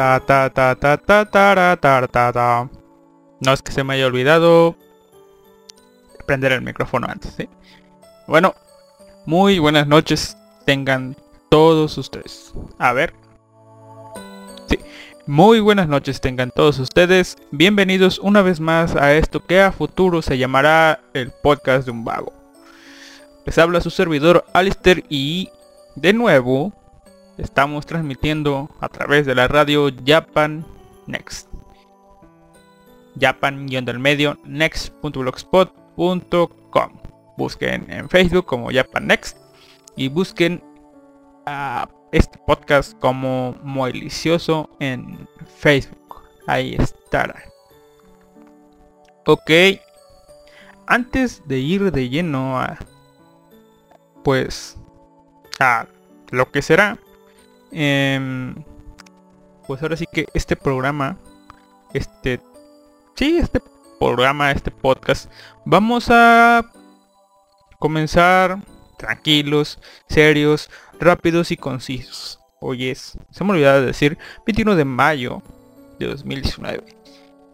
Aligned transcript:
Ta 0.00 0.18
ta 0.18 0.48
ta 0.48 0.74
ta 0.74 0.96
ta 0.96 1.26
ta 1.26 1.76
ta 1.76 2.06
ta 2.08 2.32
ta. 2.32 2.70
No 3.40 3.52
es 3.52 3.60
que 3.60 3.70
se 3.70 3.84
me 3.84 3.92
haya 3.92 4.06
olvidado 4.06 4.74
prender 6.24 6.52
el 6.52 6.62
micrófono 6.62 7.06
antes, 7.06 7.34
¿sí? 7.36 7.50
Bueno, 8.26 8.54
muy 9.26 9.58
buenas 9.58 9.86
noches 9.86 10.38
tengan 10.64 11.18
todos 11.50 11.98
ustedes. 11.98 12.54
A 12.78 12.94
ver. 12.94 13.12
Sí, 14.70 14.78
muy 15.26 15.60
buenas 15.60 15.86
noches 15.86 16.22
tengan 16.22 16.50
todos 16.50 16.78
ustedes. 16.78 17.36
Bienvenidos 17.50 18.20
una 18.20 18.40
vez 18.40 18.58
más 18.58 18.96
a 18.96 19.12
esto 19.12 19.44
que 19.44 19.60
a 19.60 19.70
futuro 19.70 20.22
se 20.22 20.38
llamará 20.38 21.02
el 21.12 21.30
podcast 21.30 21.84
de 21.84 21.90
un 21.90 22.06
vago. 22.06 22.32
Les 23.44 23.58
habla 23.58 23.82
su 23.82 23.90
servidor 23.90 24.46
Alistair 24.54 25.04
y 25.10 25.50
de 25.94 26.14
nuevo 26.14 26.72
estamos 27.40 27.86
transmitiendo 27.86 28.70
a 28.80 28.88
través 28.88 29.26
de 29.26 29.34
la 29.34 29.48
radio 29.48 29.90
Japan 30.06 30.64
Next. 31.06 31.48
Japan 33.20 33.66
del 33.66 33.98
medio 33.98 34.38
next.blogspot.com. 34.44 36.92
Busquen 37.36 37.90
en 37.90 38.08
Facebook 38.08 38.46
como 38.46 38.70
Japan 38.70 39.08
Next 39.08 39.36
y 39.96 40.06
busquen 40.08 40.62
a 41.46 41.88
este 42.12 42.38
podcast 42.46 42.96
como 42.98 43.56
Moilicioso 43.62 44.70
en 44.78 45.26
Facebook. 45.58 46.22
Ahí 46.46 46.76
estará. 46.78 47.42
Ok. 49.26 49.50
Antes 50.86 51.42
de 51.46 51.58
ir 51.58 51.92
de 51.92 52.08
lleno 52.08 52.58
a 52.58 52.78
pues 54.22 54.78
a 55.58 55.86
lo 56.30 56.50
que 56.50 56.62
será 56.62 56.98
Em, 57.72 58.54
pues 59.66 59.82
ahora 59.82 59.96
sí 59.96 60.06
que 60.12 60.26
este 60.34 60.56
programa, 60.56 61.16
este, 61.94 62.40
sí, 63.14 63.38
este 63.38 63.60
programa, 63.98 64.50
este 64.50 64.70
podcast, 64.70 65.30
vamos 65.64 66.08
a 66.10 66.70
comenzar 67.78 68.58
tranquilos, 68.98 69.78
serios, 70.08 70.70
rápidos 70.98 71.50
y 71.50 71.56
concisos. 71.56 72.40
Hoy 72.60 72.88
es, 72.88 73.16
se 73.30 73.44
me 73.44 73.52
olvidaba 73.52 73.80
de 73.80 73.86
decir, 73.86 74.18
21 74.46 74.76
de 74.76 74.84
mayo 74.84 75.42
de 75.98 76.06
2019. 76.06 76.84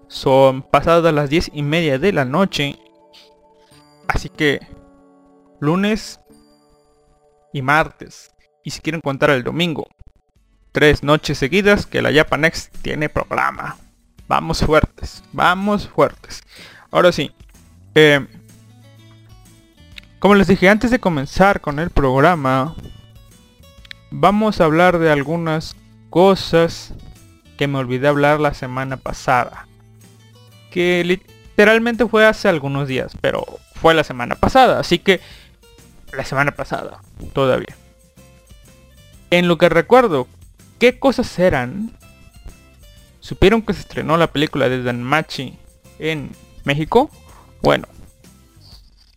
Son 0.09 0.63
pasadas 0.63 1.13
las 1.13 1.31
10 1.31 1.51
y 1.53 1.63
media 1.63 1.99
de 1.99 2.13
la 2.13 2.25
noche. 2.25 2.79
Así 4.09 4.29
que 4.29 4.61
lunes 5.61 6.21
y 7.53 7.63
martes. 7.63 8.35
Y 8.65 8.71
si 8.71 8.81
quieren 8.81 9.01
contar 9.01 9.31
el 9.31 9.45
domingo, 9.45 9.87
tres 10.77 11.03
noches 11.03 11.39
seguidas 11.39 11.87
que 11.87 12.03
la 12.03 12.13
Japanex 12.13 12.69
tiene 12.83 13.09
programa. 13.09 13.79
Vamos 14.29 14.63
fuertes, 14.63 15.25
vamos 15.33 15.89
fuertes. 15.89 16.43
Ahora 16.91 17.13
sí, 17.13 17.33
eh, 17.95 18.27
como 20.19 20.35
les 20.35 20.49
dije 20.49 20.69
antes 20.69 20.91
de 20.91 20.99
comenzar 20.99 21.63
con 21.63 21.79
el 21.79 21.89
programa, 21.89 22.75
vamos 24.11 24.61
a 24.61 24.67
hablar 24.67 24.99
de 24.99 25.11
algunas 25.11 25.77
cosas 26.11 26.93
que 27.57 27.69
me 27.69 27.79
olvidé 27.79 28.09
hablar 28.09 28.39
la 28.39 28.53
semana 28.53 28.99
pasada. 28.99 29.67
Que 30.71 31.03
literalmente 31.07 32.07
fue 32.07 32.27
hace 32.27 32.51
algunos 32.51 32.87
días, 32.87 33.17
pero 33.23 33.47
fue 33.77 33.95
la 33.95 34.05
semana 34.05 34.35
pasada, 34.35 34.79
así 34.79 34.99
que 34.99 35.23
la 36.13 36.27
semana 36.27 36.51
pasada 36.53 37.01
todavía. 37.33 37.75
En 39.31 39.49
lo 39.49 39.57
que 39.57 39.71
recuerdo, 39.71 40.29
¿qué 40.79 40.99
cosas 40.99 41.39
eran? 41.39 41.93
¿Supieron 43.21 43.63
que 43.63 43.75
se 43.75 43.81
estrenó 43.81 44.17
la 44.17 44.33
película 44.33 44.69
de 44.69 44.83
Danmachi 44.83 45.59
en 45.99 46.31
México? 46.65 47.11
Bueno, 47.63 47.89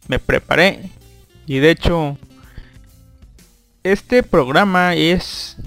me 0.07 0.19
preparé 0.19 0.89
y 1.45 1.59
de 1.59 1.71
hecho 1.71 2.17
este 3.83 4.23
programa 4.23 4.95
es 4.95 5.57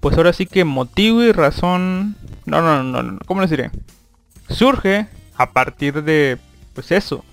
pues 0.00 0.16
ahora 0.16 0.32
sí 0.32 0.46
que 0.46 0.64
motivo 0.64 1.22
y 1.22 1.32
razón 1.32 2.16
no 2.46 2.62
no 2.62 2.82
no 2.82 3.02
no 3.02 3.18
cómo 3.26 3.42
les 3.42 3.50
diré 3.50 3.70
surge 4.48 5.06
a 5.36 5.52
partir 5.52 6.02
de 6.02 6.38
pues 6.74 6.90
eso 6.92 7.24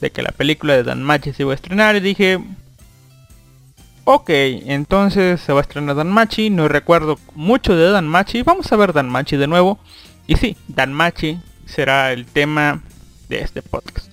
de 0.00 0.10
que 0.10 0.22
la 0.22 0.32
película 0.32 0.74
de 0.74 0.82
Danmachi 0.82 1.32
se 1.32 1.42
iba 1.42 1.52
a 1.52 1.56
estrenar 1.56 1.96
y 1.96 2.00
dije 2.00 2.42
Ok, 4.04 4.30
entonces 4.30 5.40
se 5.40 5.52
va 5.52 5.60
a 5.60 5.62
estrenar 5.62 5.94
Danmachi, 5.94 6.50
no 6.50 6.66
recuerdo 6.66 7.20
mucho 7.36 7.76
de 7.76 7.88
Danmachi, 7.88 8.42
vamos 8.42 8.72
a 8.72 8.76
ver 8.76 8.92
Danmachi 8.92 9.36
de 9.36 9.46
nuevo. 9.46 9.78
Y 10.26 10.34
sí, 10.34 10.56
Danmachi 10.66 11.38
será 11.66 12.12
el 12.12 12.26
tema 12.26 12.82
de 13.28 13.42
este 13.42 13.62
podcast. 13.62 14.10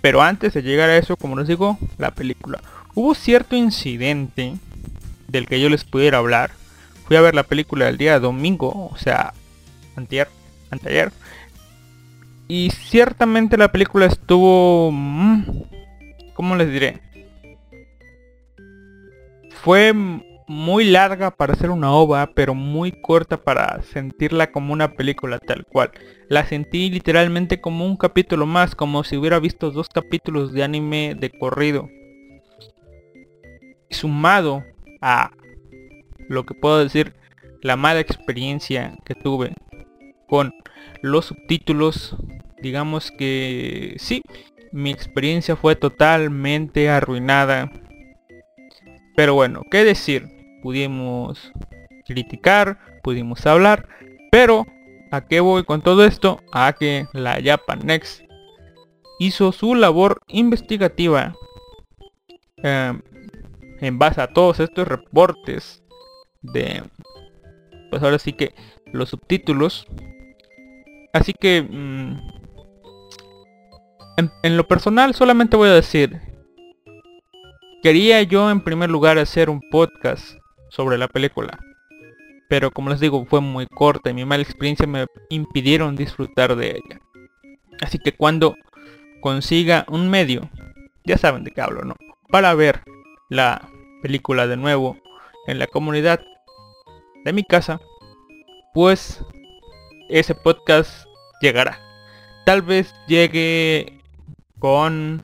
Pero 0.00 0.22
antes 0.22 0.54
de 0.54 0.62
llegar 0.62 0.90
a 0.90 0.96
eso, 0.96 1.16
como 1.16 1.36
les 1.36 1.48
digo, 1.48 1.76
la 1.98 2.12
película. 2.12 2.60
Hubo 2.94 3.16
cierto 3.16 3.56
incidente 3.56 4.54
del 5.26 5.48
que 5.48 5.60
yo 5.60 5.68
les 5.68 5.82
pudiera 5.82 6.18
hablar. 6.18 6.52
Fui 7.08 7.16
a 7.16 7.20
ver 7.20 7.34
la 7.34 7.42
película 7.42 7.88
el 7.88 7.98
día 7.98 8.20
domingo, 8.20 8.90
o 8.92 8.96
sea, 8.96 9.34
antier, 9.96 10.28
anteayer. 10.70 11.12
Y 12.46 12.70
ciertamente 12.70 13.56
la 13.56 13.72
película 13.72 14.06
estuvo... 14.06 14.90
mm, 14.92 15.42
¿Cómo 16.34 16.54
les 16.54 16.70
diré? 16.70 17.00
Fue 19.62 19.92
muy 20.48 20.84
larga 20.84 21.30
para 21.30 21.54
ser 21.54 21.70
una 21.70 21.92
ova, 21.92 22.32
pero 22.34 22.52
muy 22.52 22.90
corta 22.90 23.36
para 23.36 23.80
sentirla 23.82 24.50
como 24.50 24.72
una 24.72 24.94
película 24.94 25.38
tal 25.38 25.64
cual. 25.64 25.92
La 26.28 26.44
sentí 26.44 26.90
literalmente 26.90 27.60
como 27.60 27.86
un 27.86 27.96
capítulo 27.96 28.44
más, 28.44 28.74
como 28.74 29.04
si 29.04 29.16
hubiera 29.16 29.38
visto 29.38 29.70
dos 29.70 29.88
capítulos 29.88 30.52
de 30.52 30.64
anime 30.64 31.14
de 31.14 31.30
corrido. 31.30 31.88
Sumado 33.88 34.64
a 35.00 35.30
lo 36.28 36.44
que 36.44 36.54
puedo 36.54 36.82
decir, 36.82 37.14
la 37.62 37.76
mala 37.76 38.00
experiencia 38.00 38.98
que 39.04 39.14
tuve 39.14 39.54
con 40.26 40.52
los 41.02 41.26
subtítulos, 41.26 42.16
digamos 42.60 43.12
que 43.12 43.94
sí, 43.98 44.22
mi 44.72 44.90
experiencia 44.90 45.54
fue 45.54 45.76
totalmente 45.76 46.90
arruinada. 46.90 47.70
Pero 49.14 49.34
bueno, 49.34 49.62
¿qué 49.70 49.84
decir? 49.84 50.28
Pudimos 50.62 51.52
criticar, 52.06 52.78
pudimos 53.02 53.46
hablar, 53.46 53.88
pero 54.30 54.66
¿a 55.10 55.26
qué 55.26 55.40
voy 55.40 55.64
con 55.64 55.82
todo 55.82 56.04
esto? 56.04 56.40
A 56.52 56.72
que 56.72 57.06
la 57.12 57.38
Japan 57.42 57.80
Next 57.84 58.22
hizo 59.18 59.52
su 59.52 59.74
labor 59.74 60.20
investigativa 60.28 61.34
eh, 62.62 62.92
en 63.80 63.98
base 63.98 64.20
a 64.20 64.28
todos 64.28 64.60
estos 64.60 64.88
reportes 64.88 65.82
de 66.40 66.82
pues 67.90 68.02
ahora 68.02 68.18
sí 68.18 68.32
que 68.32 68.54
los 68.92 69.10
subtítulos 69.10 69.86
así 71.12 71.34
que 71.34 71.62
mm, 71.62 72.16
en 74.42 74.56
lo 74.56 74.66
personal 74.66 75.14
solamente 75.14 75.56
voy 75.56 75.68
a 75.68 75.74
decir 75.74 76.31
quería 77.82 78.22
yo 78.22 78.50
en 78.50 78.60
primer 78.60 78.90
lugar 78.90 79.18
hacer 79.18 79.50
un 79.50 79.60
podcast 79.70 80.36
sobre 80.68 80.98
la 80.98 81.08
película 81.08 81.58
pero 82.48 82.70
como 82.70 82.90
les 82.90 83.00
digo 83.00 83.24
fue 83.26 83.40
muy 83.40 83.66
corta 83.66 84.10
y 84.10 84.14
mi 84.14 84.24
mala 84.24 84.42
experiencia 84.42 84.86
me 84.86 85.06
impidieron 85.30 85.96
disfrutar 85.96 86.56
de 86.56 86.70
ella 86.70 87.00
así 87.80 87.98
que 87.98 88.12
cuando 88.12 88.56
consiga 89.20 89.84
un 89.88 90.08
medio 90.10 90.48
ya 91.04 91.18
saben 91.18 91.44
de 91.44 91.50
qué 91.50 91.60
hablo 91.60 91.82
no 91.82 91.96
para 92.30 92.54
ver 92.54 92.82
la 93.28 93.68
película 94.02 94.46
de 94.46 94.56
nuevo 94.56 94.98
en 95.46 95.58
la 95.58 95.66
comunidad 95.66 96.20
de 97.24 97.32
mi 97.32 97.44
casa, 97.44 97.80
pues 98.74 99.24
ese 100.08 100.34
podcast 100.34 101.06
llegará. 101.40 101.78
Tal 102.44 102.62
vez 102.62 102.94
llegue 103.06 104.00
con, 104.58 105.22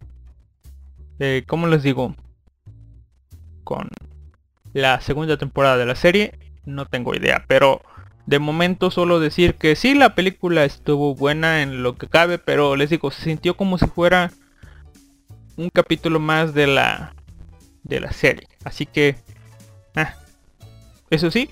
eh, 1.19 1.45
¿cómo 1.47 1.67
les 1.67 1.83
digo? 1.83 2.15
Con 3.69 3.91
la 4.73 4.99
segunda 5.03 5.37
temporada 5.37 5.77
de 5.77 5.85
la 5.85 5.95
serie, 5.95 6.39
no 6.65 6.87
tengo 6.87 7.15
idea, 7.15 7.45
pero 7.49 7.83
de 8.25 8.39
momento 8.39 8.91
solo 8.91 9.21
decir 9.21 9.57
que 9.57 9.77
sí, 9.77 9.93
la 9.93 10.15
película 10.15 10.65
estuvo 10.65 11.15
buena 11.15 11.61
en 11.61 11.83
lo 11.83 11.99
que 11.99 12.09
cabe, 12.09 12.39
pero 12.39 12.77
les 12.77 12.89
digo, 12.89 13.11
se 13.11 13.25
sintió 13.25 13.59
como 13.59 13.77
si 13.77 13.85
fuera 13.87 14.31
un 15.59 15.69
capítulo 15.69 16.19
más 16.19 16.55
de 16.55 16.67
la 16.67 17.15
de 17.83 18.01
la 18.01 18.11
serie. 18.11 18.49
Así 18.65 18.87
que, 18.87 19.17
ah, 19.95 20.15
eso 21.11 21.31
sí, 21.31 21.51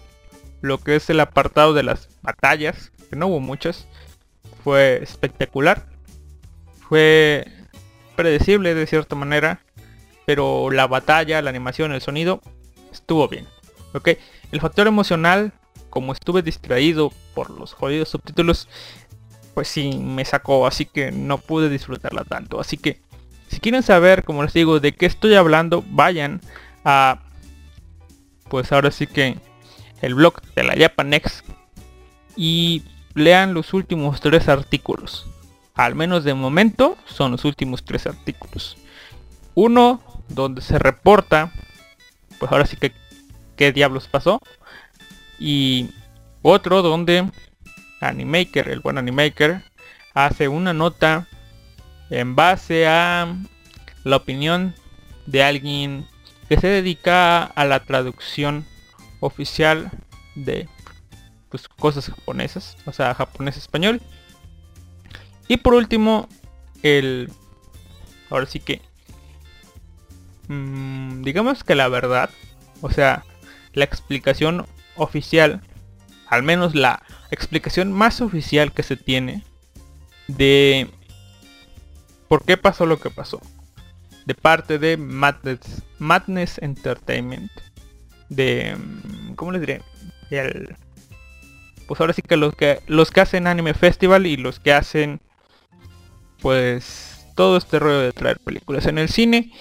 lo 0.63 0.79
que 0.79 0.97
es 0.97 1.11
el 1.11 1.21
apartado 1.21 1.75
de 1.75 1.83
las 1.83 2.09
batallas, 2.23 2.93
que 3.11 3.17
no 3.17 3.27
hubo 3.27 3.41
muchas, 3.41 3.87
fue 4.65 5.03
espectacular. 5.03 5.85
Fue 6.89 7.47
predecible 8.17 8.75
de 8.75 8.87
cierta 8.87 9.17
manera, 9.17 9.61
pero 10.27 10.71
la 10.71 10.87
batalla, 10.87 11.41
la 11.41 11.51
animación, 11.51 11.93
el 11.93 12.03
sonido, 12.03 12.43
estuvo 12.93 13.29
bien. 13.29 13.47
¿Ok? 13.95 14.11
El 14.53 14.61
factor 14.61 14.87
emocional, 14.87 15.53
como 15.89 16.13
estuve 16.13 16.43
distraído 16.43 17.13
por 17.35 17.51
los 17.51 17.73
jodidos 17.73 18.11
subtítulos, 18.11 18.69
pues 19.55 19.69
sí 19.69 19.97
me 19.97 20.25
sacó, 20.25 20.67
así 20.67 20.85
que 20.85 21.13
no 21.13 21.39
pude 21.39 21.71
disfrutarla 21.71 22.25
tanto. 22.25 22.61
Así 22.61 22.77
que 22.77 23.01
si 23.49 23.61
quieren 23.61 23.83
saber, 23.83 24.25
como 24.25 24.43
les 24.43 24.53
digo, 24.53 24.81
de 24.81 24.93
qué 24.93 25.07
estoy 25.07 25.35
hablando, 25.35 25.83
vayan 25.89 26.41
a 26.85 27.21
pues 28.49 28.71
ahora 28.71 28.91
sí 28.91 29.07
que 29.07 29.37
el 30.03 30.15
blog 30.15 30.41
de 30.55 30.63
la 30.63 30.77
Japanex 30.77 31.43
y 32.37 32.83
lean 33.15 33.55
los 33.55 33.73
últimos 33.75 34.21
tres 34.21 34.49
artículos. 34.49 35.27
Al 35.75 35.95
menos 35.95 36.25
de 36.25 36.35
momento 36.35 36.97
son 37.07 37.33
los 37.33 37.45
últimos 37.45 37.85
tres 37.85 38.07
artículos. 38.07 38.77
Uno 39.55 40.03
donde 40.29 40.63
se 40.63 40.79
reporta, 40.79 41.53
pues 42.39 42.51
ahora 42.53 42.67
sí 42.67 42.77
que 42.77 42.93
qué 43.57 43.73
diablos 43.73 44.09
pasó. 44.09 44.41
Y 45.39 45.91
otro 46.43 46.83
donde 46.83 47.31
Animaker, 48.01 48.69
el 48.69 48.81
buen 48.81 48.99
Animaker, 48.99 49.63
hace 50.15 50.49
una 50.49 50.73
nota 50.73 51.27
en 52.11 52.37
base 52.37 52.87
a 52.87 53.35
la 54.05 54.17
opinión 54.17 54.75
de 55.27 55.43
alguien 55.43 56.07
que 56.49 56.59
se 56.59 56.69
dedica 56.69 57.43
a 57.43 57.65
la 57.65 57.85
traducción 57.85 58.65
oficial 59.21 59.91
de 60.37 60.69
pues, 61.51 61.69
cosas 61.69 62.07
japonesas, 62.07 62.77
o 62.87 62.93
sea, 62.93 63.15
japonés 63.15 63.57
español. 63.57 64.01
Y 65.49 65.59
por 65.59 65.75
último, 65.75 66.29
el 66.83 67.31
ahora 68.31 68.47
sí 68.47 68.61
que 68.61 68.81
mm, 70.49 71.23
digamos 71.23 71.65
que 71.65 71.75
la 71.75 71.89
verdad, 71.89 72.31
o 72.81 72.91
sea, 72.91 73.25
la 73.73 73.85
explicación 73.85 74.67
oficial, 74.97 75.63
al 76.27 76.43
menos 76.43 76.75
la 76.75 77.03
explicación 77.31 77.93
más 77.93 78.21
oficial 78.21 78.73
que 78.73 78.83
se 78.83 78.97
tiene 78.97 79.45
de 80.29 80.89
por 82.29 82.45
qué 82.45 82.57
pasó 82.57 82.87
lo 82.87 82.99
que 82.99 83.11
pasó. 83.11 83.41
De 84.25 84.35
parte 84.35 84.79
de 84.79 84.97
Madness, 84.97 85.85
Madness 85.99 86.59
Entertainment. 86.59 87.51
De... 88.29 88.77
mm, 88.77 89.35
¿Cómo 89.35 89.53
les 89.53 89.61
diré? 89.61 89.83
El, 90.31 90.77
pues 91.87 92.01
ahora 92.01 92.13
sí 92.13 92.23
que 92.23 92.37
los 92.37 92.55
que 92.55 92.81
los 92.87 93.11
que 93.11 93.21
hacen 93.21 93.47
Anime 93.47 93.75
Festival 93.75 94.27
y 94.27 94.37
los 94.37 94.59
que 94.59 94.73
hacen 94.73 95.21
pues 96.41 97.27
todo 97.37 97.57
este 97.57 97.79
rollo 97.79 98.01
de 98.01 98.13
traer 98.13 98.39
películas 98.41 98.87
en 98.87 98.99
el 98.99 99.09
cine. 99.09 99.53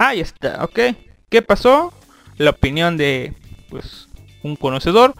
Ahí 0.00 0.20
está, 0.20 0.64
ok. 0.64 0.78
¿Qué 1.28 1.42
pasó? 1.42 1.92
La 2.38 2.50
opinión 2.50 2.96
de 2.96 3.34
pues 3.68 4.08
un 4.42 4.56
conocedor. 4.56 5.14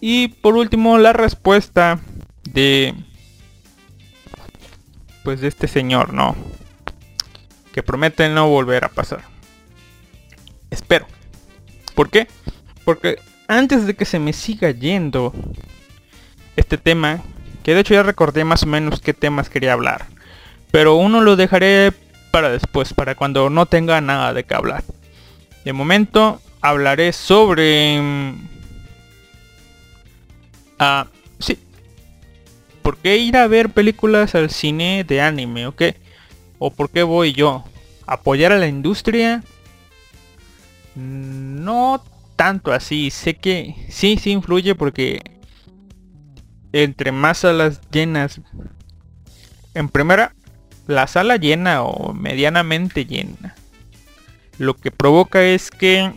Y 0.00 0.28
por 0.28 0.54
último 0.54 0.98
la 0.98 1.12
respuesta 1.12 1.98
de 2.44 2.94
pues 5.24 5.40
de 5.40 5.48
este 5.48 5.66
señor, 5.66 6.14
¿no? 6.14 6.36
Que 7.72 7.82
promete 7.82 8.28
no 8.28 8.48
volver 8.48 8.84
a 8.84 8.88
pasar. 8.88 9.22
Espero. 10.70 11.08
¿Por 11.96 12.08
qué? 12.08 12.28
Porque 12.84 13.18
antes 13.48 13.84
de 13.84 13.96
que 13.96 14.04
se 14.04 14.20
me 14.20 14.32
siga 14.32 14.70
yendo 14.70 15.34
este 16.54 16.78
tema, 16.78 17.20
que 17.64 17.74
de 17.74 17.80
hecho 17.80 17.94
ya 17.94 18.04
recordé 18.04 18.44
más 18.44 18.62
o 18.62 18.66
menos 18.66 19.00
qué 19.00 19.12
temas 19.12 19.50
quería 19.50 19.72
hablar, 19.72 20.06
pero 20.70 20.94
uno 20.94 21.20
lo 21.20 21.34
dejaré 21.34 21.92
para 22.30 22.50
después, 22.50 22.92
para 22.94 23.14
cuando 23.14 23.50
no 23.50 23.66
tenga 23.66 24.00
nada 24.00 24.32
de 24.32 24.44
qué 24.44 24.54
hablar. 24.54 24.84
De 25.64 25.72
momento 25.72 26.40
hablaré 26.60 27.12
sobre... 27.12 28.00
mm, 28.00 28.48
Ah, 30.78 31.06
sí. 31.40 31.58
¿Por 32.82 32.98
qué 32.98 33.16
ir 33.18 33.36
a 33.36 33.46
ver 33.48 33.70
películas 33.70 34.34
al 34.34 34.50
cine 34.50 35.04
de 35.04 35.20
anime, 35.20 35.66
ok? 35.66 35.82
¿O 36.58 36.70
por 36.70 36.90
qué 36.90 37.02
voy 37.02 37.32
yo? 37.32 37.64
¿Apoyar 38.06 38.52
a 38.52 38.58
la 38.58 38.68
industria? 38.68 39.42
No 40.94 42.02
tanto 42.36 42.72
así. 42.72 43.10
Sé 43.10 43.34
que 43.34 43.74
sí, 43.90 44.16
sí 44.16 44.30
influye 44.30 44.74
porque 44.74 45.20
entre 46.72 47.12
más 47.12 47.38
salas 47.38 47.80
llenas. 47.90 48.40
En 49.74 49.88
primera, 49.88 50.34
la 50.88 51.06
sala 51.06 51.36
llena 51.36 51.82
o 51.82 52.14
medianamente 52.14 53.04
llena. 53.04 53.54
Lo 54.56 54.74
que 54.74 54.90
provoca 54.90 55.44
es 55.44 55.70
que 55.70 56.12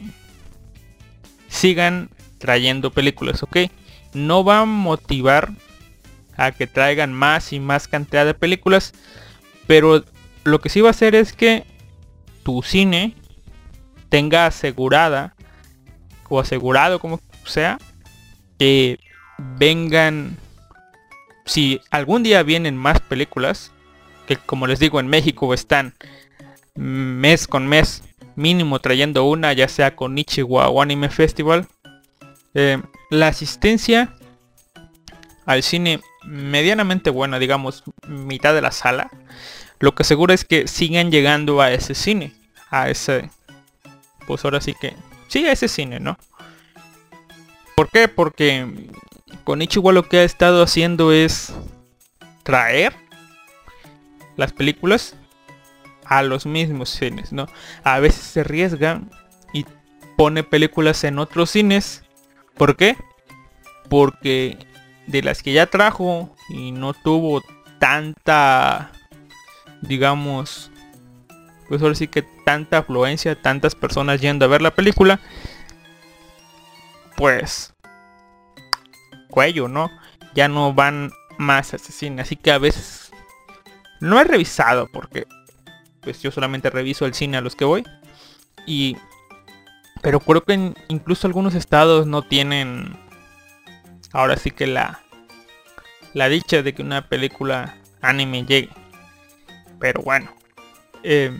sigan 1.49 2.09
trayendo 2.39 2.89
películas, 2.89 3.43
¿ok? 3.43 3.57
No 4.13 4.45
va 4.45 4.61
a 4.61 4.65
motivar 4.65 5.51
a 6.37 6.53
que 6.53 6.67
traigan 6.67 7.11
más 7.11 7.51
y 7.51 7.59
más 7.59 7.89
cantidad 7.89 8.25
de 8.25 8.33
películas. 8.33 8.93
Pero 9.67 10.05
lo 10.45 10.61
que 10.61 10.69
sí 10.69 10.79
va 10.79 10.87
a 10.87 10.91
hacer 10.91 11.15
es 11.15 11.33
que 11.33 11.65
tu 12.43 12.63
cine 12.63 13.15
tenga 14.07 14.45
asegurada 14.45 15.35
o 16.29 16.39
asegurado 16.39 16.99
como 16.99 17.19
sea 17.43 17.77
que 18.57 18.99
vengan 19.37 20.37
si 21.45 21.81
algún 21.89 22.23
día 22.23 22.41
vienen 22.43 22.77
más 22.77 23.01
películas 23.01 23.73
que 24.37 24.45
como 24.45 24.67
les 24.67 24.79
digo 24.79 24.99
en 24.99 25.07
México 25.07 25.53
están 25.53 25.93
mes 26.75 27.47
con 27.47 27.67
mes 27.67 28.03
mínimo 28.35 28.79
trayendo 28.79 29.25
una 29.25 29.53
ya 29.53 29.67
sea 29.67 29.95
con 29.95 30.17
Ichiwa 30.17 30.69
o 30.69 30.81
Anime 30.81 31.09
Festival 31.09 31.67
eh, 32.53 32.81
la 33.09 33.27
asistencia 33.27 34.15
al 35.45 35.63
cine 35.63 35.99
medianamente 36.23 37.09
buena 37.09 37.39
digamos 37.39 37.83
mitad 38.07 38.53
de 38.53 38.61
la 38.61 38.71
sala 38.71 39.09
lo 39.79 39.95
que 39.95 40.03
asegura 40.03 40.33
es 40.33 40.45
que 40.45 40.67
sigan 40.67 41.11
llegando 41.11 41.61
a 41.61 41.71
ese 41.71 41.95
cine 41.95 42.33
a 42.69 42.89
ese 42.89 43.29
pues 44.27 44.45
ahora 44.45 44.61
sí 44.61 44.75
que 44.79 44.95
sí 45.27 45.45
a 45.45 45.51
ese 45.51 45.67
cine 45.67 45.99
no 45.99 46.17
¿Por 47.81 47.89
qué? 47.89 48.07
Porque 48.07 48.67
con 49.43 49.59
Ichigo 49.59 49.91
lo 49.91 50.07
que 50.07 50.19
ha 50.19 50.23
estado 50.23 50.61
haciendo 50.61 51.11
es 51.11 51.51
traer 52.43 52.93
las 54.37 54.53
películas 54.53 55.15
a 56.05 56.23
los 56.23 56.45
mismos 56.45 56.89
cines, 56.89 57.31
¿no? 57.31 57.47
A 57.83 57.99
veces 57.99 58.23
se 58.23 58.41
arriesga 58.41 59.01
y 59.53 59.65
pone 60.17 60.43
películas 60.43 61.03
en 61.03 61.19
otros 61.19 61.51
cines. 61.51 62.03
¿Por 62.55 62.75
qué? 62.75 62.97
Porque 63.89 64.57
de 65.07 65.23
las 65.23 65.41
que 65.41 65.53
ya 65.53 65.67
trajo 65.67 66.35
y 66.49 66.71
no 66.71 66.93
tuvo 66.93 67.41
tanta, 67.79 68.91
digamos, 69.81 70.71
pues 71.69 71.81
ahora 71.81 71.95
sí 71.95 72.07
que 72.07 72.21
tanta 72.21 72.79
afluencia, 72.79 73.41
tantas 73.41 73.75
personas 73.75 74.19
yendo 74.19 74.45
a 74.45 74.49
ver 74.49 74.61
la 74.61 74.75
película, 74.75 75.21
pues 77.15 77.73
cuello, 79.29 79.67
¿no? 79.69 79.89
Ya 80.35 80.47
no 80.47 80.73
van 80.73 81.11
más 81.37 81.71
a 81.71 81.77
ese 81.77 81.91
cine. 81.93 82.21
Así 82.21 82.35
que 82.35 82.51
a 82.51 82.57
veces 82.57 83.00
no 84.01 84.19
he 84.19 84.23
revisado 84.23 84.87
porque 84.91 85.27
pues 86.01 86.21
yo 86.21 86.31
solamente 86.31 86.69
reviso 86.69 87.05
el 87.05 87.13
cine 87.13 87.37
a 87.37 87.41
los 87.41 87.55
que 87.55 87.65
voy. 87.65 87.85
Y 88.65 88.97
pero 90.01 90.19
creo 90.19 90.43
que 90.43 90.73
incluso 90.87 91.27
algunos 91.27 91.55
estados 91.55 92.07
no 92.07 92.23
tienen 92.23 92.97
ahora 94.11 94.35
sí 94.35 94.51
que 94.51 94.67
la 94.67 95.01
la 96.13 96.27
dicha 96.27 96.61
de 96.61 96.73
que 96.73 96.81
una 96.81 97.07
película 97.07 97.77
anime 98.01 98.45
llegue. 98.45 98.69
Pero 99.79 100.01
bueno, 100.01 100.33
eh, 101.03 101.31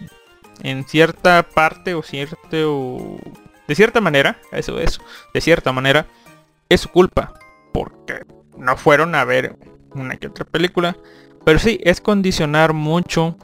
en 0.63 0.87
cierta 0.87 1.43
parte 1.43 1.93
o 1.93 2.01
cierto 2.01 3.19
de 3.67 3.75
cierta 3.75 4.01
manera, 4.01 4.37
eso 4.51 4.79
es, 4.79 4.99
de 5.33 5.39
cierta 5.39 5.71
manera, 5.71 6.05
es 6.67 6.81
su 6.81 6.89
culpa. 6.89 7.39
Porque 7.73 8.25
no 8.57 8.75
fueron 8.75 9.15
a 9.15 9.23
ver 9.23 9.55
una 9.93 10.17
que 10.17 10.27
otra 10.27 10.43
película. 10.43 10.97
Pero 11.43 11.59
sí, 11.59 11.79
es 11.83 12.01
condicionar 12.01 12.73
mucho 12.73 13.35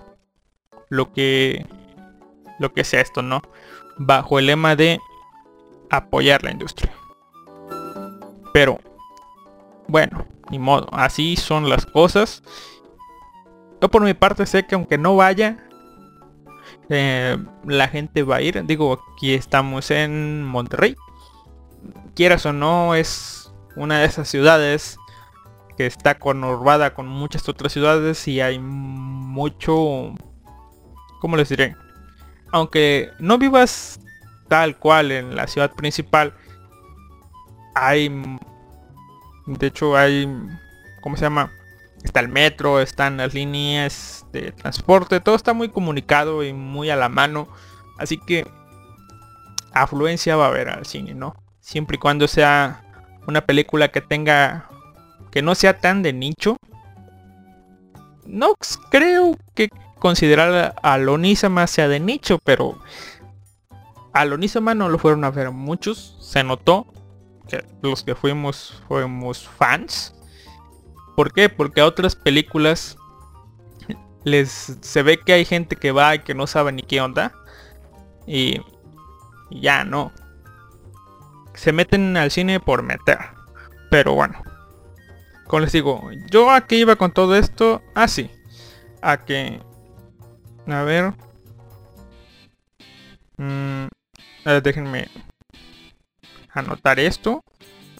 lo 0.89 1.11
que 1.13 1.65
lo 2.59 2.73
que 2.73 2.83
sea 2.83 3.01
esto, 3.01 3.21
¿no? 3.21 3.41
Bajo 3.97 4.39
el 4.39 4.47
lema 4.47 4.75
de 4.75 4.99
apoyar 5.89 6.43
la 6.43 6.51
industria. 6.51 6.91
Pero, 8.53 8.79
bueno, 9.87 10.25
ni 10.49 10.59
modo, 10.59 10.87
así 10.91 11.35
son 11.35 11.69
las 11.69 11.85
cosas. 11.85 12.43
Yo 13.81 13.89
por 13.89 14.01
mi 14.01 14.13
parte 14.13 14.45
sé 14.45 14.65
que 14.65 14.75
aunque 14.75 14.97
no 14.97 15.15
vaya, 15.15 15.67
eh, 16.89 17.37
la 17.65 17.87
gente 17.87 18.23
va 18.23 18.37
a 18.37 18.41
ir. 18.41 18.65
Digo, 18.65 18.99
aquí 19.13 19.33
estamos 19.33 19.91
en 19.91 20.43
Monterrey. 20.43 20.95
Quieras 22.15 22.45
o 22.45 22.53
no, 22.53 22.95
es 22.95 23.53
una 23.75 23.99
de 23.99 24.05
esas 24.05 24.27
ciudades 24.27 24.97
que 25.77 25.85
está 25.85 26.17
conurbada 26.17 26.93
con 26.93 27.07
muchas 27.07 27.47
otras 27.47 27.71
ciudades 27.71 28.27
y 28.27 28.41
hay 28.41 28.59
mucho... 28.59 30.15
¿Cómo 31.21 31.37
les 31.37 31.49
diré? 31.49 31.75
Aunque 32.51 33.11
no 33.19 33.37
vivas 33.37 33.99
tal 34.47 34.77
cual 34.77 35.11
en 35.11 35.35
la 35.35 35.47
ciudad 35.47 35.71
principal, 35.73 36.33
hay... 37.75 38.09
De 39.45 39.67
hecho 39.67 39.95
hay... 39.95 40.27
¿Cómo 41.01 41.15
se 41.15 41.23
llama? 41.23 41.51
Está 42.03 42.19
el 42.19 42.29
metro, 42.29 42.79
están 42.79 43.17
las 43.17 43.33
líneas 43.33 44.25
de 44.31 44.51
transporte, 44.51 45.19
todo 45.19 45.35
está 45.35 45.53
muy 45.53 45.69
comunicado 45.69 46.43
y 46.43 46.53
muy 46.53 46.89
a 46.89 46.95
la 46.95 47.09
mano. 47.09 47.47
Así 47.97 48.17
que 48.17 48.47
afluencia 49.73 50.35
va 50.35 50.45
a 50.45 50.49
haber 50.49 50.69
al 50.69 50.85
cine, 50.85 51.13
¿no? 51.13 51.35
Siempre 51.59 51.95
y 51.95 51.99
cuando 51.99 52.27
sea 52.27 52.83
una 53.27 53.41
película 53.41 53.89
que 53.89 54.01
tenga... 54.01 54.69
que 55.37 55.43
no 55.43 55.53
sea 55.53 55.77
tan 55.77 56.01
de 56.01 56.13
nicho. 56.13 56.57
No 58.25 58.55
creo 58.89 59.37
que 59.53 59.69
considerar 59.99 60.73
a 60.81 60.97
Lonisama 60.97 61.67
sea 61.67 61.87
de 61.87 61.99
nicho, 61.99 62.39
pero 62.43 62.81
a 64.13 64.25
Lonisama 64.25 64.73
no 64.73 64.89
lo 64.89 64.97
fueron 64.97 65.23
a 65.25 65.29
ver 65.29 65.51
muchos. 65.51 66.17
Se 66.21 66.43
notó 66.43 66.87
que 67.47 67.63
los 67.83 68.03
que 68.03 68.15
fuimos 68.15 68.81
fuimos 68.87 69.47
fans. 69.47 70.15
¿Por 71.15 71.31
qué? 71.31 71.49
Porque 71.49 71.81
a 71.81 71.85
otras 71.85 72.15
películas 72.15 72.97
les 74.23 74.79
se 74.81 75.03
ve 75.03 75.19
que 75.19 75.33
hay 75.33 75.45
gente 75.45 75.75
que 75.75 75.91
va 75.91 76.15
y 76.15 76.19
que 76.23 76.33
no 76.33 76.47
sabe 76.47 76.71
ni 76.71 76.81
qué 76.81 76.99
onda. 76.99 77.31
Y, 78.25 78.59
y 79.51 79.61
ya 79.61 79.83
no. 79.83 80.11
Se 81.53 81.71
meten 81.73 82.17
al 82.17 82.31
cine 82.31 82.59
por 82.59 82.81
meter. 82.81 83.19
Pero 83.91 84.15
bueno. 84.15 84.46
Como 85.47 85.61
les 85.61 85.71
digo, 85.71 86.09
yo 86.29 86.51
aquí 86.51 86.77
iba 86.77 86.95
con 86.95 87.11
todo 87.11 87.35
esto 87.35 87.81
así. 87.95 88.29
a 89.01 89.17
que... 89.17 89.59
A 90.67 90.83
ver. 90.83 91.13
Mm, 93.37 93.87
déjenme 94.63 95.07
anotar 96.51 96.99
esto. 96.99 97.41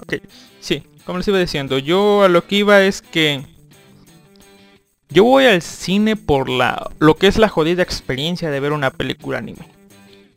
Ok, 0.02 0.16
sí, 0.60 0.84
como 1.06 1.20
les 1.20 1.28
iba 1.28 1.40
diciendo, 1.40 1.78
yo 1.80 2.24
a 2.24 2.28
lo 2.30 2.46
que 2.46 2.58
iba 2.58 2.82
es 2.82 3.02
que 3.02 3.46
yo 5.10 5.24
voy 5.24 5.46
al 5.46 5.62
cine 5.62 6.16
por 6.16 6.50
la 6.50 6.92
lo 7.00 7.16
que 7.16 7.28
es 7.28 7.38
la 7.38 7.48
jodida 7.48 7.82
experiencia 7.82 8.52
de 8.52 8.60
ver 8.60 8.74
una 8.74 8.92
película 8.92 9.38
anime. 9.38 9.68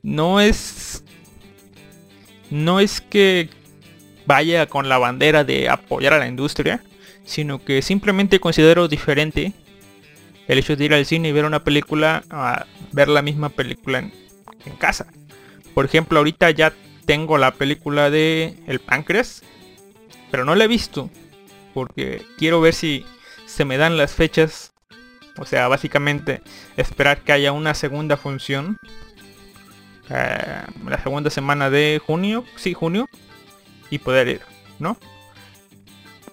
No 0.02 0.40
es 0.40 1.02
no 2.50 2.80
es 2.80 3.00
que 3.00 3.50
vaya 4.26 4.66
con 4.66 4.88
la 4.88 4.98
bandera 4.98 5.44
de 5.44 5.68
apoyar 5.68 6.12
a 6.12 6.18
la 6.18 6.28
industria, 6.28 6.82
sino 7.24 7.64
que 7.64 7.82
simplemente 7.82 8.40
considero 8.40 8.88
diferente 8.88 9.52
el 10.48 10.58
hecho 10.58 10.76
de 10.76 10.84
ir 10.84 10.94
al 10.94 11.06
cine 11.06 11.28
y 11.28 11.32
ver 11.32 11.44
una 11.44 11.62
película 11.62 12.24
a 12.30 12.66
ver 12.92 13.08
la 13.08 13.22
misma 13.22 13.50
película 13.50 13.98
en, 13.98 14.12
casa. 14.78 15.06
Por 15.74 15.84
ejemplo, 15.84 16.18
ahorita 16.18 16.50
ya 16.50 16.72
tengo 17.06 17.38
la 17.38 17.52
película 17.52 18.10
de 18.10 18.56
El 18.66 18.80
Páncreas 18.80 19.42
pero 20.30 20.44
no 20.44 20.54
la 20.54 20.64
he 20.64 20.68
visto. 20.68 21.10
Porque 21.74 22.24
quiero 22.38 22.60
ver 22.60 22.74
si 22.74 23.04
se 23.46 23.64
me 23.64 23.76
dan 23.76 23.96
las 23.96 24.12
fechas. 24.12 24.72
O 25.38 25.46
sea, 25.46 25.68
básicamente 25.68 26.42
esperar 26.76 27.20
que 27.20 27.32
haya 27.32 27.52
una 27.52 27.74
segunda 27.74 28.16
función. 28.16 28.76
Eh, 30.08 30.62
la 30.86 31.02
segunda 31.02 31.30
semana 31.30 31.70
de 31.70 32.00
junio. 32.04 32.44
Sí, 32.56 32.74
junio. 32.74 33.08
Y 33.90 33.98
poder 33.98 34.28
ir, 34.28 34.40
¿no? 34.78 34.96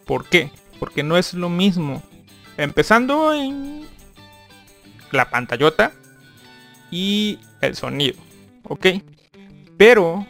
¿Por 0.05 0.25
qué? 0.25 0.51
Porque 0.79 1.03
no 1.03 1.17
es 1.17 1.33
lo 1.33 1.49
mismo. 1.49 2.03
Empezando 2.57 3.33
en 3.33 3.85
la 5.11 5.29
pantallota 5.29 5.91
y 6.91 7.39
el 7.61 7.75
sonido. 7.75 8.17
¿Ok? 8.63 8.87
Pero 9.77 10.25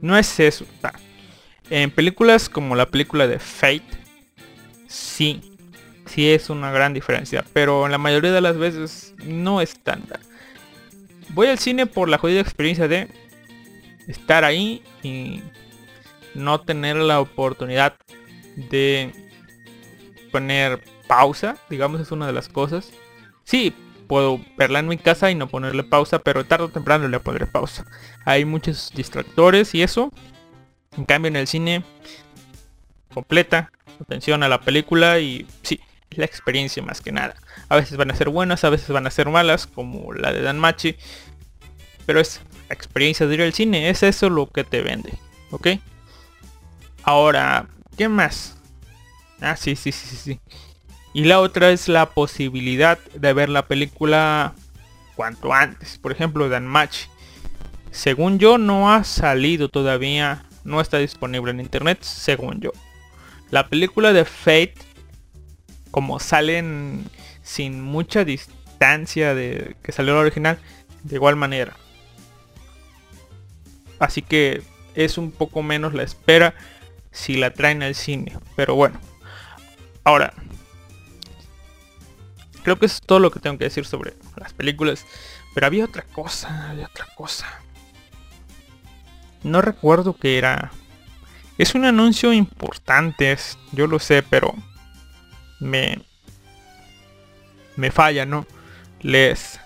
no 0.00 0.16
es 0.16 0.40
eso. 0.40 0.64
En 1.70 1.90
películas 1.90 2.48
como 2.48 2.76
la 2.76 2.86
película 2.86 3.26
de 3.26 3.38
Fate, 3.38 3.82
sí, 4.86 5.52
sí 6.06 6.30
es 6.30 6.48
una 6.48 6.70
gran 6.70 6.94
diferencia, 6.94 7.44
pero 7.52 7.86
en 7.86 7.92
la 7.92 7.98
mayoría 7.98 8.32
de 8.32 8.40
las 8.40 8.56
veces 8.56 9.14
no 9.24 9.60
es 9.60 9.78
tanta. 9.80 10.20
Voy 11.30 11.48
al 11.48 11.58
cine 11.58 11.86
por 11.86 12.08
la 12.08 12.18
jodida 12.18 12.40
experiencia 12.40 12.86
de 12.86 13.08
estar 14.06 14.44
ahí 14.44 14.82
y 15.02 15.42
no 16.34 16.60
tener 16.60 16.96
la 16.96 17.20
oportunidad 17.20 17.96
de 18.56 19.12
poner 20.32 20.82
pausa, 21.06 21.56
digamos 21.70 22.00
es 22.00 22.10
una 22.10 22.26
de 22.26 22.32
las 22.32 22.48
cosas. 22.48 22.90
Sí, 23.44 23.74
puedo 24.08 24.40
verla 24.56 24.80
en 24.80 24.88
mi 24.88 24.98
casa 24.98 25.30
y 25.30 25.34
no 25.34 25.48
ponerle 25.48 25.84
pausa, 25.84 26.18
pero 26.18 26.44
tarde 26.44 26.64
o 26.64 26.68
temprano 26.68 27.08
le 27.08 27.20
pondré 27.20 27.46
pausa. 27.46 27.84
Hay 28.24 28.44
muchos 28.44 28.92
distractores 28.94 29.74
y 29.74 29.82
eso 29.82 30.12
en 30.96 31.04
cambio 31.04 31.28
en 31.28 31.36
el 31.36 31.46
cine 31.46 31.84
completa, 33.12 33.70
atención 34.00 34.42
a 34.42 34.48
la 34.48 34.60
película 34.60 35.18
y 35.20 35.46
sí, 35.62 35.80
es 36.10 36.18
la 36.18 36.24
experiencia 36.24 36.82
más 36.82 37.00
que 37.00 37.12
nada. 37.12 37.36
A 37.68 37.76
veces 37.76 37.96
van 37.96 38.10
a 38.10 38.14
ser 38.14 38.28
buenas, 38.28 38.64
a 38.64 38.70
veces 38.70 38.88
van 38.88 39.06
a 39.06 39.10
ser 39.10 39.28
malas, 39.28 39.66
como 39.66 40.12
la 40.12 40.32
de 40.32 40.42
Dan 40.42 40.58
Machi. 40.58 40.96
Pero 42.06 42.20
es 42.20 42.40
la 42.68 42.74
experiencia 42.74 43.26
de 43.26 43.34
ir 43.34 43.42
al 43.42 43.52
cine, 43.52 43.90
es 43.90 44.02
eso 44.02 44.30
lo 44.30 44.48
que 44.48 44.64
te 44.64 44.82
vende, 44.82 45.12
¿ok? 45.50 45.68
Ahora, 47.02 47.68
¿qué 47.96 48.08
más? 48.08 48.56
Ah, 49.40 49.56
sí, 49.56 49.76
sí, 49.76 49.92
sí, 49.92 50.16
sí. 50.16 50.40
Y 51.12 51.24
la 51.24 51.40
otra 51.40 51.70
es 51.70 51.88
la 51.88 52.10
posibilidad 52.10 52.98
de 53.14 53.32
ver 53.32 53.48
la 53.48 53.66
película 53.66 54.54
cuanto 55.14 55.52
antes. 55.52 55.98
Por 55.98 56.12
ejemplo, 56.12 56.48
Dan 56.48 56.66
Match. 56.66 57.06
Según 57.90 58.38
yo, 58.38 58.58
no 58.58 58.92
ha 58.92 59.04
salido 59.04 59.68
todavía. 59.68 60.44
No 60.64 60.80
está 60.80 60.98
disponible 60.98 61.52
en 61.52 61.60
internet, 61.60 61.98
según 62.02 62.60
yo. 62.60 62.72
La 63.50 63.68
película 63.68 64.12
de 64.12 64.24
Fate, 64.24 64.74
como 65.90 66.18
salen 66.18 67.08
sin 67.42 67.80
mucha 67.80 68.24
distancia 68.24 69.34
de 69.34 69.76
que 69.82 69.92
salió 69.92 70.14
la 70.14 70.20
original, 70.20 70.58
de 71.04 71.14
igual 71.14 71.36
manera. 71.36 71.76
Así 73.98 74.20
que 74.20 74.62
es 74.94 75.16
un 75.16 75.30
poco 75.30 75.62
menos 75.62 75.94
la 75.94 76.02
espera 76.02 76.54
si 77.16 77.36
la 77.36 77.50
traen 77.50 77.82
al 77.82 77.94
cine. 77.94 78.36
Pero 78.54 78.74
bueno. 78.74 79.00
Ahora. 80.04 80.32
Creo 82.62 82.78
que 82.78 82.86
es 82.86 83.00
todo 83.00 83.20
lo 83.20 83.30
que 83.30 83.40
tengo 83.40 83.58
que 83.58 83.64
decir 83.64 83.86
sobre 83.86 84.14
las 84.36 84.52
películas. 84.52 85.04
Pero 85.54 85.66
había 85.66 85.84
otra 85.84 86.02
cosa, 86.02 86.70
había 86.70 86.86
otra 86.86 87.06
cosa. 87.16 87.46
No 89.42 89.62
recuerdo 89.62 90.16
qué 90.16 90.36
era. 90.36 90.72
Es 91.58 91.74
un 91.74 91.84
anuncio 91.84 92.32
importante, 92.32 93.36
yo 93.72 93.86
lo 93.86 93.98
sé, 93.98 94.22
pero 94.22 94.54
me 95.58 96.02
me 97.76 97.90
falla, 97.90 98.26
¿no? 98.26 98.46
Les 99.00 99.58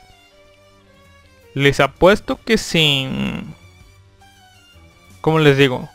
les 1.54 1.80
apuesto 1.80 2.38
que 2.44 2.58
sin 2.58 3.54
¿Cómo 5.20 5.38
les 5.38 5.56
digo? 5.58 5.88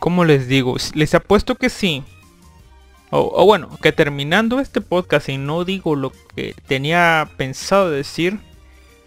¿Cómo 0.00 0.24
les 0.24 0.48
digo? 0.48 0.76
Les 0.94 1.14
apuesto 1.14 1.54
que 1.54 1.70
sí. 1.70 2.02
O, 3.10 3.30
o 3.34 3.44
bueno, 3.44 3.76
que 3.82 3.92
terminando 3.92 4.58
este 4.60 4.80
podcast 4.80 5.28
y 5.28 5.36
no 5.36 5.64
digo 5.64 5.94
lo 5.94 6.12
que 6.34 6.54
tenía 6.66 7.28
pensado 7.36 7.90
decir, 7.90 8.38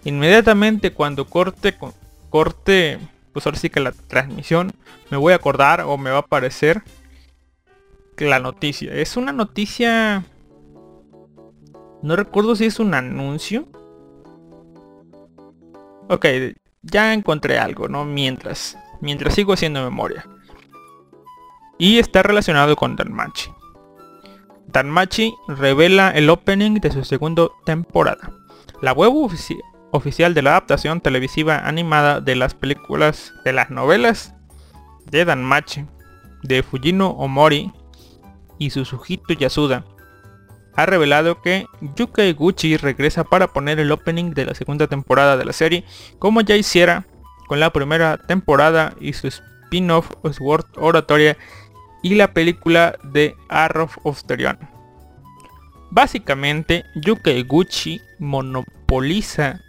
inmediatamente 0.04 0.92
cuando 0.92 1.26
corte, 1.26 1.76
co- 1.78 1.94
corte, 2.30 3.00
pues 3.32 3.46
ahora 3.46 3.58
sí 3.58 3.70
que 3.70 3.80
la 3.80 3.92
transmisión, 3.92 4.74
me 5.10 5.18
voy 5.18 5.34
a 5.34 5.38
acordar 5.38 5.82
o 5.82 5.98
me 5.98 6.10
va 6.12 6.18
a 6.18 6.20
aparecer 6.22 6.84
la 8.18 8.40
noticia. 8.40 8.94
Es 8.94 9.18
una 9.18 9.32
noticia... 9.34 10.24
No 12.02 12.16
recuerdo 12.18 12.56
si 12.56 12.66
es 12.66 12.80
un 12.80 12.94
anuncio. 12.94 13.66
Ok, 16.10 16.26
ya 16.82 17.14
encontré 17.14 17.58
algo, 17.58 17.88
¿no? 17.88 18.04
Mientras, 18.04 18.78
mientras 19.00 19.34
sigo 19.34 19.54
haciendo 19.54 19.82
memoria. 19.82 20.28
Y 21.78 22.00
está 22.00 22.24
relacionado 22.24 22.76
con 22.76 22.96
Danmachi. 22.96 23.52
Danmachi 24.68 25.34
revela 25.48 26.12
el 26.12 26.30
opening 26.30 26.76
de 26.76 26.92
su 26.92 27.04
segunda 27.04 27.48
temporada. 27.66 28.32
La 28.82 28.94
web 28.94 29.12
ofici- 29.12 29.60
oficial 29.92 30.34
de 30.34 30.42
la 30.42 30.52
adaptación 30.52 31.02
televisiva 31.02 31.60
animada 31.68 32.22
de 32.22 32.36
las 32.36 32.54
películas 32.54 33.34
de 33.46 33.54
las 33.54 33.70
novelas 33.70 34.34
de 35.06 35.26
Danmachi 35.26 35.86
de 36.42 36.64
Fujino 36.64 37.10
Omori 37.12 37.72
y 38.58 38.70
Suzuhito 38.72 39.34
Yasuda 39.34 39.86
ha 40.76 40.86
revelado 40.88 41.42
que 41.42 41.68
Yuka 41.96 42.24
Iguchi 42.26 42.78
regresa 42.78 43.24
para 43.24 43.48
poner 43.54 43.80
el 43.80 43.92
opening 43.92 44.32
de 44.32 44.46
la 44.46 44.56
segunda 44.56 44.88
temporada 44.88 45.38
de 45.38 45.46
la 45.46 45.54
serie 45.54 45.84
como 46.18 46.42
ya 46.42 46.56
hiciera 46.56 47.06
con 47.48 47.60
la 47.60 47.72
primera 47.72 48.18
temporada 48.18 48.94
y 49.00 49.14
su 49.14 49.28
spin-off 49.28 50.10
Sword 50.32 50.66
Oratoria 50.78 51.38
y 52.04 52.16
la 52.16 52.34
película 52.34 52.96
de 53.04 53.36
Arrow 53.50 53.90
of 54.04 54.24
Terion. 54.26 54.60
Básicamente, 55.90 56.86
Yuka 56.96 57.32
Iguchi 57.32 58.02
monopoliza 58.20 59.60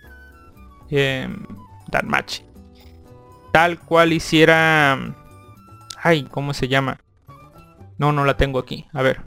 eh, 0.91 1.29
Danmachi. 1.89 2.43
Tal 3.53 3.79
cual 3.79 4.13
hiciera... 4.13 4.99
Ay, 6.03 6.25
¿cómo 6.25 6.53
se 6.53 6.69
llama? 6.69 6.99
No, 7.99 8.13
no 8.13 8.25
la 8.25 8.37
tengo 8.37 8.59
aquí. 8.59 8.87
A 8.93 9.03
ver. 9.03 9.21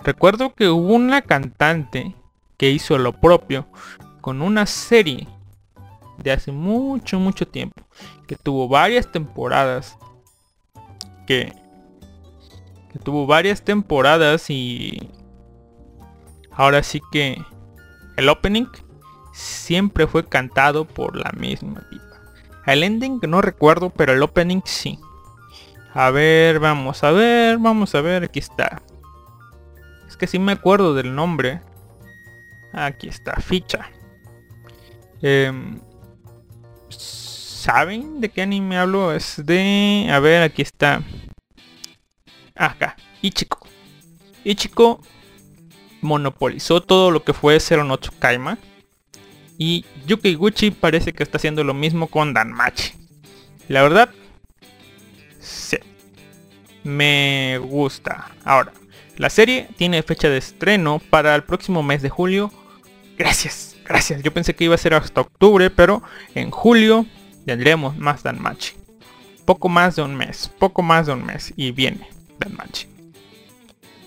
Recuerdo 0.00 0.54
que 0.54 0.68
hubo 0.68 0.94
una 0.94 1.22
cantante 1.22 2.14
que 2.56 2.70
hizo 2.70 2.98
lo 2.98 3.12
propio 3.12 3.66
con 4.20 4.42
una 4.42 4.66
serie 4.66 5.26
de 6.18 6.32
hace 6.32 6.52
mucho, 6.52 7.18
mucho 7.18 7.48
tiempo. 7.48 7.82
Que 8.26 8.36
tuvo 8.36 8.68
varias 8.68 9.10
temporadas. 9.10 9.96
Que, 11.26 11.52
que 12.92 12.98
tuvo 12.98 13.26
varias 13.26 13.62
temporadas 13.62 14.50
y 14.50 15.10
ahora 16.50 16.82
sí 16.82 17.00
que 17.12 17.42
el 18.16 18.28
opening 18.28 18.66
siempre 19.32 20.06
fue 20.06 20.26
cantado 20.26 20.84
por 20.84 21.16
la 21.16 21.32
misma 21.32 21.86
tipa. 21.88 22.04
El 22.66 22.82
ending 22.82 23.20
no 23.26 23.40
recuerdo, 23.40 23.90
pero 23.90 24.12
el 24.12 24.22
opening 24.22 24.60
sí. 24.64 24.98
A 25.94 26.10
ver, 26.10 26.60
vamos 26.60 27.02
a 27.02 27.10
ver, 27.10 27.58
vamos 27.58 27.94
a 27.94 28.00
ver, 28.00 28.24
aquí 28.24 28.38
está. 28.38 28.82
Es 30.06 30.16
que 30.16 30.26
sí 30.26 30.38
me 30.38 30.52
acuerdo 30.52 30.94
del 30.94 31.14
nombre. 31.14 31.60
Aquí 32.72 33.08
está, 33.08 33.36
ficha. 33.40 33.90
Em, 35.22 35.80
¿Saben 36.88 38.20
de 38.20 38.28
qué 38.28 38.42
anime 38.42 38.78
hablo? 38.78 39.12
Es 39.12 39.44
de... 39.44 40.08
A 40.12 40.18
ver, 40.18 40.42
aquí 40.42 40.62
está. 40.62 41.02
Acá, 42.60 42.94
Ichiko. 43.22 43.66
Ichiko 44.44 45.00
monopolizó 46.02 46.82
todo 46.82 47.10
lo 47.10 47.24
que 47.24 47.32
fue 47.32 47.58
Zero 47.58 47.84
no 47.84 47.98
Kaima. 48.18 48.58
Y 49.56 49.86
Yuki 50.06 50.34
Guchi 50.34 50.70
parece 50.70 51.14
que 51.14 51.22
está 51.22 51.38
haciendo 51.38 51.64
lo 51.64 51.72
mismo 51.72 52.08
con 52.08 52.34
Danmachi. 52.34 52.92
La 53.68 53.82
verdad, 53.82 54.10
sí. 55.40 55.78
Me 56.84 57.58
gusta. 57.62 58.30
Ahora, 58.44 58.72
la 59.16 59.30
serie 59.30 59.68
tiene 59.78 60.02
fecha 60.02 60.28
de 60.28 60.36
estreno 60.36 60.98
para 60.98 61.34
el 61.34 61.44
próximo 61.44 61.82
mes 61.82 62.02
de 62.02 62.10
julio. 62.10 62.52
Gracias, 63.16 63.76
gracias. 63.86 64.22
Yo 64.22 64.34
pensé 64.34 64.54
que 64.54 64.64
iba 64.64 64.74
a 64.74 64.78
ser 64.78 64.92
hasta 64.92 65.22
octubre, 65.22 65.70
pero 65.70 66.02
en 66.34 66.50
julio 66.50 67.06
tendremos 67.46 67.96
más 67.96 68.22
Danmachi. 68.22 68.74
Poco 69.46 69.70
más 69.70 69.96
de 69.96 70.02
un 70.02 70.14
mes, 70.14 70.50
poco 70.58 70.82
más 70.82 71.06
de 71.06 71.14
un 71.14 71.24
mes 71.24 71.54
y 71.56 71.72
viene 71.72 72.19
Danmachi. 72.40 72.88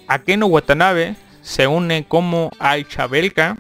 Akeno 0.08 0.48
Watanabe 0.48 1.16
se 1.42 1.68
une 1.68 2.04
como 2.04 2.52
Aisha 2.60 3.08
Belka, 3.08 3.58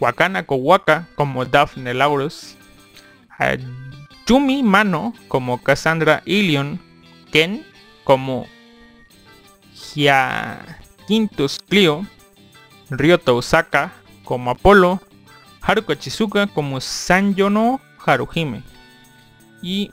Wakana 0.00 0.44
Kowaka 0.44 1.08
como 1.16 1.44
Daphne 1.44 1.94
Laurus, 1.94 2.56
a 3.38 3.56
Yumi 4.26 4.62
Mano 4.62 5.14
como 5.28 5.62
Cassandra 5.62 6.22
Ilion, 6.24 6.80
Ken 7.32 7.64
como 8.04 8.46
Quintus 11.06 11.58
Clio, 11.58 12.06
Ryoto 12.90 13.36
Osaka 13.36 13.92
como 14.24 14.50
Apolo, 14.50 15.00
Haruka 15.60 15.98
Chizuka 15.98 16.46
como 16.46 16.80
Sanyono 16.80 17.80
Haruhime. 18.04 18.62
Y 19.62 19.90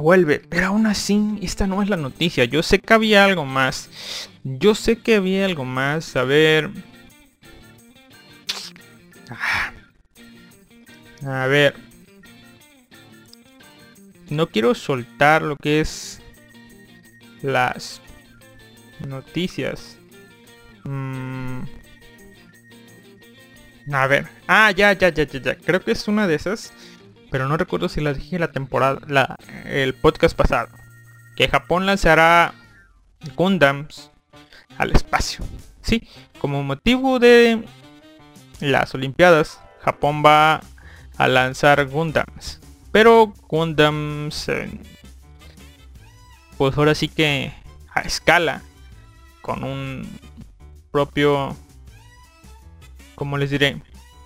vuelve, 0.00 0.40
pero 0.40 0.68
aún 0.68 0.86
así 0.86 1.38
esta 1.42 1.66
no 1.66 1.82
es 1.82 1.88
la 1.88 1.96
noticia. 1.96 2.44
Yo 2.44 2.62
sé 2.62 2.80
que 2.80 2.94
había 2.94 3.24
algo 3.24 3.44
más. 3.44 3.88
Yo 4.42 4.74
sé 4.74 4.96
que 4.98 5.16
había 5.16 5.44
algo 5.44 5.64
más. 5.64 6.16
A 6.16 6.24
ver. 6.24 6.70
Ah. 9.30 9.72
A 11.26 11.46
ver. 11.46 11.74
No 14.28 14.48
quiero 14.48 14.74
soltar 14.74 15.42
lo 15.42 15.56
que 15.56 15.80
es 15.80 16.20
las 17.42 18.00
noticias. 19.06 19.96
Mm. 20.84 21.62
A 23.92 24.06
ver. 24.06 24.28
Ah, 24.46 24.70
ya, 24.70 24.92
ya, 24.92 25.08
ya, 25.08 25.24
ya, 25.24 25.40
ya. 25.40 25.54
Creo 25.56 25.82
que 25.82 25.92
es 25.92 26.06
una 26.08 26.26
de 26.26 26.36
esas. 26.36 26.72
Pero 27.30 27.48
no 27.48 27.56
recuerdo 27.56 27.88
si 27.88 28.00
la 28.00 28.12
dije 28.12 28.38
la 28.38 28.52
temporada, 28.52 29.36
el 29.64 29.94
podcast 29.94 30.36
pasado. 30.36 30.68
Que 31.36 31.48
Japón 31.48 31.86
lanzará 31.86 32.54
Gundams 33.36 34.10
al 34.78 34.92
espacio. 34.92 35.44
Sí, 35.82 36.08
como 36.40 36.62
motivo 36.62 37.18
de 37.18 37.64
las 38.60 38.94
Olimpiadas, 38.94 39.60
Japón 39.80 40.22
va 40.24 40.60
a 41.16 41.28
lanzar 41.28 41.86
Gundams. 41.86 42.60
Pero 42.92 43.32
Gundams... 43.48 44.50
pues 46.58 46.76
ahora 46.76 46.94
sí 46.94 47.08
que 47.08 47.54
a 47.94 48.00
escala, 48.00 48.62
con 49.40 49.64
un 49.64 50.06
propio, 50.90 51.56
como 53.14 53.38
les 53.38 53.50
diré, 53.50 53.80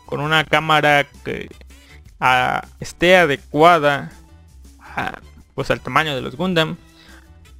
con 0.06 0.20
una 0.20 0.44
cámara 0.44 1.06
que 1.24 1.48
ah, 2.20 2.66
esté 2.80 3.16
adecuada 3.16 4.10
a, 4.80 5.18
pues 5.54 5.70
al 5.70 5.80
tamaño 5.80 6.14
de 6.14 6.22
los 6.22 6.36
Gundam. 6.36 6.76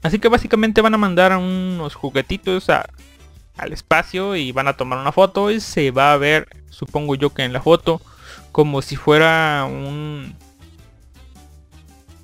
Así 0.02 0.18
que 0.18 0.28
básicamente 0.28 0.80
van 0.82 0.94
a 0.94 0.98
mandar 0.98 1.36
unos 1.36 1.94
juguetitos 1.94 2.68
a- 2.70 2.86
al 3.56 3.72
espacio 3.72 4.36
y 4.36 4.52
van 4.52 4.68
a 4.68 4.76
tomar 4.76 4.98
una 4.98 5.12
foto 5.12 5.50
y 5.50 5.60
se 5.60 5.90
va 5.90 6.12
a 6.12 6.16
ver, 6.16 6.48
supongo 6.70 7.14
yo 7.14 7.30
que 7.32 7.42
en 7.44 7.52
la 7.52 7.62
foto, 7.62 8.00
como 8.52 8.82
si 8.82 8.96
fuera 8.96 9.64
un 9.70 10.36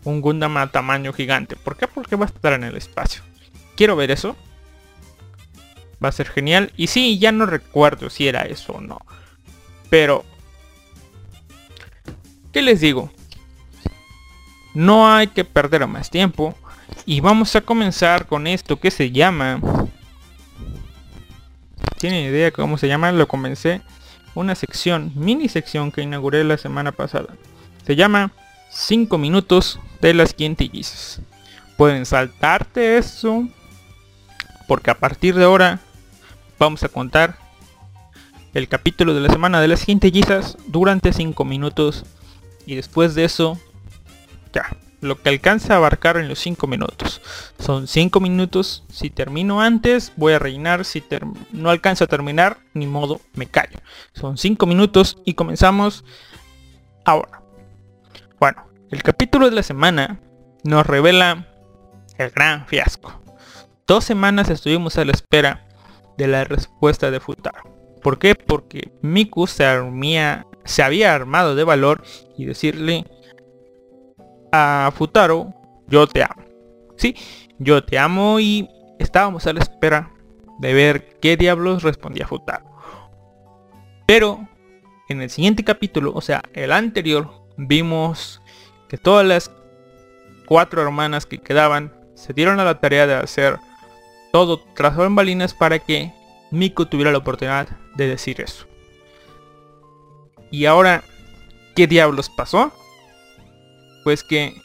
un 0.05 0.21
Gundam 0.23 0.57
a 0.57 0.71
tamaño 0.73 1.13
gigante. 1.13 1.57
¿Por 1.57 1.77
qué? 1.77 1.87
Porque 1.87 2.17
va 2.17 2.25
a 2.25 2.29
estar 2.29 2.55
en 2.55 2.65
el 2.65 2.77
espacio. 2.77 3.23
Quiero 3.77 3.97
ver 3.97 4.11
eso. 4.11 4.35
Va 6.03 6.09
a 6.09 6.13
ser 6.13 6.27
genial. 6.29 6.73
Y 6.77 6.87
sí, 6.87 7.19
ya 7.19 7.33
no 7.33 7.45
recuerdo 7.45 8.09
si 8.09 8.27
era 8.27 8.43
eso 8.43 8.73
o 8.75 8.81
no. 8.81 9.01
Pero... 9.91 10.25
¿Qué 12.53 12.63
les 12.63 12.81
digo? 12.81 13.11
No 14.75 15.13
hay 15.13 15.29
que 15.29 15.45
perder 15.45 15.87
más 15.87 16.11
tiempo. 16.11 16.55
Y 17.07 17.21
vamos 17.21 17.55
a 17.57 17.61
comenzar 17.61 18.27
con 18.27 18.47
esto 18.47 18.79
que 18.79 18.91
se 18.91 19.11
llama... 19.11 19.61
¿Tienen 21.99 22.25
idea 22.25 22.51
cómo 22.51 22.79
se 22.79 22.89
llama? 22.89 23.13
Lo 23.13 23.29
comencé. 23.29 23.83
Una 24.35 24.55
sección, 24.55 25.13
mini 25.15 25.49
sección 25.49 25.93
que 25.93 26.03
inauguré 26.03 26.45
la 26.45 26.57
semana 26.57 26.93
pasada. 26.93 27.29
Se 27.87 27.95
llama 27.95 28.33
5 28.71 29.19
minutos 29.19 29.81
de 30.01 30.15
las 30.15 30.33
quintillizas. 30.33 31.21
Pueden 31.77 32.07
saltarte 32.07 32.97
eso. 32.99 33.47
Porque 34.67 34.91
a 34.91 34.99
partir 34.99 35.35
de 35.35 35.45
ahora 35.45 35.81
vamos 36.59 36.83
a 36.85 36.89
contar 36.89 37.37
el 38.55 38.69
capítulo 38.69 39.15
de 39.15 39.21
la 39.21 39.33
semana 39.33 39.61
de 39.61 39.69
las 39.69 39.85
quintillizas 39.85 40.57
durante 40.69 41.13
5 41.13 41.45
minutos. 41.45 42.05
Y 42.71 42.77
después 42.77 43.17
de 43.17 43.25
eso, 43.25 43.59
ya, 44.53 44.77
lo 45.01 45.21
que 45.21 45.29
alcanza 45.29 45.75
a 45.75 45.79
abarcar 45.79 46.19
en 46.19 46.29
los 46.29 46.39
5 46.39 46.69
minutos. 46.69 47.21
Son 47.59 47.89
5 47.89 48.21
minutos. 48.21 48.85
Si 48.89 49.11
termino 49.11 49.61
antes, 49.61 50.13
voy 50.15 50.35
a 50.35 50.39
rellenar. 50.39 50.85
Si 50.85 51.03
no 51.51 51.71
alcanzo 51.71 52.05
a 52.05 52.07
terminar, 52.07 52.59
ni 52.73 52.87
modo, 52.87 53.21
me 53.35 53.47
callo. 53.47 53.81
Son 54.13 54.39
5 54.39 54.67
minutos 54.67 55.19
y 55.25 55.35
comenzamos 55.35 56.05
ahora. 57.05 57.43
Bueno, 58.39 58.63
el 58.93 59.03
capítulo 59.03 59.51
de 59.51 59.57
la 59.57 59.65
semana 59.65 60.21
nos 60.63 60.87
revela 60.87 61.49
el 62.19 62.31
gran 62.31 62.69
fiasco. 62.69 63.21
Dos 63.85 64.05
semanas 64.05 64.49
estuvimos 64.49 64.97
a 64.97 65.05
la 65.05 65.11
espera 65.11 65.67
de 66.17 66.29
la 66.29 66.45
respuesta 66.45 67.11
de 67.11 67.19
Futaro. 67.19 67.65
¿Por 68.01 68.21
qué? 68.21 68.37
Porque 68.37 68.93
Miku 69.03 69.49
se, 69.49 69.65
armía- 69.65 70.47
se 70.71 70.83
había 70.83 71.15
armado 71.15 71.55
de 71.55 71.65
valor 71.65 72.03
y 72.37 72.47
decirle 72.47 73.05
a 74.53 74.93
Futaro, 74.95 75.53
yo 75.89 76.07
te 76.07 76.23
amo. 76.23 76.45
Sí, 76.97 77.17
yo 77.59 77.85
te 77.85 77.99
amo 77.99 78.41
y 78.41 78.69
estábamos 78.99 79.47
a 79.47 79.53
la 79.53 79.61
espera 79.61 80.13
de 80.61 80.73
ver 80.73 81.19
qué 81.21 81.37
diablos 81.37 81.83
respondía 81.83 82.27
Futaro. 82.27 82.65
Pero 84.07 84.49
en 85.09 85.23
el 85.23 85.31
siguiente 85.31 85.65
capítulo, 85.65 86.13
o 86.15 86.21
sea, 86.21 86.43
el 86.53 86.73
anterior, 86.73 87.31
vimos 87.57 88.41
que 88.89 88.97
todas 88.97 89.27
las 89.27 89.51
cuatro 90.47 90.83
hermanas 90.83 91.27
que 91.27 91.39
quedaban 91.39 91.93
se 92.15 92.33
dieron 92.33 92.61
a 92.61 92.65
la 92.65 92.81
tarea 92.81 93.07
de 93.07 93.15
hacer 93.15 93.59
todo 94.33 94.61
tras 94.75 94.97
bambalinas 94.97 95.55
para 95.55 95.81
que 95.81 96.13
Miko 96.51 96.87
tuviera 96.87 97.13
la 97.13 97.19
oportunidad 97.19 97.69
de 97.97 98.07
decir 98.07 98.41
eso. 98.41 98.70
Y 100.51 100.67
ahora, 100.67 101.05
¿qué 101.77 101.87
diablos 101.87 102.29
pasó? 102.29 102.73
Pues 104.05 104.25
que 104.25 104.61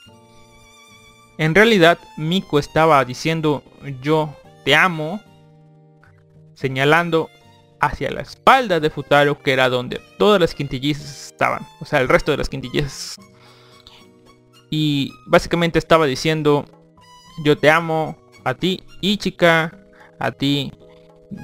en 1.38 1.54
realidad 1.54 2.00
Miko 2.18 2.60
estaba 2.60 3.04
diciendo 3.06 3.64
yo 4.02 4.36
te 4.64 4.76
amo, 4.76 5.22
señalando 6.54 7.30
hacia 7.80 8.10
la 8.10 8.22
espalda 8.22 8.80
de 8.80 8.90
Futaro, 8.90 9.42
que 9.42 9.52
era 9.52 9.70
donde 9.70 10.02
todas 10.18 10.40
las 10.40 10.56
quintillizas 10.56 11.28
estaban, 11.28 11.68
o 11.82 11.86
sea, 11.86 12.00
el 12.00 12.10
resto 12.10 12.32
de 12.32 12.38
las 12.38 12.50
quintillizas. 12.50 13.18
Y 14.72 15.12
básicamente 15.28 15.78
estaba 15.78 16.06
diciendo 16.06 16.66
yo 17.44 17.58
te 17.58 17.70
amo 17.70 18.18
a 18.44 18.54
ti 18.54 18.84
Ichika, 19.02 19.78
a 20.20 20.32
ti 20.32 20.72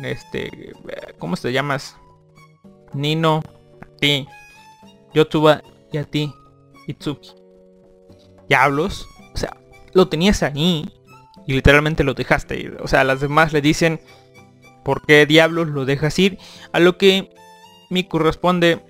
este 0.03 0.73
¿cómo 1.19 1.35
te 1.35 1.51
llamas? 1.51 1.97
Nino, 2.93 3.41
ti 4.01 4.27
Yotuba 5.13 5.61
y 5.93 5.97
a 5.97 6.03
ti 6.03 6.33
Itsuki. 6.87 7.29
Diablos, 8.49 9.07
o 9.33 9.37
sea, 9.37 9.55
lo 9.93 10.09
tenías 10.09 10.43
ahí 10.43 10.91
y 11.47 11.53
literalmente 11.53 12.03
lo 12.03 12.13
dejaste 12.13 12.59
ir. 12.59 12.77
O 12.81 12.87
sea, 12.89 13.05
las 13.05 13.21
demás 13.21 13.53
le 13.53 13.61
dicen 13.61 14.01
¿por 14.83 15.05
qué 15.05 15.25
diablos 15.25 15.69
lo 15.69 15.85
dejas 15.85 16.17
ir? 16.19 16.37
A 16.73 16.79
lo 16.79 16.97
que 16.97 17.29
Miku 17.89 18.19
responde 18.19 18.83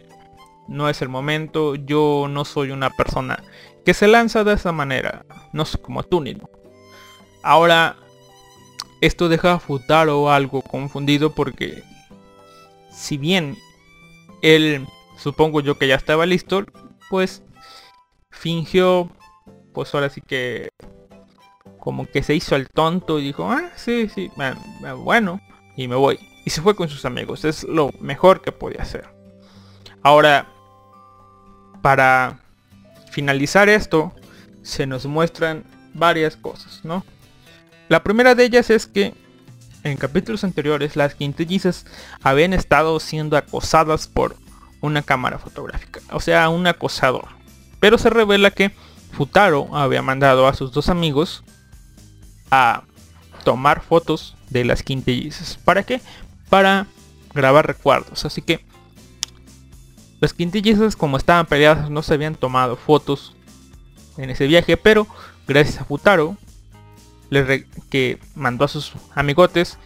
no 0.68 0.90
es 0.90 1.02
el 1.02 1.10
momento, 1.10 1.76
yo 1.76 2.28
no 2.30 2.46
soy 2.46 2.72
una 2.72 2.90
persona 2.92 3.44
que 3.86 3.94
se 3.94 4.08
lanza 4.08 4.44
de 4.44 4.54
esa 4.54 4.72
manera, 4.72 5.26
no 5.54 5.66
soy 5.66 5.82
como 5.82 6.04
tú 6.04 6.22
Nino. 6.22 6.50
Ahora, 7.44 7.98
esto 9.02 9.28
deja 9.28 9.54
a 9.54 9.60
Futaro 9.60 10.32
algo 10.32 10.62
confundido 10.62 11.34
porque 11.34 11.84
si 12.92 13.18
bien 13.18 13.58
él, 14.42 14.86
supongo 15.22 15.62
yo 15.62 15.78
que 15.78 15.88
ya 15.88 15.96
estaba 15.96 16.26
listo, 16.26 16.66
pues 17.10 17.44
fingió, 18.32 19.12
pues 19.74 19.94
ahora 19.94 20.10
sí 20.10 20.22
que 20.22 20.70
como 21.78 22.06
que 22.06 22.24
se 22.24 22.34
hizo 22.34 22.56
el 22.56 22.70
tonto 22.70 23.20
y 23.20 23.26
dijo, 23.26 23.50
ah, 23.52 23.70
sí, 23.76 24.10
sí, 24.10 24.32
bueno, 24.98 25.42
y 25.78 25.88
me 25.88 25.96
voy. 25.96 26.20
Y 26.46 26.50
se 26.50 26.62
fue 26.62 26.76
con 26.76 26.90
sus 26.90 27.06
amigos, 27.06 27.46
es 27.46 27.64
lo 27.64 27.92
mejor 28.00 28.42
que 28.42 28.52
podía 28.52 28.82
hacer. 28.82 29.08
Ahora, 30.02 30.48
para 31.84 32.40
finalizar 33.12 33.70
esto, 33.70 34.14
se 34.64 34.88
nos 34.88 35.06
muestran 35.06 35.64
varias 35.94 36.36
cosas, 36.36 36.84
¿no? 36.84 37.06
La 37.90 38.02
primera 38.04 38.34
de 38.34 38.46
ellas 38.46 38.70
es 38.70 38.88
que 38.88 39.14
en 39.84 39.98
capítulos 39.98 40.44
anteriores 40.44 40.96
las 40.96 41.14
quintillizas 41.14 41.86
habían 42.22 42.54
estado 42.54 43.00
siendo 43.00 43.38
acosadas 43.38 44.08
por 44.08 44.36
una 44.82 45.02
cámara 45.02 45.40
fotográfica, 45.40 46.02
o 46.12 46.20
sea, 46.20 46.50
un 46.50 46.68
acosador. 46.68 47.30
Pero 47.80 47.98
se 47.98 48.10
revela 48.10 48.52
que 48.52 48.72
Futaro 49.12 49.76
había 49.76 50.02
mandado 50.02 50.48
a 50.48 50.54
sus 50.54 50.72
dos 50.72 50.90
amigos 50.90 51.44
a 52.50 52.84
tomar 53.44 53.82
fotos 53.82 54.36
de 54.50 54.66
las 54.66 54.84
quintillizas. 54.84 55.58
¿Para 55.64 55.84
qué? 55.84 56.02
Para 56.50 56.88
grabar 57.34 57.68
recuerdos. 57.68 58.26
Así 58.26 58.42
que 58.42 58.66
las 60.20 60.34
quintillizas 60.34 60.96
como 60.96 61.18
estaban 61.18 61.46
peleadas 61.46 61.90
no 61.90 62.04
se 62.04 62.14
habían 62.14 62.36
tomado 62.36 62.76
fotos 62.76 63.36
en 64.18 64.30
ese 64.30 64.48
viaje, 64.48 64.78
pero 64.78 65.08
gracias 65.48 65.82
a 65.82 65.86
Futaro 65.86 66.38
que 67.90 68.20
mandó 68.36 68.66
a 68.66 68.68
sus 68.68 68.94
amigotes, 69.16 69.78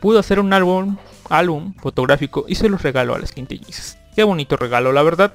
pudo 0.00 0.18
hacer 0.18 0.40
un 0.40 0.52
álbum, 0.52 0.96
álbum 1.28 1.74
fotográfico 1.74 2.46
y 2.48 2.54
se 2.54 2.68
los 2.68 2.82
regaló 2.82 3.14
a 3.14 3.18
las 3.18 3.32
quintillizas. 3.32 3.98
Qué 4.16 4.24
bonito 4.24 4.56
regalo, 4.56 4.92
la 4.92 5.02
verdad. 5.02 5.34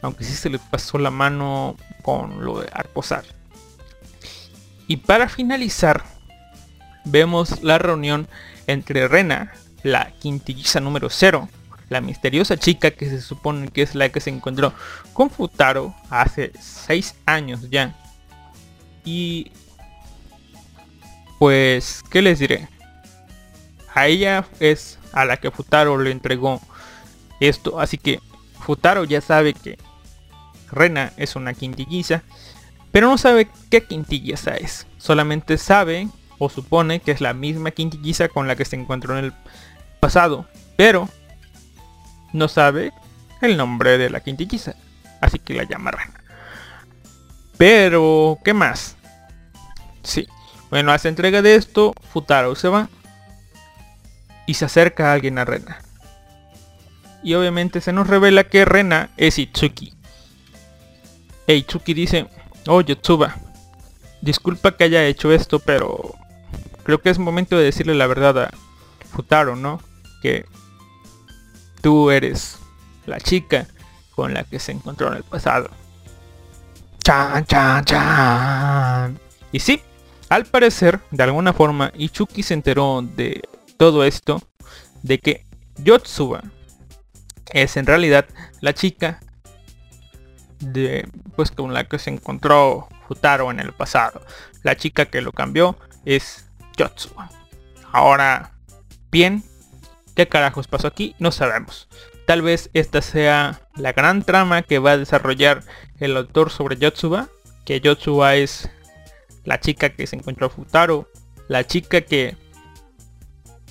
Aunque 0.00 0.24
sí 0.24 0.32
se 0.32 0.48
le 0.48 0.58
pasó 0.58 0.96
la 0.96 1.10
mano 1.10 1.76
con 2.02 2.42
lo 2.42 2.60
de 2.60 2.70
acosar. 2.72 3.24
Y 4.86 4.96
para 4.96 5.28
finalizar, 5.28 6.02
vemos 7.04 7.62
la 7.62 7.76
reunión 7.76 8.26
entre 8.66 9.08
Rena, 9.08 9.52
la 9.82 10.10
quintilliza 10.12 10.80
número 10.80 11.10
0, 11.10 11.50
la 11.90 12.00
misteriosa 12.00 12.56
chica 12.56 12.92
que 12.92 13.10
se 13.10 13.20
supone 13.20 13.68
que 13.68 13.82
es 13.82 13.94
la 13.94 14.08
que 14.08 14.20
se 14.20 14.30
encontró 14.30 14.72
con 15.12 15.28
Futaro 15.28 15.94
hace 16.08 16.52
6 16.58 17.14
años 17.26 17.68
ya. 17.68 17.94
Y 19.04 19.52
pues, 21.38 22.02
¿qué 22.10 22.22
les 22.22 22.38
diré? 22.38 22.68
A 23.94 24.06
ella 24.06 24.46
es 24.60 24.98
a 25.12 25.26
la 25.26 25.36
que 25.36 25.50
Futaro 25.50 25.98
le 25.98 26.10
entregó 26.10 26.62
esto. 27.40 27.80
Así 27.80 27.98
que 27.98 28.20
Futaro 28.60 29.04
ya 29.04 29.20
sabe 29.20 29.54
que 29.54 29.78
Rena 30.70 31.12
es 31.16 31.36
una 31.36 31.54
quintilliza. 31.54 32.22
Pero 32.92 33.08
no 33.08 33.18
sabe 33.18 33.48
qué 33.70 33.84
quintilliza 33.84 34.56
es. 34.56 34.86
Solamente 34.98 35.58
sabe 35.58 36.08
o 36.38 36.48
supone 36.48 37.00
que 37.00 37.10
es 37.10 37.20
la 37.20 37.34
misma 37.34 37.70
quintilliza 37.70 38.28
con 38.28 38.48
la 38.48 38.56
que 38.56 38.64
se 38.64 38.76
encontró 38.76 39.18
en 39.18 39.26
el 39.26 39.32
pasado. 40.00 40.46
Pero 40.76 41.08
no 42.32 42.48
sabe 42.48 42.92
el 43.40 43.56
nombre 43.56 43.98
de 43.98 44.10
la 44.10 44.20
quintilliza. 44.20 44.74
Así 45.20 45.38
que 45.38 45.54
la 45.54 45.64
llama 45.64 45.90
Rena. 45.90 46.14
Pero, 47.56 48.38
¿qué 48.44 48.54
más? 48.54 48.96
Sí, 50.02 50.28
Bueno, 50.70 50.92
hace 50.92 51.08
entrega 51.08 51.42
de 51.42 51.56
esto, 51.56 51.92
Futaro 52.12 52.54
se 52.54 52.68
va 52.68 52.88
y 54.46 54.54
se 54.54 54.64
acerca 54.64 55.10
a 55.10 55.12
alguien 55.14 55.38
a 55.38 55.44
Rena. 55.44 55.78
Y 57.22 57.34
obviamente 57.34 57.80
se 57.80 57.92
nos 57.92 58.06
revela 58.06 58.44
que 58.44 58.64
Rena 58.64 59.10
es 59.16 59.38
Itsuki. 59.38 59.92
E 61.46 61.56
Itsuki 61.56 61.94
dice, 61.94 62.28
oh 62.66 62.80
Yotsuba, 62.80 63.36
disculpa 64.20 64.76
que 64.76 64.84
haya 64.84 65.04
hecho 65.04 65.32
esto, 65.32 65.58
pero 65.58 66.14
creo 66.84 67.00
que 67.00 67.10
es 67.10 67.18
momento 67.18 67.56
de 67.56 67.64
decirle 67.64 67.94
la 67.94 68.06
verdad 68.06 68.38
a 68.38 68.50
Futaro, 69.10 69.56
¿no? 69.56 69.80
Que 70.22 70.44
tú 71.80 72.10
eres 72.10 72.58
la 73.06 73.18
chica 73.18 73.66
con 74.14 74.34
la 74.34 74.44
que 74.44 74.58
se 74.58 74.72
encontró 74.72 75.08
en 75.08 75.14
el 75.14 75.22
pasado. 75.22 75.70
Chan, 77.02 77.46
chan, 77.46 77.84
chan. 77.84 79.18
Y 79.50 79.60
sí, 79.60 79.80
al 80.28 80.44
parecer, 80.44 81.00
de 81.10 81.22
alguna 81.22 81.52
forma, 81.52 81.90
Ichuki 81.96 82.42
se 82.42 82.54
enteró 82.54 83.02
de 83.02 83.40
todo 83.78 84.04
esto, 84.04 84.42
de 85.02 85.18
que 85.18 85.46
Yotsuba 85.78 86.42
es 87.52 87.76
en 87.76 87.86
realidad 87.86 88.26
la 88.60 88.74
chica 88.74 89.20
de 90.60 91.08
pues 91.36 91.50
con 91.50 91.72
la 91.72 91.84
que 91.84 91.98
se 91.98 92.10
encontró 92.10 92.88
Futaro 93.06 93.50
en 93.50 93.60
el 93.60 93.72
pasado. 93.72 94.20
La 94.62 94.76
chica 94.76 95.06
que 95.06 95.22
lo 95.22 95.32
cambió 95.32 95.78
es 96.04 96.46
Yotsuba. 96.76 97.30
Ahora, 97.92 98.52
bien, 99.10 99.42
¿qué 100.14 100.28
carajos 100.28 100.66
pasó 100.66 100.88
aquí? 100.88 101.14
No 101.18 101.32
sabemos. 101.32 101.88
Tal 102.26 102.42
vez 102.42 102.68
esta 102.74 103.00
sea 103.00 103.62
la 103.76 103.92
gran 103.92 104.22
trama 104.22 104.62
que 104.62 104.78
va 104.78 104.92
a 104.92 104.98
desarrollar 104.98 105.62
el 105.98 106.16
autor 106.16 106.50
sobre 106.50 106.76
Yotsuba. 106.76 107.28
Que 107.64 107.80
Yotsuba 107.80 108.34
es 108.34 108.68
la 109.44 109.60
chica 109.60 109.90
que 109.90 110.06
se 110.06 110.16
encontró 110.16 110.50
Futaro. 110.50 111.08
La 111.48 111.66
chica 111.66 112.02
que 112.02 112.36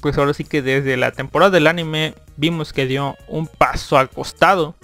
pues 0.02 0.18
ahora 0.18 0.34
sí 0.34 0.44
que 0.44 0.62
desde 0.62 0.98
la 0.98 1.12
temporada 1.12 1.52
del 1.52 1.68
anime 1.68 2.14
vimos 2.36 2.74
que 2.74 2.86
dio 2.86 3.16
un 3.28 3.48
paso 3.48 3.98
al 3.98 4.10
costado. 4.10 4.76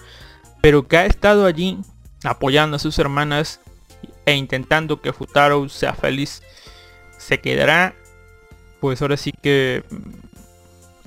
Pero 0.61 0.87
que 0.87 0.97
ha 0.97 1.05
estado 1.05 1.45
allí 1.45 1.77
apoyando 2.23 2.77
a 2.77 2.79
sus 2.79 2.97
hermanas 2.99 3.59
e 4.25 4.35
intentando 4.35 5.01
que 5.01 5.13
Futaro 5.13 5.67
sea 5.69 5.93
feliz. 5.93 6.41
Se 7.17 7.39
quedará 7.39 7.95
pues 8.79 9.01
ahora 9.01 9.15
sí 9.15 9.31
que 9.31 9.83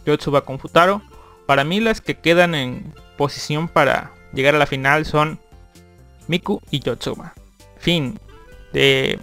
Yotsuba 0.06 0.42
con 0.46 0.58
Futaro 0.58 1.02
para 1.46 1.64
mí 1.64 1.80
las 1.80 2.00
que 2.00 2.18
quedan 2.18 2.54
en 2.54 2.94
posición 3.16 3.68
para 3.68 4.12
llegar 4.32 4.54
a 4.54 4.58
la 4.58 4.66
final 4.66 5.06
son 5.06 5.38
Miku 6.28 6.60
y 6.70 6.80
Yotsuba. 6.80 7.34
Fin 7.78 8.18
de 8.72 9.18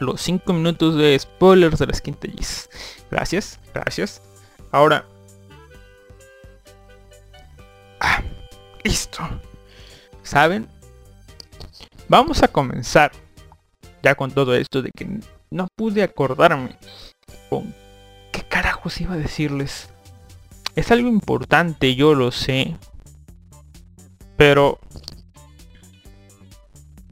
los 0.00 0.20
5 0.22 0.52
minutos 0.52 0.96
de 0.96 1.18
spoilers 1.18 1.78
de 1.78 1.86
las 1.86 2.00
quintillas. 2.00 2.68
Gracias, 3.10 3.58
gracias. 3.74 4.22
Ahora... 4.70 5.04
Ah, 8.00 8.22
listo. 8.84 9.22
¿Saben? 10.22 10.68
Vamos 12.08 12.42
a 12.42 12.48
comenzar 12.48 13.12
ya 14.02 14.14
con 14.14 14.30
todo 14.30 14.54
esto 14.54 14.82
de 14.82 14.90
que 14.90 15.20
no 15.50 15.68
pude 15.76 16.02
acordarme 16.02 16.78
con 17.48 17.74
qué 18.32 18.42
carajos 18.42 19.00
iba 19.00 19.14
a 19.14 19.18
decirles. 19.18 19.90
Es 20.76 20.90
algo 20.90 21.08
importante, 21.08 21.94
yo 21.94 22.14
lo 22.14 22.30
sé. 22.30 22.76
Pero... 24.36 24.78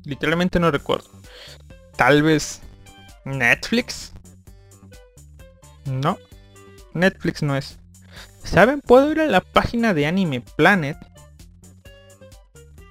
Literalmente 0.05 0.59
no 0.59 0.71
recuerdo. 0.71 1.11
Tal 1.97 2.23
vez... 2.23 2.63
Netflix. 3.25 4.13
No. 5.89 6.19
Netflix 6.95 7.43
no 7.43 7.57
es. 7.57 7.79
¿Saben? 8.45 8.81
Puedo 8.81 9.11
ir 9.13 9.21
a 9.21 9.27
la 9.27 9.41
página 9.41 9.95
de 9.95 10.07
Anime 10.07 10.41
Planet. 10.41 10.97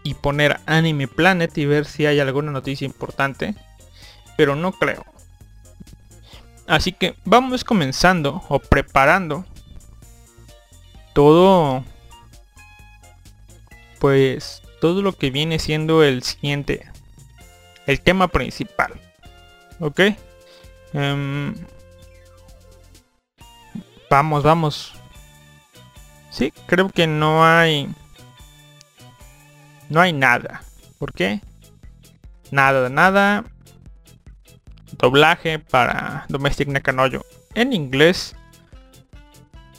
Y 0.04 0.14
poner 0.14 0.60
Anime 0.66 1.08
Planet 1.08 1.58
y 1.58 1.66
ver 1.66 1.86
si 1.86 2.06
hay 2.06 2.20
alguna 2.20 2.52
noticia 2.52 2.86
importante. 2.86 3.56
Pero 4.38 4.56
no 4.56 4.72
creo. 4.72 5.06
Así 6.68 6.92
que 6.92 7.16
vamos 7.26 7.64
comenzando 7.64 8.44
o 8.50 8.60
preparando 8.60 9.46
todo 11.14 11.84
pues 14.00 14.62
todo 14.80 15.02
lo 15.02 15.14
que 15.14 15.32
viene 15.32 15.58
siendo 15.58 16.04
el 16.04 16.22
siguiente 16.22 16.86
el 17.88 18.00
tema 18.02 18.28
principal 18.28 18.94
ok 19.80 20.02
Em, 20.94 21.54
vamos 24.10 24.43
vamos 24.43 24.93
sí 26.30 26.52
creo 26.65 26.89
que 26.89 27.08
no 27.08 27.46
hay 27.46 27.89
no 29.89 30.02
hay 30.02 30.13
nada 30.13 30.62
¿por 30.98 31.13
qué? 31.13 31.41
nada 32.52 32.89
nada 32.89 33.43
doblaje 34.98 35.60
para 35.60 36.26
Domestic 36.30 36.67
Nakanoyo 36.70 37.24
en 37.54 37.74
inglés 37.74 38.36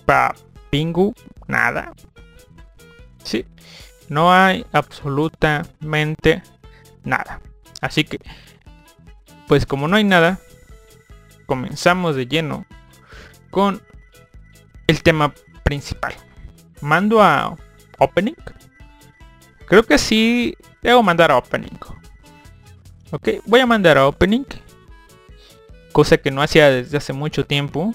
para 0.08 0.34
Pingu, 0.70 1.14
nada. 1.46 1.92
Sí, 3.22 3.44
no 4.08 4.32
hay 4.32 4.64
absolutamente 4.72 6.42
nada. 7.04 7.40
Así 7.82 8.04
que, 8.04 8.18
pues 9.46 9.66
como 9.66 9.86
no 9.86 9.96
hay 9.96 10.04
nada, 10.04 10.38
comenzamos 11.44 12.16
de 12.16 12.26
lleno 12.26 12.64
con 13.50 13.82
el 14.88 15.02
tema 15.02 15.32
principal. 15.62 16.14
Mando 16.80 17.22
a 17.22 17.56
opening. 17.98 18.34
Creo 19.66 19.84
que 19.84 19.98
sí 19.98 20.56
debo 20.82 21.02
mandar 21.02 21.30
a 21.30 21.36
opening. 21.36 21.78
Ok, 23.12 23.28
voy 23.46 23.60
a 23.60 23.66
mandar 23.66 23.98
a 23.98 24.08
opening. 24.08 24.46
Cosa 25.92 26.16
que 26.16 26.30
no 26.30 26.42
hacía 26.42 26.70
desde 26.70 26.96
hace 26.96 27.12
mucho 27.12 27.46
tiempo. 27.46 27.94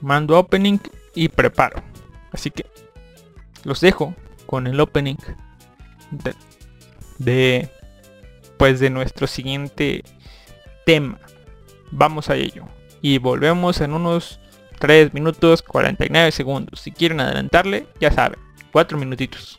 Mando 0.00 0.36
a 0.36 0.38
opening 0.38 0.78
y 1.14 1.28
preparo. 1.28 1.82
Así 2.32 2.50
que 2.50 2.66
los 3.64 3.80
dejo 3.80 4.14
con 4.46 4.66
el 4.66 4.78
opening 4.78 5.16
de, 6.10 6.34
de 7.18 7.70
pues 8.56 8.78
de 8.78 8.90
nuestro 8.90 9.26
siguiente 9.26 10.04
tema. 10.84 11.18
Vamos 11.90 12.30
a 12.30 12.36
ello. 12.36 12.66
Y 13.00 13.18
volvemos 13.18 13.80
en 13.80 13.92
unos 13.92 14.40
3 14.78 15.14
minutos 15.14 15.62
49 15.62 16.32
segundos. 16.32 16.80
Si 16.80 16.92
quieren 16.92 17.20
adelantarle, 17.20 17.86
ya 18.00 18.10
saben, 18.10 18.38
4 18.72 18.98
minutitos. 18.98 19.58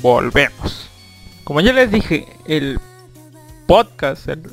Volvemos. 0.00 0.88
Como 1.44 1.60
ya 1.60 1.72
les 1.72 1.90
dije, 1.90 2.26
el 2.46 2.78
podcast, 3.66 4.28
el- 4.28 4.50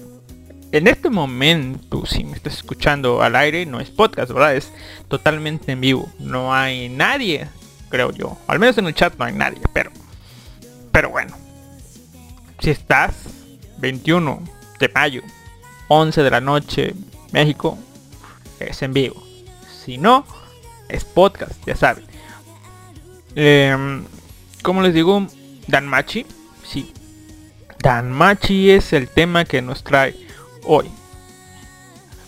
en 0.71 0.87
este 0.87 1.09
momento, 1.09 2.05
si 2.05 2.23
me 2.23 2.35
estás 2.35 2.55
escuchando 2.55 3.21
al 3.21 3.35
aire, 3.35 3.65
no 3.65 3.79
es 3.79 3.89
podcast, 3.89 4.31
¿verdad? 4.31 4.55
Es 4.55 4.71
totalmente 5.07 5.71
en 5.71 5.81
vivo. 5.81 6.11
No 6.19 6.53
hay 6.53 6.89
nadie, 6.89 7.47
creo 7.89 8.11
yo. 8.11 8.37
Al 8.47 8.59
menos 8.59 8.77
en 8.77 8.87
el 8.87 8.93
chat 8.93 9.15
no 9.17 9.25
hay 9.25 9.33
nadie, 9.33 9.61
pero... 9.73 9.91
Pero 10.91 11.09
bueno. 11.09 11.35
Si 12.59 12.69
estás 12.71 13.13
21 13.77 14.41
de 14.79 14.89
mayo, 14.89 15.21
11 15.87 16.23
de 16.23 16.29
la 16.31 16.41
noche, 16.41 16.93
México, 17.31 17.77
es 18.59 18.81
en 18.81 18.93
vivo. 18.93 19.23
Si 19.85 19.97
no, 19.97 20.25
es 20.89 21.05
podcast, 21.05 21.53
ya 21.65 21.75
saben. 21.75 22.03
Em, 23.35 24.03
como 24.63 24.81
les 24.81 24.93
digo, 24.93 25.27
Danmachi, 25.67 26.25
sí. 26.65 26.93
Danmachi 27.79 28.71
es 28.71 28.93
el 28.93 29.07
tema 29.07 29.45
que 29.45 29.61
nos 29.61 29.83
trae 29.83 30.15
hoy. 30.63 30.89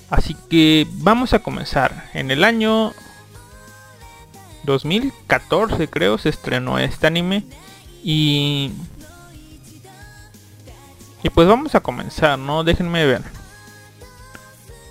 Así 0.10 0.36
que 0.50 0.88
vamos 0.90 1.34
a 1.34 1.40
comenzar. 1.40 2.10
En 2.14 2.32
el 2.32 2.44
año 2.44 2.94
2014 4.64 5.88
creo 5.88 6.18
se 6.18 6.30
estrenó 6.30 6.80
este 6.80 7.08
anime 7.08 7.46
y 8.04 8.72
y 11.22 11.30
pues 11.30 11.48
vamos 11.48 11.76
a 11.76 11.82
comenzar, 11.82 12.40
¿no? 12.40 12.64
Déjenme 12.64 13.06
ver. 13.06 13.22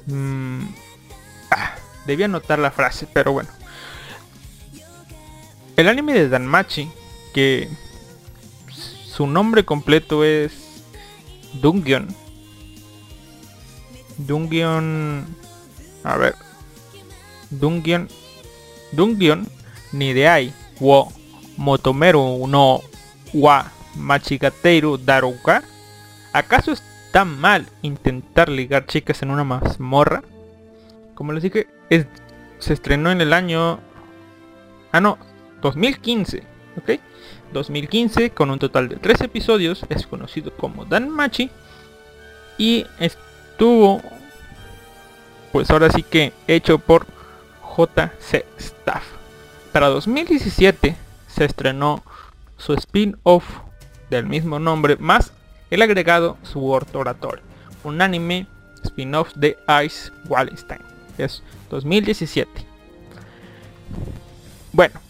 Mm, 0.06 0.62
ah, 1.50 1.74
debí 2.06 2.22
anotar 2.22 2.58
la 2.58 2.70
frase, 2.70 3.06
pero 3.12 3.32
bueno. 3.32 3.48
El 5.76 5.88
anime 5.88 6.12
de 6.12 6.28
Danmachi, 6.28 6.90
que 7.32 7.68
su 9.18 9.26
nombre 9.26 9.64
completo 9.64 10.22
es 10.22 10.84
Dungeon. 11.60 12.06
Dungeon... 14.16 15.26
A 16.04 16.16
ver. 16.16 16.36
Dungeon... 17.50 18.08
Dungeon 18.92 19.46
Nideai 19.92 20.52
wo 20.80 21.12
Motomeru 21.56 22.46
no 22.46 22.80
wa 23.34 23.72
Machigateiru 23.96 24.98
Daruka. 24.98 25.64
¿Acaso 26.32 26.70
está 26.70 27.24
mal 27.24 27.66
intentar 27.82 28.48
ligar 28.48 28.86
chicas 28.86 29.20
en 29.22 29.32
una 29.32 29.42
mazmorra? 29.42 30.22
Como 31.16 31.32
les 31.32 31.42
dije, 31.42 31.66
es- 31.90 32.06
se 32.60 32.72
estrenó 32.72 33.10
en 33.10 33.20
el 33.20 33.32
año... 33.32 33.80
Ah, 34.92 35.00
no, 35.00 35.18
2015, 35.60 36.44
¿ok? 36.76 37.00
2015 37.52 38.30
con 38.30 38.50
un 38.50 38.58
total 38.58 38.88
de 38.88 38.96
3 38.96 39.22
episodios, 39.22 39.84
es 39.88 40.06
conocido 40.06 40.52
como 40.56 40.84
Danmachi 40.84 41.50
y 42.58 42.86
estuvo 42.98 44.02
pues 45.52 45.70
ahora 45.70 45.90
sí 45.90 46.02
que 46.02 46.32
hecho 46.46 46.78
por 46.78 47.06
JC 47.76 48.44
Staff. 48.58 49.04
Para 49.72 49.88
2017 49.88 50.96
se 51.26 51.44
estrenó 51.44 52.02
su 52.56 52.74
spin-off 52.74 53.44
del 54.10 54.26
mismo 54.26 54.58
nombre 54.58 54.96
más 54.96 55.32
el 55.70 55.82
agregado 55.82 56.36
Sword 56.42 56.94
Oratory, 56.94 57.42
un 57.84 58.00
anime 58.00 58.46
spin-off 58.84 59.34
de 59.34 59.56
Ice 59.84 60.10
Wallenstein. 60.28 60.80
Es 61.18 61.42
2017. 61.70 62.50
Bueno, 64.72 65.00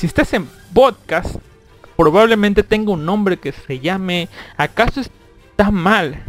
si 0.00 0.06
estás 0.06 0.32
en 0.32 0.48
podcast, 0.72 1.36
probablemente 1.94 2.62
tenga 2.62 2.92
un 2.92 3.04
nombre 3.04 3.36
que 3.36 3.52
se 3.52 3.80
llame 3.80 4.30
¿Acaso 4.56 5.02
está 5.02 5.70
mal 5.70 6.22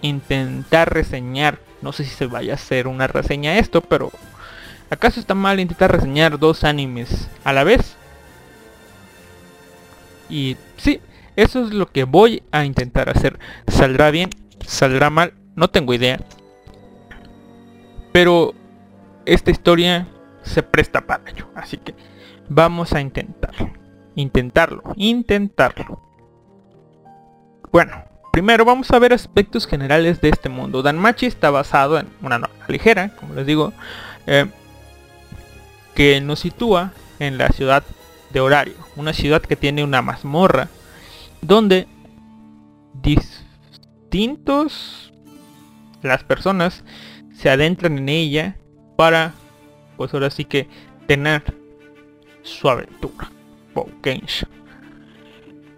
intentar 0.00 0.94
reseñar? 0.94 1.58
No 1.82 1.90
sé 1.90 2.04
si 2.04 2.10
se 2.10 2.26
vaya 2.26 2.52
a 2.52 2.54
hacer 2.54 2.86
una 2.86 3.08
reseña 3.08 3.58
esto, 3.58 3.80
pero 3.80 4.12
¿acaso 4.90 5.18
está 5.18 5.34
mal 5.34 5.58
intentar 5.58 5.90
reseñar 5.90 6.38
dos 6.38 6.62
animes 6.62 7.28
a 7.42 7.52
la 7.52 7.64
vez? 7.64 7.96
Y 10.30 10.56
sí, 10.76 11.00
eso 11.34 11.64
es 11.64 11.72
lo 11.72 11.90
que 11.90 12.04
voy 12.04 12.44
a 12.52 12.64
intentar 12.64 13.08
hacer. 13.08 13.40
¿Saldrá 13.66 14.12
bien? 14.12 14.30
¿Saldrá 14.64 15.10
mal? 15.10 15.34
No 15.56 15.68
tengo 15.68 15.94
idea. 15.94 16.20
Pero 18.12 18.54
esta 19.24 19.50
historia 19.50 20.06
se 20.44 20.62
presta 20.62 21.00
para 21.08 21.28
ello. 21.28 21.48
Así 21.56 21.76
que 21.76 21.92
vamos 22.48 22.92
a 22.92 23.00
intentarlo. 23.00 23.72
Intentarlo. 24.14 24.82
Intentarlo. 24.96 26.02
Bueno, 27.72 28.04
primero 28.32 28.64
vamos 28.64 28.90
a 28.90 28.98
ver 28.98 29.12
aspectos 29.12 29.66
generales 29.66 30.20
de 30.20 30.30
este 30.30 30.48
mundo. 30.48 30.82
Danmachi 30.82 31.26
está 31.26 31.50
basado 31.50 31.98
en 31.98 32.08
una 32.22 32.38
novela 32.38 32.64
ligera, 32.68 33.10
como 33.16 33.34
les 33.34 33.46
digo, 33.46 33.72
eh, 34.26 34.46
que 35.94 36.20
nos 36.20 36.40
sitúa 36.40 36.92
en 37.18 37.38
la 37.38 37.48
ciudad 37.48 37.82
de 38.32 38.40
Horario, 38.40 38.74
una 38.96 39.12
ciudad 39.12 39.42
que 39.42 39.56
tiene 39.56 39.84
una 39.84 40.02
mazmorra 40.02 40.68
donde 41.40 41.86
distintos 43.02 45.12
las 46.02 46.24
personas 46.24 46.84
se 47.34 47.50
adentran 47.50 47.98
en 47.98 48.08
ella 48.08 48.56
para 48.96 49.34
pues 49.96 50.12
ahora 50.14 50.30
sí 50.30 50.44
que 50.44 50.68
tener 51.06 51.42
su 52.46 52.68
aventura 52.68 53.30
Boukensha. 53.74 54.48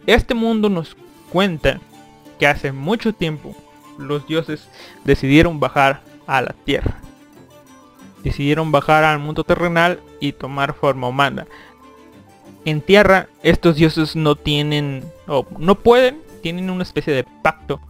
Este 0.06 0.34
mundo 0.34 0.68
nos 0.68 0.96
cuenta 1.30 1.80
que 2.38 2.46
hace 2.46 2.72
mucho 2.72 3.12
tiempo 3.12 3.54
los 3.98 4.26
dioses 4.26 4.68
decidieron 5.04 5.58
bajar 5.58 6.02
a 6.26 6.40
la 6.40 6.54
tierra. 6.64 7.00
Decidieron 8.22 8.70
bajar 8.70 9.04
al 9.04 9.18
mundo 9.18 9.44
terrenal 9.44 10.00
y 10.20 10.32
tomar 10.32 10.74
forma 10.74 11.08
humana. 11.08 11.46
En 12.64 12.80
tierra 12.80 13.28
estos 13.42 13.76
dioses 13.76 14.14
no 14.14 14.36
tienen 14.36 15.04
o 15.26 15.46
no 15.58 15.76
pueden, 15.76 16.22
tienen 16.42 16.70
una 16.70 16.82
especie 16.82 17.12
de 17.12 17.24
pacto 17.42 17.80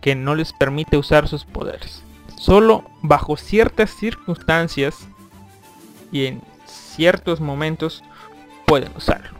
que 0.00 0.14
no 0.14 0.34
les 0.34 0.52
permite 0.52 0.96
usar 0.96 1.26
sus 1.26 1.44
poderes. 1.44 2.02
Solo 2.38 2.84
bajo 3.02 3.36
ciertas 3.36 3.90
circunstancias 3.90 5.08
y 6.12 6.26
en 6.26 6.42
ciertos 6.66 7.40
momentos 7.40 8.04
pueden 8.66 8.90
usarlo. 8.96 9.38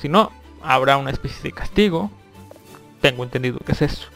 Si 0.00 0.08
no, 0.08 0.30
habrá 0.62 0.96
una 0.96 1.10
especie 1.10 1.42
de 1.42 1.52
castigo. 1.52 2.10
Tengo 3.00 3.24
entendido 3.24 3.58
que 3.58 3.72
es 3.72 3.82
eso. 3.82 4.08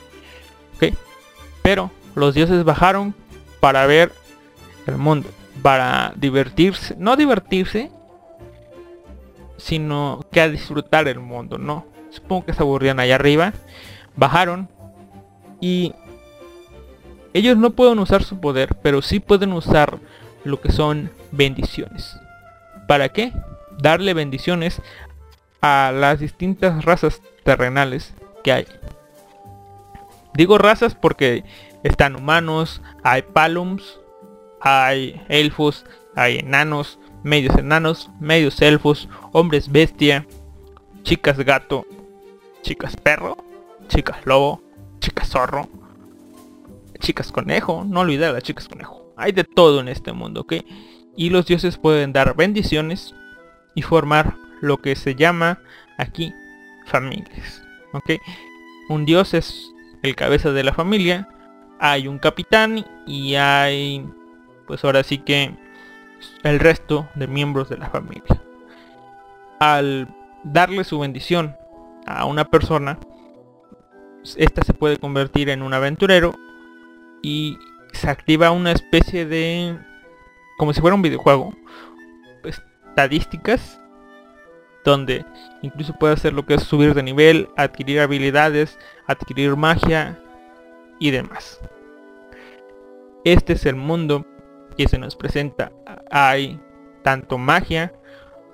Pero 1.63 1.91
los 2.15 2.33
dioses 2.35 2.63
bajaron 2.63 3.13
para 3.59 3.85
ver 3.87 4.13
el 4.87 4.99
mundo. 4.99 5.29
Para 5.63 6.13
divertirse. 6.15 6.95
No 6.97 7.17
divertirse. 7.17 7.91
Sino 9.57 10.25
que 10.31 10.41
a 10.41 10.49
disfrutar 10.49 11.09
el 11.09 11.19
mundo, 11.19 11.59
¿no? 11.59 11.85
Supongo 12.11 12.47
que 12.47 12.53
se 12.53 12.63
aburrían 12.63 13.01
allá 13.01 13.17
arriba. 13.17 13.53
Bajaron. 14.15 14.69
Y 15.61 15.93
ellos 17.33 17.57
no 17.57 17.71
pueden 17.71 17.99
usar 17.99 18.23
su 18.23 18.39
poder, 18.39 18.77
pero 18.81 19.03
sí 19.03 19.19
pueden 19.19 19.53
usar 19.53 19.99
lo 20.45 20.61
que 20.61 20.71
son 20.71 21.11
bendiciones. 21.33 22.17
¿Para 22.87 23.09
qué? 23.11 23.33
Darle 23.79 24.15
bendiciones 24.15 24.81
a 25.61 25.93
las 25.95 26.21
distintas 26.21 26.85
razas 26.85 27.23
terrenales 27.45 28.15
que 28.45 28.53
hay. 28.53 28.67
Digo 30.35 30.59
razas 30.59 30.95
porque 30.95 31.45
están 31.83 32.17
humanos, 32.17 32.83
hay 33.03 33.23
palums, 33.23 34.01
hay 34.61 35.21
elfos, 35.29 35.85
hay 36.15 36.39
enanos, 36.39 36.99
medios 37.23 37.57
enanos, 37.57 38.11
medios 38.21 38.61
elfos, 38.63 39.09
hombres 39.33 39.71
bestia, 39.71 40.27
chicas 41.03 41.39
gato, 41.39 41.87
chicas 42.63 42.97
perro, 42.97 43.37
chicas 43.89 44.19
lobo, 44.25 44.63
chicas 45.01 45.29
zorro, 45.29 45.69
chicas 46.99 47.33
conejo, 47.33 47.85
no 47.85 48.01
olvidar 48.01 48.31
a 48.31 48.33
las 48.35 48.43
chicas 48.43 48.69
conejo. 48.69 49.13
Hay 49.17 49.33
de 49.33 49.45
todo 49.45 49.81
en 49.81 49.89
este 49.89 50.13
mundo, 50.13 50.43
¿ok? 50.43 50.55
Y 51.17 51.31
los 51.31 51.47
dioses 51.47 51.79
pueden 51.79 52.13
dar 52.13 52.37
bendiciones 52.37 53.15
y 53.75 53.83
formar 53.83 54.35
lo 54.61 54.79
que 54.79 54.97
se 54.97 55.15
llama 55.15 55.59
aquí 55.99 56.33
familias, 56.87 57.63
¿ok? 57.93 58.13
Un 58.89 59.05
dios 59.05 59.35
es 59.35 59.71
el 60.03 60.15
cabeza 60.15 60.53
de 60.53 60.63
la 60.63 60.73
familia, 60.73 61.29
hay 61.79 62.09
un 62.09 62.19
capitán 62.19 62.85
y 63.07 63.35
hay, 63.35 64.07
pues 64.67 64.85
ahora 64.85 65.03
sí 65.03 65.19
que 65.19 65.55
el 66.43 66.61
resto 66.61 67.09
de 67.15 67.27
miembros 67.27 67.69
de 67.69 67.79
la 67.79 67.91
familia. 67.91 68.43
Al 69.59 70.09
darle 70.45 70.85
su 70.85 70.99
bendición 70.99 71.57
a 72.07 72.25
una 72.25 72.45
persona, 72.45 72.99
esta 74.37 74.63
se 74.63 74.75
puede 74.75 74.99
convertir 74.99 75.51
en 75.51 75.63
un 75.63 75.75
aventurero 75.75 76.35
y 77.23 77.59
se 77.93 78.09
activa 78.09 78.51
una 78.51 78.73
especie 78.73 79.27
de 79.27 79.79
como 80.57 80.73
si 80.73 80.81
fuera 80.81 80.95
un 80.95 81.03
videojuego 81.03 81.53
estadísticas 82.45 83.81
donde 84.85 85.25
incluso 85.63 85.93
puede 85.95 86.15
hacer 86.15 86.33
lo 86.33 86.47
que 86.47 86.55
es 86.55 86.63
subir 86.63 86.95
de 86.95 87.03
nivel, 87.03 87.49
adquirir 87.57 88.01
habilidades, 88.01 88.79
adquirir 89.07 89.57
magia 89.57 90.19
y 91.01 91.11
demás. 91.11 91.61
Este 93.25 93.55
es 93.55 93.67
el 93.67 93.75
mundo 93.75 94.25
que 94.77 94.87
se 94.87 94.99
nos 94.99 95.17
presenta. 95.17 95.73
Hay 96.11 96.61
tanto 97.03 97.37
magia 97.37 97.93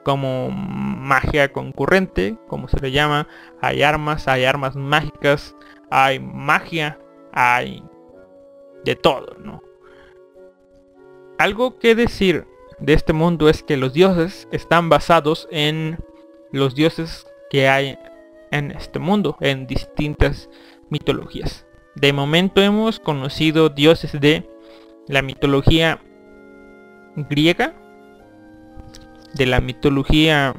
como 0.05 0.51
magia 0.51 1.53
concurrente, 1.53 2.39
como 2.49 2.67
se 2.69 2.81
le 2.81 2.91
llama. 2.91 3.29
Hay 3.61 3.83
armas, 3.83 4.27
hay 4.27 4.47
armas 4.47 4.75
mágicas, 4.75 5.55
hay 5.91 6.19
magia, 6.19 6.99
hay 7.33 7.85
de 8.85 8.97
todo, 8.97 9.37
¿no? 9.39 9.63
Algo 11.43 11.77
que 11.81 11.97
decir 11.97 12.47
de 12.79 12.93
este 12.93 13.13
mundo 13.13 13.49
es 13.49 13.65
que 13.65 13.77
los 13.77 13.93
dioses 13.93 14.47
están 14.53 14.89
basados 14.89 15.49
en 15.51 15.99
los 16.53 16.77
dioses 16.77 17.27
que 17.51 17.69
hay 17.69 17.99
en 18.53 18.71
este 18.71 19.01
mundo, 19.01 19.37
en 19.41 19.67
distintas 19.67 20.49
mitologías. 20.89 21.67
De 21.97 22.13
momento 22.13 22.63
hemos 22.63 23.01
conocido 23.01 23.71
dioses 23.71 24.13
de 24.21 24.49
la 25.09 25.21
mitología 25.23 25.99
griega, 27.17 27.75
de 29.35 29.47
la 29.47 29.61
mitología 29.61 30.55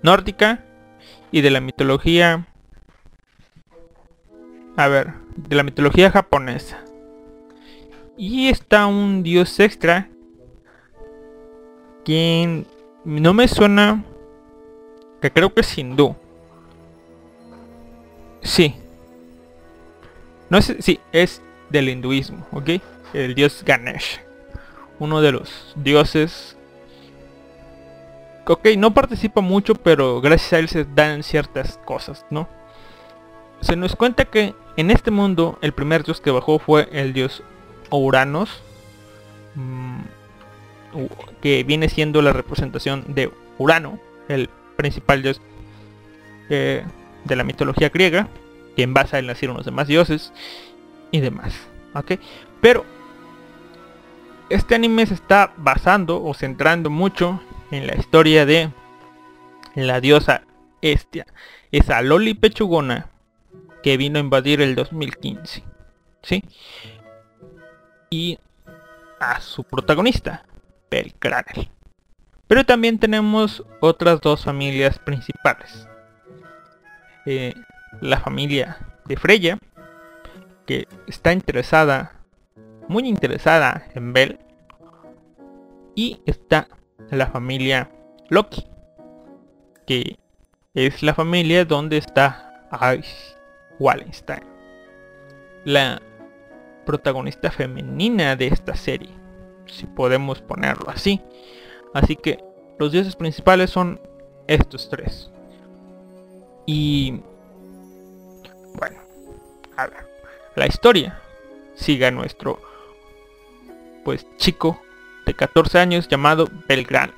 nórdica 0.00 0.64
y 1.32 1.40
de 1.40 1.50
la 1.50 1.60
mitología 1.60 2.46
a 4.76 4.86
ver, 4.86 5.14
de 5.34 5.56
la 5.56 5.64
mitología 5.64 6.12
japonesa. 6.12 6.85
Y 8.16 8.48
está 8.48 8.86
un 8.86 9.22
dios 9.22 9.60
extra 9.60 10.08
que 12.04 12.64
no 13.04 13.34
me 13.34 13.46
suena 13.46 14.04
que 15.20 15.30
creo 15.30 15.52
que 15.52 15.60
es 15.60 15.78
hindú. 15.78 16.16
Sí. 18.42 18.74
No 20.48 20.62
sé, 20.62 20.80
sí, 20.80 21.00
es 21.12 21.42
del 21.68 21.88
hinduismo, 21.88 22.46
¿ok? 22.52 22.80
El 23.12 23.34
dios 23.34 23.62
Ganesh. 23.66 24.20
Uno 24.98 25.20
de 25.20 25.32
los 25.32 25.74
dioses. 25.76 26.56
Ok, 28.46 28.68
no 28.78 28.94
participa 28.94 29.40
mucho, 29.40 29.74
pero 29.74 30.20
gracias 30.20 30.52
a 30.52 30.58
él 30.60 30.68
se 30.68 30.84
dan 30.84 31.22
ciertas 31.22 31.78
cosas, 31.84 32.24
¿no? 32.30 32.48
Se 33.60 33.74
nos 33.74 33.96
cuenta 33.96 34.26
que 34.26 34.54
en 34.76 34.90
este 34.90 35.10
mundo 35.10 35.58
el 35.60 35.72
primer 35.72 36.04
dios 36.04 36.20
que 36.20 36.30
bajó 36.30 36.58
fue 36.58 36.88
el 36.92 37.12
dios 37.12 37.42
Uranos. 37.90 38.62
Mm, 39.54 40.00
que 41.42 41.64
viene 41.64 41.88
siendo 41.88 42.22
la 42.22 42.32
representación 42.32 43.04
de 43.08 43.30
Urano, 43.58 43.98
el 44.28 44.48
principal 44.76 45.22
dios 45.22 45.40
eh, 46.48 46.84
de 47.24 47.36
la 47.36 47.44
mitología 47.44 47.88
griega, 47.88 48.28
que 48.76 48.82
en 48.82 48.94
base 48.94 49.16
a 49.16 49.18
él 49.18 49.26
los 49.26 49.64
demás 49.64 49.88
dioses 49.88 50.32
y 51.10 51.20
demás. 51.20 51.54
¿ok? 51.94 52.12
Pero 52.60 52.84
este 54.48 54.74
anime 54.74 55.06
se 55.06 55.14
está 55.14 55.52
basando 55.56 56.22
o 56.22 56.34
centrando 56.34 56.90
mucho 56.90 57.40
en 57.70 57.86
la 57.86 57.96
historia 57.96 58.46
de 58.46 58.70
la 59.74 60.00
diosa 60.00 60.42
Estia, 60.82 61.26
esa 61.72 62.00
loli 62.02 62.34
pechugona 62.34 63.10
que 63.82 63.96
vino 63.96 64.18
a 64.18 64.20
invadir 64.20 64.60
el 64.60 64.74
2015. 64.74 65.62
¿Sí? 66.22 66.42
Y 68.10 68.38
a 69.20 69.40
su 69.40 69.64
protagonista, 69.64 70.44
Belcranel. 70.90 71.70
Pero 72.46 72.64
también 72.64 72.98
tenemos 72.98 73.64
otras 73.80 74.20
dos 74.20 74.44
familias 74.44 74.98
principales. 74.98 75.88
Eh, 77.24 77.54
la 78.00 78.20
familia 78.20 78.78
de 79.06 79.16
Freya, 79.16 79.58
que 80.64 80.86
está 81.06 81.32
interesada, 81.32 82.12
muy 82.88 83.08
interesada 83.08 83.86
en 83.94 84.12
Bel. 84.12 84.38
Y 85.94 86.20
está 86.26 86.68
la 87.10 87.26
familia 87.26 87.90
Loki, 88.28 88.66
que 89.86 90.18
es 90.74 91.02
la 91.02 91.14
familia 91.14 91.64
donde 91.64 91.96
está 91.96 92.68
Ice 92.98 93.36
Wallenstein, 93.78 94.44
la 95.64 96.02
protagonista 96.86 97.50
femenina 97.50 98.36
de 98.36 98.46
esta 98.46 98.74
serie, 98.74 99.10
si 99.66 99.84
podemos 99.86 100.40
ponerlo 100.40 100.88
así. 100.88 101.20
Así 101.92 102.16
que 102.16 102.42
los 102.78 102.92
dioses 102.92 103.16
principales 103.16 103.70
son 103.70 104.00
estos 104.46 104.88
tres. 104.88 105.30
Y 106.64 107.20
bueno, 108.74 108.98
a 109.76 109.86
ver, 109.86 110.06
la 110.54 110.66
historia 110.66 111.20
sigue 111.74 112.06
a 112.06 112.10
nuestro 112.10 112.58
pues 114.04 114.26
chico 114.36 114.80
de 115.26 115.34
14 115.34 115.78
años 115.78 116.08
llamado 116.08 116.48
Belgrano. 116.68 117.12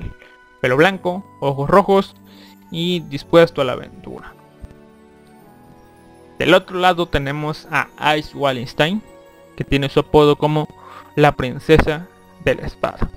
Pelo 0.61 0.77
blanco, 0.77 1.25
ojos 1.41 1.71
rojos 1.71 2.17
y 2.71 3.01
dispuesto 3.01 3.61
a 3.61 3.65
la 3.65 3.75
aventura. 3.75 4.35
Del 6.39 6.55
otro 6.55 6.79
lado 6.79 7.07
tenemos 7.07 7.67
a 7.71 8.17
Ice 8.17 8.37
Wallenstein, 8.37 9.03
que 9.59 9.65
tiene 9.65 9.89
su 9.89 9.99
apodo 9.99 10.37
como 10.37 10.69
la 11.17 11.33
princesa 11.33 12.07
de 12.45 12.55
la 12.55 12.65
espada. 12.65 13.11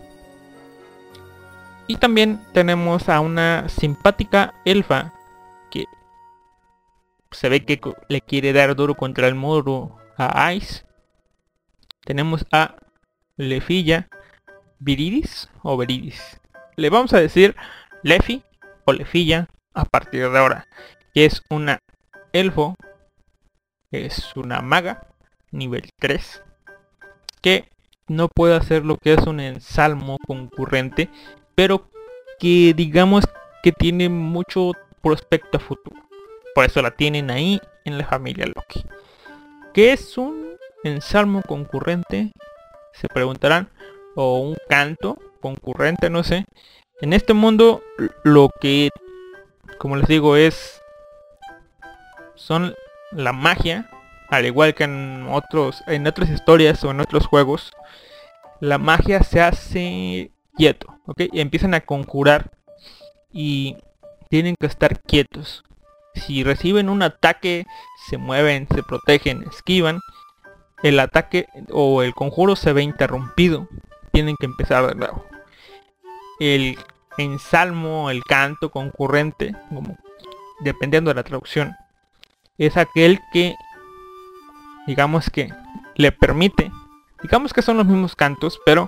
Y 1.85 1.97
también 1.97 2.43
tenemos 2.51 3.09
a 3.09 3.19
una 3.19 3.69
simpática 3.69 4.55
elfa 4.65 5.13
que 5.69 5.85
se 7.29 7.47
ve 7.47 7.63
que 7.63 7.79
le 8.07 8.21
quiere 8.21 8.53
dar 8.53 8.75
duro 8.75 8.95
contra 8.95 9.27
el 9.27 9.35
muro 9.35 9.99
a 10.17 10.51
Ice. 10.53 10.83
Tenemos 12.05 12.43
a 12.51 12.75
Lefilla 13.37 14.09
Viridis 14.79 15.47
o 15.61 15.77
Viridis. 15.77 16.41
Le 16.75 16.89
vamos 16.89 17.13
a 17.13 17.19
decir 17.19 17.55
Lefi 18.01 18.41
o 18.85 18.93
Lefilla 18.93 19.47
a 19.75 19.85
partir 19.85 20.27
de 20.27 20.39
ahora. 20.39 20.65
Que 21.13 21.25
es 21.25 21.43
una 21.51 21.77
elfo. 22.33 22.73
Es 23.91 24.35
una 24.35 24.61
maga. 24.61 25.10
Nivel 25.51 25.89
3. 25.99 26.43
Que 27.41 27.69
no 28.07 28.27
puede 28.27 28.55
hacer 28.55 28.85
lo 28.85 28.97
que 28.97 29.13
es 29.13 29.25
un 29.25 29.39
ensalmo 29.39 30.17
concurrente 30.25 31.09
pero 31.55 31.87
que 32.39 32.73
digamos 32.75 33.25
que 33.61 33.71
tiene 33.71 34.09
mucho 34.09 34.71
prospecto 35.01 35.57
a 35.57 35.59
futuro. 35.59 36.01
Por 36.55 36.65
eso 36.65 36.81
la 36.81 36.91
tienen 36.91 37.29
ahí 37.29 37.61
en 37.85 37.97
la 37.97 38.05
familia 38.05 38.47
Loki. 38.47 38.83
¿Qué 39.73 39.93
es 39.93 40.17
un 40.17 40.57
ensalmo 40.83 41.41
concurrente? 41.43 42.31
Se 42.93 43.07
preguntarán. 43.07 43.69
O 44.15 44.39
un 44.39 44.57
canto 44.67 45.17
concurrente, 45.39 46.09
no 46.09 46.23
sé. 46.23 46.45
En 46.99 47.13
este 47.13 47.33
mundo 47.33 47.81
lo 48.23 48.49
que, 48.59 48.89
como 49.77 49.95
les 49.95 50.07
digo, 50.07 50.35
es... 50.35 50.81
Son 52.35 52.73
la 53.11 53.33
magia 53.33 53.89
al 54.31 54.45
igual 54.45 54.73
que 54.73 54.85
en 54.85 55.27
otros, 55.29 55.83
en 55.87 56.07
otras 56.07 56.29
historias 56.29 56.83
o 56.85 56.91
en 56.91 57.01
otros 57.01 57.27
juegos, 57.27 57.73
la 58.61 58.77
magia 58.77 59.23
se 59.23 59.41
hace 59.41 60.31
quieto, 60.55 60.87
¿ok? 61.05 61.23
Y 61.33 61.41
empiezan 61.41 61.73
a 61.73 61.81
conjurar 61.81 62.49
y 63.29 63.75
tienen 64.29 64.55
que 64.57 64.67
estar 64.67 65.01
quietos. 65.01 65.63
Si 66.15 66.45
reciben 66.45 66.87
un 66.87 67.03
ataque, 67.03 67.65
se 68.07 68.17
mueven, 68.17 68.67
se 68.73 68.83
protegen, 68.83 69.43
esquivan, 69.51 69.99
el 70.81 71.01
ataque 71.01 71.47
o 71.69 72.01
el 72.01 72.13
conjuro 72.13 72.55
se 72.55 72.71
ve 72.71 72.83
interrumpido. 72.83 73.67
Tienen 74.13 74.37
que 74.39 74.45
empezar 74.45 74.87
de 74.87 74.95
nuevo. 74.95 75.25
El 76.39 76.77
ensalmo, 77.17 78.09
el 78.09 78.23
canto 78.23 78.71
concurrente, 78.71 79.53
como 79.67 79.97
dependiendo 80.61 81.09
de 81.09 81.15
la 81.15 81.23
traducción, 81.23 81.75
es 82.57 82.77
aquel 82.77 83.19
que 83.33 83.55
digamos 84.87 85.29
que 85.29 85.53
le 85.95 86.11
permite, 86.11 86.71
digamos 87.21 87.53
que 87.53 87.61
son 87.61 87.77
los 87.77 87.85
mismos 87.85 88.15
cantos, 88.15 88.59
pero 88.65 88.87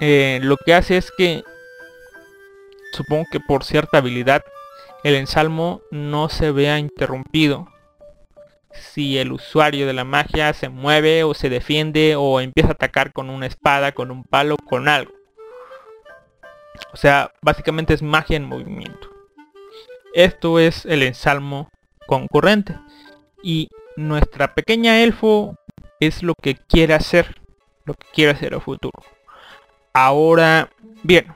eh, 0.00 0.40
lo 0.42 0.56
que 0.56 0.74
hace 0.74 0.96
es 0.96 1.12
que 1.16 1.44
supongo 2.92 3.24
que 3.30 3.40
por 3.40 3.64
cierta 3.64 3.98
habilidad 3.98 4.44
el 5.02 5.14
ensalmo 5.14 5.82
no 5.90 6.28
se 6.28 6.50
vea 6.50 6.78
interrumpido 6.78 7.68
si 8.72 9.18
el 9.18 9.32
usuario 9.32 9.86
de 9.86 9.92
la 9.92 10.04
magia 10.04 10.52
se 10.52 10.68
mueve 10.68 11.24
o 11.24 11.34
se 11.34 11.48
defiende 11.48 12.16
o 12.16 12.40
empieza 12.40 12.70
a 12.70 12.72
atacar 12.72 13.12
con 13.12 13.30
una 13.30 13.46
espada, 13.46 13.92
con 13.92 14.10
un 14.10 14.24
palo, 14.24 14.56
con 14.56 14.88
algo. 14.88 15.12
O 16.92 16.96
sea, 16.96 17.32
básicamente 17.40 17.94
es 17.94 18.02
magia 18.02 18.36
en 18.36 18.44
movimiento. 18.44 19.10
Esto 20.12 20.58
es 20.58 20.84
el 20.86 21.02
ensalmo 21.02 21.68
concurrente. 22.06 22.76
Y 23.42 23.68
nuestra 23.96 24.54
pequeña 24.54 25.02
elfo 25.02 25.56
es 26.00 26.22
lo 26.22 26.34
que 26.34 26.54
quiere 26.54 26.94
hacer. 26.94 27.40
Lo 27.84 27.94
que 27.94 28.06
quiere 28.12 28.32
hacer 28.32 28.54
a 28.54 28.60
futuro. 28.60 29.02
Ahora, 29.92 30.70
bien. 31.02 31.26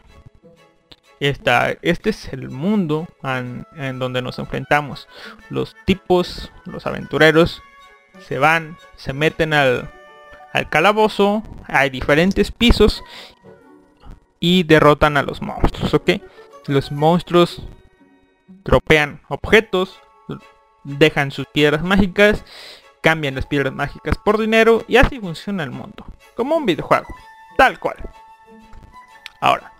Esta, 1.20 1.72
este 1.82 2.10
es 2.10 2.32
el 2.32 2.48
mundo 2.48 3.08
en, 3.24 3.98
donde 3.98 4.22
nos 4.22 4.38
enfrentamos. 4.38 5.08
Los 5.50 5.74
tipos, 5.84 6.52
los 6.64 6.86
aventureros, 6.86 7.62
se 8.20 8.38
van, 8.38 8.76
se 8.96 9.12
meten 9.12 9.52
al, 9.52 9.90
al 10.52 10.68
calabozo. 10.70 11.42
Hay 11.66 11.90
diferentes 11.90 12.52
pisos 12.52 13.02
y 14.40 14.62
derrotan 14.62 15.16
a 15.16 15.22
los 15.22 15.42
monstruos, 15.42 15.92
¿ok? 15.94 16.10
Los 16.66 16.92
monstruos 16.92 17.62
dropean 18.64 19.20
objetos, 19.28 20.00
dejan 20.84 21.30
sus 21.30 21.46
piedras 21.46 21.82
mágicas, 21.82 22.44
cambian 23.00 23.34
las 23.34 23.46
piedras 23.46 23.72
mágicas 23.72 24.16
por 24.24 24.38
dinero 24.38 24.84
y 24.88 24.96
así 24.96 25.20
funciona 25.20 25.62
el 25.62 25.70
mundo, 25.70 26.06
como 26.34 26.56
un 26.56 26.66
videojuego, 26.66 27.06
tal 27.56 27.78
cual. 27.78 27.96
Ahora, 29.40 29.72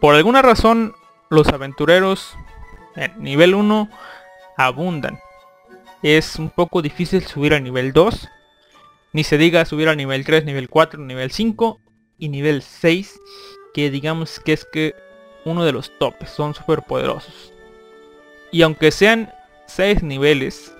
por 0.00 0.14
alguna 0.14 0.42
razón 0.42 0.94
los 1.30 1.48
aventureros 1.48 2.36
en 2.96 3.22
nivel 3.22 3.54
1 3.54 3.88
abundan. 4.56 5.18
Es 6.02 6.36
un 6.36 6.50
poco 6.50 6.80
difícil 6.80 7.26
subir 7.26 7.54
a 7.54 7.60
nivel 7.60 7.92
2, 7.92 8.28
ni 9.12 9.24
se 9.24 9.38
diga 9.38 9.64
subir 9.64 9.88
a 9.88 9.94
nivel 9.94 10.24
3, 10.24 10.44
nivel 10.44 10.68
4, 10.68 11.00
nivel 11.00 11.30
5 11.30 11.80
y 12.18 12.28
nivel 12.28 12.62
6 12.62 13.20
que 13.74 13.90
digamos 13.90 14.40
que 14.40 14.52
es 14.52 14.64
que 14.64 14.94
uno 15.44 15.64
de 15.64 15.72
los 15.72 15.96
topes, 15.98 16.30
son 16.30 16.54
súper 16.54 16.82
poderosos. 16.82 17.52
Y 18.50 18.62
aunque 18.62 18.90
sean 18.90 19.32
6 19.68 20.02
niveles, 20.02 20.74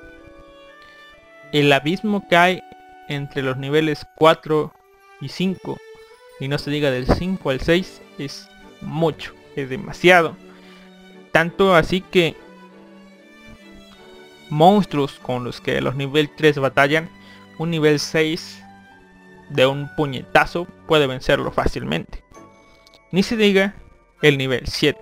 el 1.53 1.73
abismo 1.73 2.27
que 2.29 2.37
hay 2.37 2.63
entre 3.09 3.43
los 3.43 3.57
niveles 3.57 4.07
4 4.17 4.73
y 5.21 5.29
5, 5.29 5.79
y 6.41 6.49
no 6.49 6.59
se 6.59 6.71
diga 6.71 6.91
del 6.91 7.07
5 7.07 7.51
al 7.51 7.61
6, 7.61 8.03
es 8.19 8.49
mucho, 8.81 9.35
es 9.57 9.69
demasiado. 9.69 10.37
Tanto 11.33 11.75
así 11.75 12.01
que 12.01 12.35
monstruos 14.51 15.19
con 15.21 15.45
los 15.45 15.61
que 15.61 15.81
los 15.81 15.95
nivel 15.95 16.31
3 16.35 16.59
batallan, 16.59 17.11
un 17.59 17.71
nivel 17.71 18.01
6 18.01 18.63
de 19.51 19.67
un 19.67 19.89
puñetazo 19.97 20.67
puede 20.87 21.07
vencerlo 21.07 21.53
fácilmente. 21.53 22.25
Ni 23.13 23.23
se 23.23 23.37
diga 23.37 23.75
el 24.23 24.39
nivel 24.39 24.67
7. 24.67 24.99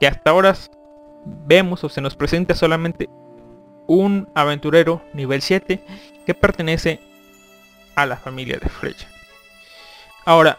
Que 0.00 0.06
hasta 0.06 0.30
ahora 0.30 0.54
vemos 1.46 1.82
o 1.84 1.88
se 1.88 2.00
nos 2.00 2.16
presenta 2.16 2.54
solamente 2.54 3.08
un 3.86 4.28
aventurero 4.34 5.02
nivel 5.12 5.42
7 5.42 5.84
que 6.24 6.34
pertenece 6.34 7.00
a 7.94 8.06
la 8.06 8.16
familia 8.16 8.58
de 8.58 8.68
Freya. 8.68 9.08
Ahora, 10.24 10.58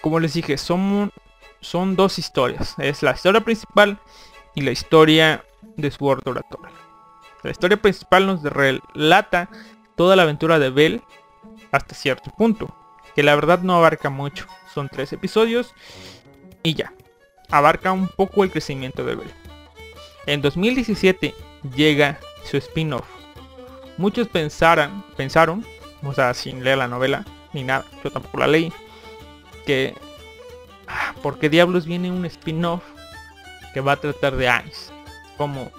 como 0.00 0.20
les 0.20 0.34
dije, 0.34 0.56
son, 0.58 1.12
son 1.60 1.96
dos 1.96 2.18
historias. 2.18 2.74
Es 2.78 3.02
la 3.02 3.12
historia 3.12 3.40
principal 3.40 3.98
y 4.54 4.62
la 4.62 4.70
historia 4.70 5.44
de 5.76 5.90
su 5.90 6.04
oratoria. 6.06 6.70
La 7.42 7.50
historia 7.50 7.80
principal 7.80 8.26
nos 8.26 8.42
relata 8.42 9.48
toda 9.96 10.16
la 10.16 10.22
aventura 10.22 10.58
de 10.58 10.70
Bell 10.70 11.02
hasta 11.72 11.94
cierto 11.94 12.30
punto, 12.30 12.74
que 13.14 13.22
la 13.22 13.34
verdad 13.34 13.60
no 13.60 13.76
abarca 13.76 14.10
mucho. 14.10 14.46
Son 14.72 14.88
tres 14.88 15.12
episodios 15.12 15.74
y 16.62 16.74
ya. 16.74 16.92
Abarca 17.50 17.92
un 17.92 18.08
poco 18.08 18.44
el 18.44 18.50
crecimiento 18.50 19.04
de 19.04 19.16
Bell. 19.16 19.39
En 20.26 20.42
2017 20.42 21.34
llega 21.76 22.18
su 22.44 22.56
spin-off. 22.56 23.06
Muchos 23.96 24.28
pensaran, 24.28 25.04
pensaron, 25.16 25.64
o 26.02 26.14
sea, 26.14 26.34
sin 26.34 26.64
leer 26.64 26.78
la 26.78 26.88
novela 26.88 27.24
ni 27.52 27.64
nada, 27.64 27.84
yo 28.02 28.10
tampoco 28.10 28.38
la 28.38 28.46
leí, 28.46 28.72
que 29.66 29.94
ah, 30.86 31.14
¿por 31.22 31.38
qué 31.38 31.48
diablos 31.48 31.84
viene 31.84 32.10
un 32.10 32.24
spin-off 32.24 32.82
que 33.74 33.80
va 33.80 33.92
a 33.92 34.00
tratar 34.00 34.36
de 34.36 34.50
Ice? 34.66 34.92
Como 35.36 35.70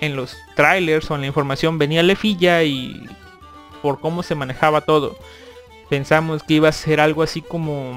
en 0.00 0.16
los 0.16 0.36
trailers 0.56 1.10
o 1.10 1.14
en 1.14 1.22
la 1.22 1.26
información 1.26 1.78
venía 1.78 2.02
Lefilla 2.02 2.62
y 2.62 3.06
por 3.82 4.00
cómo 4.00 4.22
se 4.22 4.34
manejaba 4.34 4.80
todo 4.80 5.16
pensamos 5.88 6.42
que 6.42 6.54
iba 6.54 6.68
a 6.68 6.72
ser 6.72 7.00
algo 7.00 7.22
así 7.22 7.42
como 7.42 7.96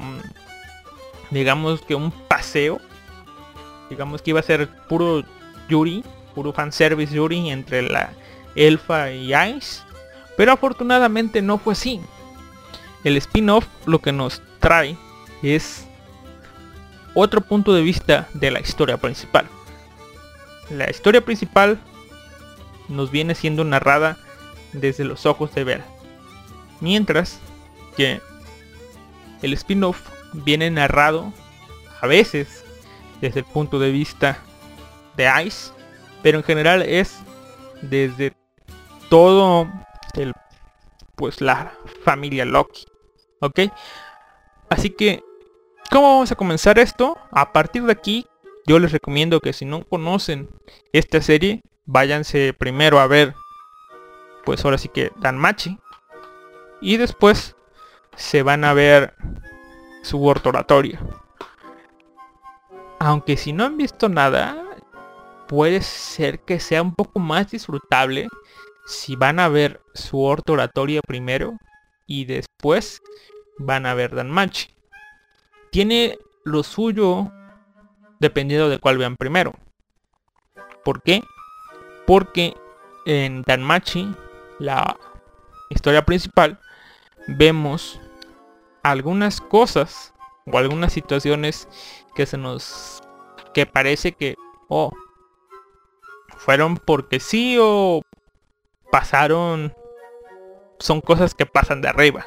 digamos 1.30 1.82
que 1.82 1.94
un 1.94 2.10
paseo 2.10 2.80
digamos 3.90 4.22
que 4.22 4.30
iba 4.30 4.40
a 4.40 4.44
ser 4.44 4.68
puro 4.88 5.24
Yuri 5.68 6.04
puro 6.34 6.52
fanservice 6.52 7.14
Yuri 7.14 7.50
entre 7.50 7.82
la 7.82 8.12
elfa 8.54 9.10
y 9.10 9.34
Ice 9.34 9.82
pero 10.36 10.52
afortunadamente 10.52 11.42
no 11.42 11.58
fue 11.58 11.74
así. 11.74 12.00
El 13.04 13.16
spin-off 13.18 13.66
lo 13.86 14.00
que 14.00 14.10
nos 14.10 14.42
trae 14.58 14.96
es 15.42 15.86
otro 17.14 17.40
punto 17.40 17.72
de 17.72 17.82
vista 17.82 18.26
de 18.34 18.50
la 18.50 18.58
historia 18.58 18.96
principal. 18.96 19.46
La 20.70 20.90
historia 20.90 21.24
principal 21.24 21.78
nos 22.88 23.12
viene 23.12 23.36
siendo 23.36 23.62
narrada 23.62 24.16
desde 24.72 25.04
los 25.04 25.24
ojos 25.24 25.54
de 25.54 25.62
Vera 25.62 25.84
mientras 26.80 27.38
que 27.96 28.20
el 29.42 29.52
spin-off 29.54 30.00
viene 30.32 30.70
narrado 30.70 31.32
a 32.00 32.06
veces 32.06 32.64
desde 33.20 33.40
el 33.40 33.46
punto 33.46 33.78
de 33.78 33.90
vista 33.90 34.38
de 35.16 35.30
Ice, 35.44 35.72
pero 36.22 36.38
en 36.38 36.44
general 36.44 36.82
es 36.82 37.18
desde 37.82 38.34
todo 39.08 39.68
el 40.14 40.32
pues 41.16 41.40
la 41.40 41.72
familia 42.02 42.44
Loki. 42.44 42.86
¿Ok? 43.40 43.60
Así 44.68 44.90
que, 44.90 45.22
¿cómo 45.90 46.14
vamos 46.14 46.32
a 46.32 46.36
comenzar 46.36 46.78
esto? 46.78 47.16
A 47.30 47.52
partir 47.52 47.84
de 47.84 47.92
aquí, 47.92 48.26
yo 48.66 48.78
les 48.78 48.92
recomiendo 48.92 49.40
que 49.40 49.52
si 49.52 49.64
no 49.64 49.84
conocen 49.84 50.48
esta 50.92 51.20
serie, 51.20 51.62
váyanse 51.84 52.54
primero 52.54 52.98
a 52.98 53.06
ver, 53.06 53.34
pues 54.44 54.64
ahora 54.64 54.78
sí 54.78 54.88
que 54.88 55.12
Danmachi. 55.16 55.78
Y 56.80 56.96
después 56.96 57.56
se 58.16 58.42
van 58.42 58.64
a 58.64 58.72
ver 58.72 59.14
su 60.02 60.24
oratoria. 60.24 61.00
Aunque 62.98 63.36
si 63.36 63.52
no 63.52 63.64
han 63.64 63.76
visto 63.76 64.08
nada, 64.08 64.63
puede 65.48 65.82
ser 65.82 66.40
que 66.40 66.60
sea 66.60 66.82
un 66.82 66.94
poco 66.94 67.20
más 67.20 67.50
disfrutable 67.50 68.28
si 68.86 69.16
van 69.16 69.40
a 69.40 69.48
ver 69.48 69.80
su 69.94 70.20
oratoria 70.20 71.00
primero 71.06 71.56
y 72.06 72.24
después 72.26 73.02
van 73.58 73.86
a 73.86 73.94
ver 73.94 74.14
Danmachi. 74.14 74.74
Tiene 75.70 76.18
lo 76.44 76.62
suyo 76.62 77.32
dependiendo 78.20 78.68
de 78.68 78.78
cuál 78.78 78.98
vean 78.98 79.16
primero. 79.16 79.54
¿Por 80.84 81.02
qué? 81.02 81.22
Porque 82.06 82.54
en 83.06 83.42
Danmachi, 83.42 84.14
la 84.58 84.98
historia 85.70 86.04
principal, 86.04 86.60
vemos 87.26 88.00
algunas 88.82 89.40
cosas 89.40 90.12
o 90.46 90.58
algunas 90.58 90.92
situaciones 90.92 91.68
que 92.14 92.26
se 92.26 92.36
nos 92.36 93.02
que 93.54 93.66
parece 93.66 94.12
que 94.12 94.36
oh 94.68 94.92
fueron 96.44 96.76
porque 96.76 97.20
sí 97.20 97.56
o 97.58 98.02
pasaron 98.90 99.74
son 100.78 101.00
cosas 101.00 101.34
que 101.34 101.46
pasan 101.46 101.80
de 101.80 101.88
arriba. 101.88 102.26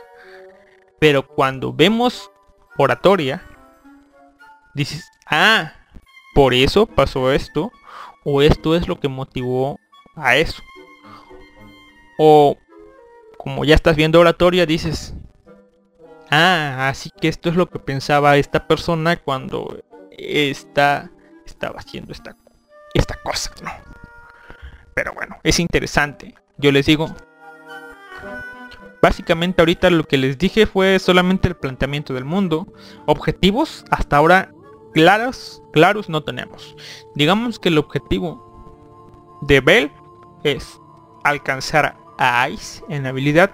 Pero 0.99 1.27
cuando 1.27 1.71
vemos 1.71 2.31
oratoria, 2.79 3.47
dices, 4.73 5.07
ah, 5.27 5.73
por 6.33 6.55
eso 6.55 6.87
pasó 6.87 7.31
esto, 7.31 7.71
o 8.23 8.41
esto 8.41 8.75
es 8.75 8.87
lo 8.87 8.99
que 8.99 9.07
motivó 9.07 9.79
a 10.15 10.35
eso. 10.37 10.63
O 12.17 12.57
como 13.37 13.65
ya 13.65 13.75
estás 13.75 13.95
viendo 13.95 14.19
oratoria, 14.19 14.65
dices, 14.65 15.13
ah, 16.31 16.87
así 16.89 17.11
que 17.21 17.27
esto 17.27 17.49
es 17.49 17.55
lo 17.55 17.69
que 17.69 17.77
pensaba 17.77 18.37
esta 18.37 18.67
persona 18.67 19.15
cuando 19.17 19.79
está, 20.09 21.11
estaba 21.45 21.79
haciendo 21.79 22.13
esta, 22.13 22.35
esta 22.95 23.15
cosa, 23.21 23.51
¿no? 23.61 23.86
Pero 24.97 25.13
bueno, 25.13 25.37
es 25.43 25.59
interesante. 25.59 26.33
Yo 26.57 26.71
les 26.71 26.87
digo, 26.87 27.15
básicamente 28.99 29.61
ahorita 29.61 29.91
lo 29.91 30.05
que 30.05 30.17
les 30.17 30.39
dije 30.39 30.65
fue 30.65 30.97
solamente 30.97 31.47
el 31.47 31.55
planteamiento 31.55 32.15
del 32.15 32.25
mundo. 32.25 32.65
Objetivos 33.05 33.85
hasta 33.91 34.17
ahora 34.17 34.51
claros, 34.95 35.61
claros 35.71 36.09
no 36.09 36.23
tenemos. 36.23 36.75
Digamos 37.13 37.59
que 37.59 37.69
el 37.69 37.77
objetivo 37.77 39.37
de 39.43 39.61
Bell 39.61 39.91
es 40.43 40.81
alcanzar 41.23 41.95
a 42.17 42.49
Ice 42.49 42.83
en 42.89 43.05
habilidad. 43.05 43.51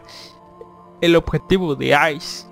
El 1.02 1.18
objetivo 1.18 1.76
de 1.76 1.94
Ice 2.16 2.48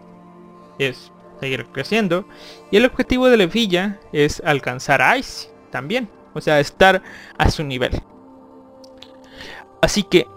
es 0.80 1.14
seguir 1.39 1.66
creciendo. 1.68 2.26
Y 2.72 2.76
el 2.76 2.84
objetivo 2.84 3.30
de 3.30 3.38
Levilla 3.38 4.02
es 4.12 4.44
alcanzar 4.46 5.02
a 5.02 5.18
Ice 5.18 5.50
también. 5.70 6.10
O 6.34 6.42
sea, 6.42 6.60
estar 6.60 7.02
a 7.38 7.50
su 7.50 7.64
nivel. 7.64 8.04
Así 9.82 10.04
que 10.04 10.28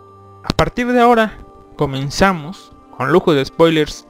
a 0.42 0.49
partir 0.49 0.86
de 0.86 1.01
ahora 1.01 1.38
comenzamos 1.76 2.72
con 2.97 3.12
lujo 3.12 3.34
de 3.34 3.45
spoilers 3.45 4.07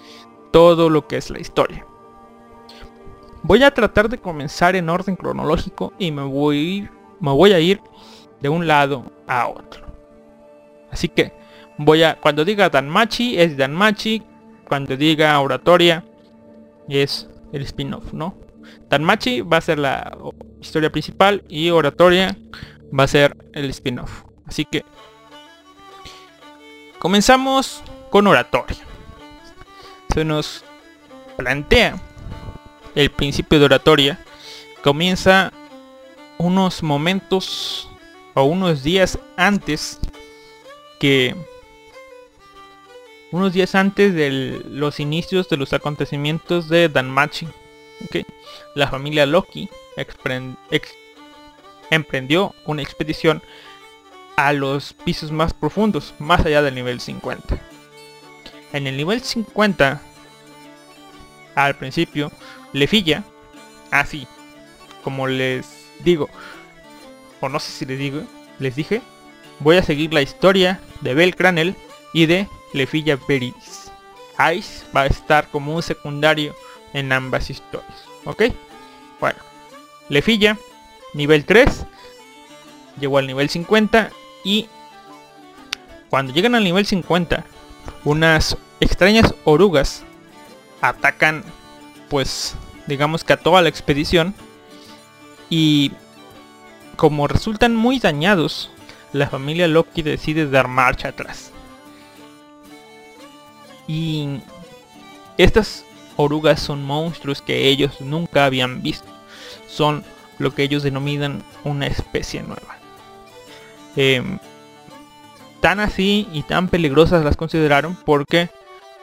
todo 0.52 0.90
lo 0.90 1.06
que 1.06 1.16
es 1.16 1.30
la 1.30 1.40
historia. 1.40 1.86
Voy 3.42 3.62
a 3.62 3.72
tratar 3.72 4.08
de 4.08 4.18
comenzar 4.18 4.76
en 4.76 4.88
orden 4.88 5.16
cronológico 5.16 5.92
y 5.98 6.10
me 6.12 6.22
voy, 6.22 6.88
me 7.20 7.30
voy 7.32 7.52
a 7.52 7.60
ir 7.60 7.80
de 8.40 8.48
un 8.48 8.66
lado 8.66 9.04
a 9.26 9.48
otro. 9.48 9.84
Así 10.90 11.08
que 11.08 11.32
voy 11.76 12.02
a 12.04 12.20
cuando 12.20 12.44
diga 12.44 12.70
Danmachi 12.70 13.38
es 13.38 13.56
Danmachi, 13.56 14.22
cuando 14.68 14.96
diga 14.96 15.38
oratoria 15.40 16.04
es 16.88 17.28
el 17.52 17.62
spin-off, 17.62 18.12
¿no? 18.12 18.34
Danmachi 18.88 19.40
va 19.40 19.58
a 19.58 19.60
ser 19.60 19.78
la 19.78 20.16
historia 20.60 20.90
principal 20.90 21.42
y 21.48 21.70
oratoria 21.70 22.36
va 22.98 23.04
a 23.04 23.08
ser 23.08 23.36
el 23.52 23.68
spin-off. 23.70 24.24
Así 24.46 24.64
que 24.64 24.84
comenzamos 27.04 27.82
con 28.08 28.26
oratoria. 28.26 28.78
Se 30.14 30.24
nos 30.24 30.64
plantea 31.36 32.00
el 32.94 33.10
principio 33.10 33.58
de 33.58 33.66
oratoria. 33.66 34.24
Comienza 34.82 35.52
unos 36.38 36.82
momentos 36.82 37.90
o 38.32 38.44
unos 38.44 38.82
días 38.82 39.18
antes 39.36 39.98
que 40.98 41.36
unos 43.32 43.52
días 43.52 43.74
antes 43.74 44.14
de 44.14 44.62
los 44.64 44.98
inicios 44.98 45.50
de 45.50 45.58
los 45.58 45.74
acontecimientos 45.74 46.70
de 46.70 46.88
Danmachi. 46.88 47.46
¿okay? 48.06 48.24
La 48.74 48.88
familia 48.88 49.26
Loki 49.26 49.68
emprendió 51.90 52.54
una 52.64 52.80
expedición 52.80 53.42
a 54.36 54.52
los 54.52 54.92
pisos 54.92 55.30
más 55.30 55.52
profundos, 55.54 56.14
más 56.18 56.44
allá 56.44 56.62
del 56.62 56.74
nivel 56.74 57.00
50. 57.00 57.58
En 58.72 58.86
el 58.86 58.96
nivel 58.96 59.20
50, 59.20 60.00
al 61.54 61.76
principio, 61.76 62.32
Lefilla, 62.72 63.24
así, 63.90 64.26
como 65.02 65.26
les 65.26 65.66
digo, 66.00 66.28
o 67.40 67.48
no 67.48 67.60
sé 67.60 67.70
si 67.70 67.86
les 67.86 67.98
digo, 67.98 68.22
les 68.58 68.74
dije, 68.74 69.02
voy 69.60 69.76
a 69.76 69.82
seguir 69.82 70.12
la 70.12 70.22
historia 70.22 70.80
de 71.00 71.14
Bel 71.14 71.36
Cranel 71.36 71.76
y 72.12 72.26
de 72.26 72.48
Lefilla 72.72 73.18
Veridis. 73.28 73.92
Ice 74.56 74.84
va 74.94 75.02
a 75.02 75.06
estar 75.06 75.48
como 75.48 75.74
un 75.76 75.82
secundario 75.82 76.54
en 76.92 77.12
ambas 77.12 77.50
historias. 77.50 78.04
¿Ok? 78.24 78.44
Bueno. 79.20 79.38
Lefilla, 80.08 80.58
nivel 81.12 81.44
3. 81.44 81.86
Llegó 82.98 83.18
al 83.18 83.26
nivel 83.26 83.48
50. 83.48 84.10
Y 84.44 84.68
cuando 86.10 86.32
llegan 86.32 86.54
al 86.54 86.64
nivel 86.64 86.86
50, 86.86 87.44
unas 88.04 88.56
extrañas 88.80 89.34
orugas 89.44 90.04
atacan, 90.80 91.42
pues, 92.10 92.54
digamos 92.86 93.24
que 93.24 93.32
a 93.32 93.38
toda 93.38 93.62
la 93.62 93.68
expedición. 93.68 94.34
Y 95.50 95.92
como 96.96 97.26
resultan 97.26 97.74
muy 97.74 97.98
dañados, 97.98 98.70
la 99.12 99.28
familia 99.28 99.66
Loki 99.66 100.02
decide 100.02 100.48
dar 100.48 100.68
marcha 100.68 101.08
atrás. 101.08 101.50
Y 103.86 104.40
estas 105.38 105.84
orugas 106.16 106.60
son 106.60 106.84
monstruos 106.84 107.42
que 107.42 107.68
ellos 107.68 108.00
nunca 108.00 108.44
habían 108.44 108.82
visto. 108.82 109.08
Son 109.68 110.04
lo 110.38 110.54
que 110.54 110.62
ellos 110.62 110.82
denominan 110.82 111.42
una 111.64 111.86
especie 111.86 112.42
nueva. 112.42 112.73
Em, 113.96 114.38
tan 115.60 115.80
así 115.80 116.28
y 116.32 116.42
tan 116.42 116.68
peligrosas 116.68 117.24
las 117.24 117.36
consideraron 117.36 117.96
porque 118.04 118.50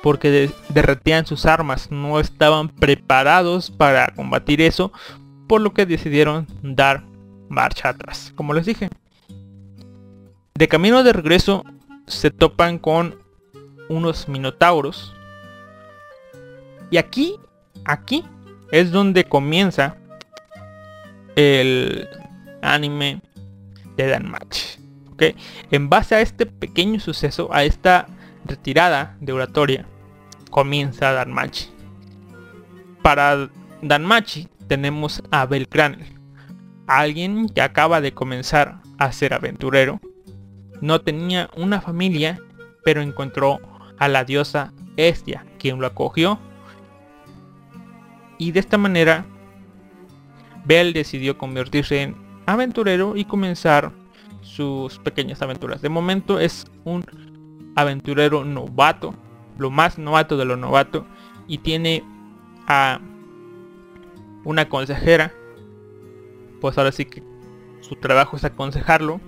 porque 0.02 0.52
derretían 0.70 1.26
sus 1.26 1.46
armas, 1.46 1.92
no 1.92 2.20
estaban 2.20 2.70
preparados 2.70 3.70
para 3.70 4.08
combatir 4.16 4.62
eso, 4.62 4.92
por 5.48 5.62
lo 5.62 5.74
que 5.74 5.86
decidieron 5.86 6.48
dar 6.64 7.04
marcha 7.50 7.90
atrás, 7.90 8.34
como 8.36 8.54
les 8.54 8.66
dije. 8.66 8.90
De 10.56 10.68
camino 10.68 11.04
de 11.04 11.14
regreso 11.14 11.64
se 12.08 12.32
topan 12.32 12.80
con 12.80 13.16
unos 13.90 14.28
minotauros. 14.28 15.14
Y 16.90 16.98
aquí, 16.98 17.38
aquí 17.86 18.26
es 18.72 18.92
donde 18.92 19.24
comienza 19.24 19.98
el 21.36 22.08
anime 22.62 23.22
de 23.96 24.08
Danmachi. 24.08 24.81
En 25.72 25.90
base 25.90 26.16
a 26.16 26.22
este 26.22 26.46
pequeño 26.46 27.00
suceso, 27.00 27.50
a 27.54 27.64
esta 27.64 28.08
retirada 28.46 29.16
de 29.20 29.34
oratoria, 29.34 29.86
comienza 30.50 31.12
Danmachi. 31.12 31.70
Para 33.02 33.50
Danmachi 33.82 34.48
tenemos 34.68 35.24
a 35.32 35.46
Belcranel, 35.46 36.06
alguien 36.88 37.50
que 37.50 37.62
acaba 37.62 38.02
de 38.02 38.14
comenzar 38.14 38.82
a 38.98 39.12
ser 39.12 39.34
aventurero. 39.34 40.00
No 40.82 41.02
tenía 41.02 41.50
una 41.56 41.82
familia, 41.82 42.40
pero 42.84 43.02
encontró 43.02 43.60
a 43.98 44.08
la 44.08 44.24
diosa 44.24 44.74
Estia, 44.98 45.46
quien 45.60 45.80
lo 45.80 45.88
acogió. 45.88 46.40
Y 48.38 48.52
de 48.52 48.60
esta 48.60 48.78
manera, 48.78 49.26
Bell 50.66 50.94
decidió 50.94 51.38
convertirse 51.38 52.02
en 52.02 52.16
aventurero 52.46 53.16
y 53.16 53.26
comenzar 53.26 53.92
sus 54.62 55.00
pequeñas 55.00 55.42
aventuras. 55.42 55.82
De 55.82 55.90
momento 55.90 56.40
es 56.40 56.66
un 56.84 57.04
aventurero 57.76 58.46
novato, 58.46 59.16
lo 59.58 59.72
más 59.72 59.98
novato 59.98 60.38
de 60.38 60.46
lo 60.46 60.56
novato, 60.56 61.06
y 61.48 61.58
tiene 61.58 62.04
a 62.68 63.00
una 64.44 64.70
consejera. 64.70 65.34
Pues 66.60 66.78
ahora 66.78 66.92
sí 66.92 67.06
que 67.06 67.24
su 67.82 67.96
trabajo 67.96 68.38
es 68.38 68.44
aconsejarlo. 68.44 69.20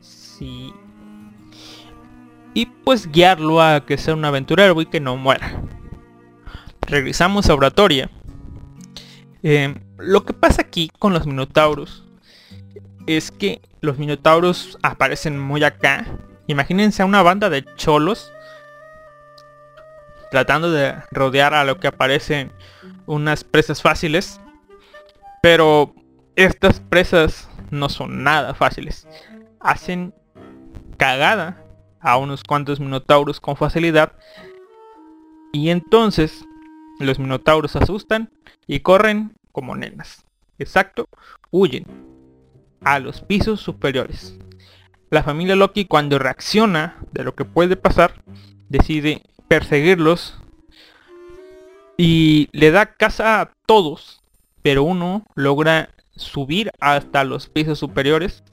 Si 0.00 0.72
y 2.54 2.66
pues 2.66 3.10
guiarlo 3.10 3.60
a 3.60 3.84
que 3.86 3.98
sea 3.98 4.14
un 4.14 4.24
aventurero 4.24 4.80
y 4.80 4.86
que 4.86 5.00
no 5.00 5.16
muera. 5.16 5.62
Regresamos 6.86 7.48
a 7.48 7.54
Oratoria. 7.54 8.10
Eh, 9.42 9.74
lo 9.98 10.24
que 10.24 10.32
pasa 10.32 10.62
aquí 10.62 10.90
con 10.98 11.12
los 11.12 11.26
minotauros 11.26 12.04
es 13.06 13.30
que 13.30 13.60
los 13.80 13.98
minotauros 13.98 14.78
aparecen 14.82 15.38
muy 15.38 15.64
acá. 15.64 16.06
Imagínense 16.46 17.02
a 17.02 17.06
una 17.06 17.22
banda 17.22 17.50
de 17.50 17.64
cholos 17.76 18.32
tratando 20.30 20.70
de 20.70 20.94
rodear 21.10 21.54
a 21.54 21.64
lo 21.64 21.80
que 21.80 21.88
aparecen 21.88 22.52
unas 23.06 23.44
presas 23.44 23.82
fáciles. 23.82 24.40
Pero 25.42 25.94
estas 26.36 26.80
presas 26.80 27.48
no 27.70 27.88
son 27.88 28.22
nada 28.22 28.54
fáciles. 28.54 29.08
Hacen 29.58 30.14
cagada 30.96 31.64
a 32.00 32.16
unos 32.16 32.44
cuantos 32.44 32.80
minotauros 32.80 33.40
con 33.40 33.56
facilidad. 33.56 34.12
Y 35.52 35.70
entonces 35.70 36.44
los 36.98 37.18
minotauros 37.18 37.74
asustan 37.76 38.30
y 38.66 38.80
corren 38.80 39.36
como 39.52 39.74
nenas. 39.74 40.24
Exacto, 40.58 41.08
huyen 41.50 41.86
a 42.82 42.98
los 42.98 43.20
pisos 43.20 43.60
superiores. 43.60 44.36
la 45.10 45.22
familia 45.24 45.56
Loki 45.56 45.86
cuando 45.86 46.20
reacciona 46.20 46.96
de 47.10 47.24
lo 47.24 47.34
que 47.34 47.44
puede 47.44 47.76
pasar, 47.76 48.22
decide 48.68 49.22
perseguirlos 49.48 50.38
y 51.96 52.48
le 52.52 52.70
da 52.70 52.94
caza 52.94 53.40
a 53.40 53.50
todos, 53.66 54.22
pero 54.62 54.84
uno 54.84 55.24
logra 55.34 55.90
subir 56.12 56.70
hasta 56.78 57.24
los 57.24 57.48
pisos 57.48 57.78
superiores 57.78 58.44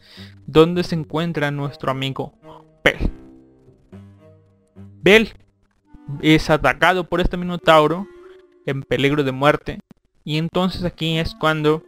donde 0.47 0.83
se 0.83 0.95
encuentra 0.95 1.51
nuestro 1.51 1.91
amigo 1.91 2.33
Bell. 2.83 3.11
Bell 5.01 5.33
es 6.21 6.49
atacado 6.49 7.03
por 7.03 7.21
este 7.21 7.37
minotauro 7.37 8.07
en 8.65 8.81
peligro 8.81 9.23
de 9.23 9.31
muerte 9.31 9.79
y 10.23 10.37
entonces 10.37 10.83
aquí 10.83 11.19
es 11.19 11.35
cuando 11.35 11.83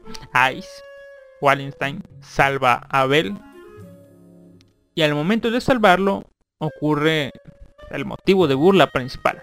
Ice 0.53 0.69
Wallenstein 1.41 2.03
salva 2.21 2.87
a 2.89 3.05
Bell 3.05 3.35
y 4.95 5.01
al 5.01 5.15
momento 5.15 5.51
de 5.51 5.61
salvarlo 5.61 6.25
ocurre 6.57 7.31
el 7.89 8.05
motivo 8.05 8.47
de 8.47 8.55
burla 8.55 8.87
principal. 8.87 9.41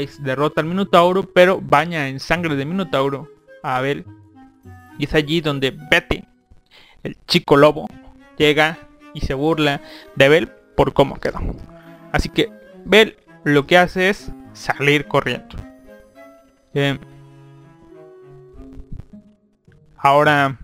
Ice 0.00 0.22
derrota 0.22 0.60
al 0.60 0.66
Minotauro 0.66 1.24
pero 1.24 1.60
baña 1.60 2.08
en 2.08 2.20
sangre 2.20 2.56
de 2.56 2.64
Minotauro 2.64 3.28
a 3.62 3.80
Bell 3.80 4.04
y 4.98 5.04
es 5.04 5.14
allí 5.14 5.40
donde 5.40 5.70
Betty, 5.90 6.24
el 7.02 7.16
chico 7.26 7.56
lobo, 7.56 7.88
llega 8.36 8.78
y 9.14 9.20
se 9.20 9.34
burla 9.34 9.80
de 10.14 10.28
Bell 10.28 10.48
por 10.76 10.92
cómo 10.92 11.18
quedó. 11.18 11.40
Así 12.12 12.28
que 12.28 12.50
Bell 12.84 13.16
lo 13.44 13.66
que 13.66 13.78
hace 13.78 14.10
es 14.10 14.30
salir 14.52 15.06
corriendo. 15.06 15.56
Eh, 16.74 16.98
ahora, 20.02 20.58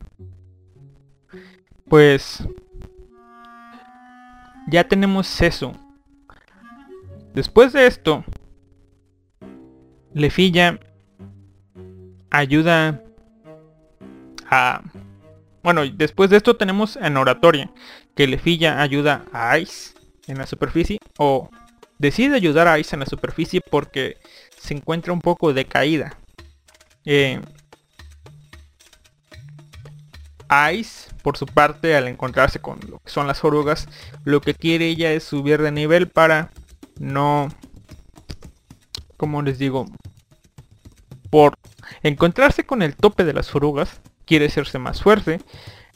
pues, 1.88 2.46
ya 4.68 4.88
tenemos 4.88 5.40
eso. 5.40 5.72
Después 7.34 7.72
de 7.72 7.86
esto, 7.86 8.24
Lefilla 10.12 10.80
ayuda 12.30 13.02
a... 14.50 14.82
Bueno, 15.62 15.82
después 15.86 16.30
de 16.30 16.38
esto 16.38 16.56
tenemos 16.56 16.96
en 16.96 17.16
oratoria, 17.16 17.70
que 18.14 18.26
Lefilla 18.26 18.80
ayuda 18.80 19.24
a 19.32 19.58
Ice 19.58 19.94
en 20.26 20.38
la 20.38 20.46
superficie, 20.46 20.98
o 21.18 21.50
decide 21.98 22.36
ayudar 22.36 22.68
a 22.68 22.78
Ice 22.78 22.96
en 22.96 23.00
la 23.00 23.06
superficie 23.06 23.60
porque 23.60 24.16
se 24.58 24.74
encuentra 24.74 25.12
un 25.12 25.20
poco 25.20 25.52
decaída. 25.52 26.16
Eh, 27.04 27.40
Ice, 30.72 31.10
por 31.22 31.36
su 31.36 31.46
parte, 31.46 31.96
al 31.96 32.08
encontrarse 32.08 32.60
con 32.60 32.78
lo 32.88 32.98
que 32.98 33.10
son 33.10 33.26
las 33.26 33.44
orugas, 33.44 33.88
lo 34.24 34.40
que 34.40 34.54
quiere 34.54 34.86
ella 34.86 35.12
es 35.12 35.24
subir 35.24 35.60
de 35.62 35.72
nivel 35.72 36.08
para 36.08 36.50
no, 36.98 37.48
como 39.16 39.42
les 39.42 39.58
digo, 39.58 39.86
por 41.30 41.54
encontrarse 42.02 42.64
con 42.64 42.82
el 42.82 42.96
tope 42.96 43.24
de 43.24 43.32
las 43.32 43.54
orugas, 43.54 44.00
quiere 44.24 44.46
hacerse 44.46 44.78
más 44.78 45.02
fuerte. 45.02 45.40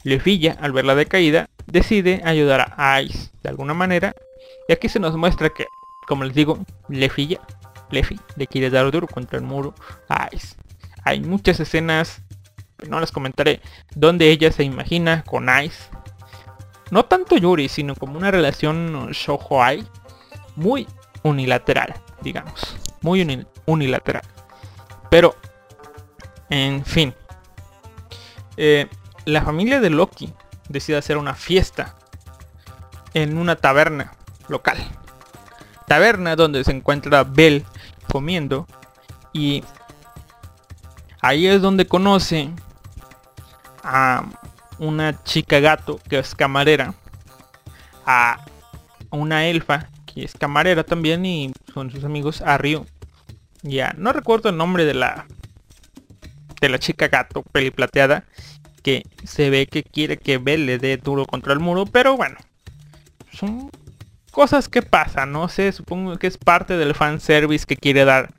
Lefilla, 0.03 0.57
al 0.59 0.71
verla 0.71 0.95
decaída, 0.95 1.47
decide 1.67 2.21
ayudar 2.25 2.73
a 2.77 3.01
Ice 3.01 3.29
de 3.43 3.49
alguna 3.49 3.73
manera. 3.73 4.13
Y 4.67 4.73
aquí 4.73 4.89
se 4.89 4.99
nos 4.99 5.15
muestra 5.15 5.49
que, 5.49 5.67
como 6.07 6.23
les 6.23 6.33
digo, 6.33 6.59
Lefilla, 6.89 7.39
Lefi, 7.91 8.19
le 8.35 8.47
quiere 8.47 8.69
dar 8.69 8.89
duro 8.91 9.07
contra 9.07 9.37
el 9.37 9.45
muro 9.45 9.75
a 10.09 10.29
Ice. 10.31 10.55
Hay 11.03 11.21
muchas 11.21 11.59
escenas, 11.59 12.21
no 12.87 12.99
las 12.99 13.11
comentaré, 13.11 13.61
donde 13.95 14.29
ella 14.29 14.51
se 14.51 14.63
imagina 14.63 15.23
con 15.23 15.47
Ice. 15.63 15.89
No 16.89 17.05
tanto 17.05 17.37
Yuri, 17.37 17.69
sino 17.69 17.95
como 17.95 18.17
una 18.17 18.31
relación 18.31 19.09
Shoujo-Ai 19.11 19.87
muy 20.55 20.87
unilateral, 21.23 21.93
digamos. 22.21 22.75
Muy 23.01 23.21
uni- 23.21 23.45
unilateral. 23.65 24.23
Pero, 25.09 25.35
en 26.49 26.83
fin. 26.85 27.13
Eh, 28.57 28.87
la 29.25 29.41
familia 29.41 29.79
de 29.79 29.89
Loki 29.89 30.33
decide 30.67 30.97
hacer 30.97 31.17
una 31.17 31.33
fiesta 31.33 31.95
en 33.13 33.37
una 33.37 33.55
taberna 33.55 34.13
local. 34.49 34.77
Taberna 35.87 36.35
donde 36.35 36.63
se 36.63 36.71
encuentra 36.71 37.23
Bell 37.23 37.65
comiendo 38.11 38.67
y 39.33 39.63
ahí 41.21 41.47
es 41.47 41.61
donde 41.61 41.87
conoce 41.87 42.51
a 43.83 44.25
una 44.79 45.23
chica 45.23 45.59
gato 45.59 45.99
que 46.09 46.19
es 46.19 46.35
camarera, 46.35 46.93
a 48.05 48.43
una 49.11 49.47
elfa 49.47 49.89
que 50.05 50.23
es 50.23 50.33
camarera 50.33 50.83
también 50.83 51.25
y 51.25 51.53
son 51.73 51.91
sus 51.91 52.03
amigos 52.03 52.41
a 52.41 52.57
Ryu. 52.57 52.85
Ya, 53.61 53.93
no 53.97 54.11
recuerdo 54.11 54.49
el 54.49 54.57
nombre 54.57 54.85
de 54.85 54.93
la 54.93 55.27
de 56.59 56.69
la 56.69 56.79
chica 56.79 57.07
gato 57.07 57.41
peliplateada 57.41 58.25
que 58.83 59.03
se 59.23 59.49
ve 59.49 59.67
que 59.67 59.83
quiere 59.83 60.17
que 60.17 60.37
Bell 60.37 60.65
le 60.65 60.77
dé 60.77 60.97
duro 60.97 61.25
contra 61.25 61.53
el 61.53 61.59
muro, 61.59 61.85
pero 61.85 62.17
bueno, 62.17 62.37
son 63.31 63.69
cosas 64.31 64.69
que 64.69 64.81
pasan, 64.81 65.31
no 65.31 65.47
sé, 65.49 65.71
supongo 65.71 66.17
que 66.17 66.27
es 66.27 66.37
parte 66.37 66.77
del 66.77 66.95
fanservice 66.95 67.65
que 67.65 67.77
quiere 67.77 68.05
dar 68.05 68.33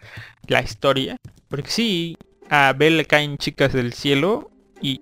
la 0.47 0.62
historia. 0.62 1.16
Porque 1.49 1.70
sí, 1.70 2.16
a 2.51 2.72
Bell 2.72 2.97
le 2.97 3.05
caen 3.05 3.38
chicas 3.38 3.72
del 3.72 3.93
cielo 3.93 4.51
y 4.80 5.01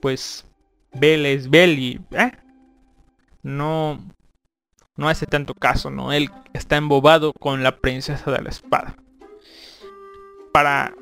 pues 0.00 0.46
Bell 0.92 1.26
es 1.26 1.50
Bell 1.50 1.78
y 1.78 2.00
eh, 2.12 2.32
no 3.42 3.98
no 4.96 5.08
hace 5.08 5.26
tanto 5.26 5.54
caso, 5.54 5.90
¿no? 5.90 6.12
Él 6.12 6.28
está 6.52 6.76
embobado 6.76 7.32
con 7.32 7.62
la 7.62 7.78
princesa 7.78 8.32
de 8.32 8.42
la 8.42 8.50
espada. 8.50 8.96
Para 10.52 10.92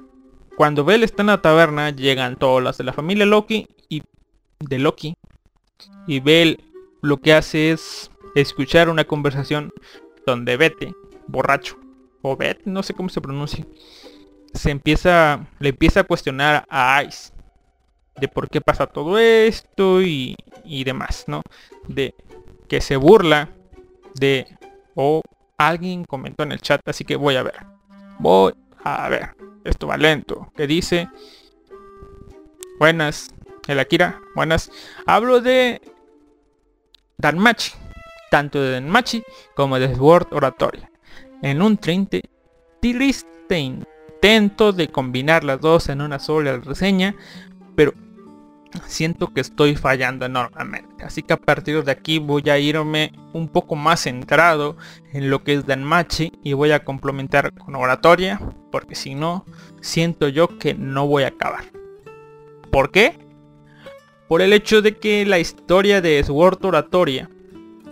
cuando 0.57 0.85
Bell 0.85 1.03
está 1.03 1.23
en 1.23 1.29
la 1.29 1.41
taberna, 1.41 1.91
llegan 1.91 2.37
todas 2.37 2.63
las 2.63 2.79
de 2.79 2.85
la 2.85 2.93
familia 2.93 3.25
Loki 3.25 3.67
y 3.89 4.03
de 4.61 4.79
Loki. 4.79 5.17
Y 6.07 6.21
Bell 6.21 6.63
lo 7.01 7.17
que 7.19 7.33
hace 7.33 7.71
es 7.71 8.11
escuchar 8.35 8.91
una 8.91 9.05
conversación 9.05 9.73
donde 10.27 10.59
Bete, 10.59 10.95
borracho, 11.27 11.79
o 12.21 12.37
Bet, 12.37 12.63
no 12.65 12.83
sé 12.83 12.93
cómo 12.93 13.09
se 13.09 13.21
pronuncia, 13.21 13.67
se 14.53 14.71
empieza, 14.71 15.47
le 15.59 15.71
empieza 15.71 16.01
a 16.01 16.05
cuestionar 16.05 16.67
a 16.69 17.03
Ice 17.03 17.33
de 18.21 18.29
por 18.29 18.49
qué 18.49 18.61
pasa 18.61 18.87
todo 18.87 19.19
esto 19.19 20.03
y, 20.03 20.37
y 20.65 20.85
demás, 20.85 21.25
¿no? 21.27 21.43
De 21.89 22.15
que 22.69 22.81
se 22.81 22.97
burla 22.97 23.51
de 24.15 24.47
o 24.95 25.23
alguien 25.59 26.05
comentó 26.05 26.43
en 26.43 26.53
el 26.53 26.61
chat, 26.61 26.81
así 26.89 27.05
que 27.05 27.17
voy 27.17 27.37
a 27.37 27.43
ver. 27.43 27.67
Voy 28.19 28.55
a 28.83 29.09
ver. 29.09 29.37
Esto 29.65 29.87
va 29.87 29.97
lento. 29.97 30.53
Que 30.57 30.67
dice? 30.67 31.09
Buenas. 32.79 33.29
El 33.67 33.79
Akira. 33.79 34.21
Buenas. 34.35 34.71
Hablo 35.07 35.41
de 35.41 35.81
Danmachi. 37.19 37.73
Tanto 38.31 38.61
de 38.61 38.73
Danmachi 38.73 39.23
como 39.55 39.79
de 39.79 39.95
Sword 39.95 40.29
Oratoria. 40.33 40.91
En 41.43 41.63
un 41.63 41.77
30 41.77 42.19
triste 42.81 43.59
intento 43.59 44.73
de 44.73 44.89
combinar 44.89 45.45
las 45.45 45.61
dos 45.61 45.89
en 45.89 46.01
una 46.01 46.19
sola 46.19 46.59
reseña. 46.59 47.15
Pero 47.75 47.93
siento 48.87 49.33
que 49.33 49.41
estoy 49.41 49.77
fallando 49.77 50.27
enormemente. 50.27 51.05
Así 51.05 51.23
que 51.23 51.33
a 51.33 51.37
partir 51.37 51.85
de 51.85 51.93
aquí 51.93 52.19
voy 52.19 52.49
a 52.49 52.59
irme 52.59 53.13
un 53.33 53.49
poco 53.49 53.77
más 53.77 54.03
centrado 54.03 54.77
en 55.13 55.31
lo 55.31 55.43
que 55.43 55.55
es 55.55 55.67
Danmachi 55.67 56.33
y 56.43 56.53
voy 56.53 56.73
a 56.73 56.85
complementar 56.85 57.53
con 57.55 57.75
oratoria, 57.75 58.41
porque 58.71 58.95
si 58.95 59.15
no, 59.15 59.45
siento 59.81 60.29
yo 60.29 60.59
que 60.59 60.75
no 60.75 61.07
voy 61.07 61.25
a 61.25 61.29
acabar. 61.29 61.65
¿Por 62.71 62.91
qué? 62.91 63.19
Por 64.29 64.43
el 64.43 64.53
hecho 64.53 64.83
de 64.83 64.97
que 64.97 65.25
la 65.25 65.39
historia 65.39 66.01
de 66.01 66.23
Sword 66.25 66.65
Oratoria 66.65 67.31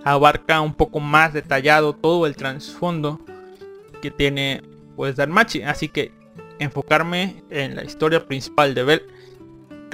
abarca 0.05 0.61
un 0.61 0.75
poco 0.75 1.01
más 1.01 1.33
detallado 1.33 1.95
todo 1.95 2.27
el 2.27 2.37
trasfondo 2.37 3.21
que 4.03 4.11
tiene 4.11 4.63
pues 4.97 5.17
Danmachi, 5.17 5.63
así 5.63 5.89
que 5.89 6.13
enfocarme 6.59 7.43
en 7.51 7.77
la 7.77 7.85
historia 7.85 8.27
principal 8.27 8.75
de 8.75 8.85
Bell 8.85 9.03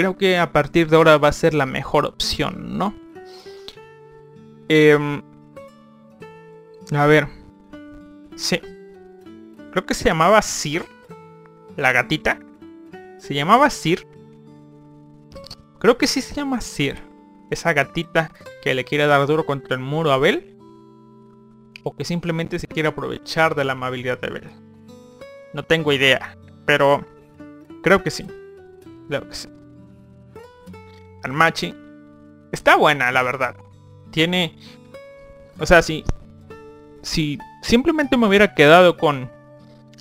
creo 0.00 0.16
que 0.16 0.38
a 0.38 0.50
partir 0.50 0.88
de 0.88 0.96
ahora 0.96 1.18
va 1.18 1.28
a 1.28 1.32
ser 1.32 1.52
la 1.52 1.66
mejor 1.66 2.06
opción, 2.06 2.78
¿no? 2.78 2.94
Em, 4.70 5.20
a 6.90 7.04
ver. 7.04 7.28
Sí. 8.34 8.62
Creo 9.72 9.84
que 9.84 9.92
se 9.92 10.06
llamaba 10.06 10.40
Sir. 10.40 10.86
La 11.76 11.92
gatita. 11.92 12.40
Se 13.18 13.34
llamaba 13.34 13.68
Sir. 13.68 14.06
Creo 15.78 15.98
que 15.98 16.06
sí 16.06 16.22
se 16.22 16.34
llama 16.34 16.62
Sir. 16.62 16.96
Esa 17.50 17.74
gatita 17.74 18.32
que 18.62 18.74
le 18.74 18.86
quiere 18.86 19.06
dar 19.06 19.26
duro 19.26 19.44
contra 19.44 19.74
el 19.74 19.82
muro 19.82 20.12
a 20.12 20.18
Bell. 20.18 20.56
O 21.82 21.94
que 21.94 22.06
simplemente 22.06 22.58
se 22.58 22.68
quiere 22.68 22.88
aprovechar 22.88 23.54
de 23.54 23.64
la 23.64 23.72
amabilidad 23.72 24.18
de 24.18 24.30
Bell. 24.30 24.50
No 25.52 25.62
tengo 25.62 25.92
idea. 25.92 26.38
Pero 26.64 27.04
creo 27.82 28.02
que 28.02 28.10
sí. 28.10 28.26
Creo 29.06 29.28
que 29.28 29.34
sí. 29.34 29.59
Almachi. 31.22 31.74
Está 32.52 32.76
buena, 32.76 33.12
la 33.12 33.22
verdad. 33.22 33.56
tiene... 34.10 34.56
O 35.58 35.66
sea, 35.66 35.82
si... 35.82 36.04
Si 37.02 37.38
simplemente 37.62 38.16
me 38.16 38.26
hubiera 38.26 38.54
quedado 38.54 38.96
con 38.96 39.30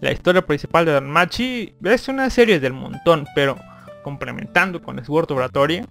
la 0.01 0.11
historia 0.11 0.45
principal 0.45 0.85
de 0.85 0.93
Danmachi, 0.93 1.75
es 1.83 2.07
una 2.07 2.29
serie 2.29 2.59
del 2.59 2.73
montón, 2.73 3.25
pero 3.35 3.57
complementando 4.03 4.81
con 4.81 5.03
Sword 5.03 5.31
Oratoria, 5.31 5.85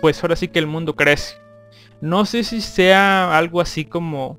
pues 0.00 0.22
ahora 0.22 0.36
sí 0.36 0.48
que 0.48 0.58
el 0.58 0.66
mundo 0.66 0.94
crece. 0.96 1.36
No 2.00 2.26
sé 2.26 2.44
si 2.44 2.60
sea 2.60 3.36
algo 3.36 3.60
así 3.60 3.84
como, 3.84 4.38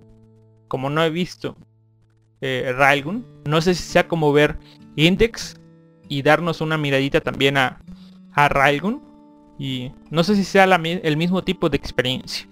como 0.68 0.89
no 0.89 1.04
he 1.04 1.10
visto 1.10 1.58
eh, 2.41 2.74
Railgun. 2.76 3.26
No 3.45 3.62
sé 3.62 3.74
si 3.74 3.84
sea 3.84 4.08
como 4.08 4.32
ver 4.32 4.58
Index 4.95 5.60
y 6.08 6.22
darnos 6.22 6.62
una 6.62 6.78
miradita 6.78 7.22
también 7.22 7.58
a, 7.58 7.80
a 8.38 8.47
Railgun. 8.47 9.01
Y 9.59 9.91
no 10.11 10.23
sé 10.23 10.35
si 10.35 10.45
sea 10.45 10.63
el 10.63 11.17
mismo 11.17 11.43
tipo 11.43 11.67
de 11.69 11.75
experiencia. 11.75 12.47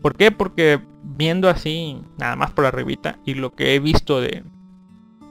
¿Por 0.00 0.16
qué? 0.16 0.30
Porque 0.30 0.80
viendo 1.02 1.50
así, 1.50 2.00
nada 2.16 2.36
más 2.36 2.52
por 2.52 2.64
arribita, 2.64 3.18
y 3.26 3.34
lo 3.34 3.54
que 3.54 3.74
he 3.74 3.80
visto 3.80 4.20
de... 4.20 4.44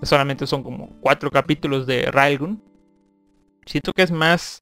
Solamente 0.03 0.47
son 0.47 0.63
como 0.63 0.89
cuatro 0.99 1.31
capítulos 1.31 1.87
de 1.87 2.11
Railgun. 2.11 2.61
Siento 3.65 3.93
que 3.93 4.03
es 4.03 4.11
más... 4.11 4.61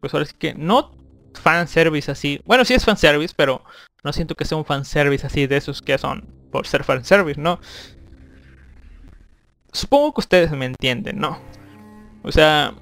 Pues 0.00 0.12
ahora 0.12 0.26
sí 0.26 0.34
que 0.38 0.54
no 0.54 0.92
fanservice 1.34 2.10
así. 2.10 2.40
Bueno, 2.44 2.64
sí 2.64 2.74
es 2.74 2.84
fanservice, 2.84 3.34
pero 3.36 3.62
no 4.02 4.12
siento 4.12 4.34
que 4.34 4.44
sea 4.44 4.58
un 4.58 4.64
fanservice 4.64 5.26
así 5.26 5.46
de 5.46 5.56
esos 5.56 5.82
que 5.82 5.98
son 5.98 6.28
por 6.50 6.66
ser 6.66 6.84
fanservice, 6.84 7.40
¿no? 7.40 7.60
Supongo 9.72 10.14
que 10.14 10.20
ustedes 10.20 10.50
me 10.52 10.66
entienden, 10.66 11.18
¿no? 11.18 11.38
O 12.22 12.32
sea, 12.32 12.74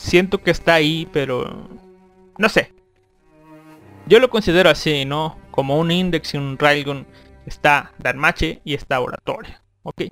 siento 0.00 0.42
que 0.42 0.50
está 0.50 0.74
ahí, 0.74 1.08
pero 1.12 1.68
no 2.38 2.48
sé. 2.48 2.72
Yo 4.06 4.18
lo 4.18 4.30
considero 4.30 4.70
así, 4.70 5.04
¿no? 5.04 5.38
Como 5.50 5.78
un 5.78 5.90
index 5.90 6.34
y 6.34 6.38
un 6.38 6.58
railgun 6.58 7.06
está 7.46 7.92
Danmache 7.98 8.60
y 8.64 8.74
está 8.74 9.00
Oratoria. 9.00 9.62
¿Ok? 9.82 10.02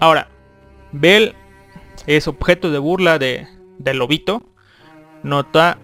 Ahora, 0.00 0.28
Bell 0.92 1.34
es 2.06 2.26
objeto 2.26 2.70
de 2.70 2.78
burla 2.78 3.18
de, 3.18 3.46
del 3.78 3.98
lobito. 3.98 4.42
Nota, 5.22 5.78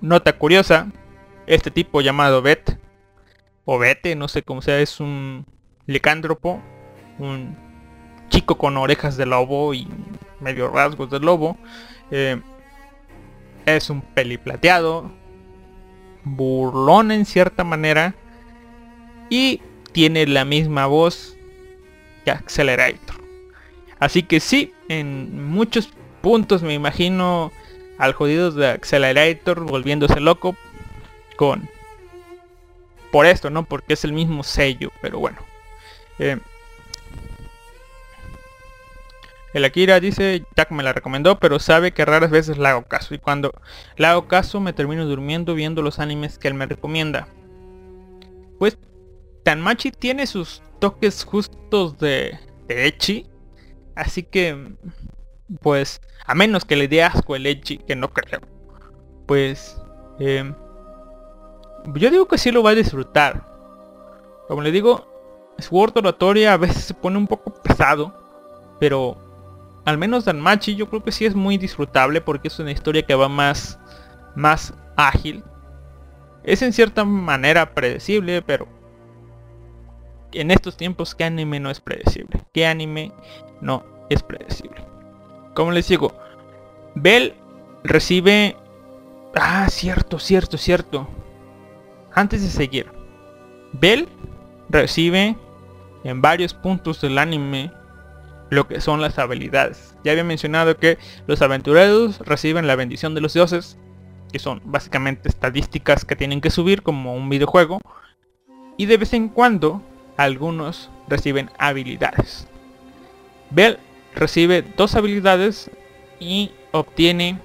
nota 0.00 0.38
curiosa, 0.38 0.92
este 1.46 1.70
tipo 1.70 2.00
llamado 2.00 2.42
Bet, 2.42 2.78
o 3.64 3.78
Bete, 3.78 4.14
no 4.14 4.28
sé 4.28 4.42
cómo 4.42 4.62
sea, 4.62 4.78
es 4.78 5.00
un 5.00 5.46
licántropo 5.86 6.62
un 7.18 7.56
chico 8.28 8.56
con 8.56 8.76
orejas 8.76 9.16
de 9.16 9.26
lobo 9.26 9.74
y 9.74 9.86
medio 10.40 10.68
rasgos 10.68 11.10
de 11.10 11.20
lobo. 11.20 11.56
Eh, 12.10 12.40
es 13.66 13.90
un 13.90 14.00
peli 14.00 14.38
plateado, 14.38 15.10
burlón 16.24 17.12
en 17.12 17.24
cierta 17.24 17.64
manera 17.64 18.14
y 19.28 19.60
tiene 19.92 20.26
la 20.26 20.44
misma 20.44 20.86
voz 20.86 21.36
que 22.24 22.30
Accelerator. 22.30 23.20
Así 23.98 24.22
que 24.22 24.40
sí, 24.40 24.72
en 24.88 25.50
muchos 25.50 25.90
puntos 26.22 26.62
me 26.62 26.74
imagino 26.74 27.52
al 27.98 28.14
jodido 28.14 28.50
de 28.50 28.68
Accelerator 28.68 29.64
volviéndose 29.64 30.20
loco 30.20 30.56
con 31.36 31.68
por 33.10 33.26
esto, 33.26 33.50
¿no? 33.50 33.64
Porque 33.64 33.94
es 33.94 34.04
el 34.04 34.12
mismo 34.12 34.42
sello, 34.42 34.92
pero 35.02 35.18
bueno. 35.18 35.38
Eh, 36.18 36.38
el 39.52 39.64
Akira 39.64 39.98
dice, 39.98 40.44
Jack 40.56 40.70
me 40.70 40.82
la 40.82 40.92
recomendó, 40.92 41.38
pero 41.38 41.58
sabe 41.58 41.92
que 41.92 42.04
raras 42.04 42.30
veces 42.30 42.56
le 42.58 42.68
hago 42.68 42.84
caso. 42.84 43.14
Y 43.14 43.18
cuando 43.18 43.52
le 43.96 44.06
hago 44.06 44.28
caso 44.28 44.60
me 44.60 44.72
termino 44.72 45.06
durmiendo 45.06 45.54
viendo 45.54 45.82
los 45.82 45.98
animes 45.98 46.38
que 46.38 46.48
él 46.48 46.54
me 46.54 46.66
recomienda. 46.66 47.28
Pues 48.58 48.78
Tanmachi 49.42 49.90
tiene 49.90 50.26
sus 50.26 50.62
toques 50.78 51.24
justos 51.24 51.98
de, 51.98 52.38
de 52.68 52.86
Echi. 52.86 53.26
Así 53.96 54.22
que, 54.22 54.74
pues, 55.60 56.00
a 56.26 56.34
menos 56.34 56.64
que 56.64 56.76
le 56.76 56.88
dé 56.88 57.02
asco 57.02 57.34
el 57.34 57.46
Echi, 57.46 57.78
que 57.78 57.96
no 57.96 58.12
creo. 58.12 58.40
Pues, 59.26 59.80
eh, 60.20 60.52
yo 61.94 62.10
digo 62.10 62.28
que 62.28 62.38
sí 62.38 62.52
lo 62.52 62.62
va 62.62 62.70
a 62.70 62.74
disfrutar. 62.74 63.46
Como 64.46 64.62
le 64.62 64.70
digo, 64.70 65.08
Sword 65.58 65.98
Oratoria 65.98 66.52
a 66.52 66.56
veces 66.56 66.84
se 66.84 66.94
pone 66.94 67.18
un 67.18 67.26
poco 67.26 67.52
pesado. 67.52 68.14
Pero 68.78 69.29
al 69.84 69.98
menos 69.98 70.24
Danmachi 70.24 70.76
yo 70.76 70.88
creo 70.88 71.02
que 71.02 71.12
sí 71.12 71.26
es 71.26 71.34
muy 71.34 71.58
disfrutable 71.58 72.20
porque 72.20 72.48
es 72.48 72.58
una 72.58 72.72
historia 72.72 73.02
que 73.02 73.14
va 73.14 73.28
más, 73.28 73.78
más 74.34 74.74
ágil. 74.96 75.42
Es 76.42 76.62
en 76.62 76.72
cierta 76.72 77.04
manera 77.04 77.74
predecible, 77.74 78.42
pero 78.42 78.66
en 80.32 80.50
estos 80.50 80.76
tiempos, 80.76 81.14
¿qué 81.14 81.24
anime 81.24 81.60
no 81.60 81.70
es 81.70 81.80
predecible? 81.80 82.42
¿Qué 82.52 82.66
anime 82.66 83.12
no 83.60 83.84
es 84.08 84.22
predecible? 84.22 84.84
Como 85.54 85.72
les 85.72 85.88
digo, 85.88 86.12
Bell 86.94 87.34
recibe... 87.82 88.56
Ah, 89.34 89.68
cierto, 89.70 90.18
cierto, 90.18 90.58
cierto. 90.58 91.08
Antes 92.12 92.42
de 92.42 92.48
seguir. 92.48 92.90
Bell 93.72 94.08
recibe 94.68 95.36
en 96.04 96.20
varios 96.20 96.54
puntos 96.54 97.00
del 97.00 97.18
anime 97.18 97.72
lo 98.50 98.66
que 98.68 98.80
son 98.80 99.00
las 99.00 99.18
habilidades. 99.18 99.94
Ya 100.04 100.12
había 100.12 100.24
mencionado 100.24 100.76
que 100.76 100.98
los 101.26 101.40
aventureros 101.40 102.18
reciben 102.18 102.66
la 102.66 102.76
bendición 102.76 103.14
de 103.14 103.20
los 103.20 103.32
dioses, 103.32 103.78
que 104.32 104.38
son 104.38 104.60
básicamente 104.64 105.28
estadísticas 105.28 106.04
que 106.04 106.16
tienen 106.16 106.40
que 106.40 106.50
subir 106.50 106.82
como 106.82 107.14
un 107.14 107.28
videojuego, 107.30 107.80
y 108.76 108.86
de 108.86 108.96
vez 108.96 109.12
en 109.12 109.28
cuando 109.28 109.82
algunos 110.16 110.90
reciben 111.08 111.50
habilidades. 111.58 112.46
Bell 113.50 113.78
recibe 114.14 114.62
dos 114.76 114.94
habilidades 114.94 115.70
y 116.18 116.52
obtiene, 116.72 117.38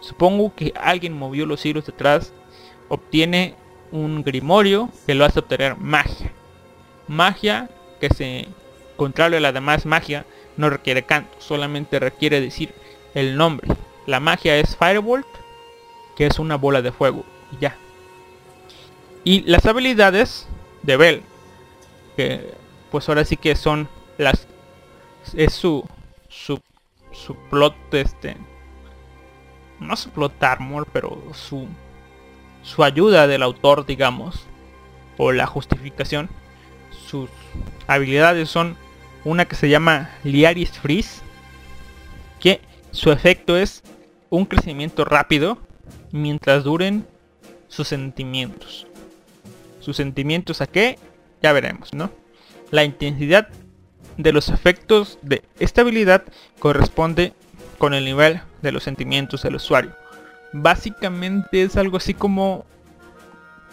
supongo 0.00 0.54
que 0.54 0.72
alguien 0.80 1.12
movió 1.12 1.46
los 1.46 1.64
hilos 1.64 1.86
detrás, 1.86 2.32
obtiene 2.88 3.54
un 3.90 4.22
grimorio 4.22 4.90
que 5.06 5.14
lo 5.14 5.24
hace 5.24 5.38
obtener 5.38 5.76
magia. 5.76 6.32
Magia 7.06 7.70
que 8.00 8.10
se 8.10 8.48
Contrario 8.98 9.38
a 9.38 9.40
la 9.40 9.52
demás 9.52 9.86
magia, 9.86 10.26
no 10.56 10.68
requiere 10.68 11.04
canto, 11.04 11.30
solamente 11.38 12.00
requiere 12.00 12.40
decir 12.40 12.74
el 13.14 13.36
nombre. 13.36 13.68
La 14.06 14.18
magia 14.18 14.56
es 14.56 14.76
Firebolt, 14.76 15.26
que 16.16 16.26
es 16.26 16.40
una 16.40 16.56
bola 16.56 16.82
de 16.82 16.90
fuego, 16.90 17.24
y 17.52 17.58
ya. 17.58 17.76
Y 19.22 19.42
las 19.42 19.66
habilidades 19.66 20.48
de 20.82 20.96
Bell, 20.96 21.22
que 22.16 22.54
pues 22.90 23.08
ahora 23.08 23.24
sí 23.24 23.36
que 23.36 23.54
son 23.54 23.88
las... 24.16 24.48
Es 25.32 25.52
su... 25.52 25.84
su... 26.28 26.60
su 27.12 27.36
plot 27.50 27.76
este... 27.92 28.36
No 29.78 29.94
su 29.94 30.10
plot 30.10 30.42
armor, 30.42 30.88
pero 30.92 31.22
su... 31.34 31.68
su 32.64 32.82
ayuda 32.82 33.28
del 33.28 33.44
autor, 33.44 33.86
digamos. 33.86 34.46
O 35.18 35.30
la 35.30 35.46
justificación. 35.46 36.28
Sus 37.06 37.30
habilidades 37.86 38.48
son 38.48 38.76
una 39.28 39.44
que 39.44 39.56
se 39.56 39.68
llama 39.68 40.10
Liaris 40.24 40.70
Freeze, 40.70 41.20
que 42.40 42.60
su 42.92 43.12
efecto 43.12 43.56
es 43.56 43.82
un 44.30 44.46
crecimiento 44.46 45.04
rápido 45.04 45.58
mientras 46.12 46.64
duren 46.64 47.06
sus 47.68 47.88
sentimientos. 47.88 48.86
¿Sus 49.80 49.96
sentimientos 49.96 50.62
a 50.62 50.66
qué? 50.66 50.98
Ya 51.42 51.52
veremos, 51.52 51.92
¿no? 51.92 52.10
La 52.70 52.84
intensidad 52.84 53.48
de 54.16 54.32
los 54.32 54.48
efectos 54.48 55.18
de 55.22 55.42
esta 55.58 55.82
habilidad 55.82 56.24
corresponde 56.58 57.34
con 57.76 57.92
el 57.94 58.06
nivel 58.06 58.40
de 58.62 58.72
los 58.72 58.82
sentimientos 58.82 59.42
del 59.42 59.56
usuario. 59.56 59.92
Básicamente 60.52 61.62
es 61.62 61.76
algo 61.76 61.98
así 61.98 62.14
como... 62.14 62.64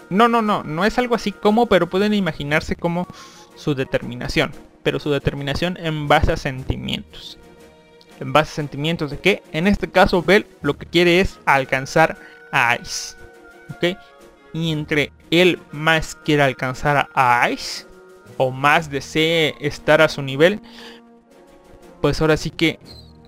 No, 0.09 0.27
no, 0.27 0.41
no, 0.41 0.63
no 0.63 0.85
es 0.85 0.99
algo 0.99 1.15
así 1.15 1.31
como, 1.31 1.65
pero 1.65 1.89
pueden 1.89 2.13
imaginarse 2.13 2.75
como 2.75 3.07
su 3.55 3.73
determinación 3.73 4.51
pero 4.85 4.99
su 4.99 5.09
determinación 5.09 5.77
en 5.81 6.07
base 6.07 6.31
a 6.31 6.37
sentimientos. 6.37 7.39
En 8.19 8.31
base 8.31 8.51
a 8.51 8.55
sentimientos 8.55 9.09
de 9.09 9.17
que 9.17 9.41
en 9.51 9.65
este 9.65 9.89
caso 9.89 10.21
Bell 10.21 10.45
lo 10.61 10.77
que 10.77 10.85
quiere 10.85 11.19
es 11.19 11.39
alcanzar 11.45 12.17
a 12.51 12.77
Ice. 12.79 13.17
¿Ok? 13.71 13.97
Y 14.53 14.71
entre 14.71 15.11
él 15.31 15.59
más 15.71 16.13
quiere 16.13 16.43
alcanzar 16.43 17.09
a 17.15 17.49
Ice 17.49 17.87
o 18.37 18.51
más 18.51 18.91
desee 18.91 19.55
estar 19.59 20.03
a 20.03 20.07
su 20.07 20.21
nivel, 20.21 20.61
pues 21.99 22.21
ahora 22.21 22.37
sí 22.37 22.51
que 22.51 22.79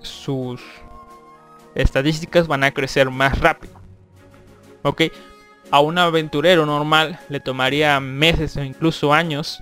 sus 0.04 0.62
estadísticas 1.74 2.48
van 2.48 2.64
a 2.64 2.72
crecer 2.72 3.10
más 3.10 3.40
rápido. 3.40 3.82
¿Ok? 4.84 5.06
A 5.72 5.80
un 5.80 5.98
aventurero 5.98 6.68
normal 6.68 7.20
le 7.30 7.40
tomaría 7.40 8.00
meses 8.00 8.56
o 8.58 8.64
incluso 8.64 9.12
años 9.12 9.60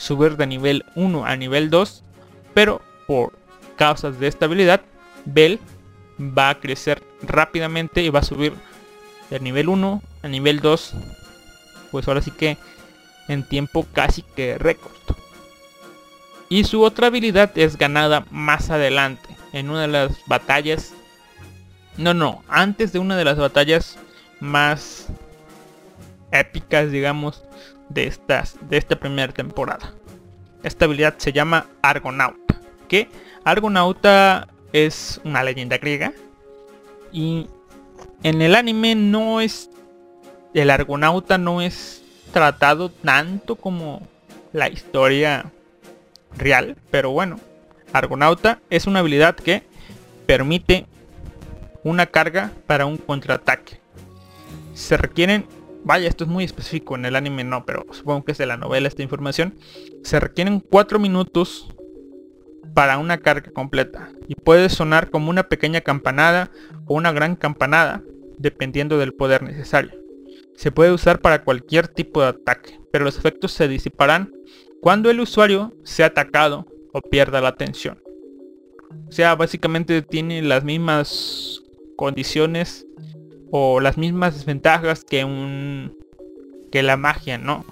subir 0.00 0.38
de 0.38 0.46
nivel 0.46 0.84
1 0.94 1.26
a 1.26 1.36
nivel 1.36 1.68
2, 1.68 2.02
pero 2.54 2.80
por 3.06 3.34
causas 3.76 4.18
de 4.18 4.28
estabilidad, 4.28 4.80
Bell 5.26 5.60
va 6.18 6.48
a 6.48 6.58
crecer 6.58 7.02
rápidamente 7.22 8.02
y 8.02 8.08
va 8.08 8.20
a 8.20 8.24
subir 8.24 8.54
del 9.28 9.44
nivel 9.44 9.68
1 9.68 10.02
al 10.22 10.30
nivel 10.30 10.60
2. 10.60 10.94
Pues 11.90 12.08
ahora 12.08 12.22
sí 12.22 12.30
que 12.30 12.56
en 13.28 13.46
tiempo 13.46 13.86
casi 13.92 14.22
que 14.22 14.56
récord. 14.56 14.94
Y 16.48 16.64
su 16.64 16.82
otra 16.82 17.08
habilidad 17.08 17.56
es 17.56 17.76
ganada 17.76 18.24
más 18.30 18.70
adelante, 18.70 19.36
en 19.52 19.68
una 19.68 19.82
de 19.82 19.88
las 19.88 20.12
batallas. 20.26 20.94
No, 21.98 22.14
no, 22.14 22.42
antes 22.48 22.92
de 22.92 22.98
una 22.98 23.16
de 23.16 23.24
las 23.24 23.36
batallas 23.36 23.98
más 24.40 25.08
épicas, 26.32 26.90
digamos, 26.90 27.42
de 27.90 28.06
estas 28.06 28.56
de 28.68 28.78
esta 28.78 28.96
primera 28.96 29.32
temporada. 29.32 29.92
Esta 30.62 30.86
habilidad 30.86 31.14
se 31.18 31.32
llama 31.32 31.66
Argonauta, 31.82 32.60
que 32.88 33.08
Argonauta 33.44 34.48
es 34.72 35.20
una 35.24 35.42
leyenda 35.42 35.76
griega 35.78 36.12
y 37.12 37.46
en 38.22 38.40
el 38.40 38.54
anime 38.54 38.94
no 38.94 39.40
es 39.40 39.70
el 40.54 40.70
Argonauta 40.70 41.38
no 41.38 41.60
es 41.60 42.02
tratado 42.32 42.90
tanto 42.90 43.56
como 43.56 44.06
la 44.52 44.68
historia 44.68 45.52
real, 46.36 46.76
pero 46.90 47.10
bueno, 47.10 47.38
Argonauta 47.92 48.60
es 48.70 48.86
una 48.86 49.00
habilidad 49.00 49.34
que 49.34 49.62
permite 50.26 50.86
una 51.82 52.06
carga 52.06 52.52
para 52.66 52.86
un 52.86 52.96
contraataque. 52.96 53.80
Se 54.74 54.96
requieren, 54.96 55.46
vaya, 55.84 56.08
esto 56.08 56.24
es 56.24 56.30
muy 56.30 56.44
específico, 56.44 56.94
en 56.94 57.04
el 57.04 57.16
anime 57.16 57.44
no, 57.44 57.64
pero 57.64 57.86
supongo 57.92 58.24
que 58.24 58.32
es 58.32 58.38
de 58.38 58.46
la 58.46 58.56
novela 58.56 58.88
esta 58.88 59.02
información. 59.02 59.54
Se 60.02 60.20
requieren 60.20 60.60
4 60.60 60.98
minutos 60.98 61.68
para 62.74 62.98
una 62.98 63.18
carga 63.18 63.50
completa 63.50 64.12
y 64.28 64.34
puede 64.34 64.68
sonar 64.68 65.10
como 65.10 65.30
una 65.30 65.48
pequeña 65.48 65.80
campanada 65.80 66.50
o 66.86 66.94
una 66.94 67.12
gran 67.12 67.36
campanada, 67.36 68.02
dependiendo 68.38 68.98
del 68.98 69.12
poder 69.12 69.42
necesario. 69.42 69.92
Se 70.56 70.70
puede 70.70 70.92
usar 70.92 71.20
para 71.20 71.42
cualquier 71.42 71.88
tipo 71.88 72.22
de 72.22 72.28
ataque, 72.28 72.78
pero 72.92 73.04
los 73.04 73.18
efectos 73.18 73.52
se 73.52 73.68
disiparán 73.68 74.32
cuando 74.80 75.10
el 75.10 75.20
usuario 75.20 75.74
sea 75.84 76.06
atacado 76.06 76.66
o 76.92 77.00
pierda 77.00 77.40
la 77.40 77.48
atención. 77.48 78.02
O 79.08 79.12
sea, 79.12 79.34
básicamente 79.34 80.02
tiene 80.02 80.42
las 80.42 80.64
mismas 80.64 81.62
condiciones 81.96 82.86
o 83.50 83.80
las 83.80 83.98
mismas 83.98 84.34
desventajas 84.34 85.04
que 85.04 85.24
un 85.24 85.96
que 86.70 86.82
la 86.82 86.96
magia, 86.96 87.38
¿no? 87.38 87.64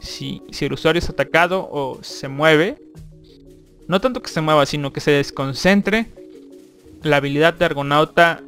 Si, 0.00 0.42
si 0.50 0.66
el 0.66 0.72
usuario 0.72 1.00
es 1.00 1.08
atacado 1.08 1.68
o 1.70 1.98
se 2.02 2.28
mueve, 2.28 2.78
no 3.88 4.00
tanto 4.00 4.22
que 4.22 4.30
se 4.30 4.40
mueva, 4.40 4.64
sino 4.66 4.92
que 4.92 5.00
se 5.00 5.10
desconcentre, 5.10 6.06
la 7.02 7.16
habilidad 7.16 7.54
de 7.54 7.64
Argonauta, 7.64 8.42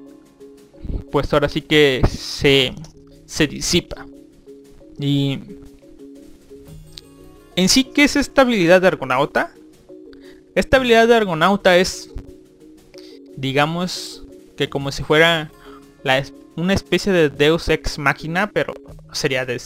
pues 1.11 1.33
ahora 1.33 1.49
sí 1.49 1.63
que 1.63 2.03
se, 2.09 2.75
se 3.27 3.47
disipa. 3.47 4.07
Y 4.99 5.41
en 7.57 7.69
sí, 7.69 7.85
¿qué 7.85 8.05
es 8.05 8.17
esta 8.17 8.43
habilidad 8.43 8.81
de 8.81 8.89
Argonauta? 8.89 9.53
Esta 10.55 10.77
habilidad 10.79 11.09
de 11.09 11.15
Argonauta 11.15 11.77
es, 11.77 12.11
digamos, 13.37 14.25
que 14.57 14.69
como 14.71 14.93
si 14.93 15.03
fuera 15.03 15.51
la, 16.03 16.25
una 16.57 16.73
especie 16.75 17.13
de 17.13 17.29
Deus 17.29 17.69
Ex 17.69 17.99
Máquina, 17.99 18.51
pero 18.51 18.75
sería 19.13 19.45
de 19.45 19.61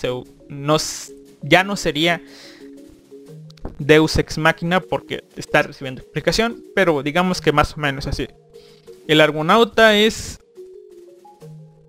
no, 0.48 0.76
ya 1.42 1.64
no 1.64 1.76
sería 1.76 2.20
Deus 3.78 4.18
Ex 4.18 4.38
Máquina 4.38 4.80
porque 4.80 5.24
está 5.36 5.62
recibiendo 5.62 6.02
explicación, 6.02 6.62
pero 6.74 7.02
digamos 7.02 7.40
que 7.40 7.52
más 7.52 7.76
o 7.76 7.80
menos 7.80 8.06
así. 8.06 8.28
El 9.06 9.20
Argonauta 9.20 9.96
es 9.96 10.40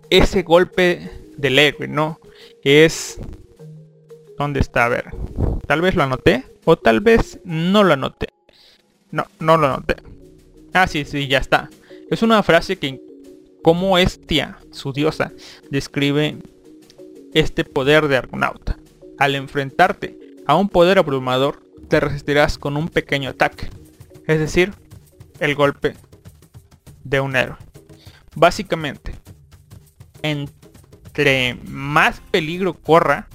ese 0.10 0.44
golpe 0.44 1.10
del 1.38 1.60
héroe, 1.60 1.88
¿no? 1.88 2.20
Es... 2.64 3.20
¿Dónde 4.38 4.60
está? 4.60 4.86
A 4.86 4.90
ver. 4.90 5.06
Tal 5.68 5.82
vez 5.82 5.96
lo 5.96 6.04
anoté 6.04 6.46
o 6.66 6.78
tal 6.78 7.00
vez 7.00 7.40
no 7.44 7.84
lo 7.84 7.94
anoté. 7.94 8.28
No, 9.12 9.26
no 9.40 9.58
lo 9.58 9.68
anoté. 9.68 9.96
Ah, 10.74 10.88
sí, 10.88 11.06
sí, 11.06 11.28
ya 11.28 11.40
está. 11.40 11.70
Es 12.10 12.24
una 12.24 12.42
frase 12.44 12.78
que 12.78 13.00
como 13.64 13.98
Estia, 13.98 14.58
su 14.72 14.94
diosa, 14.94 15.32
describe 15.70 16.38
este 17.34 17.64
poder 17.64 18.08
de 18.08 18.18
Argonauta. 18.18 18.78
Al 19.18 19.36
enfrentarte 19.36 20.18
a 20.48 20.56
un 20.56 20.70
poder 20.70 20.98
abrumador, 20.98 21.64
te 21.88 22.00
resistirás 22.00 22.58
con 22.58 22.78
un 22.78 22.90
pequeño 22.90 23.30
ataque. 23.30 23.70
Es 24.28 24.40
decir, 24.40 24.74
el 25.40 25.56
golpe 25.56 25.96
de 27.04 27.20
un 27.20 27.36
héroe. 27.36 27.58
Básicamente, 28.36 29.14
entre 30.22 31.56
más 31.66 32.22
peligro 32.32 32.74
corra, 32.74 33.28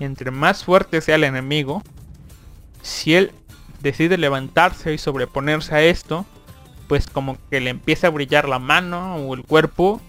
entre 0.00 0.30
más 0.30 0.64
fuerte 0.64 1.00
sea 1.00 1.16
el 1.16 1.24
enemigo, 1.24 1.82
si 2.82 3.14
él 3.14 3.32
decide 3.80 4.18
levantarse 4.18 4.94
y 4.94 4.98
sobreponerse 4.98 5.74
a 5.74 5.82
esto, 5.82 6.26
pues 6.88 7.06
como 7.06 7.38
que 7.50 7.60
le 7.60 7.70
empieza 7.70 8.08
a 8.08 8.10
brillar 8.10 8.48
la 8.48 8.58
mano 8.58 9.16
o 9.16 9.34
el 9.34 9.42
cuerpo 9.42 10.00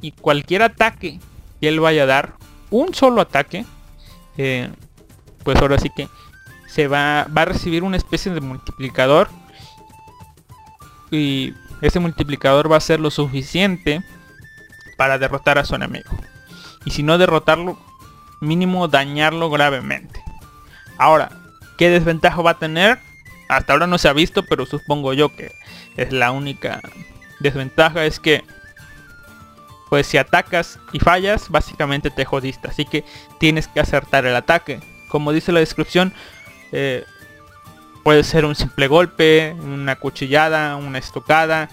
y 0.00 0.12
cualquier 0.12 0.62
ataque 0.62 1.20
que 1.60 1.68
él 1.68 1.80
vaya 1.80 2.04
a 2.04 2.06
dar, 2.06 2.34
un 2.70 2.94
solo 2.94 3.20
ataque, 3.20 3.64
eh, 4.36 4.70
pues 5.44 5.58
ahora 5.60 5.78
sí 5.78 5.90
que 5.94 6.08
se 6.66 6.88
va, 6.88 7.26
va 7.36 7.42
a 7.42 7.46
recibir 7.46 7.82
una 7.84 7.96
especie 7.96 8.32
de 8.32 8.40
multiplicador 8.40 9.28
y 11.10 11.54
ese 11.80 12.00
multiplicador 12.00 12.70
va 12.70 12.76
a 12.76 12.80
ser 12.80 13.00
lo 13.00 13.10
suficiente 13.10 14.02
para 14.96 15.18
derrotar 15.18 15.58
a 15.58 15.64
su 15.64 15.74
enemigo. 15.74 16.10
Y 16.84 16.90
si 16.90 17.02
no 17.02 17.18
derrotarlo, 17.18 17.78
mínimo 18.40 18.88
dañarlo 18.88 19.50
gravemente. 19.50 20.22
Ahora, 20.98 21.30
¿qué 21.76 21.90
desventaja 21.90 22.42
va 22.42 22.52
a 22.52 22.58
tener? 22.58 22.98
Hasta 23.48 23.72
ahora 23.72 23.86
no 23.86 23.98
se 23.98 24.08
ha 24.08 24.12
visto, 24.12 24.42
pero 24.44 24.66
supongo 24.66 25.12
yo 25.12 25.34
que 25.34 25.52
es 25.96 26.12
la 26.12 26.30
única 26.30 26.80
desventaja 27.40 28.04
es 28.04 28.18
que 28.18 28.44
pues 29.88 30.06
si 30.06 30.18
atacas 30.18 30.78
y 30.92 30.98
fallas, 30.98 31.48
básicamente 31.48 32.10
te 32.10 32.24
jodiste. 32.24 32.68
Así 32.68 32.84
que 32.84 33.04
tienes 33.38 33.68
que 33.68 33.80
acertar 33.80 34.26
el 34.26 34.34
ataque. 34.34 34.80
Como 35.08 35.32
dice 35.32 35.52
la 35.52 35.60
descripción, 35.60 36.12
eh, 36.72 37.04
puede 38.02 38.24
ser 38.24 38.44
un 38.44 38.56
simple 38.56 38.88
golpe, 38.88 39.54
una 39.62 39.96
cuchillada, 39.96 40.76
una 40.76 40.98
estocada, 40.98 41.68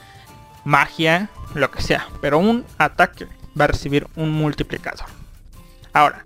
magia, 0.63 1.29
lo 1.55 1.71
que 1.71 1.81
sea. 1.81 2.07
Pero 2.21 2.37
un 2.37 2.65
ataque 2.77 3.27
va 3.59 3.65
a 3.65 3.69
recibir 3.69 4.07
un 4.15 4.31
multiplicador. 4.31 5.07
Ahora, 5.91 6.23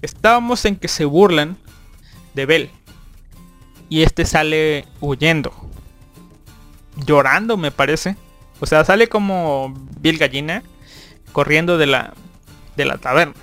estábamos 0.00 0.64
en 0.64 0.76
que 0.76 0.88
se 0.88 1.04
burlan 1.04 1.58
de 2.34 2.46
Bell. 2.46 2.70
Y 3.92 4.04
este 4.04 4.24
sale 4.24 4.86
huyendo. 5.02 5.52
Llorando 7.04 7.58
me 7.58 7.70
parece. 7.70 8.16
O 8.58 8.64
sea, 8.64 8.86
sale 8.86 9.06
como 9.10 9.74
Bill 10.00 10.16
Gallina 10.16 10.62
corriendo 11.32 11.76
de 11.76 11.84
la, 11.84 12.14
de 12.74 12.86
la 12.86 12.96
taberna. 12.96 13.34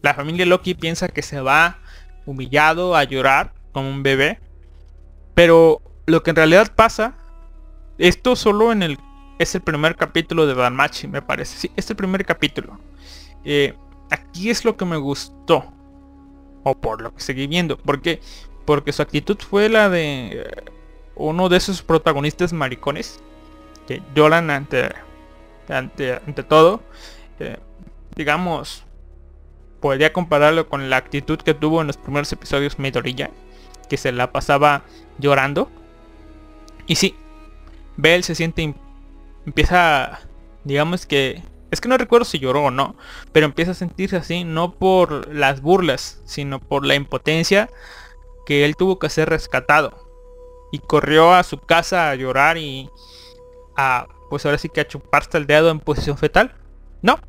La 0.00 0.14
familia 0.14 0.46
Loki 0.46 0.72
piensa 0.72 1.08
que 1.08 1.20
se 1.20 1.42
va 1.42 1.80
humillado 2.24 2.96
a 2.96 3.04
llorar 3.04 3.52
como 3.72 3.90
un 3.90 4.02
bebé. 4.02 4.40
Pero 5.34 5.82
lo 6.06 6.22
que 6.22 6.30
en 6.30 6.36
realidad 6.36 6.72
pasa, 6.74 7.18
esto 7.98 8.36
solo 8.36 8.72
en 8.72 8.82
el 8.82 8.98
es 9.38 9.54
el 9.54 9.60
primer 9.60 9.96
capítulo 9.96 10.46
de 10.46 10.54
Danmachi, 10.54 11.08
me 11.08 11.20
parece. 11.20 11.58
Sí, 11.58 11.70
es 11.76 11.90
el 11.90 11.96
primer 11.96 12.24
capítulo. 12.24 12.80
Eh, 13.44 13.74
aquí 14.10 14.48
es 14.48 14.64
lo 14.64 14.78
que 14.78 14.86
me 14.86 14.96
gustó. 14.96 15.62
O 16.64 16.80
por 16.80 17.02
lo 17.02 17.14
que 17.14 17.20
seguí 17.20 17.46
viendo. 17.46 17.76
porque 17.76 18.22
Porque 18.64 18.92
su 18.92 19.02
actitud 19.02 19.38
fue 19.38 19.68
la 19.68 19.88
de 19.88 20.28
eh, 20.32 20.64
uno 21.16 21.48
de 21.48 21.56
esos 21.56 21.82
protagonistas 21.82 22.52
maricones. 22.52 23.20
Que 23.86 24.02
lloran 24.14 24.50
ante, 24.50 24.90
ante, 25.68 26.14
ante 26.14 26.42
todo. 26.42 26.80
Eh, 27.38 27.56
digamos, 28.14 28.84
podría 29.80 30.12
compararlo 30.12 30.68
con 30.68 30.90
la 30.90 30.96
actitud 30.96 31.38
que 31.38 31.54
tuvo 31.54 31.80
en 31.80 31.86
los 31.86 31.96
primeros 31.96 32.30
episodios 32.32 32.78
Midoriya 32.78 33.30
que 33.90 33.98
se 33.98 34.12
la 34.12 34.32
pasaba 34.32 34.84
llorando. 35.18 35.68
Y 36.86 36.94
sí, 36.94 37.16
Bell 37.96 38.24
se 38.24 38.34
siente, 38.34 38.74
empieza, 39.44 40.20
digamos 40.64 41.04
que, 41.04 41.42
es 41.70 41.80
que 41.80 41.88
no 41.88 41.98
recuerdo 41.98 42.24
si 42.24 42.38
lloró 42.38 42.64
o 42.64 42.70
no, 42.70 42.96
pero 43.32 43.46
empieza 43.46 43.72
a 43.72 43.74
sentirse 43.74 44.16
así, 44.16 44.44
no 44.44 44.72
por 44.72 45.34
las 45.34 45.60
burlas, 45.60 46.22
sino 46.24 46.60
por 46.60 46.86
la 46.86 46.94
impotencia 46.94 47.68
que 48.50 48.64
él 48.64 48.74
tuvo 48.74 48.98
que 48.98 49.08
ser 49.08 49.28
rescatado. 49.28 49.92
Y 50.72 50.80
corrió 50.80 51.32
a 51.32 51.44
su 51.44 51.56
casa 51.56 52.10
a 52.10 52.16
llorar 52.16 52.58
y 52.58 52.90
a, 53.76 54.08
pues 54.28 54.44
ahora 54.44 54.58
sí 54.58 54.68
que 54.68 54.80
a 54.80 54.88
chuparse 54.88 55.38
el 55.38 55.46
dedo 55.46 55.70
en 55.70 55.78
posición 55.78 56.18
fetal. 56.18 56.56
No, 57.00 57.20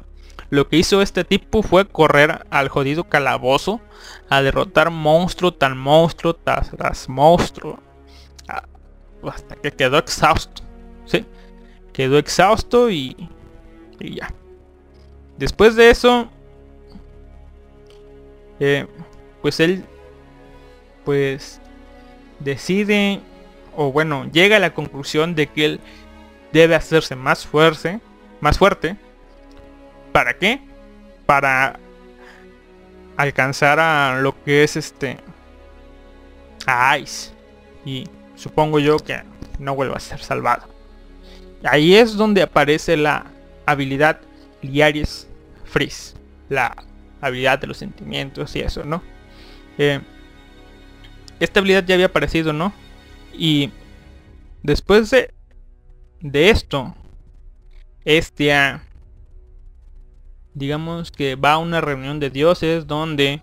lo 0.49 0.67
que 0.67 0.77
hizo 0.77 0.99
este 0.99 1.23
tipo 1.23 1.61
fue 1.61 1.87
correr 1.87 2.47
al 2.49 2.69
jodido 2.69 3.03
calabozo 3.03 3.81
a 4.31 4.41
derrotar 4.41 4.89
monstruo 4.89 5.53
tan 5.53 5.77
monstruo 5.77 6.33
tras, 6.33 7.07
monstruo. 7.07 7.79
hasta 9.31 9.55
que 9.57 9.69
quedó 9.69 9.99
exhausto. 9.99 10.63
¿Sí? 11.05 11.23
Quedó 11.93 12.17
exhausto 12.17 12.89
y, 12.89 13.29
y 13.99 14.15
ya. 14.15 14.33
Después 15.37 15.75
de 15.75 15.91
eso, 15.91 16.31
eh, 18.59 18.87
pues 19.43 19.59
él, 19.59 19.85
pues 21.11 21.59
decide, 22.39 23.19
o 23.75 23.91
bueno, 23.91 24.31
llega 24.31 24.55
a 24.55 24.59
la 24.59 24.73
conclusión 24.73 25.35
de 25.35 25.47
que 25.47 25.65
él 25.65 25.79
debe 26.53 26.73
hacerse 26.73 27.17
más 27.17 27.45
fuerte, 27.45 27.99
más 28.39 28.57
fuerte. 28.57 28.95
¿Para 30.13 30.37
qué? 30.37 30.61
Para 31.25 31.77
alcanzar 33.17 33.77
a 33.81 34.21
lo 34.21 34.41
que 34.45 34.63
es 34.63 34.77
este 34.77 35.17
a 36.65 36.97
Ice 36.97 37.31
y 37.83 38.07
supongo 38.37 38.79
yo 38.79 38.95
que 38.97 39.21
no 39.59 39.75
vuelva 39.75 39.97
a 39.97 39.99
ser 39.99 40.21
salvado. 40.21 40.63
Ahí 41.65 41.93
es 41.97 42.15
donde 42.15 42.41
aparece 42.41 42.95
la 42.95 43.25
habilidad 43.65 44.21
Liaris 44.61 45.27
Freeze, 45.65 46.15
la 46.47 46.73
habilidad 47.19 47.59
de 47.59 47.67
los 47.67 47.75
sentimientos 47.75 48.55
y 48.55 48.61
eso, 48.61 48.85
¿no? 48.85 49.03
Eh, 49.77 49.99
esta 51.41 51.59
habilidad 51.59 51.83
ya 51.85 51.95
había 51.95 52.05
aparecido, 52.05 52.53
¿no? 52.53 52.71
Y 53.33 53.71
después 54.63 55.09
de, 55.09 55.33
esto, 56.21 56.95
este 58.05 58.53
digamos 60.53 61.11
que 61.11 61.35
va 61.35 61.53
a 61.53 61.57
una 61.57 61.81
reunión 61.81 62.19
de 62.19 62.29
dioses 62.29 62.85
donde 62.85 63.41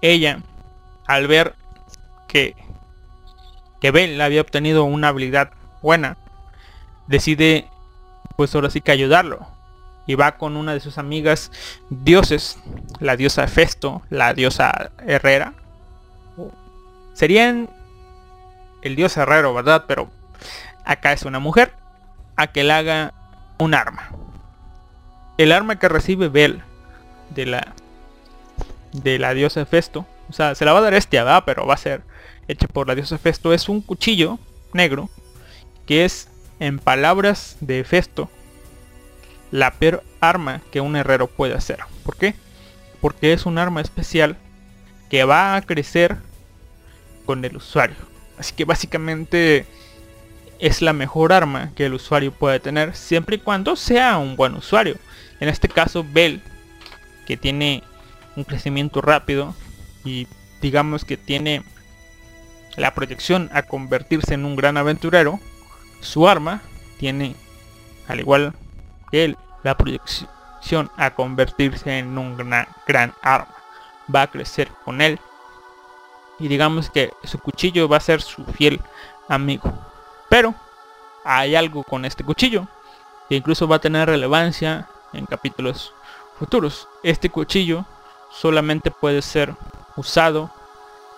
ella, 0.00 0.42
al 1.06 1.26
ver 1.26 1.54
que, 2.28 2.54
que 3.80 3.88
había 3.88 4.40
obtenido 4.40 4.84
una 4.84 5.08
habilidad 5.08 5.50
buena, 5.82 6.16
decide 7.08 7.68
pues 8.36 8.54
ahora 8.54 8.70
sí 8.70 8.80
que 8.80 8.92
ayudarlo. 8.92 9.46
Y 10.06 10.16
va 10.16 10.36
con 10.36 10.56
una 10.56 10.74
de 10.74 10.80
sus 10.80 10.98
amigas 10.98 11.50
dioses, 11.88 12.58
la 13.00 13.16
diosa 13.16 13.48
Festo, 13.48 14.02
la 14.10 14.34
diosa 14.34 14.92
Herrera. 15.06 15.54
Serían 17.14 17.70
el 18.82 18.96
dios 18.96 19.16
herrero, 19.16 19.54
¿verdad? 19.54 19.84
Pero 19.88 20.10
acá 20.84 21.12
es 21.12 21.22
una 21.22 21.38
mujer 21.38 21.72
a 22.36 22.48
que 22.48 22.64
le 22.64 22.72
haga 22.72 23.14
un 23.58 23.74
arma. 23.74 24.10
El 25.38 25.52
arma 25.52 25.78
que 25.78 25.88
recibe 25.88 26.28
Bell 26.28 26.62
de 27.30 27.46
la 27.46 27.74
de 28.92 29.18
la 29.18 29.34
diosa 29.34 29.66
Festo, 29.66 30.06
o 30.28 30.32
sea, 30.32 30.54
se 30.54 30.64
la 30.64 30.72
va 30.72 30.78
a 30.78 30.82
dar 30.82 30.94
este, 30.94 31.16
¿verdad? 31.16 31.42
Pero 31.44 31.66
va 31.66 31.74
a 31.74 31.78
ser 31.78 32.02
hecha 32.46 32.68
por 32.68 32.86
la 32.86 32.94
diosa 32.94 33.18
Festo, 33.18 33.52
es 33.52 33.68
un 33.68 33.80
cuchillo 33.80 34.38
negro 34.72 35.10
que 35.86 36.04
es 36.04 36.28
en 36.60 36.78
palabras 36.78 37.56
de 37.60 37.82
Festo, 37.82 38.30
la 39.50 39.72
peor 39.72 40.04
arma 40.20 40.60
que 40.70 40.80
un 40.80 40.94
herrero 40.96 41.26
puede 41.26 41.54
hacer. 41.54 41.80
¿Por 42.04 42.16
qué? 42.16 42.34
Porque 43.00 43.32
es 43.32 43.46
un 43.46 43.58
arma 43.58 43.80
especial 43.80 44.36
que 45.10 45.24
va 45.24 45.56
a 45.56 45.62
crecer 45.62 46.16
con 47.24 47.44
el 47.44 47.56
usuario. 47.56 47.96
Así 48.38 48.54
que 48.54 48.64
básicamente 48.64 49.66
es 50.58 50.82
la 50.82 50.92
mejor 50.92 51.32
arma 51.32 51.72
que 51.74 51.86
el 51.86 51.94
usuario 51.94 52.32
puede 52.32 52.60
tener 52.60 52.94
siempre 52.94 53.36
y 53.36 53.40
cuando 53.40 53.76
sea 53.76 54.18
un 54.18 54.36
buen 54.36 54.54
usuario. 54.54 54.96
En 55.40 55.48
este 55.48 55.68
caso 55.68 56.04
Bell, 56.08 56.42
que 57.26 57.36
tiene 57.36 57.82
un 58.36 58.44
crecimiento 58.44 59.00
rápido 59.00 59.54
y 60.04 60.26
digamos 60.60 61.04
que 61.04 61.16
tiene 61.16 61.62
la 62.76 62.94
proyección 62.94 63.50
a 63.52 63.62
convertirse 63.62 64.34
en 64.34 64.44
un 64.44 64.56
gran 64.56 64.76
aventurero, 64.76 65.40
su 66.00 66.28
arma 66.28 66.62
tiene, 66.98 67.34
al 68.08 68.20
igual 68.20 68.52
que 69.10 69.24
él, 69.24 69.36
la 69.62 69.76
proyección 69.76 70.90
a 70.96 71.14
convertirse 71.14 71.98
en 71.98 72.18
un 72.18 72.36
gran, 72.36 72.66
gran 72.86 73.14
arma. 73.22 73.54
Va 74.14 74.22
a 74.22 74.30
crecer 74.30 74.68
con 74.84 75.00
él. 75.00 75.18
Y 76.38 76.48
digamos 76.48 76.90
que 76.90 77.12
su 77.24 77.38
cuchillo 77.38 77.88
va 77.88 77.98
a 77.98 78.00
ser 78.00 78.20
su 78.20 78.44
fiel 78.44 78.80
amigo. 79.28 79.72
Pero 80.28 80.54
hay 81.24 81.54
algo 81.54 81.84
con 81.84 82.04
este 82.04 82.24
cuchillo 82.24 82.66
que 83.28 83.36
incluso 83.36 83.66
va 83.66 83.76
a 83.76 83.80
tener 83.80 84.08
relevancia 84.08 84.88
en 85.12 85.26
capítulos 85.26 85.94
futuros. 86.38 86.88
Este 87.02 87.30
cuchillo 87.30 87.84
solamente 88.30 88.90
puede 88.90 89.22
ser 89.22 89.54
usado 89.96 90.50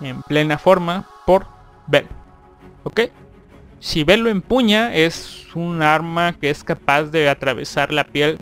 en 0.00 0.22
plena 0.22 0.58
forma 0.58 1.04
por 1.24 1.46
Bell. 1.86 2.06
¿Ok? 2.84 3.00
Si 3.80 4.04
Bell 4.04 4.20
lo 4.20 4.30
empuña 4.30 4.94
es 4.94 5.46
un 5.54 5.82
arma 5.82 6.34
que 6.34 6.50
es 6.50 6.62
capaz 6.62 7.04
de 7.04 7.28
atravesar 7.28 7.92
la 7.92 8.04
piel 8.04 8.38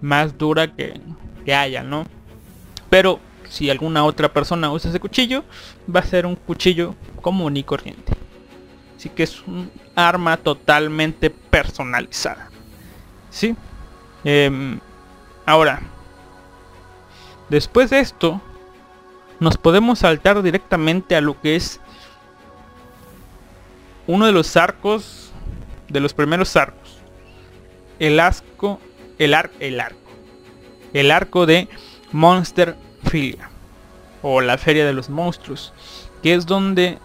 más 0.00 0.36
dura 0.36 0.74
que, 0.74 1.00
que 1.44 1.54
haya, 1.54 1.82
¿no? 1.82 2.06
Pero 2.90 3.20
si 3.54 3.70
alguna 3.70 4.04
otra 4.04 4.32
persona 4.32 4.72
usa 4.72 4.90
ese 4.90 4.98
cuchillo, 4.98 5.44
va 5.88 6.00
a 6.00 6.04
ser 6.04 6.26
un 6.26 6.34
cuchillo 6.34 6.96
común 7.22 7.56
y 7.56 7.62
corriente. 7.62 8.12
Así 8.96 9.08
que 9.08 9.22
es 9.22 9.40
un 9.46 9.70
arma 9.94 10.36
totalmente 10.36 11.30
personalizada. 11.30 12.50
¿Sí? 13.30 13.54
Em, 14.24 14.80
ahora, 15.46 15.82
después 17.48 17.90
de 17.90 18.00
esto, 18.00 18.40
nos 19.38 19.56
podemos 19.56 20.00
saltar 20.00 20.42
directamente 20.42 21.14
a 21.14 21.20
lo 21.20 21.40
que 21.40 21.54
es 21.54 21.78
uno 24.08 24.26
de 24.26 24.32
los 24.32 24.56
arcos, 24.56 25.30
de 25.88 26.00
los 26.00 26.12
primeros 26.12 26.56
arcos. 26.56 26.98
El 28.00 28.18
asco, 28.18 28.80
el, 29.18 29.32
ar, 29.32 29.52
el 29.60 29.78
arco. 29.78 30.10
El 30.92 31.12
arco 31.12 31.46
de 31.46 31.68
Monster 32.10 32.76
Filia. 33.04 33.50
O 34.22 34.40
la 34.40 34.58
Feria 34.58 34.86
de 34.86 34.92
los 34.92 35.08
Monstruos. 35.10 35.72
Que 36.22 36.34
es 36.34 36.46
donde 36.46 36.98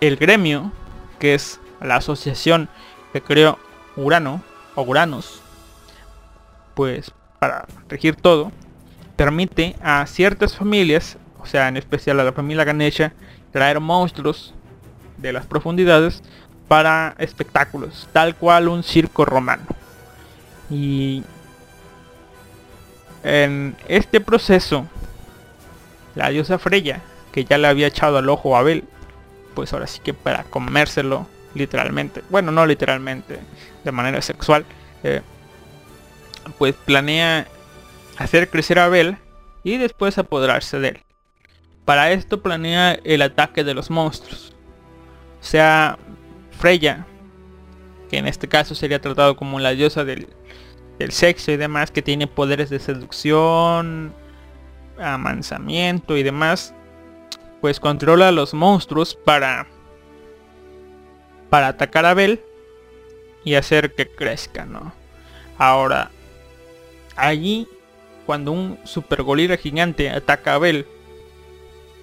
el 0.00 0.16
gremio, 0.16 0.72
que 1.18 1.34
es 1.34 1.60
la 1.80 1.96
asociación 1.96 2.68
que 3.12 3.22
creó 3.22 3.58
Urano, 3.96 4.42
o 4.74 4.82
Uranos, 4.82 5.42
pues 6.74 7.12
para 7.38 7.66
regir 7.88 8.16
todo, 8.16 8.52
permite 9.16 9.76
a 9.82 10.06
ciertas 10.06 10.56
familias, 10.56 11.18
o 11.40 11.46
sea, 11.46 11.68
en 11.68 11.76
especial 11.76 12.20
a 12.20 12.24
la 12.24 12.32
familia 12.32 12.64
Ganesha, 12.64 13.12
traer 13.50 13.80
monstruos 13.80 14.54
de 15.18 15.32
las 15.32 15.46
profundidades 15.46 16.22
para 16.68 17.14
espectáculos, 17.18 18.08
tal 18.12 18.34
cual 18.34 18.68
un 18.68 18.82
circo 18.82 19.24
romano. 19.24 19.64
Y 20.70 21.22
en 23.22 23.76
este 23.88 24.20
proceso, 24.20 24.86
la 26.14 26.30
diosa 26.30 26.58
Freya, 26.58 27.02
que 27.32 27.44
ya 27.44 27.58
le 27.58 27.68
había 27.68 27.86
echado 27.86 28.18
al 28.18 28.28
ojo 28.28 28.56
a 28.56 28.60
Abel, 28.60 28.84
pues 29.54 29.72
ahora 29.72 29.86
sí 29.86 30.00
que 30.02 30.14
para 30.14 30.44
comérselo 30.44 31.26
literalmente, 31.54 32.22
bueno, 32.30 32.52
no 32.52 32.66
literalmente, 32.66 33.38
de 33.84 33.92
manera 33.92 34.22
sexual, 34.22 34.64
eh, 35.02 35.22
pues 36.58 36.74
planea 36.74 37.46
hacer 38.18 38.50
crecer 38.50 38.78
a 38.78 38.86
Abel 38.86 39.16
y 39.62 39.76
después 39.76 40.18
apoderarse 40.18 40.78
de 40.78 40.88
él. 40.88 41.00
Para 41.84 42.12
esto 42.12 42.42
planea 42.42 42.98
el 43.04 43.22
ataque 43.22 43.64
de 43.64 43.74
los 43.74 43.90
monstruos. 43.90 44.54
O 45.40 45.44
sea, 45.44 45.98
Freya, 46.58 47.06
que 48.08 48.18
en 48.18 48.26
este 48.26 48.48
caso 48.48 48.74
sería 48.74 49.00
tratado 49.00 49.36
como 49.36 49.58
la 49.58 49.70
diosa 49.70 50.04
del, 50.04 50.28
del 50.98 51.12
sexo 51.12 51.52
y 51.52 51.56
demás, 51.56 51.90
que 51.90 52.02
tiene 52.02 52.26
poderes 52.26 52.70
de 52.70 52.78
seducción, 52.78 54.12
amansamiento 54.98 56.16
y 56.16 56.22
demás, 56.22 56.74
pues 57.60 57.80
controla 57.80 58.28
a 58.28 58.32
los 58.32 58.54
monstruos 58.54 59.14
para 59.14 59.66
para 61.50 61.68
atacar 61.68 62.06
a 62.06 62.14
Bel 62.14 62.40
y 63.44 63.54
hacer 63.54 63.94
que 63.94 64.08
crezca, 64.08 64.64
¿no? 64.64 64.94
Ahora, 65.58 66.10
allí 67.14 67.68
cuando 68.24 68.52
un 68.52 68.78
super 68.84 69.22
golira 69.22 69.56
gigante 69.56 70.08
ataca 70.08 70.54
a 70.54 70.58
Bel, 70.58 70.86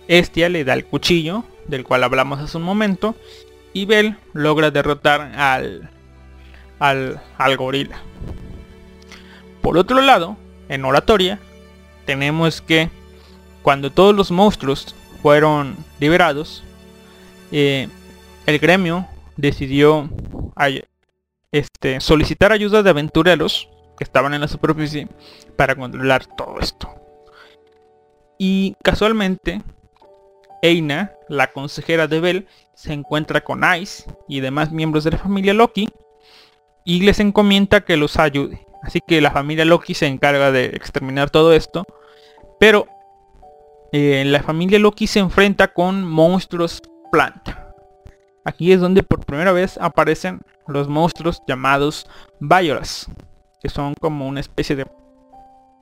Estia 0.08 0.50
le 0.50 0.64
da 0.64 0.74
el 0.74 0.86
cuchillo, 0.86 1.46
del 1.66 1.84
cual 1.84 2.04
hablamos 2.04 2.40
hace 2.40 2.58
un 2.58 2.64
momento, 2.64 3.16
y 3.74 3.86
Bel 3.86 4.18
logra 4.34 4.70
derrotar 4.70 5.32
al, 5.36 5.90
al 6.80 7.58
gorila. 7.58 8.02
Por 9.62 9.78
otro 9.78 10.02
lado, 10.02 10.38
en 10.70 10.86
oratoria, 10.86 11.40
tenemos 12.06 12.62
que 12.62 12.90
cuando 13.62 13.92
todos 13.92 14.16
los 14.16 14.32
monstruos 14.32 14.96
fueron 15.22 15.76
liberados, 16.00 16.64
eh, 17.52 17.88
el 18.46 18.60
gremio 18.60 19.08
decidió 19.36 20.10
este, 21.52 22.00
solicitar 22.00 22.52
ayuda 22.52 22.84
de 22.84 22.90
aventureros 22.90 23.70
que 23.98 24.04
estaban 24.04 24.34
en 24.34 24.42
la 24.42 24.48
superficie 24.48 25.08
para 25.56 25.76
controlar 25.76 26.26
todo 26.26 26.60
esto. 26.60 26.90
Y 28.38 28.76
casualmente, 28.84 29.62
Eina, 30.62 31.12
la 31.28 31.52
consejera 31.52 32.08
de 32.08 32.20
Bell, 32.20 32.48
se 32.74 32.94
encuentra 32.94 33.42
con 33.42 33.62
Ice 33.80 34.06
y 34.28 34.40
demás 34.40 34.72
miembros 34.72 35.04
de 35.04 35.12
la 35.12 35.18
familia 35.18 35.54
Loki 35.54 35.90
y 36.86 37.02
les 37.02 37.20
encomienda 37.20 37.82
que 37.82 37.98
los 37.98 38.18
ayude. 38.18 38.66
Así 38.82 39.02
que 39.06 39.22
la 39.22 39.32
familia 39.32 39.66
Loki 39.66 39.94
se 39.94 40.08
encarga 40.08 40.52
de 40.52 40.66
exterminar 40.66 41.30
todo 41.30 41.54
esto. 41.54 41.86
Pero 42.60 42.88
eh, 43.92 44.24
la 44.26 44.44
familia 44.44 44.80
Loki 44.80 45.08
se 45.08 45.20
enfrenta 45.20 45.70
con 45.70 46.04
monstruos 46.04 46.82
planta. 47.12 47.74
Aquí 48.46 48.72
es 48.72 48.80
donde 48.80 49.04
por 49.04 49.26
primera 49.26 49.52
vez 49.52 49.78
aparecen 49.80 50.42
los 50.68 50.88
monstruos 50.88 51.42
llamados 51.48 52.08
Violas. 52.40 53.08
Que 53.62 53.70
son 53.70 53.94
como 53.96 54.28
una 54.28 54.40
especie 54.40 54.76
de 54.76 54.88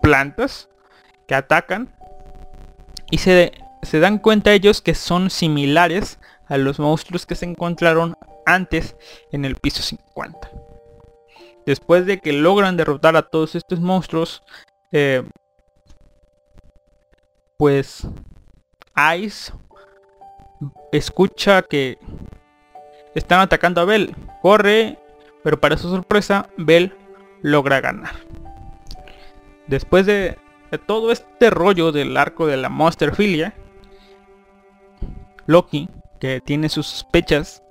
plantas 0.02 0.70
que 1.28 1.36
atacan. 1.36 1.94
Y 3.12 3.20
se, 3.20 3.52
se 3.84 4.00
dan 4.00 4.18
cuenta 4.18 4.54
ellos 4.54 4.82
que 4.82 4.96
son 4.96 5.30
similares 5.30 6.20
a 6.48 6.58
los 6.58 6.80
monstruos 6.80 7.26
que 7.26 7.36
se 7.36 7.46
encontraron 7.46 8.16
antes 8.46 8.96
en 9.32 9.46
el 9.46 9.56
piso 9.56 9.84
50. 9.84 10.50
Después 11.68 12.06
de 12.06 12.20
que 12.20 12.32
logran 12.32 12.78
derrotar 12.78 13.18
a 13.18 13.24
todos 13.24 13.54
estos 13.54 13.82
monstruos, 13.82 14.42
eh, 14.94 15.22
pues 17.58 18.08
Ice 19.20 19.52
escucha 20.94 21.62
que 21.64 21.98
están 23.16 23.42
atacando 23.42 23.82
a 23.82 23.84
Bell. 23.84 24.16
Corre, 24.42 24.98
pero 25.44 25.60
para 25.60 25.76
su 25.76 25.90
sorpresa, 25.90 26.48
Bell 26.58 26.96
logra 27.42 27.82
ganar. 27.82 28.16
Después 29.68 30.06
de, 30.06 30.38
de 30.72 30.78
todo 30.78 31.12
este 31.12 31.50
rollo 31.50 31.92
del 31.92 32.16
arco 32.16 32.48
de 32.48 32.56
la 32.56 32.70
Monster 32.70 33.14
Filia, 33.14 33.54
Loki, 35.48 35.90
que 36.22 36.40
tiene 36.40 36.70
sus 36.70 36.88
sospechas 36.88 37.62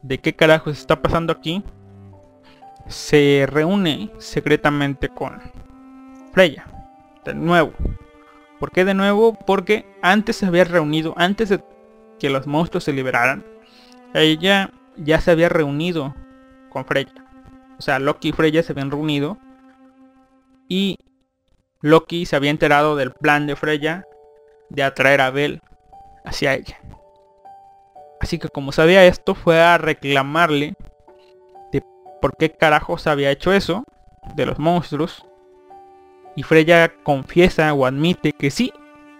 de 0.00 0.16
qué 0.16 0.34
carajos 0.34 0.78
está 0.78 1.02
pasando 1.02 1.30
aquí, 1.30 1.62
se 2.88 3.46
reúne 3.48 4.10
secretamente 4.18 5.08
con 5.08 5.40
Freya. 6.32 6.66
De 7.24 7.34
nuevo. 7.34 7.72
¿Por 8.58 8.70
qué 8.70 8.84
de 8.84 8.94
nuevo? 8.94 9.34
Porque 9.34 9.86
antes 10.02 10.36
se 10.36 10.46
había 10.46 10.64
reunido, 10.64 11.14
antes 11.16 11.48
de 11.48 11.62
que 12.18 12.30
los 12.30 12.46
monstruos 12.46 12.84
se 12.84 12.92
liberaran, 12.92 13.44
ella 14.14 14.70
ya 14.96 15.20
se 15.20 15.30
había 15.30 15.48
reunido 15.48 16.14
con 16.70 16.84
Freya. 16.84 17.12
O 17.78 17.82
sea, 17.82 17.98
Loki 17.98 18.28
y 18.28 18.32
Freya 18.32 18.62
se 18.62 18.72
habían 18.72 18.90
reunido. 18.90 19.38
Y 20.68 20.98
Loki 21.80 22.26
se 22.26 22.36
había 22.36 22.50
enterado 22.50 22.96
del 22.96 23.12
plan 23.12 23.46
de 23.46 23.56
Freya 23.56 24.04
de 24.70 24.82
atraer 24.82 25.20
a 25.20 25.30
Bel 25.30 25.60
hacia 26.24 26.54
ella. 26.54 26.78
Así 28.20 28.38
que 28.38 28.48
como 28.48 28.72
sabía 28.72 29.04
esto, 29.04 29.34
fue 29.34 29.60
a 29.60 29.76
reclamarle 29.76 30.74
por 32.24 32.38
qué 32.38 32.50
carajos 32.50 33.06
había 33.06 33.30
hecho 33.30 33.52
eso 33.52 33.84
de 34.34 34.46
los 34.46 34.58
monstruos. 34.58 35.26
Y 36.34 36.42
Freya 36.42 36.90
confiesa 37.02 37.74
o 37.74 37.84
admite 37.84 38.32
que 38.32 38.50
sí, 38.50 38.72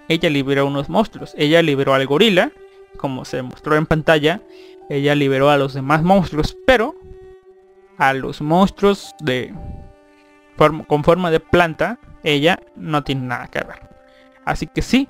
ella 0.09 0.31
liberó 0.31 0.67
unos 0.67 0.89
monstruos. 0.89 1.35
Ella 1.37 1.61
liberó 1.61 1.93
al 1.93 2.07
gorila, 2.07 2.51
como 2.97 3.27
se 3.27 3.43
mostró 3.43 3.77
en 3.77 3.85
pantalla. 3.85 4.41
Ella 4.89 5.15
liberó 5.15 5.51
a 5.51 5.59
los 5.59 5.75
demás 5.75 6.03
monstruos, 6.03 6.57
pero 6.67 6.95
a 7.99 8.15
los 8.15 8.41
monstruos 8.41 9.15
de 9.21 9.53
con 10.57 11.05
forma 11.05 11.31
de 11.31 11.41
planta, 11.41 11.99
ella 12.23 12.59
no 12.75 13.05
tiene 13.05 13.27
nada 13.27 13.49
que 13.49 13.59
ver. 13.59 13.87
Así 14.47 14.67
que 14.67 14.81
sí, 14.81 15.09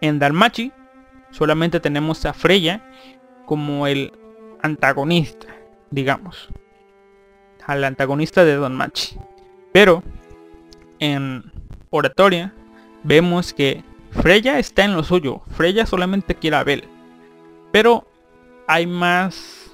en 0.00 0.18
Dalmachi 0.18 0.72
solamente 1.32 1.80
tenemos 1.80 2.24
a 2.24 2.32
Freya 2.32 2.82
como 3.44 3.86
el 3.86 4.10
antagonista, 4.62 5.48
digamos 5.90 6.48
al 7.66 7.84
antagonista 7.84 8.44
de 8.44 8.56
Don 8.56 8.74
Machi. 8.74 9.16
Pero 9.72 10.02
en 10.98 11.50
oratoria 11.90 12.52
vemos 13.02 13.52
que 13.52 13.84
Freya 14.10 14.58
está 14.58 14.84
en 14.84 14.94
lo 14.94 15.04
suyo. 15.04 15.42
Freya 15.56 15.86
solamente 15.86 16.34
quiere 16.34 16.56
a 16.56 16.64
Bel. 16.64 16.84
Pero 17.72 18.06
hay 18.66 18.86
más, 18.86 19.70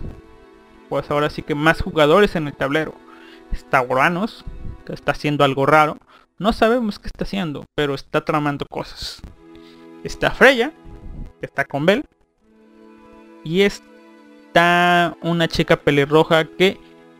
pues 0.88 1.10
ahora 1.10 1.30
sí 1.30 1.42
que 1.42 1.54
más 1.54 1.82
jugadores 1.82 2.36
en 2.36 2.46
el 2.46 2.54
tablero. 2.54 2.94
Está 3.52 3.82
Uranus, 3.82 4.44
que 4.86 4.92
está 4.92 5.12
haciendo 5.12 5.44
algo 5.44 5.66
raro. 5.66 5.98
No 6.38 6.52
sabemos 6.52 6.98
qué 6.98 7.08
está 7.08 7.24
haciendo, 7.24 7.64
pero 7.74 7.94
está 7.94 8.24
tramando 8.24 8.64
cosas. 8.70 9.20
Está 10.04 10.30
Freya, 10.30 10.72
que 11.40 11.46
está 11.46 11.64
con 11.64 11.84
Bel. 11.84 12.04
Y 13.42 13.62
está 13.62 15.16
una 15.22 15.48
chica 15.48 15.76
pelirroja 15.76 16.44
que 16.44 16.78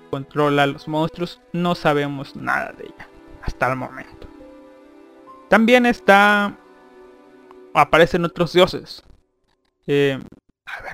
controla 0.09 0.64
a 0.64 0.66
los 0.66 0.89
monstruos, 0.89 1.40
no 1.52 1.74
sabemos 1.74 2.36
nada 2.36 2.72
de 2.72 2.85
ella 2.85 3.09
hasta 3.43 3.70
el 3.70 3.76
momento. 3.76 4.28
También 5.48 5.86
está... 5.86 6.56
Aparecen 7.74 8.24
otros 8.24 8.52
dioses. 8.52 9.02
Eh, 9.86 10.18
a 10.66 10.82
ver, 10.82 10.93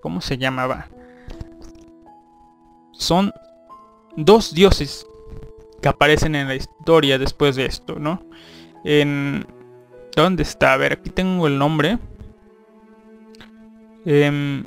¿cómo 0.00 0.20
se 0.20 0.38
llamaba? 0.38 0.88
Son 2.92 3.32
dos 4.16 4.54
dioses 4.54 5.06
que 5.80 5.88
aparecen 5.88 6.34
en 6.34 6.48
la 6.48 6.54
historia 6.54 7.18
después 7.18 7.56
de 7.56 7.66
esto, 7.66 7.98
¿no? 7.98 8.22
En... 8.84 9.46
¿Dónde 10.14 10.42
está? 10.42 10.74
A 10.74 10.76
ver, 10.76 10.92
aquí 10.92 11.08
tengo 11.08 11.46
el 11.46 11.58
nombre. 11.58 11.98
Em, 14.04 14.64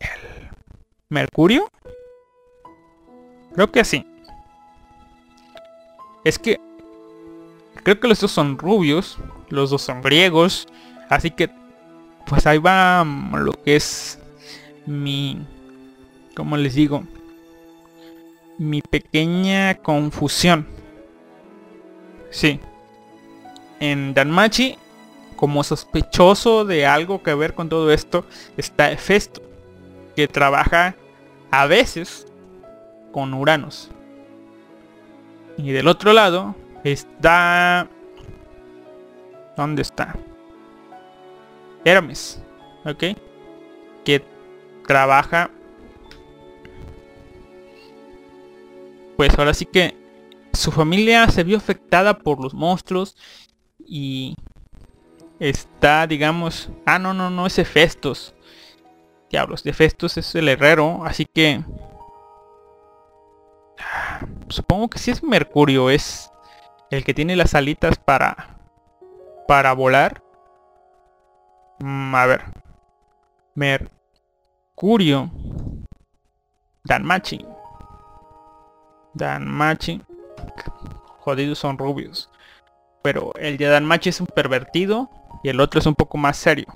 el 0.00 0.50
Mercurio. 1.08 1.68
Creo 3.54 3.70
que 3.70 3.84
sí. 3.84 4.06
Es 6.24 6.38
que... 6.38 6.60
Creo 7.82 7.98
que 7.98 8.08
los 8.08 8.20
dos 8.20 8.30
son 8.30 8.58
rubios. 8.58 9.18
Los 9.48 9.70
dos 9.70 9.82
son 9.82 10.02
griegos. 10.02 10.66
Así 11.08 11.30
que... 11.30 11.50
Pues 12.26 12.46
ahí 12.46 12.58
va 12.58 13.04
lo 13.04 13.52
que 13.52 13.76
es 13.76 14.18
mi... 14.86 15.44
¿Cómo 16.34 16.56
les 16.56 16.74
digo? 16.74 17.04
Mi 18.58 18.80
pequeña 18.80 19.74
confusión. 19.74 20.66
Sí. 22.30 22.60
En 23.80 24.14
Danmachi, 24.14 24.78
como 25.36 25.64
sospechoso 25.64 26.64
de 26.64 26.86
algo 26.86 27.22
que 27.22 27.34
ver 27.34 27.54
con 27.54 27.68
todo 27.68 27.92
esto, 27.92 28.24
está 28.56 28.92
Hefesto, 28.92 29.42
que 30.14 30.28
trabaja 30.28 30.94
a 31.50 31.66
veces 31.66 32.26
con 33.12 33.34
Uranus. 33.34 33.90
Y 35.56 35.70
del 35.72 35.88
otro 35.88 36.12
lado 36.12 36.56
está... 36.82 37.88
¿Dónde 39.56 39.82
está? 39.82 40.16
Hermes. 41.84 42.42
¿Ok? 42.84 43.04
Que 44.04 44.24
trabaja... 44.86 45.50
Pues 49.16 49.38
ahora 49.38 49.54
sí 49.54 49.66
que 49.66 49.96
su 50.52 50.72
familia 50.72 51.28
se 51.28 51.44
vio 51.44 51.56
afectada 51.56 52.18
por 52.18 52.42
los 52.42 52.54
monstruos 52.54 53.16
y 53.78 54.34
está, 55.38 56.06
digamos... 56.06 56.70
Ah, 56.86 56.98
no, 56.98 57.14
no, 57.14 57.30
no, 57.30 57.46
es 57.46 57.58
Hefestos. 57.58 58.34
Diablos, 59.30 59.64
Hefestos 59.64 60.16
es 60.16 60.34
el 60.34 60.48
herrero, 60.48 61.04
así 61.04 61.24
que 61.24 61.62
Supongo 64.48 64.90
que 64.90 64.98
si 64.98 65.10
es 65.10 65.22
Mercurio, 65.22 65.90
es 65.90 66.30
el 66.90 67.04
que 67.04 67.14
tiene 67.14 67.36
las 67.36 67.54
alitas 67.54 67.96
para 67.96 68.58
para 69.46 69.72
volar. 69.74 70.22
Mm, 71.80 72.14
a 72.14 72.26
ver. 72.26 72.44
Mercurio. 73.54 75.30
Danmachi. 76.84 77.44
Danmachi. 79.14 80.02
Jodidos 81.20 81.58
son 81.58 81.78
rubios. 81.78 82.30
Pero 83.02 83.32
el 83.36 83.56
de 83.56 83.66
Danmachi 83.66 84.08
es 84.08 84.20
un 84.20 84.26
pervertido 84.26 85.10
y 85.42 85.48
el 85.48 85.60
otro 85.60 85.80
es 85.80 85.86
un 85.86 85.94
poco 85.94 86.16
más 86.18 86.36
serio. 86.36 86.66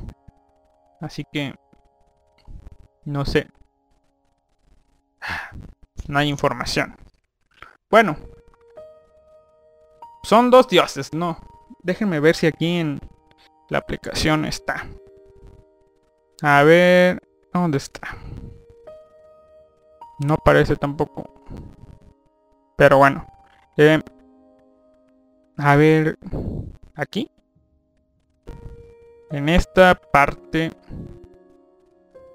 Así 1.01 1.25
que... 1.33 1.55
No 3.05 3.25
sé. 3.25 3.49
No 6.09 6.19
hay 6.19 6.29
información. 6.29 6.97
Bueno. 7.91 8.17
Son 10.23 10.51
dos 10.51 10.69
dioses, 10.69 11.13
no. 11.13 11.39
Déjenme 11.83 12.21
ver 12.21 12.35
si 12.35 12.47
aquí 12.47 12.79
en 12.79 13.01
la 13.69 13.79
aplicación 13.79 14.45
está. 14.45 14.87
A 16.43 16.63
ver, 16.63 17.23
¿dónde 17.53 17.79
está? 17.79 18.17
No 20.19 20.37
parece 20.37 20.77
tampoco. 20.77 21.33
Pero 22.77 22.99
bueno. 22.99 23.27
Eh, 23.77 24.01
a 25.59 25.77
ver, 25.77 26.19
aquí. 26.95 27.31
En 29.31 29.49
esta 29.49 29.95
parte 29.95 30.73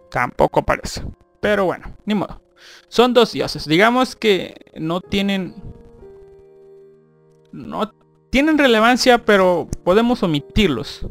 tampoco 0.10 0.60
aparece. 0.60 1.04
Pero 1.40 1.66
bueno, 1.66 1.86
ni 2.06 2.16
modo. 2.16 2.41
Son 2.88 3.14
dos 3.14 3.32
dioses. 3.32 3.66
Digamos 3.66 4.16
que 4.16 4.56
no 4.76 5.02
tienen... 5.02 5.56
No 7.52 7.94
tienen 8.30 8.58
relevancia, 8.58 9.18
pero 9.20 9.68
podemos 9.84 10.24
omitirlos. 10.24 11.06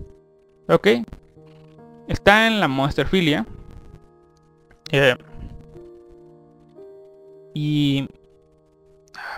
¿Ok? 0.69 0.89
Está 2.09 2.47
en 2.47 2.61
la 2.61 2.69
monsterfilia. 2.69 3.47
Eh, 4.91 5.17
y... 7.55 8.09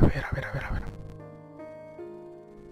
A 0.01 0.07
ver, 0.07 0.25
a 0.25 0.35
ver, 0.35 0.45
a 0.47 0.53
ver, 0.53 0.65
a 0.65 0.71
ver. 0.71 0.83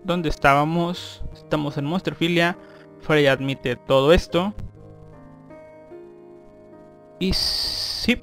¿Dónde 0.05 0.29
estábamos? 0.29 1.23
Estamos 1.33 1.77
en 1.77 1.85
monsterfilia. 1.85 2.57
Frey 3.01 3.27
admite 3.27 3.77
todo 3.77 4.12
esto. 4.12 4.55
Y 7.19 7.33
sí. 7.35 8.23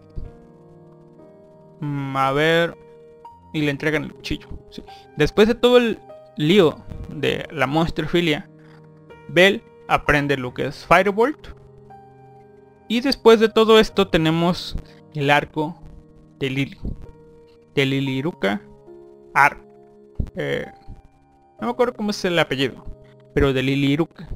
Mm, 1.80 2.16
A 2.18 2.32
ver. 2.32 2.78
Y 3.54 3.62
le 3.62 3.72
entregan 3.72 4.04
el 4.04 4.14
cuchillo. 4.14 4.48
Después 5.16 5.48
de 5.48 5.56
todo 5.56 5.78
el 5.78 6.00
lío 6.36 6.78
de 7.10 7.48
la 7.52 7.66
monsterfilia, 7.66 8.50
Bell 9.30 9.64
aprende 9.88 10.38
lo 10.38 10.54
que 10.54 10.68
es 10.68 10.86
Firebolt. 10.86 11.48
Y 12.88 13.02
después 13.02 13.40
de 13.40 13.50
todo 13.50 13.80
esto 13.80 14.08
tenemos 14.10 14.76
el 15.16 15.30
arco 15.30 15.82
de 16.40 16.50
Lily. 16.50 16.78
De 17.74 17.86
Lily 17.86 18.18
Iruka. 18.20 18.62
Ar. 19.34 19.58
eh, 20.36 20.66
no 21.60 21.68
me 21.68 21.72
acuerdo 21.72 21.96
cómo 21.96 22.12
es 22.12 22.24
el 22.26 22.38
apellido. 22.38 22.84
Pero 23.34 23.54
de 23.54 23.64
Lily 23.64 23.94
Iruka. 23.94 24.28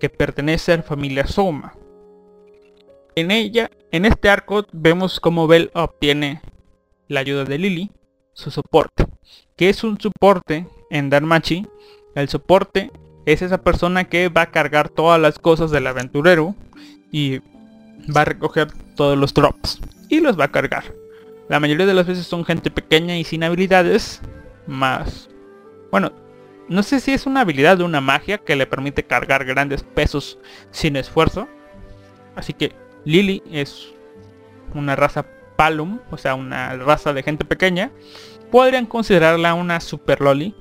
Que 0.00 0.10
pertenece 0.10 0.72
a 0.72 0.78
la 0.78 0.82
familia 0.82 1.26
Soma. 1.26 1.74
En 3.14 3.30
ella, 3.30 3.70
en 3.92 4.04
este 4.04 4.28
arco, 4.28 4.66
vemos 4.72 5.18
cómo 5.20 5.46
Bell 5.46 5.70
obtiene 5.72 6.42
la 7.08 7.20
ayuda 7.20 7.44
de 7.44 7.58
Lily, 7.58 7.90
su 8.32 8.50
soporte. 8.50 9.06
que 9.56 9.68
es 9.68 9.84
un 9.84 9.98
soporte 10.00 10.66
en 10.90 11.08
Darmachi? 11.10 11.66
El 12.14 12.28
soporte 12.28 12.90
es 13.24 13.42
esa 13.42 13.62
persona 13.62 14.04
que 14.04 14.28
va 14.28 14.42
a 14.42 14.50
cargar 14.50 14.88
todas 14.88 15.20
las 15.20 15.38
cosas 15.38 15.70
del 15.70 15.86
aventurero 15.86 16.54
y 17.10 17.40
va 18.14 18.22
a 18.22 18.24
recoger 18.24 18.68
todos 18.94 19.16
los 19.18 19.34
drops 19.34 19.80
y 20.08 20.20
los 20.20 20.38
va 20.38 20.44
a 20.44 20.52
cargar. 20.52 20.84
La 21.48 21.60
mayoría 21.60 21.86
de 21.86 21.94
las 21.94 22.06
veces 22.06 22.26
son 22.26 22.44
gente 22.44 22.70
pequeña 22.70 23.16
y 23.16 23.24
sin 23.24 23.44
habilidades, 23.44 24.20
más... 24.66 25.28
Bueno, 25.90 26.12
no 26.68 26.82
sé 26.82 27.00
si 27.00 27.12
es 27.12 27.26
una 27.26 27.42
habilidad 27.42 27.78
de 27.78 27.84
una 27.84 28.00
magia 28.00 28.38
que 28.38 28.56
le 28.56 28.66
permite 28.66 29.04
cargar 29.04 29.44
grandes 29.44 29.82
pesos 29.82 30.38
sin 30.72 30.96
esfuerzo. 30.96 31.48
Así 32.34 32.52
que 32.52 32.72
Lily 33.04 33.42
es 33.50 33.94
una 34.74 34.96
raza 34.96 35.24
Palum, 35.56 35.98
o 36.10 36.16
sea, 36.16 36.34
una 36.34 36.76
raza 36.76 37.12
de 37.12 37.22
gente 37.22 37.44
pequeña. 37.44 37.90
Podrían 38.50 38.86
considerarla 38.86 39.54
una 39.54 39.80
super 39.80 40.20
loli, 40.20 40.54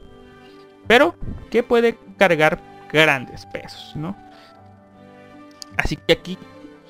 pero 0.88 1.16
que 1.52 1.64
puede 1.64 1.98
cargar 2.18 2.60
grandes 2.92 3.46
pesos, 3.46 3.96
¿no? 3.96 4.16
Así 5.78 5.98
que 5.98 6.14
aquí 6.14 6.38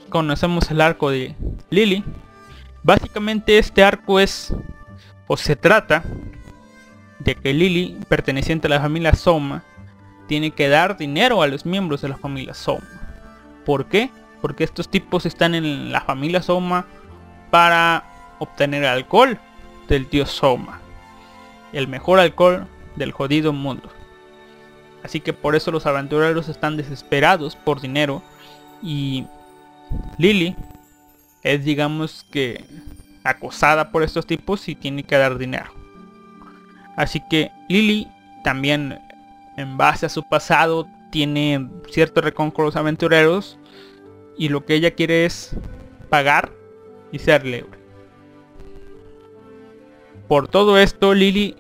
conocemos 0.10 0.70
el 0.72 0.82
arco 0.82 1.10
de 1.10 1.36
Lily. 1.70 2.04
Básicamente 2.84 3.58
este 3.58 3.84
arco 3.84 4.20
es, 4.20 4.54
o 5.28 5.38
se 5.38 5.56
trata, 5.56 6.04
de 7.20 7.36
que 7.36 7.54
Lily, 7.54 7.98
perteneciente 8.08 8.68
a 8.68 8.70
la 8.70 8.80
familia 8.80 9.14
Soma, 9.14 9.64
tiene 10.28 10.52
que 10.52 10.70
dar 10.70 10.98
dinero 10.98 11.42
a 11.42 11.48
los 11.48 11.66
miembros 11.66 12.02
de 12.02 12.10
la 12.10 12.18
familia 12.18 12.54
Soma. 12.54 12.88
¿Por 13.66 13.86
qué? 13.86 14.12
Porque 14.42 14.64
estos 14.64 14.90
tipos 14.90 15.26
están 15.26 15.56
en 15.56 15.92
la 15.92 16.02
familia 16.02 16.42
Soma 16.42 16.86
para 17.56 18.04
obtener 18.40 18.86
alcohol 18.86 19.40
del 19.88 20.10
dios 20.10 20.30
Soma. 20.30 20.82
El 21.72 21.88
mejor 21.88 22.20
alcohol 22.20 22.68
del 22.98 23.14
jodido 23.14 23.54
mundo. 23.54 23.90
Así 25.06 25.22
que 25.22 25.32
por 25.32 25.56
eso 25.56 25.72
los 25.72 25.86
aventureros 25.86 26.50
están 26.50 26.76
desesperados 26.76 27.56
por 27.56 27.80
dinero 27.80 28.22
y 28.84 29.26
Lily 30.18 30.54
es 31.44 31.64
digamos 31.64 32.26
que 32.30 32.66
acosada 33.24 33.90
por 33.90 34.04
estos 34.04 34.28
tipos 34.28 34.68
y 34.68 34.76
tiene 34.76 35.04
que 35.04 35.16
dar 35.18 35.38
dinero. 35.38 35.72
Así 36.98 37.22
que 37.30 37.54
Lily 37.70 38.06
también 38.44 39.00
en 39.56 39.78
base 39.78 40.06
a 40.06 40.10
su 40.10 40.24
pasado 40.24 40.90
tiene 41.10 41.70
cierto 41.90 42.20
recon 42.20 42.52
con 42.52 42.66
los 42.66 42.76
aventureros 42.76 43.58
y 44.38 44.50
lo 44.50 44.66
que 44.66 44.74
ella 44.74 44.92
quiere 44.92 45.24
es 45.24 45.56
pagar 46.10 46.52
y 47.16 47.20
ser 47.20 47.46
libre. 47.46 47.80
Por 50.28 50.50
todo 50.50 50.78
esto 50.78 51.14
Lily 51.14 51.56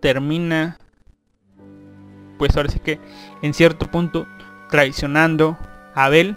termina 0.00 0.78
pues 2.38 2.56
ahora 2.56 2.70
sí 2.70 2.78
que 2.78 2.98
en 3.42 3.52
cierto 3.52 3.90
punto 3.90 4.26
traicionando 4.70 5.58
a 5.94 6.06
Abel. 6.06 6.36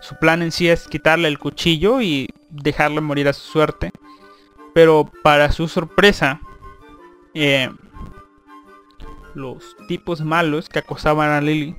Su 0.00 0.16
plan 0.16 0.42
en 0.42 0.50
sí 0.50 0.68
es 0.68 0.88
quitarle 0.88 1.28
el 1.28 1.38
cuchillo 1.38 2.00
y 2.00 2.28
dejarle 2.50 3.00
morir 3.00 3.28
a 3.28 3.32
su 3.32 3.48
suerte. 3.48 3.92
Pero 4.74 5.08
para 5.22 5.52
su 5.52 5.68
sorpresa, 5.68 6.40
eh, 7.34 7.70
los 9.34 9.76
tipos 9.86 10.20
malos 10.20 10.68
que 10.68 10.80
acosaban 10.80 11.30
a 11.30 11.40
Lily 11.40 11.76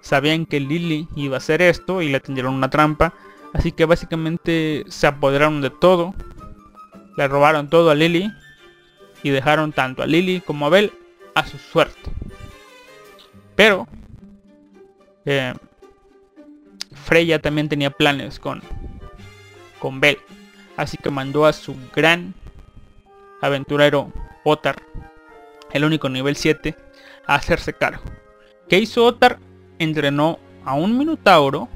sabían 0.00 0.46
que 0.46 0.60
Lily 0.60 1.08
iba 1.16 1.36
a 1.36 1.38
hacer 1.38 1.60
esto 1.60 2.02
y 2.02 2.08
le 2.08 2.20
tendieron 2.20 2.54
una 2.54 2.70
trampa. 2.70 3.14
Así 3.54 3.72
que 3.72 3.86
básicamente 3.86 4.84
se 4.88 5.06
apoderaron 5.06 5.62
de 5.62 5.70
todo. 5.70 6.14
Le 7.16 7.28
robaron 7.28 7.70
todo 7.70 7.90
a 7.90 7.94
Lily 7.94 8.30
y 9.22 9.30
dejaron 9.30 9.72
tanto 9.72 10.02
a 10.02 10.06
Lily 10.06 10.40
como 10.40 10.66
a 10.66 10.68
Abel 10.68 10.92
a 11.34 11.46
su 11.46 11.56
suerte. 11.58 12.10
Pero 13.54 13.86
eh, 15.24 15.54
Freya 16.92 17.40
también 17.40 17.68
tenía 17.68 17.90
planes 17.90 18.40
con, 18.40 18.60
con 19.78 20.00
Bell. 20.00 20.18
Así 20.76 20.96
que 20.96 21.10
mandó 21.10 21.46
a 21.46 21.52
su 21.52 21.76
gran 21.94 22.34
aventurero 23.40 24.12
Otar, 24.42 24.82
el 25.72 25.84
único 25.84 26.08
nivel 26.08 26.34
7, 26.34 26.74
a 27.26 27.36
hacerse 27.36 27.72
cargo. 27.72 28.02
¿Qué 28.68 28.78
hizo 28.80 29.04
Otar? 29.04 29.38
Entrenó 29.78 30.40
a 30.64 30.74
un 30.74 30.98
Minotauro 30.98 31.68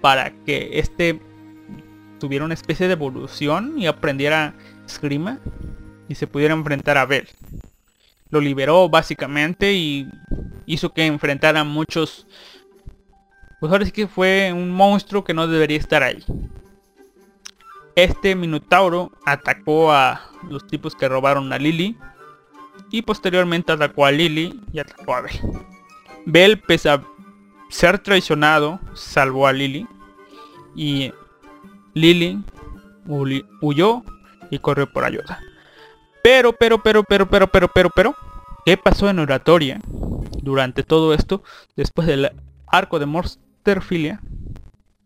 para 0.00 0.30
que 0.44 0.78
este 0.78 1.20
tuviera 2.18 2.44
una 2.44 2.54
especie 2.54 2.86
de 2.86 2.92
evolución 2.94 3.78
y 3.78 3.86
aprendiera 3.86 4.54
esgrima 4.86 5.38
y 6.08 6.14
se 6.14 6.26
pudiera 6.26 6.54
enfrentar 6.54 6.98
a 6.98 7.06
Bell. 7.06 7.28
Lo 8.30 8.40
liberó 8.40 8.88
básicamente 8.88 9.72
y 9.72 10.08
hizo 10.66 10.92
que 10.92 11.06
enfrentara 11.06 11.64
muchos... 11.64 12.26
Pues 13.60 13.72
ahora 13.72 13.84
sí 13.84 13.90
que 13.90 14.06
fue 14.06 14.52
un 14.52 14.70
monstruo 14.70 15.24
que 15.24 15.34
no 15.34 15.48
debería 15.48 15.78
estar 15.78 16.02
ahí. 16.02 16.24
Este 17.96 18.36
Minotauro 18.36 19.10
atacó 19.26 19.90
a 19.90 20.30
los 20.48 20.66
tipos 20.66 20.94
que 20.94 21.08
robaron 21.08 21.52
a 21.52 21.58
Lily. 21.58 21.96
Y 22.90 23.02
posteriormente 23.02 23.72
atacó 23.72 24.06
a 24.06 24.12
Lily 24.12 24.60
y 24.72 24.78
atacó 24.78 25.14
a 25.14 25.22
Bell. 25.22 25.40
Bell, 26.24 26.60
pese 26.60 26.90
a 26.90 27.02
ser 27.68 27.98
traicionado, 27.98 28.80
salvó 28.94 29.46
a 29.46 29.52
Lily. 29.52 29.86
Y 30.74 31.12
Lily 31.94 32.42
hu- 33.06 33.46
huyó 33.60 34.02
y 34.50 34.58
corrió 34.58 34.90
por 34.92 35.04
ayuda. 35.04 35.40
Pero, 36.22 36.52
pero, 36.52 36.82
pero, 36.82 37.02
pero, 37.04 37.26
pero, 37.28 37.46
pero, 37.50 37.68
pero, 37.68 37.90
pero, 37.94 38.14
¿qué 38.64 38.76
pasó 38.76 39.08
en 39.08 39.18
Oratoria 39.18 39.80
durante 40.42 40.82
todo 40.82 41.14
esto? 41.14 41.42
Después 41.76 42.06
del 42.06 42.30
arco 42.66 42.98
de 42.98 43.06
Monsterfilia, 43.06 44.20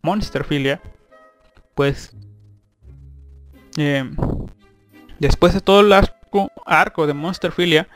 Monsterfilia, 0.03 0.81
pues, 1.75 2.15
eh, 3.77 4.11
después 5.19 5.55
de 5.55 5.61
todo 5.61 5.81
el 5.81 5.93
arco, 5.93 6.51
arco 6.67 7.07
de 7.07 7.15
Monsterfilia, 7.15 7.89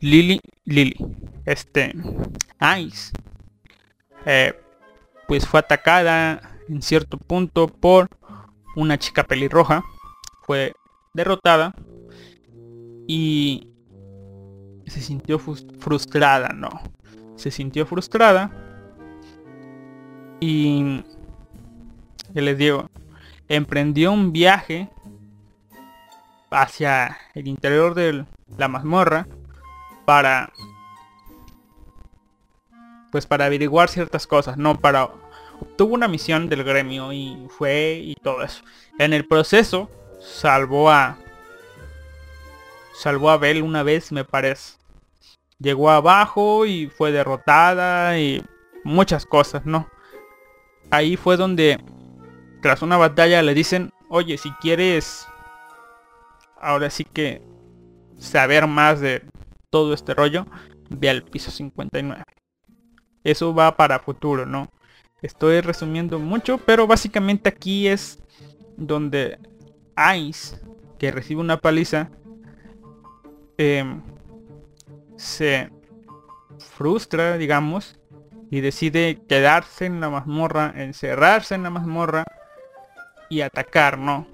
Lily, 0.00 0.40
Lily, 0.64 0.96
este, 1.44 1.92
Ice, 2.78 3.12
eh, 4.26 4.54
pues 5.26 5.46
fue 5.46 5.60
atacada 5.60 6.40
en 6.68 6.82
cierto 6.82 7.18
punto 7.18 7.68
por 7.68 8.08
una 8.76 8.98
chica 8.98 9.24
pelirroja, 9.24 9.82
fue 10.42 10.74
derrotada 11.12 11.74
y 13.06 13.68
se 14.86 15.00
sintió 15.00 15.38
frustrada, 15.38 16.50
no. 16.50 16.70
Se 17.36 17.50
sintió 17.50 17.86
frustrada 17.86 18.50
y 20.40 21.02
¿qué 22.32 22.40
les 22.40 22.58
digo? 22.58 22.88
Emprendió 23.48 24.12
un 24.12 24.32
viaje 24.32 24.88
hacia 26.50 27.16
el 27.34 27.48
interior 27.48 27.94
de 27.94 28.24
la 28.58 28.68
mazmorra 28.68 29.26
para 30.04 30.52
pues 33.10 33.26
para 33.26 33.46
averiguar 33.46 33.88
ciertas 33.88 34.26
cosas, 34.26 34.56
no 34.56 34.78
para 34.78 35.10
obtuvo 35.60 35.94
una 35.94 36.08
misión 36.08 36.48
del 36.48 36.64
gremio 36.64 37.12
y 37.12 37.46
fue 37.50 38.00
y 38.02 38.14
todo 38.14 38.42
eso. 38.42 38.62
En 38.98 39.12
el 39.12 39.26
proceso 39.26 39.90
salvó 40.20 40.90
a 40.90 41.18
salvó 42.94 43.30
a 43.30 43.38
Bell 43.38 43.62
una 43.62 43.82
vez, 43.82 44.12
me 44.12 44.24
parece. 44.24 44.78
Llegó 45.58 45.90
abajo 45.90 46.66
y 46.66 46.88
fue 46.88 47.12
derrotada 47.12 48.18
y 48.18 48.42
muchas 48.84 49.26
cosas, 49.26 49.66
¿no? 49.66 49.88
Ahí 50.90 51.16
fue 51.16 51.36
donde 51.36 51.82
tras 52.62 52.82
una 52.82 52.96
batalla 52.96 53.42
le 53.42 53.54
dicen, 53.54 53.92
"Oye, 54.08 54.38
si 54.38 54.50
quieres 54.52 55.26
ahora 56.60 56.90
sí 56.90 57.04
que 57.04 57.42
saber 58.18 58.66
más 58.66 59.00
de 59.00 59.22
todo 59.70 59.94
este 59.94 60.14
rollo, 60.14 60.46
ve 60.88 61.08
al 61.10 61.22
piso 61.22 61.50
59." 61.50 62.39
Eso 63.24 63.54
va 63.54 63.76
para 63.76 63.98
futuro, 63.98 64.46
¿no? 64.46 64.68
Estoy 65.22 65.60
resumiendo 65.60 66.18
mucho, 66.18 66.58
pero 66.58 66.86
básicamente 66.86 67.48
aquí 67.48 67.88
es 67.88 68.18
donde 68.76 69.38
Ice, 70.16 70.58
que 70.98 71.10
recibe 71.10 71.40
una 71.40 71.58
paliza, 71.58 72.10
em, 73.58 74.00
se 75.16 75.70
frustra, 76.58 77.36
digamos, 77.36 77.98
y 78.50 78.60
decide 78.60 79.20
quedarse 79.28 79.86
en 79.86 80.00
la 80.00 80.08
mazmorra, 80.08 80.72
encerrarse 80.74 81.54
en 81.54 81.62
la 81.62 81.70
mazmorra 81.70 82.24
y 83.28 83.42
atacar, 83.42 83.98
¿no? 83.98 84.26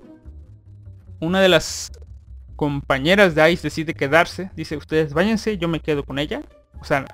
Una 1.20 1.40
de 1.40 1.48
las 1.48 1.90
compañeras 2.54 3.34
de 3.34 3.50
Ice 3.50 3.64
decide 3.64 3.94
quedarse, 3.94 4.50
dice, 4.54 4.76
ustedes 4.76 5.12
váyanse, 5.12 5.58
yo 5.58 5.68
me 5.68 5.80
quedo 5.80 6.04
con 6.04 6.18
ella. 6.18 6.42
O 6.80 6.84
sea, 6.84 7.04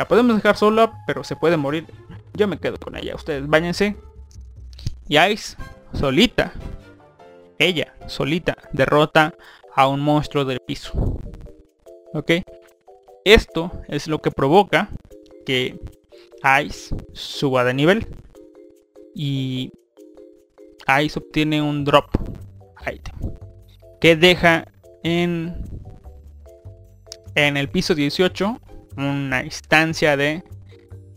la 0.00 0.08
podemos 0.08 0.34
dejar 0.34 0.56
sola, 0.56 1.04
pero 1.06 1.22
se 1.24 1.36
puede 1.36 1.58
morir. 1.58 1.84
Yo 2.32 2.48
me 2.48 2.56
quedo 2.56 2.78
con 2.78 2.96
ella, 2.96 3.14
ustedes 3.14 3.46
váyanse. 3.46 3.98
Y 5.06 5.18
Ice, 5.18 5.58
solita, 5.92 6.54
ella, 7.58 7.92
solita, 8.06 8.56
derrota 8.72 9.34
a 9.74 9.88
un 9.88 10.00
monstruo 10.00 10.46
del 10.46 10.60
piso. 10.60 11.18
¿Ok? 12.14 12.30
Esto 13.26 13.70
es 13.88 14.06
lo 14.06 14.22
que 14.22 14.30
provoca 14.30 14.88
que 15.44 15.78
Ice 16.64 16.96
suba 17.12 17.62
de 17.64 17.74
nivel. 17.74 18.06
Y 19.14 19.70
Ice 21.04 21.18
obtiene 21.18 21.60
un 21.60 21.84
drop 21.84 22.06
item. 22.90 23.16
Que 24.00 24.16
deja 24.16 24.64
en, 25.02 25.62
en 27.34 27.58
el 27.58 27.68
piso 27.68 27.94
18 27.94 28.58
una 28.96 29.44
instancia 29.44 30.16
de... 30.16 30.42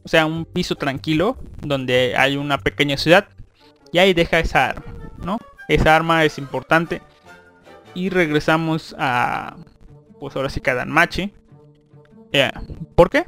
O 0.04 0.08
sea, 0.08 0.26
un 0.26 0.46
piso 0.46 0.76
tranquilo 0.76 1.38
donde 1.62 2.16
hay 2.18 2.36
una 2.36 2.58
pequeña 2.58 2.98
ciudad. 2.98 3.30
Y 3.92 4.00
ahí 4.00 4.14
deja 4.14 4.40
esa 4.40 4.70
arma, 4.70 4.94
¿no? 5.24 5.40
Esa 5.68 5.96
arma 5.96 6.26
es 6.26 6.38
importante. 6.38 7.02
Y 7.94 8.10
regresamos 8.10 8.96
a... 8.98 9.56
Pues 10.20 10.36
ahora 10.36 10.50
sí 10.50 10.62
que 10.62 10.72
a 10.72 10.76
Danmachi. 10.76 11.34
Eh, 12.32 12.52
¿Por 12.96 13.10
qué? 13.10 13.26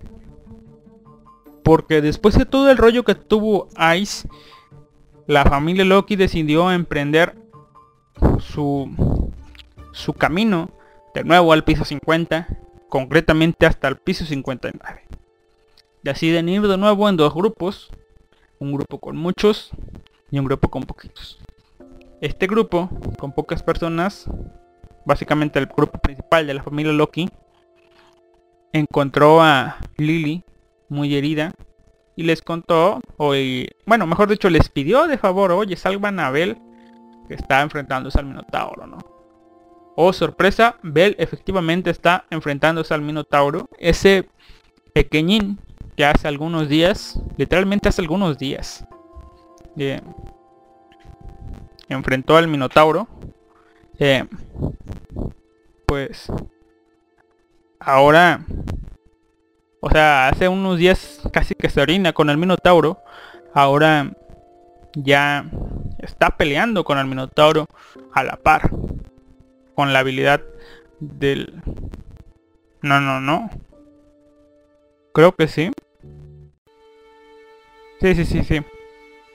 Porque 1.63 2.01
después 2.01 2.37
de 2.37 2.45
todo 2.45 2.69
el 2.69 2.77
rollo 2.77 3.03
que 3.03 3.15
tuvo 3.15 3.69
Ice, 3.97 4.27
la 5.27 5.45
familia 5.45 5.85
Loki 5.85 6.15
decidió 6.15 6.71
emprender 6.71 7.35
su, 8.39 8.89
su 9.91 10.13
camino 10.13 10.69
de 11.13 11.23
nuevo 11.23 11.53
al 11.53 11.63
piso 11.63 11.85
50, 11.85 12.47
concretamente 12.95 13.65
hasta 13.65 13.89
el 13.89 13.97
piso 13.97 14.23
59. 14.23 15.01
Deciden 16.01 16.47
ir 16.47 16.61
de 16.61 16.77
nuevo 16.77 17.09
en 17.09 17.17
dos 17.17 17.33
grupos, 17.33 17.89
un 18.57 18.71
grupo 18.71 19.01
con 19.01 19.17
muchos 19.17 19.71
y 20.31 20.39
un 20.39 20.45
grupo 20.45 20.69
con 20.69 20.83
poquitos. 20.83 21.37
Este 22.21 22.47
grupo, 22.47 22.89
con 23.19 23.33
pocas 23.33 23.63
personas, 23.63 24.29
básicamente 25.05 25.59
el 25.59 25.65
grupo 25.65 25.99
principal 25.99 26.47
de 26.47 26.53
la 26.53 26.63
familia 26.63 26.93
Loki, 26.93 27.29
encontró 28.71 29.41
a 29.41 29.75
Lily 29.97 30.45
muy 30.87 31.15
herida 31.15 31.53
y 32.15 32.23
les 32.23 32.41
contó, 32.41 33.01
o 33.17 33.33
bueno, 33.85 34.07
mejor 34.07 34.29
dicho, 34.29 34.49
les 34.49 34.69
pidió 34.69 35.05
de 35.05 35.17
favor, 35.17 35.51
oye, 35.51 35.75
salvan 35.75 36.21
a 36.21 36.31
que 36.31 37.33
está 37.33 37.61
enfrentándose 37.61 38.19
al 38.19 38.27
Minotauro, 38.27 38.87
¿no? 38.87 39.14
Oh, 39.95 40.11
sorpresa, 40.13 40.77
Bell 40.83 41.15
efectivamente 41.19 41.89
está 41.89 42.25
enfrentándose 42.29 42.93
al 42.93 43.01
Minotauro. 43.01 43.69
Ese 43.77 44.27
pequeñín 44.93 45.59
que 45.95 46.05
hace 46.05 46.27
algunos 46.27 46.67
días, 46.67 47.19
literalmente 47.37 47.89
hace 47.89 48.01
algunos 48.01 48.37
días, 48.37 48.85
eh, 49.77 50.01
enfrentó 51.87 52.35
al 52.35 52.47
Minotauro. 52.47 53.07
Eh, 53.97 54.25
pues 55.87 56.27
ahora 57.79 58.41
o 59.87 59.89
sea, 59.91 60.29
hace 60.29 60.47
unos 60.47 60.79
días 60.79 61.21
casi 61.31 61.53
que 61.53 61.69
se 61.69 61.79
orina 61.79 62.11
con 62.11 62.31
el 62.31 62.37
Minotauro. 62.37 63.03
Ahora 63.53 64.13
ya 64.95 65.45
está 65.99 66.37
peleando 66.37 66.83
con 66.83 66.97
el 66.97 67.05
Minotauro 67.05 67.67
a 68.11 68.23
la 68.23 68.35
par. 68.35 68.71
Con 69.75 69.93
la 69.93 69.99
habilidad 69.99 70.41
del... 70.99 71.61
No, 72.81 73.01
no, 73.01 73.19
no. 73.19 73.49
Creo 75.13 75.35
que 75.35 75.47
sí. 75.47 75.71
Sí, 78.01 78.15
sí, 78.15 78.25
sí, 78.25 78.43
sí. 78.43 78.61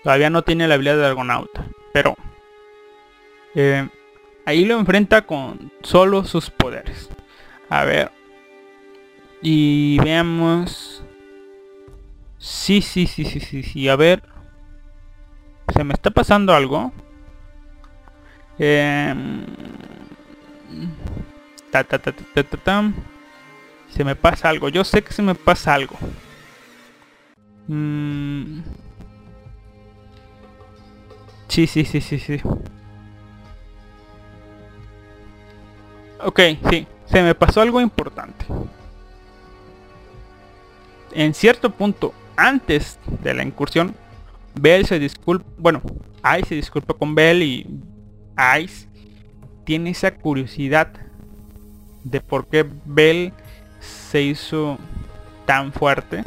Todavía 0.03 0.31
no 0.31 0.43
tiene 0.43 0.67
la 0.67 0.75
habilidad 0.75 0.97
de 0.97 1.07
Argonauta. 1.07 1.67
Pero... 1.93 2.17
Eh, 3.55 3.89
ahí 4.47 4.65
lo 4.65 4.79
enfrenta 4.79 5.27
con 5.27 5.73
solo 5.83 6.25
sus 6.25 6.51
poderes. 6.51 7.11
A 7.69 7.85
ver, 7.85 8.11
y 9.43 9.99
veamos. 10.01 11.03
Sí, 12.39 12.83
sí, 12.83 13.07
sí, 13.07 13.25
sí, 13.25 13.41
sí, 13.41 13.62
sí. 13.62 13.89
A 13.89 13.97
ver. 13.97 14.23
Se 15.75 15.85
me 15.85 15.95
está 15.95 16.11
pasando 16.11 16.53
algo. 16.53 16.93
Eh... 18.59 19.15
Ta, 21.71 21.85
ta, 21.85 21.99
ta, 21.99 22.13
ta, 22.13 22.93
Se 23.91 24.05
me 24.05 24.17
pasa 24.17 24.49
algo. 24.49 24.69
Yo 24.69 24.85
sé 24.85 25.03
que 25.03 25.13
se 25.13 25.23
me 25.23 25.35
pasa 25.35 25.75
algo. 25.75 25.97
Mm... 27.69 28.61
Sí, 31.49 31.67
sí, 31.67 31.85
sí, 31.85 32.01
sí, 32.01 32.19
sí. 32.19 32.41
Ok, 36.23 36.41
sí. 36.71 36.87
Se 37.07 37.23
me 37.23 37.35
pasó 37.35 37.61
algo 37.61 37.81
importante 37.81 38.47
en 41.13 41.35
cierto 41.35 41.71
punto 41.71 42.15
antes 42.37 42.99
de 43.23 43.35
la 43.35 43.43
incursión, 43.43 43.95
Bell 44.55 44.87
se 44.87 44.99
disculpa, 44.99 45.47
bueno, 45.59 45.83
Ice 46.39 46.49
se 46.49 46.55
disculpa 46.55 46.95
con 46.95 47.15
Bell 47.15 47.43
y 47.43 47.67
Ice 48.63 48.89
tiene 49.71 49.91
esa 49.91 50.17
curiosidad 50.17 50.89
de 52.03 52.21
por 52.21 52.49
qué 52.49 52.67
Bell 52.87 53.33
se 53.79 54.21
hizo 54.21 54.79
tan 55.47 55.73
fuerte 55.73 56.25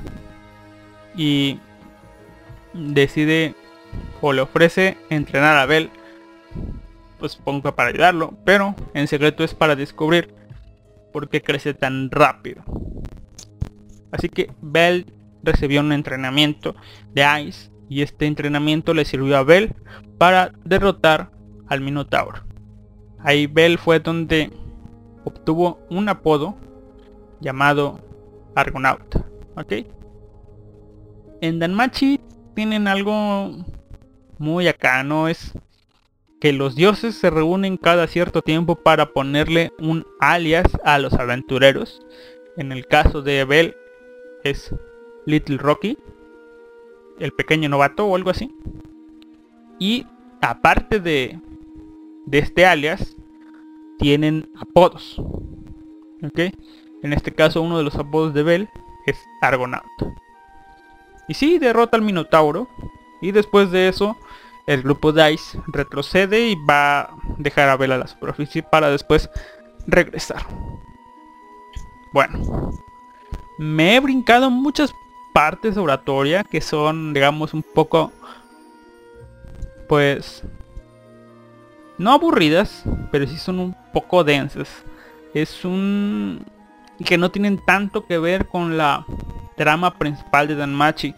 y 1.13 1.59
decide 2.73 3.53
o 4.21 4.31
le 4.31 4.39
ofrece 4.39 4.95
entrenar 5.09 5.57
a 5.57 5.65
Bell 5.65 5.89
pues 7.19 7.35
pongo 7.35 7.75
para 7.75 7.89
ayudarlo 7.89 8.33
pero 8.45 8.77
en 8.93 9.09
secreto 9.09 9.43
es 9.43 9.53
para 9.53 9.75
descubrir 9.75 10.33
por 11.11 11.27
qué 11.27 11.41
crece 11.41 11.73
tan 11.73 12.11
rápido 12.11 12.63
Así 14.13 14.29
que 14.29 14.53
Bell 14.61 15.11
recibió 15.43 15.81
un 15.81 15.91
entrenamiento 15.91 16.77
de 17.13 17.25
Ice 17.41 17.71
y 17.89 18.03
este 18.03 18.25
entrenamiento 18.25 18.93
le 18.93 19.03
sirvió 19.03 19.35
a 19.35 19.43
Bell 19.43 19.75
para 20.17 20.53
derrotar 20.63 21.31
al 21.67 21.81
Minotauro. 21.81 22.52
Ahí 23.23 23.47
Bell 23.47 23.77
fue 23.77 23.99
donde 23.99 24.51
obtuvo 25.23 25.79
un 25.89 26.09
apodo 26.09 26.55
llamado 27.39 27.99
Argonauta. 28.55 29.25
¿Ok? 29.55 29.73
En 31.41 31.59
Danmachi 31.59 32.19
tienen 32.53 32.87
algo 32.87 33.51
muy 34.37 34.67
acá, 34.67 35.03
¿no? 35.03 35.27
Es 35.27 35.53
que 36.39 36.51
los 36.51 36.75
dioses 36.75 37.15
se 37.15 37.29
reúnen 37.29 37.77
cada 37.77 38.07
cierto 38.07 38.41
tiempo 38.41 38.75
para 38.75 39.13
ponerle 39.13 39.71
un 39.79 40.05
alias 40.19 40.67
a 40.83 40.99
los 40.99 41.13
aventureros. 41.13 42.05
En 42.57 42.71
el 42.71 42.85
caso 42.85 43.21
de 43.21 43.45
Bell 43.45 43.75
es 44.43 44.75
Little 45.25 45.57
Rocky, 45.57 45.97
el 47.19 47.31
pequeño 47.31 47.69
novato 47.69 48.05
o 48.05 48.15
algo 48.15 48.29
así. 48.29 48.53
Y 49.79 50.05
aparte 50.41 50.99
de, 50.99 51.39
de 52.25 52.39
este 52.39 52.65
alias, 52.65 53.15
tienen 53.99 54.49
apodos. 54.59 55.21
¿Ok? 56.23 56.39
En 57.03 57.13
este 57.13 57.33
caso 57.33 57.61
uno 57.61 57.77
de 57.77 57.83
los 57.83 57.95
apodos 57.95 58.33
de 58.33 58.43
Bell 58.43 58.69
es 59.05 59.17
Argonaut. 59.41 59.83
Y 61.27 61.33
sí, 61.33 61.59
derrota 61.59 61.97
al 61.97 62.03
Minotauro. 62.03 62.67
Y 63.21 63.31
después 63.31 63.71
de 63.71 63.87
eso, 63.87 64.17
el 64.67 64.83
grupo 64.83 65.11
DICE 65.11 65.59
retrocede 65.67 66.47
y 66.49 66.55
va 66.55 67.01
a 67.01 67.17
dejar 67.37 67.69
a 67.69 67.77
Bell 67.77 67.93
a 67.93 67.97
la 67.97 68.07
superficie 68.07 68.63
para 68.63 68.89
después 68.89 69.29
regresar. 69.87 70.45
Bueno, 72.13 72.71
me 73.57 73.95
he 73.95 73.99
brincado 73.99 74.49
muchas 74.49 74.93
partes 75.33 75.75
de 75.75 75.81
oratoria 75.81 76.43
que 76.43 76.61
son, 76.61 77.13
digamos, 77.13 77.53
un 77.53 77.63
poco, 77.63 78.11
pues, 79.89 80.43
no 81.97 82.11
aburridas, 82.11 82.83
pero 83.11 83.27
sí 83.27 83.37
son 83.37 83.59
un 83.59 83.75
poco 83.93 84.23
densas. 84.23 84.83
Es 85.33 85.65
un... 85.65 86.45
que 87.05 87.17
no 87.17 87.31
tienen 87.31 87.63
tanto 87.65 88.05
que 88.05 88.17
ver 88.17 88.47
con 88.47 88.77
la 88.77 89.05
trama 89.55 89.97
principal 89.97 90.47
de 90.47 90.55
Danmachi, 90.55 91.15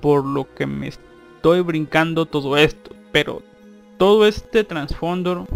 por 0.00 0.24
lo 0.24 0.52
que 0.54 0.66
me 0.66 0.88
estoy 0.88 1.60
brincando 1.60 2.26
todo 2.26 2.56
esto. 2.56 2.94
Pero 3.12 3.42
todo 3.98 4.26
este 4.26 4.64
trasfondo, 4.64 5.46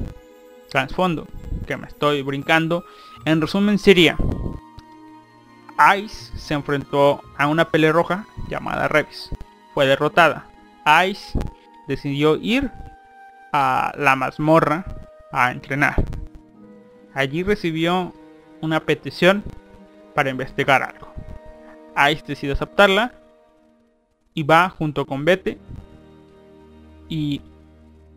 trasfondo 0.69 1.27
que 1.67 1.77
me 1.77 1.87
estoy 1.87 2.23
brincando, 2.23 2.85
en 3.25 3.41
resumen 3.41 3.79
sería 3.79 4.17
Ice 5.99 6.31
se 6.37 6.55
enfrentó 6.55 7.21
a 7.37 7.49
una 7.49 7.65
pelirroja 7.67 8.27
llamada 8.49 8.89
Revis. 8.89 9.31
Fue 9.73 9.87
derrotada. 9.87 10.47
Ice 11.09 11.39
decidió 11.89 12.37
ir 12.37 12.71
a 13.57 13.93
la 13.97 14.17
mazmorra 14.17 14.85
a 15.31 15.53
entrenar. 15.53 15.95
Allí 17.15 17.45
recibió 17.45 18.13
una 18.61 18.81
petición 18.81 19.45
para 20.13 20.31
investigar 20.31 20.83
algo. 20.83 21.15
Ice 22.11 22.25
decide 22.27 22.55
aceptarla 22.55 23.15
y 24.35 24.43
va 24.43 24.69
junto 24.71 25.07
con 25.07 25.25
Bete 25.25 25.57
y 27.09 27.43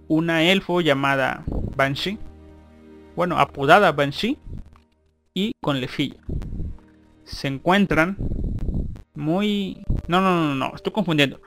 una 0.07 0.41
elfo 0.41 0.81
llamada 0.81 1.43
Banshee, 1.76 2.18
bueno, 3.15 3.38
apodada 3.38 3.91
Banshee, 3.91 4.39
y 5.35 5.51
con 5.61 5.80
Lefilla 5.80 6.18
se 7.26 7.47
encuentran 7.47 8.18
muy... 9.14 9.84
No, 10.07 10.19
no, 10.19 10.31
no, 10.31 10.55
no, 10.55 10.76
estoy 10.76 10.93
confundiendo. 10.93 11.39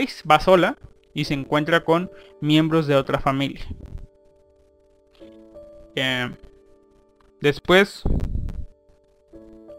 Ice 0.00 0.22
va 0.30 0.38
sola 0.38 0.76
y 1.16 1.24
se 1.24 1.32
encuentra 1.32 1.82
con 1.82 2.10
miembros 2.42 2.86
de 2.86 2.94
otra 2.94 3.18
familia. 3.18 3.64
Eh, 5.94 6.30
después, 7.40 8.02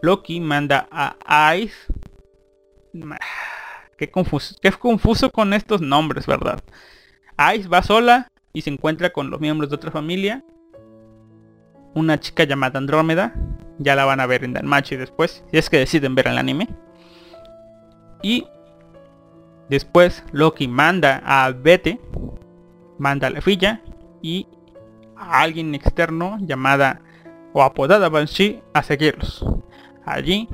Loki 0.02 0.42
manda 0.42 0.88
a 0.92 1.56
Ice... 1.56 1.76
Qué 3.98 4.10
confuso, 4.10 4.56
qué 4.60 4.72
confuso 4.72 5.30
con 5.30 5.54
estos 5.54 5.80
nombres, 5.80 6.26
¿verdad? 6.26 6.60
Ice 7.56 7.70
va 7.70 7.84
sola 7.84 8.28
y 8.52 8.64
se 8.64 8.72
encuentra 8.72 9.12
con 9.12 9.30
los 9.30 9.40
miembros 9.40 9.70
de 9.70 9.76
otra 9.76 9.92
familia. 9.92 10.44
Una 11.94 12.20
chica 12.20 12.46
llamada 12.46 12.80
Andrómeda 12.80 13.36
ya 13.78 13.96
la 13.96 14.06
van 14.06 14.20
a 14.20 14.26
ver 14.26 14.44
en 14.44 14.54
Danmachi 14.54 14.96
después, 14.96 15.44
si 15.52 15.58
es 15.60 15.70
que 15.70 15.78
deciden 15.78 16.16
ver 16.16 16.28
el 16.28 16.40
anime. 16.40 16.68
Y 18.24 18.48
después 19.69 20.23
Loki 20.31 20.68
manda 20.68 21.22
a 21.26 21.52
Bete, 21.52 21.99
manda 22.98 23.27
a 23.27 23.30
la 23.30 23.41
filla 23.41 23.81
y 24.22 24.48
a 25.15 25.41
alguien 25.41 25.76
externo 25.76 26.38
llamada 26.41 27.02
o 27.53 27.64
apodada 27.64 28.10
Banshee 28.10 28.61
a 28.73 28.84
seguirlos. 28.84 29.45
Allí 30.06 30.48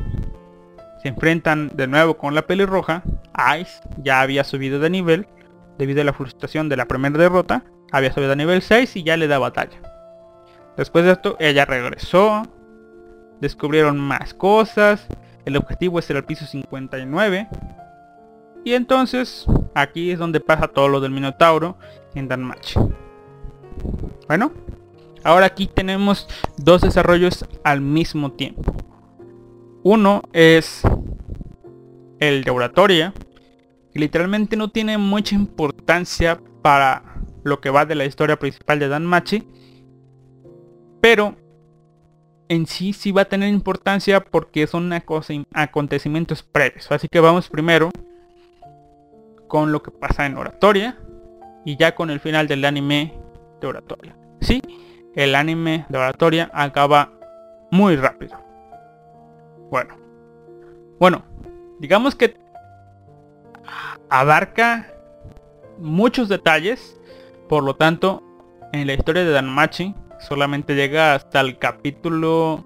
se 1.02 1.10
enfrentan 1.10 1.69
de 1.76 1.88
nuevo 1.88 2.18
con 2.18 2.34
la 2.34 2.48
pelirroja. 2.48 3.03
Ice 3.60 3.81
ya 3.98 4.22
había 4.22 4.44
subido 4.44 4.80
de 4.80 4.90
nivel 4.90 5.27
debido 5.77 6.02
a 6.02 6.06
la 6.06 6.14
frustración 6.14 6.69
de 6.69 6.77
la 6.77 6.85
primera 6.85 7.18
derrota. 7.18 7.64
Había 7.91 8.14
subido 8.14 8.31
a 8.31 8.35
nivel 8.35 8.61
6 8.61 8.95
y 8.95 9.03
ya 9.03 9.18
le 9.18 9.27
da 9.27 9.38
batalla. 9.38 9.80
Después 10.77 11.06
de 11.06 11.11
esto, 11.11 11.35
ella 11.40 11.65
regresó 11.65 12.44
descubrieron 13.44 13.99
más 13.99 14.34
cosas, 14.34 15.06
el 15.45 15.57
objetivo 15.57 15.99
es 15.99 16.10
el 16.10 16.23
piso 16.23 16.45
59. 16.45 17.49
Y 18.64 18.73
entonces 18.73 19.45
aquí 19.73 20.11
es 20.11 20.19
donde 20.19 20.40
pasa 20.40 20.68
todo 20.68 20.88
lo 20.88 21.02
del 21.02 21.11
Minotauro 21.11 21.77
en 22.15 22.27
Danmachi. 22.27 22.80
Bueno, 24.27 24.52
ahora 25.23 25.48
aquí 25.48 25.68
tenemos 25.68 26.27
dos 26.57 26.81
desarrollos 26.81 27.45
al 27.64 27.81
mismo 27.81 28.31
tiempo. 28.31 28.73
Uno 29.84 30.23
es 30.31 30.81
el 32.19 32.45
de 32.45 32.52
oratoria, 32.52 33.14
que 33.91 33.99
literalmente 33.99 34.56
no 34.56 34.69
tiene 34.69 34.98
mucha 34.98 35.35
importancia 35.35 36.40
para 36.61 37.22
lo 37.44 37.60
que 37.60 37.69
va 37.69 37.85
de 37.85 37.95
la 37.95 38.06
historia 38.06 38.40
principal 38.40 38.80
de 38.80 38.88
Danmachi, 38.88 39.45
pero 41.02 41.35
en 42.48 42.65
sí 42.65 42.94
sí 42.94 43.11
va 43.11 43.23
a 43.23 43.26
tener 43.26 43.49
importancia 43.49 44.23
porque 44.23 44.68
son 44.68 44.94
acontecimientos 45.52 46.44
previos. 46.44 46.90
Así 46.91 47.10
que 47.10 47.19
vamos 47.19 47.49
primero 47.49 47.90
con 49.54 49.72
lo 49.72 49.84
que 49.84 49.92
pasa 49.92 50.26
en 50.26 50.36
oratoria 50.36 50.98
y 51.64 51.78
ya 51.78 51.94
con 51.94 52.10
el 52.10 52.20
final 52.20 52.48
del 52.48 52.66
anime 52.66 53.14
de 53.62 53.68
oratoria. 53.68 54.18
Sí, 54.42 54.60
el 55.14 55.36
anime 55.36 55.86
de 55.90 55.98
oratoria 56.00 56.50
acaba 56.56 57.12
muy 57.70 57.96
rápido. 57.96 58.36
Bueno, 59.70 59.96
bueno, 61.00 61.24
digamos 61.78 62.16
que 62.16 62.36
abarca 64.10 64.92
muchos 65.78 66.30
detalles, 66.30 67.00
por 67.48 67.64
lo 67.64 67.76
tanto, 67.76 68.24
en 68.72 68.88
la 68.88 68.94
historia 68.94 69.24
de 69.24 69.34
Danmachi 69.34 69.94
solamente 70.18 70.74
llega 70.74 71.14
hasta 71.14 71.42
el 71.42 71.60
capítulo 71.60 72.66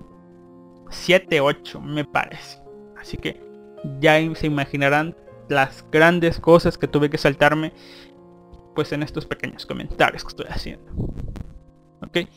7, 0.89 1.41
8 1.41 1.81
me 1.81 2.05
parece. 2.05 2.61
Así 2.97 3.17
que 3.17 3.45
ya 3.99 4.17
se 4.35 4.47
imaginarán 4.47 5.17
las 5.49 5.85
grandes 5.91 6.39
cosas 6.39 6.77
que 6.77 6.87
tuve 6.87 7.09
que 7.09 7.17
saltarme 7.17 7.73
pues 8.75 8.91
en 8.91 9.03
estos 9.03 9.25
pequeños 9.25 9.65
comentarios 9.65 10.23
que 10.23 10.29
estoy 10.29 10.45
haciendo. 10.49 10.91
Ok. 12.01 12.27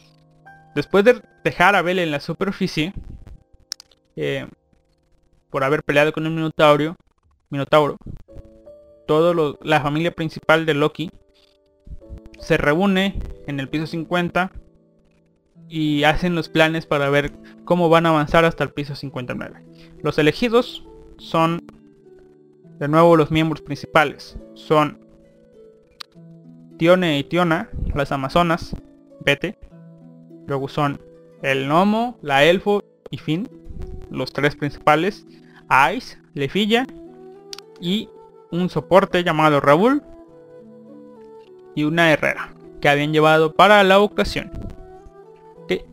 Después 0.75 1.05
de 1.05 1.21
dejar 1.45 1.75
a 1.75 1.83
Bell 1.83 1.99
en 1.99 2.11
la 2.11 2.21
superficie, 2.21 2.95
eh, 4.17 4.47
por 5.51 5.65
haber 5.65 5.83
peleado 5.83 6.13
con 6.13 6.27
un 6.27 6.35
Minotauro, 6.35 6.97
Minotauro, 7.51 7.97
todo 9.07 9.59
la 9.63 9.81
familia 9.81 10.13
principal 10.13 10.65
de 10.67 10.75
Loki 10.75 11.11
se 12.39 12.57
reúne 12.57 13.19
en 13.47 13.61
el 13.61 13.69
piso 13.69 13.87
50 13.87 14.53
y 15.69 16.05
hacen 16.05 16.35
los 16.35 16.49
planes 16.49 16.87
para 16.87 17.11
ver 17.11 17.33
cómo 17.65 17.89
van 17.89 18.07
a 18.07 18.11
avanzar 18.11 18.45
hasta 18.45 18.65
el 18.65 18.71
piso 18.71 18.95
59. 18.95 19.63
Los 20.03 20.19
elegidos 20.19 20.85
son 21.19 21.61
de 22.81 22.89
nuevo 22.89 23.17
los 23.17 23.31
miembros 23.31 23.63
principales. 23.63 24.37
Son 24.55 24.99
Tione 26.79 27.19
y 27.19 27.25
Tiona, 27.25 27.71
las 27.95 28.11
amazonas, 28.11 28.75
Vete. 29.25 29.57
Luego 30.49 30.69
son 30.69 31.01
el 31.43 31.69
Nomo, 31.69 32.19
la 32.23 32.43
Elfo 32.45 32.83
y 33.11 33.19
Fin, 33.19 33.49
los 34.11 34.33
tres 34.33 34.57
principales. 34.57 35.25
Ice, 35.95 36.19
Lefilla 36.35 36.87
y 37.81 38.09
un 38.51 38.69
soporte 38.69 39.23
llamado 39.23 39.61
Raúl 39.61 40.03
y 41.77 41.85
una 41.85 42.13
herrera 42.13 42.53
que 42.81 42.89
habían 42.89 43.13
llevado 43.13 43.53
para 43.55 43.85
la 43.85 44.01
ocasión 44.01 44.51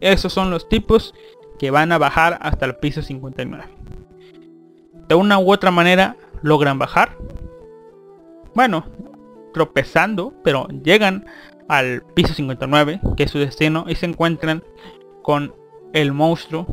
esos 0.02 0.34
son 0.34 0.50
los 0.50 0.68
tipos 0.70 1.14
que 1.60 1.72
van 1.72 1.92
a 1.92 1.98
bajar 1.98 2.38
hasta 2.42 2.66
el 2.66 2.76
piso 2.76 3.02
59. 3.02 3.64
De 5.08 5.16
una 5.16 5.40
u 5.40 5.52
otra 5.52 5.72
manera 5.72 6.18
logran 6.42 6.80
bajar. 6.80 7.18
Bueno, 8.54 8.86
tropezando, 9.54 10.34
pero 10.44 10.68
llegan 10.84 11.26
al 11.68 12.04
piso 12.14 12.34
59, 12.34 13.02
que 13.16 13.24
es 13.24 13.32
su 13.32 13.40
destino, 13.40 13.86
y 13.88 13.96
se 13.96 14.06
encuentran 14.06 14.64
con 15.24 15.54
el 15.94 16.14
monstruo 16.14 16.66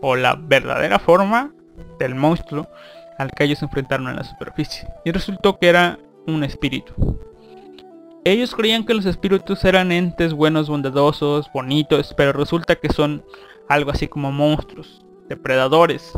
o 0.00 0.16
la 0.16 0.36
verdadera 0.36 0.98
forma 0.98 1.52
del 1.98 2.14
monstruo 2.14 2.68
al 3.18 3.32
que 3.32 3.44
ellos 3.44 3.58
se 3.58 3.64
enfrentaron 3.64 4.08
en 4.08 4.16
la 4.16 4.24
superficie. 4.24 4.88
Y 5.04 5.10
resultó 5.10 5.58
que 5.58 5.68
era 5.68 5.98
un 6.26 6.44
espíritu. 6.44 6.94
Ellos 8.24 8.54
creían 8.54 8.84
que 8.84 8.94
los 8.94 9.06
espíritus 9.06 9.64
eran 9.64 9.90
entes 9.90 10.34
buenos, 10.34 10.68
bondadosos, 10.68 11.50
bonitos, 11.52 12.14
pero 12.16 12.32
resulta 12.32 12.76
que 12.76 12.92
son 12.92 13.24
algo 13.68 13.90
así 13.90 14.06
como 14.06 14.30
monstruos, 14.32 15.04
depredadores, 15.28 16.12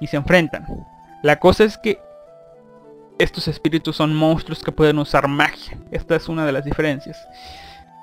y 0.00 0.06
se 0.06 0.16
enfrentan. 0.16 0.66
La 1.22 1.38
cosa 1.38 1.64
es 1.64 1.78
que 1.78 2.00
estos 3.18 3.46
espíritus 3.48 3.96
son 3.96 4.14
monstruos 4.14 4.62
que 4.62 4.72
pueden 4.72 4.98
usar 4.98 5.28
magia. 5.28 5.78
Esta 5.90 6.16
es 6.16 6.28
una 6.28 6.44
de 6.44 6.52
las 6.52 6.64
diferencias. 6.64 7.16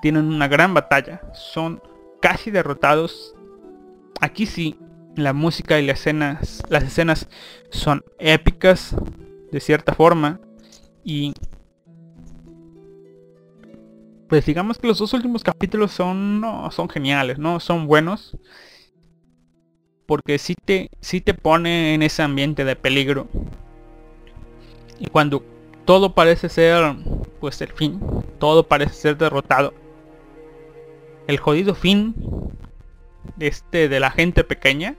Tienen 0.02 0.26
una 0.26 0.48
gran 0.48 0.74
batalla, 0.74 1.22
son 1.34 1.82
casi 2.22 2.52
derrotados. 2.52 3.36
Aquí 4.22 4.46
sí, 4.46 4.80
la 5.16 5.34
música 5.34 5.80
y 5.80 5.86
las 5.86 6.00
escenas, 6.00 6.64
las 6.70 6.84
escenas 6.84 7.28
son 7.70 8.04
épicas 8.20 8.96
de 9.52 9.60
cierta 9.60 9.94
forma 9.94 10.40
y 11.04 11.34
pues 14.30 14.46
digamos 14.46 14.78
que 14.78 14.88
los 14.88 15.00
dos 15.00 15.12
últimos 15.14 15.44
capítulos 15.44 15.92
son, 15.92 16.40
no, 16.40 16.70
son 16.72 16.88
geniales, 16.88 17.40
¿no? 17.40 17.60
Son 17.60 17.88
buenos. 17.88 18.38
Porque 20.10 20.40
sí 20.40 20.56
te, 20.56 20.90
te 21.00 21.34
pone 21.36 21.94
en 21.94 22.02
ese 22.02 22.24
ambiente 22.24 22.66
de 22.66 22.76
peligro. 22.76 23.28
Y 25.00 25.06
cuando 25.06 25.44
todo 25.86 26.16
parece 26.16 26.50
ser, 26.50 26.96
pues 27.40 27.62
el 27.62 27.72
fin, 27.72 28.02
todo 28.40 28.68
parece 28.68 28.94
ser 28.96 29.18
derrotado. 29.20 29.76
El 31.28 31.38
jodido 31.38 31.76
fin 31.76 32.16
de 33.36 33.46
este 33.46 33.88
de 33.88 34.00
la 34.00 34.10
gente 34.10 34.44
pequeña 34.44 34.96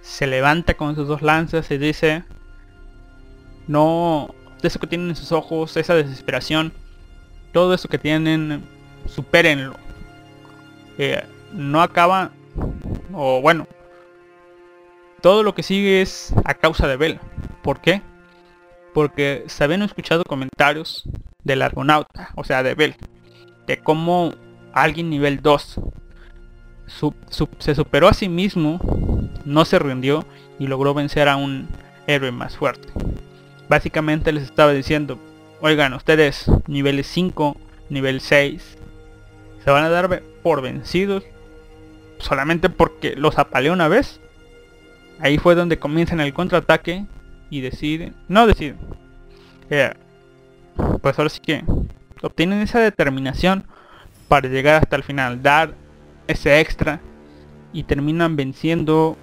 se 0.00 0.26
levanta 0.26 0.72
con 0.72 0.94
sus 0.94 1.06
dos 1.06 1.20
lanzas 1.20 1.70
y 1.70 1.76
dice 1.76 2.24
no 3.66 4.34
eso 4.62 4.78
que 4.80 4.86
tienen 4.86 5.10
en 5.10 5.16
sus 5.16 5.32
ojos 5.32 5.76
esa 5.76 5.94
desesperación 5.94 6.72
todo 7.52 7.74
eso 7.74 7.88
que 7.88 7.98
tienen 7.98 8.64
supérenlo 9.06 9.74
Eh, 10.96 11.22
no 11.52 11.82
acaba 11.82 12.30
o 13.12 13.40
bueno 13.40 13.66
todo 15.24 15.42
lo 15.42 15.54
que 15.54 15.62
sigue 15.62 16.02
es 16.02 16.34
a 16.44 16.52
causa 16.52 16.86
de 16.86 16.96
Bell 16.98 17.18
¿por 17.62 17.80
qué? 17.80 18.02
porque 18.92 19.44
se 19.46 19.64
habían 19.64 19.80
escuchado 19.80 20.22
comentarios 20.22 21.04
del 21.44 21.62
argonauta 21.62 22.28
o 22.34 22.44
sea 22.44 22.62
de 22.62 22.74
Bell 22.74 22.94
de 23.66 23.78
cómo 23.78 24.34
alguien 24.74 25.08
nivel 25.08 25.40
2 25.40 25.80
su- 26.86 27.14
su- 27.30 27.48
se 27.58 27.74
superó 27.74 28.08
a 28.08 28.12
sí 28.12 28.28
mismo, 28.28 28.78
no 29.46 29.64
se 29.64 29.78
rindió 29.78 30.26
y 30.58 30.66
logró 30.66 30.92
vencer 30.92 31.28
a 31.30 31.36
un 31.36 31.66
héroe 32.06 32.30
más 32.30 32.58
fuerte. 32.58 32.92
Básicamente 33.70 34.32
les 34.32 34.42
estaba 34.42 34.72
diciendo, 34.72 35.18
oigan, 35.62 35.94
ustedes 35.94 36.44
nivel 36.66 37.02
5, 37.02 37.56
nivel 37.88 38.20
6, 38.20 38.76
se 39.64 39.70
van 39.70 39.84
a 39.84 39.88
dar 39.88 40.22
por 40.42 40.60
vencidos 40.60 41.24
solamente 42.18 42.68
porque 42.68 43.16
los 43.16 43.38
apaleó 43.38 43.72
una 43.72 43.88
vez. 43.88 44.20
Ahí 45.20 45.38
fue 45.38 45.54
donde 45.54 45.78
comienzan 45.78 46.20
el 46.20 46.34
contraataque 46.34 47.06
y 47.50 47.60
deciden, 47.60 48.14
no 48.28 48.46
deciden. 48.46 48.78
eh, 49.70 49.92
pues 51.00 51.18
ahora 51.18 51.30
sí 51.30 51.40
que 51.40 51.64
obtienen 52.22 52.60
esa 52.60 52.80
determinación 52.80 53.64
para 54.28 54.48
llegar 54.48 54.82
hasta 54.82 54.96
el 54.96 55.02
final, 55.02 55.42
dar 55.42 55.74
ese 56.26 56.60
extra 56.60 57.00
y 57.72 57.84
terminan 57.84 58.36
venciendo 58.36 59.16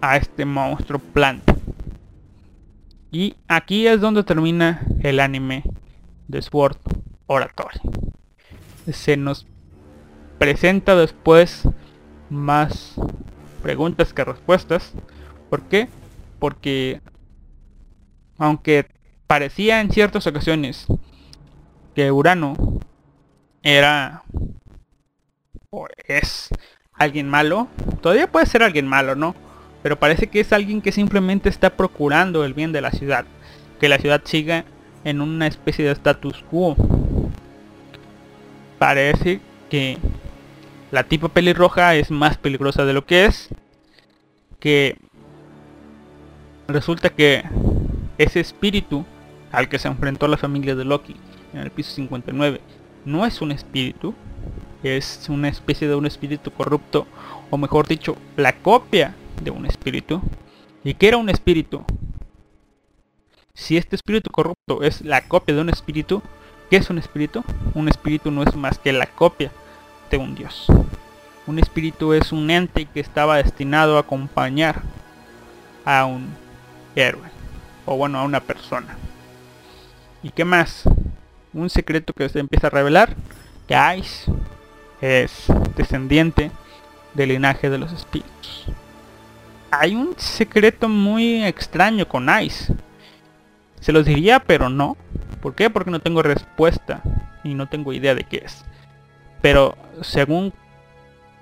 a 0.00 0.16
este 0.16 0.44
monstruo 0.44 0.98
planta. 0.98 1.54
Y 3.10 3.36
aquí 3.46 3.86
es 3.86 4.00
donde 4.00 4.24
termina 4.24 4.86
el 5.02 5.20
anime 5.20 5.62
de 6.28 6.40
Sword 6.40 6.78
Oratory. 7.26 7.78
Se 8.90 9.16
nos 9.16 9.46
presenta 10.38 10.96
después 10.96 11.68
más 12.30 12.94
preguntas 13.62 14.12
que 14.12 14.24
respuestas. 14.24 14.92
¿Por 15.52 15.64
qué? 15.64 15.86
Porque 16.38 17.02
aunque 18.38 18.86
parecía 19.26 19.82
en 19.82 19.92
ciertas 19.92 20.26
ocasiones 20.26 20.86
que 21.94 22.10
Urano 22.10 22.80
era 23.62 24.22
o 25.68 25.88
es 26.08 26.48
alguien 26.94 27.28
malo, 27.28 27.68
todavía 28.00 28.32
puede 28.32 28.46
ser 28.46 28.62
alguien 28.62 28.88
malo, 28.88 29.14
¿no? 29.14 29.34
Pero 29.82 29.98
parece 29.98 30.28
que 30.28 30.40
es 30.40 30.54
alguien 30.54 30.80
que 30.80 30.90
simplemente 30.90 31.50
está 31.50 31.76
procurando 31.76 32.46
el 32.46 32.54
bien 32.54 32.72
de 32.72 32.80
la 32.80 32.90
ciudad, 32.90 33.26
que 33.78 33.90
la 33.90 33.98
ciudad 33.98 34.22
siga 34.24 34.64
en 35.04 35.20
una 35.20 35.46
especie 35.48 35.84
de 35.84 35.92
status 35.92 36.42
quo. 36.50 36.76
Parece 38.78 39.42
que 39.68 39.98
la 40.90 41.04
tipa 41.04 41.28
pelirroja 41.28 41.94
es 41.94 42.10
más 42.10 42.38
peligrosa 42.38 42.86
de 42.86 42.94
lo 42.94 43.04
que 43.04 43.26
es, 43.26 43.50
que 44.58 44.96
resulta 46.68 47.10
que 47.10 47.44
ese 48.18 48.40
espíritu 48.40 49.04
al 49.50 49.68
que 49.68 49.78
se 49.78 49.88
enfrentó 49.88 50.28
la 50.28 50.36
familia 50.36 50.74
de 50.74 50.84
Loki 50.84 51.16
en 51.52 51.60
el 51.60 51.70
piso 51.70 51.92
59 51.92 52.60
no 53.04 53.26
es 53.26 53.40
un 53.40 53.52
espíritu, 53.52 54.14
es 54.82 55.28
una 55.28 55.48
especie 55.48 55.88
de 55.88 55.94
un 55.94 56.06
espíritu 56.06 56.50
corrupto, 56.50 57.06
o 57.50 57.58
mejor 57.58 57.86
dicho, 57.86 58.16
la 58.36 58.52
copia 58.52 59.14
de 59.42 59.50
un 59.50 59.66
espíritu. 59.66 60.20
¿Y 60.84 60.94
qué 60.94 61.08
era 61.08 61.16
un 61.16 61.28
espíritu? 61.28 61.84
Si 63.54 63.76
este 63.76 63.96
espíritu 63.96 64.30
corrupto 64.30 64.82
es 64.82 65.02
la 65.02 65.28
copia 65.28 65.54
de 65.54 65.60
un 65.60 65.68
espíritu, 65.68 66.22
¿qué 66.70 66.76
es 66.76 66.90
un 66.90 66.98
espíritu? 66.98 67.44
Un 67.74 67.88
espíritu 67.88 68.30
no 68.30 68.42
es 68.42 68.56
más 68.56 68.78
que 68.78 68.92
la 68.92 69.06
copia 69.06 69.52
de 70.10 70.16
un 70.16 70.34
dios. 70.34 70.66
Un 71.46 71.58
espíritu 71.58 72.12
es 72.12 72.32
un 72.32 72.50
ente 72.50 72.86
que 72.86 73.00
estaba 73.00 73.36
destinado 73.36 73.96
a 73.96 74.00
acompañar 74.00 74.82
a 75.84 76.06
un 76.06 76.41
héroe, 76.96 77.28
o 77.86 77.96
bueno, 77.96 78.18
a 78.18 78.24
una 78.24 78.40
persona. 78.40 78.96
¿Y 80.22 80.30
qué 80.30 80.44
más? 80.44 80.84
Un 81.52 81.68
secreto 81.68 82.12
que 82.12 82.28
se 82.28 82.38
empieza 82.38 82.68
a 82.68 82.70
revelar, 82.70 83.14
que 83.66 83.76
Ice 83.98 84.30
es 85.00 85.46
descendiente 85.76 86.50
del 87.14 87.30
linaje 87.30 87.68
de 87.68 87.78
los 87.78 87.92
espíritus. 87.92 88.66
Hay 89.70 89.94
un 89.94 90.14
secreto 90.18 90.88
muy 90.88 91.44
extraño 91.44 92.06
con 92.06 92.28
Ice. 92.42 92.74
Se 93.80 93.92
los 93.92 94.04
diría, 94.04 94.40
pero 94.40 94.68
no. 94.68 94.96
¿Por 95.40 95.54
qué? 95.54 95.70
Porque 95.70 95.90
no 95.90 96.00
tengo 96.00 96.22
respuesta 96.22 97.02
y 97.42 97.54
no 97.54 97.68
tengo 97.68 97.92
idea 97.92 98.14
de 98.14 98.24
qué 98.24 98.42
es. 98.44 98.64
Pero 99.40 99.76
según 100.02 100.52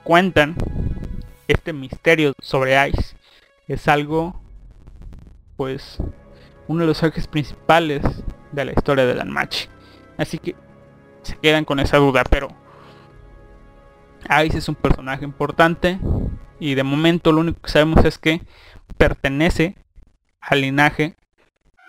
cuentan, 0.05 0.55
este 1.48 1.72
misterio 1.72 2.32
sobre 2.40 2.89
Ice 2.89 3.14
es 3.68 3.89
algo, 3.89 4.40
pues, 5.61 5.99
uno 6.69 6.81
de 6.81 6.87
los 6.87 7.03
ejes 7.03 7.27
principales 7.27 8.01
de 8.51 8.65
la 8.65 8.73
historia 8.73 9.05
de 9.05 9.12
Danmachi. 9.12 9.69
Así 10.16 10.39
que 10.39 10.57
se 11.20 11.37
quedan 11.37 11.66
con 11.66 11.81
esa 11.81 11.99
duda, 11.99 12.24
pero 12.31 12.49
Ice 14.43 14.57
es 14.57 14.70
un 14.70 14.74
personaje 14.74 15.23
importante 15.23 16.01
y 16.61 16.77
de 16.77 16.82
momento 16.82 17.31
lo 17.31 17.43
único 17.43 17.61
que 17.61 17.70
sabemos 17.70 18.03
es 18.07 18.16
que 18.16 18.41
pertenece 18.97 19.77
al 20.41 20.62
linaje 20.62 21.15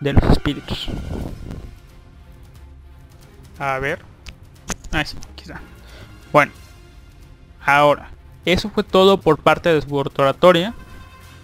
de 0.02 0.12
los 0.12 0.24
espíritus. 0.24 0.90
A 3.58 3.80
ver. 3.80 4.00
Ah, 4.92 5.06
sí, 5.06 5.16
quizá. 5.36 5.62
Bueno. 6.34 6.52
Ahora. 7.66 8.12
Eso 8.44 8.70
fue 8.70 8.84
todo 8.84 9.22
por 9.22 9.38
parte 9.38 9.74
de 9.74 9.82
su 9.82 9.96
oratoria. 9.96 10.74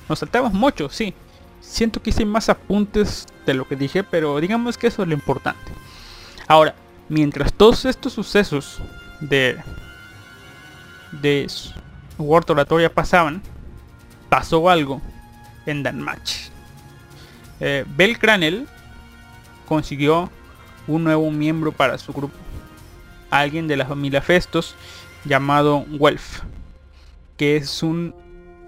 Nos 0.10 0.20
saltamos 0.20 0.52
mucho, 0.52 0.90
sí. 0.90 1.16
Siento 1.68 2.02
que 2.02 2.12
hice 2.12 2.26
más 2.26 2.50
apuntes 2.50 3.28
de 3.46 3.54
lo 3.54 3.68
que 3.68 3.76
dije, 3.76 4.04
pero 4.04 4.40
digamos 4.40 4.78
que 4.78 4.88
eso 4.88 5.04
es 5.04 5.08
lo 5.08 5.14
importante. 5.14 5.72
Ahora, 6.48 6.74
mientras 7.10 7.54
todos 7.54 7.86
estos 7.86 8.14
sucesos 8.14 8.80
de 9.20 9.58
de 11.12 11.48
World 12.18 12.52
Oratoria 12.52 12.94
pasaban, 12.94 13.42
pasó 14.30 14.70
algo 14.70 15.02
en 15.66 15.84
Danmatch. 15.84 16.50
Eh, 17.60 17.86
Bell 17.96 18.68
consiguió 19.66 20.30
un 20.88 21.04
nuevo 21.04 21.30
miembro 21.32 21.72
para 21.72 21.98
su 21.98 22.14
grupo. 22.14 22.36
Alguien 23.30 23.68
de 23.68 23.78
la 23.78 23.86
familia 23.86 24.22
Festos 24.22 24.76
llamado 25.26 25.86
Welf. 26.00 26.42
Que 27.36 27.58
es 27.58 27.84
un 27.84 28.16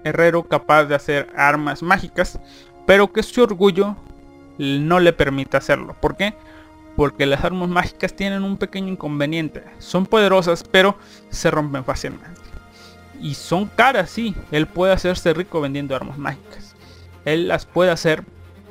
herrero 0.04 0.44
capaz 0.44 0.84
de 0.84 0.94
hacer 0.94 1.32
armas 1.36 1.82
mágicas. 1.82 2.38
Pero 2.90 3.12
que 3.12 3.22
su 3.22 3.40
orgullo 3.40 3.94
no 4.58 4.98
le 4.98 5.12
permite 5.12 5.56
hacerlo. 5.56 5.94
¿Por 6.00 6.16
qué? 6.16 6.34
Porque 6.96 7.24
las 7.24 7.44
armas 7.44 7.68
mágicas 7.68 8.16
tienen 8.16 8.42
un 8.42 8.56
pequeño 8.56 8.88
inconveniente. 8.88 9.62
Son 9.78 10.06
poderosas 10.06 10.64
pero 10.64 10.98
se 11.28 11.52
rompen 11.52 11.84
fácilmente. 11.84 12.40
Y 13.20 13.34
son 13.34 13.66
caras, 13.66 14.10
sí. 14.10 14.34
Él 14.50 14.66
puede 14.66 14.92
hacerse 14.92 15.32
rico 15.32 15.60
vendiendo 15.60 15.94
armas 15.94 16.18
mágicas. 16.18 16.74
Él 17.24 17.46
las 17.46 17.64
puede 17.64 17.92
hacer, 17.92 18.24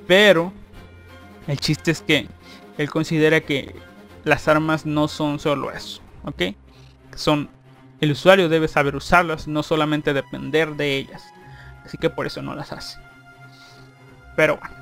pero 0.06 0.52
el 1.48 1.58
chiste 1.58 1.92
es 1.92 2.02
que 2.02 2.28
él 2.78 2.90
considera 2.90 3.40
que 3.40 3.74
las 4.26 4.50
armas 4.50 4.86
no 4.86 5.08
son 5.08 5.40
solo 5.40 5.72
eso. 5.72 6.02
¿Ok? 6.26 6.42
Son... 7.16 7.50
El 8.02 8.12
usuario 8.12 8.50
debe 8.50 8.68
saber 8.68 8.98
usarlas, 8.98 9.48
no 9.48 9.64
solamente 9.64 10.14
depender 10.14 10.76
de 10.76 10.98
ellas. 10.98 11.24
Así 11.86 11.98
que 11.98 12.10
por 12.10 12.28
eso 12.28 12.42
no 12.42 12.54
las 12.54 12.74
hace. 12.74 13.00
Pero 14.40 14.56
bueno, 14.56 14.74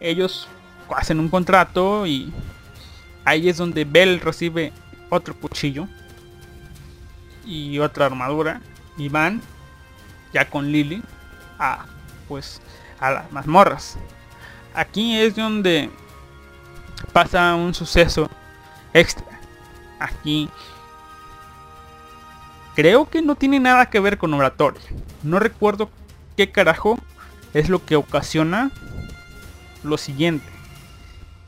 ellos 0.00 0.46
hacen 0.94 1.18
un 1.18 1.30
contrato 1.30 2.06
y 2.06 2.30
ahí 3.24 3.48
es 3.48 3.56
donde 3.56 3.86
Bell 3.86 4.20
recibe 4.20 4.70
otro 5.08 5.34
cuchillo 5.34 5.88
y 7.46 7.78
otra 7.78 8.04
armadura 8.04 8.60
y 8.98 9.08
van 9.08 9.40
ya 10.34 10.50
con 10.50 10.70
Lily 10.70 11.02
a 11.58 11.86
pues 12.28 12.60
a 13.00 13.10
las 13.12 13.32
mazmorras. 13.32 13.96
Aquí 14.74 15.16
es 15.16 15.34
donde 15.34 15.88
pasa 17.14 17.54
un 17.54 17.72
suceso 17.72 18.28
extra. 18.92 19.40
Aquí 20.00 20.50
creo 22.76 23.08
que 23.08 23.22
no 23.22 23.36
tiene 23.36 23.58
nada 23.58 23.88
que 23.88 24.00
ver 24.00 24.18
con 24.18 24.34
oratoria. 24.34 24.82
No 25.22 25.38
recuerdo 25.38 25.88
qué 26.36 26.50
carajo 26.50 26.98
es 27.54 27.70
lo 27.70 27.82
que 27.82 27.96
ocasiona 27.96 28.70
lo 29.82 29.98
siguiente. 29.98 30.46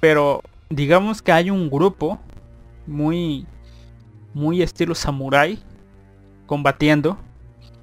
Pero 0.01 0.43
digamos 0.69 1.23
que 1.23 1.33
hay 1.33 1.51
un 1.51 1.71
grupo 1.71 2.21
muy 2.87 3.47
muy 4.33 4.63
estilo 4.63 4.95
samurai 4.95 5.59
combatiendo 6.47 7.19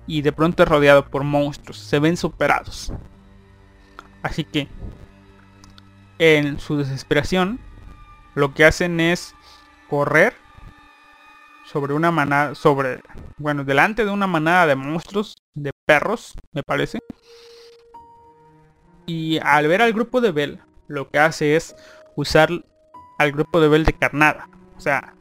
y 0.05 0.21
de 0.21 0.31
pronto 0.31 0.63
es 0.63 0.69
rodeado 0.69 1.09
por 1.09 1.23
monstruos, 1.23 1.77
se 1.77 1.99
ven 1.99 2.17
superados. 2.17 2.91
Así 4.23 4.43
que 4.43 4.67
en 6.19 6.59
su 6.59 6.77
desesperación 6.77 7.59
lo 8.35 8.53
que 8.53 8.65
hacen 8.65 8.99
es 8.99 9.35
correr 9.89 10.33
sobre 11.65 11.93
una 11.93 12.11
manada, 12.11 12.55
sobre, 12.55 13.01
bueno, 13.37 13.63
delante 13.63 14.05
de 14.05 14.11
una 14.11 14.27
manada 14.27 14.67
de 14.67 14.75
monstruos, 14.75 15.35
de 15.53 15.71
perros, 15.85 16.33
me 16.53 16.63
parece. 16.63 16.99
Y 19.07 19.39
al 19.41 19.67
ver 19.67 19.81
al 19.81 19.93
grupo 19.93 20.19
de 20.21 20.31
Bell, 20.31 20.59
lo 20.87 21.09
que 21.09 21.17
hace 21.17 21.55
es 21.55 21.75
usar 22.15 22.49
al 23.17 23.31
grupo 23.31 23.61
de 23.61 23.69
Bell 23.69 23.85
de 23.85 23.93
carnada. 23.93 24.49
O 24.75 24.81
sea, 24.81 25.15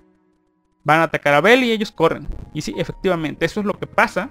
van 0.83 1.01
a 1.01 1.05
atacar 1.05 1.35
a 1.35 1.41
Bell 1.41 1.63
y 1.63 1.71
ellos 1.71 1.93
corren. 1.93 2.29
Y 2.53 2.63
sí, 2.63 2.75
efectivamente, 2.77 3.47
eso 3.47 3.61
es 3.61 3.67
lo 3.67 3.79
que 3.79 3.87
pasa. 3.87 4.29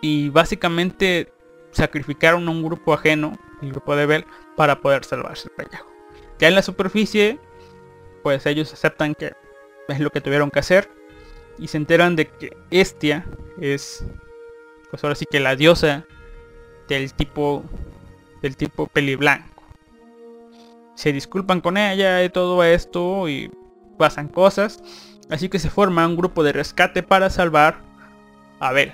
Y 0.00 0.30
básicamente 0.30 1.32
sacrificaron 1.70 2.46
a 2.48 2.50
un 2.50 2.64
grupo 2.64 2.92
ajeno, 2.92 3.38
el 3.62 3.70
grupo 3.70 3.94
de 3.94 4.06
Bell, 4.06 4.26
para 4.56 4.80
poder 4.80 5.04
salvarse 5.04 5.48
el 5.48 5.54
pellejo. 5.54 5.86
Ya 6.40 6.48
en 6.48 6.56
la 6.56 6.62
superficie, 6.62 7.38
pues 8.24 8.44
ellos 8.46 8.72
aceptan 8.72 9.14
que 9.14 9.32
es 9.86 10.00
lo 10.00 10.10
que 10.10 10.20
tuvieron 10.20 10.50
que 10.50 10.58
hacer. 10.58 10.90
Y 11.56 11.68
se 11.68 11.76
enteran 11.76 12.16
de 12.16 12.26
que 12.26 12.56
Estia 12.70 13.24
es, 13.60 14.04
pues 14.90 15.04
ahora 15.04 15.14
sí 15.14 15.24
que 15.30 15.38
la 15.38 15.54
diosa 15.54 16.04
del 16.98 17.14
tipo, 17.14 17.64
del 18.40 18.56
tipo 18.56 18.86
peliblanco. 18.86 19.62
Se 20.94 21.12
disculpan 21.12 21.60
con 21.60 21.76
ella 21.76 22.22
y 22.22 22.28
todo 22.28 22.62
esto 22.64 23.28
y 23.28 23.50
pasan 23.98 24.28
cosas. 24.28 24.82
Así 25.30 25.48
que 25.48 25.58
se 25.58 25.70
forma 25.70 26.06
un 26.06 26.16
grupo 26.16 26.42
de 26.42 26.52
rescate 26.52 27.02
para 27.02 27.30
salvar 27.30 27.80
a 28.60 28.72
Bel. 28.72 28.92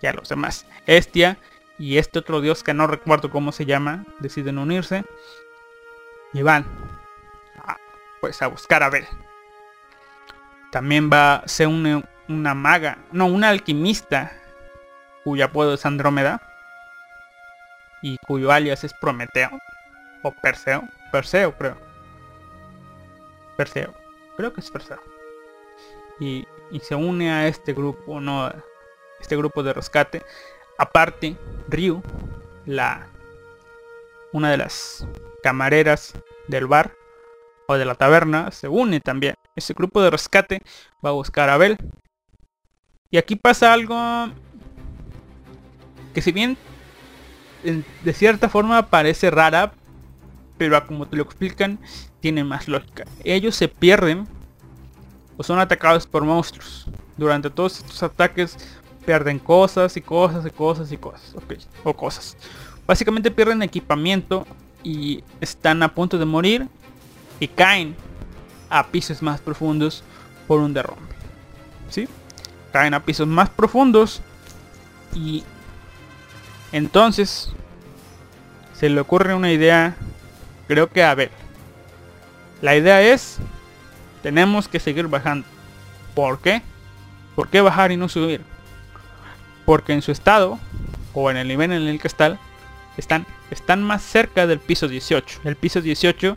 Y 0.00 0.06
a 0.06 0.12
los 0.12 0.28
demás. 0.28 0.66
Estia 0.86 1.38
y 1.78 1.98
este 1.98 2.18
otro 2.18 2.40
dios 2.40 2.62
que 2.62 2.74
no 2.74 2.86
recuerdo 2.86 3.30
cómo 3.30 3.52
se 3.52 3.66
llama, 3.66 4.04
deciden 4.20 4.58
unirse. 4.58 5.04
Y 6.32 6.42
van 6.42 6.64
a, 7.64 7.76
pues 8.20 8.40
a 8.42 8.46
buscar 8.48 8.82
a 8.82 8.90
Bel. 8.90 9.06
También 10.70 11.10
va, 11.10 11.42
se 11.46 11.66
une 11.66 12.02
una 12.28 12.54
maga, 12.54 12.98
no, 13.10 13.26
una 13.26 13.48
alquimista, 13.48 14.32
cuyo 15.24 15.44
apodo 15.44 15.74
es 15.74 15.86
Andrómeda. 15.86 16.42
Y 18.02 18.18
cuyo 18.26 18.50
alias 18.52 18.84
es 18.84 18.94
Prometeo. 18.94 19.50
O 20.22 20.32
Perseo. 20.32 20.82
Perseo 21.12 21.56
creo. 21.56 21.76
Perseo. 23.56 23.94
Creo 24.36 24.52
que 24.52 24.60
es 24.60 24.70
Perseo. 24.70 25.02
Y, 26.20 26.46
y 26.70 26.80
se 26.80 26.94
une 26.94 27.30
a 27.30 27.48
este 27.48 27.72
grupo, 27.72 28.20
no 28.20 28.50
este 29.20 29.36
grupo 29.36 29.62
de 29.62 29.72
rescate. 29.72 30.22
Aparte, 30.78 31.36
Ryu, 31.68 32.02
la 32.66 33.08
una 34.32 34.50
de 34.50 34.58
las 34.58 35.06
camareras 35.42 36.14
del 36.48 36.66
bar 36.66 36.94
o 37.66 37.74
de 37.74 37.84
la 37.84 37.94
taberna, 37.94 38.50
se 38.50 38.68
une 38.68 39.00
también. 39.00 39.34
Ese 39.56 39.74
grupo 39.74 40.02
de 40.02 40.10
rescate 40.10 40.62
va 41.04 41.10
a 41.10 41.14
buscar 41.14 41.50
a 41.50 41.56
Bel. 41.56 41.76
Y 43.10 43.18
aquí 43.18 43.36
pasa 43.36 43.72
algo 43.72 43.96
que 46.14 46.22
si 46.22 46.32
bien 46.32 46.56
de 47.62 48.12
cierta 48.12 48.48
forma 48.48 48.86
parece 48.86 49.30
rara, 49.30 49.72
pero 50.56 50.86
como 50.86 51.06
te 51.06 51.16
lo 51.16 51.22
explican, 51.22 51.78
tiene 52.20 52.44
más 52.44 52.68
lógica. 52.68 53.04
Ellos 53.24 53.54
se 53.54 53.68
pierden 53.68 54.26
o 55.36 55.42
son 55.42 55.58
atacados 55.58 56.06
por 56.06 56.24
monstruos. 56.24 56.86
Durante 57.16 57.50
todos 57.50 57.78
estos 57.78 58.02
ataques 58.02 58.56
pierden 59.04 59.38
cosas 59.38 59.96
y 59.96 60.00
cosas 60.00 60.44
y 60.46 60.50
cosas 60.50 60.92
y 60.92 60.96
cosas. 60.96 61.34
O 61.84 61.94
cosas. 61.94 62.36
Básicamente 62.86 63.30
pierden 63.30 63.62
equipamiento 63.62 64.46
y 64.82 65.22
están 65.40 65.82
a 65.82 65.94
punto 65.94 66.18
de 66.18 66.24
morir 66.24 66.68
y 67.40 67.48
caen 67.48 67.94
a 68.70 68.86
pisos 68.86 69.22
más 69.22 69.40
profundos 69.40 70.02
por 70.46 70.60
un 70.60 70.74
derrumbe. 70.74 71.14
¿Sí? 71.90 72.08
Caen 72.72 72.94
a 72.94 73.02
pisos 73.04 73.26
más 73.26 73.48
profundos 73.48 74.20
y 75.14 75.44
entonces 76.72 77.52
se 78.74 78.88
le 78.88 79.00
ocurre 79.00 79.34
una 79.34 79.50
idea, 79.50 79.96
creo 80.66 80.88
que 80.88 81.02
a 81.02 81.14
ver. 81.14 81.30
La 82.62 82.76
idea 82.76 83.02
es, 83.02 83.38
tenemos 84.22 84.68
que 84.68 84.80
seguir 84.80 85.08
bajando. 85.08 85.46
¿Por 86.14 86.40
qué? 86.40 86.62
¿Por 87.34 87.48
qué 87.48 87.60
bajar 87.60 87.92
y 87.92 87.96
no 87.96 88.08
subir? 88.08 88.40
Porque 89.64 89.92
en 89.92 90.02
su 90.02 90.12
estado, 90.12 90.58
o 91.14 91.30
en 91.30 91.36
el 91.36 91.48
nivel 91.48 91.72
en 91.72 91.86
el 91.86 92.00
que 92.00 92.08
están, 92.08 92.38
están, 92.96 93.26
están 93.50 93.82
más 93.82 94.02
cerca 94.02 94.46
del 94.46 94.58
piso 94.58 94.88
18. 94.88 95.40
El 95.44 95.56
piso 95.56 95.80
18 95.80 96.36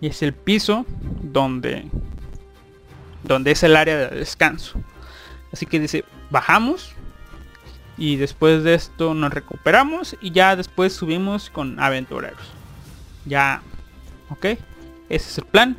y 0.00 0.08
es 0.08 0.22
el 0.22 0.32
piso 0.32 0.84
donde, 1.22 1.88
donde 3.22 3.52
es 3.52 3.62
el 3.62 3.76
área 3.76 3.96
de 3.96 4.16
descanso. 4.16 4.80
Así 5.52 5.66
que 5.66 5.78
dice, 5.78 6.04
bajamos 6.30 6.94
y 7.96 8.16
después 8.16 8.64
de 8.64 8.74
esto 8.74 9.14
nos 9.14 9.32
recuperamos 9.32 10.16
y 10.20 10.30
ya 10.30 10.56
después 10.56 10.92
subimos 10.92 11.50
con 11.50 11.78
aventureros. 11.78 12.42
Ya, 13.24 13.62
ok, 14.30 14.44
ese 14.44 14.58
es 15.08 15.38
el 15.38 15.44
plan. 15.44 15.76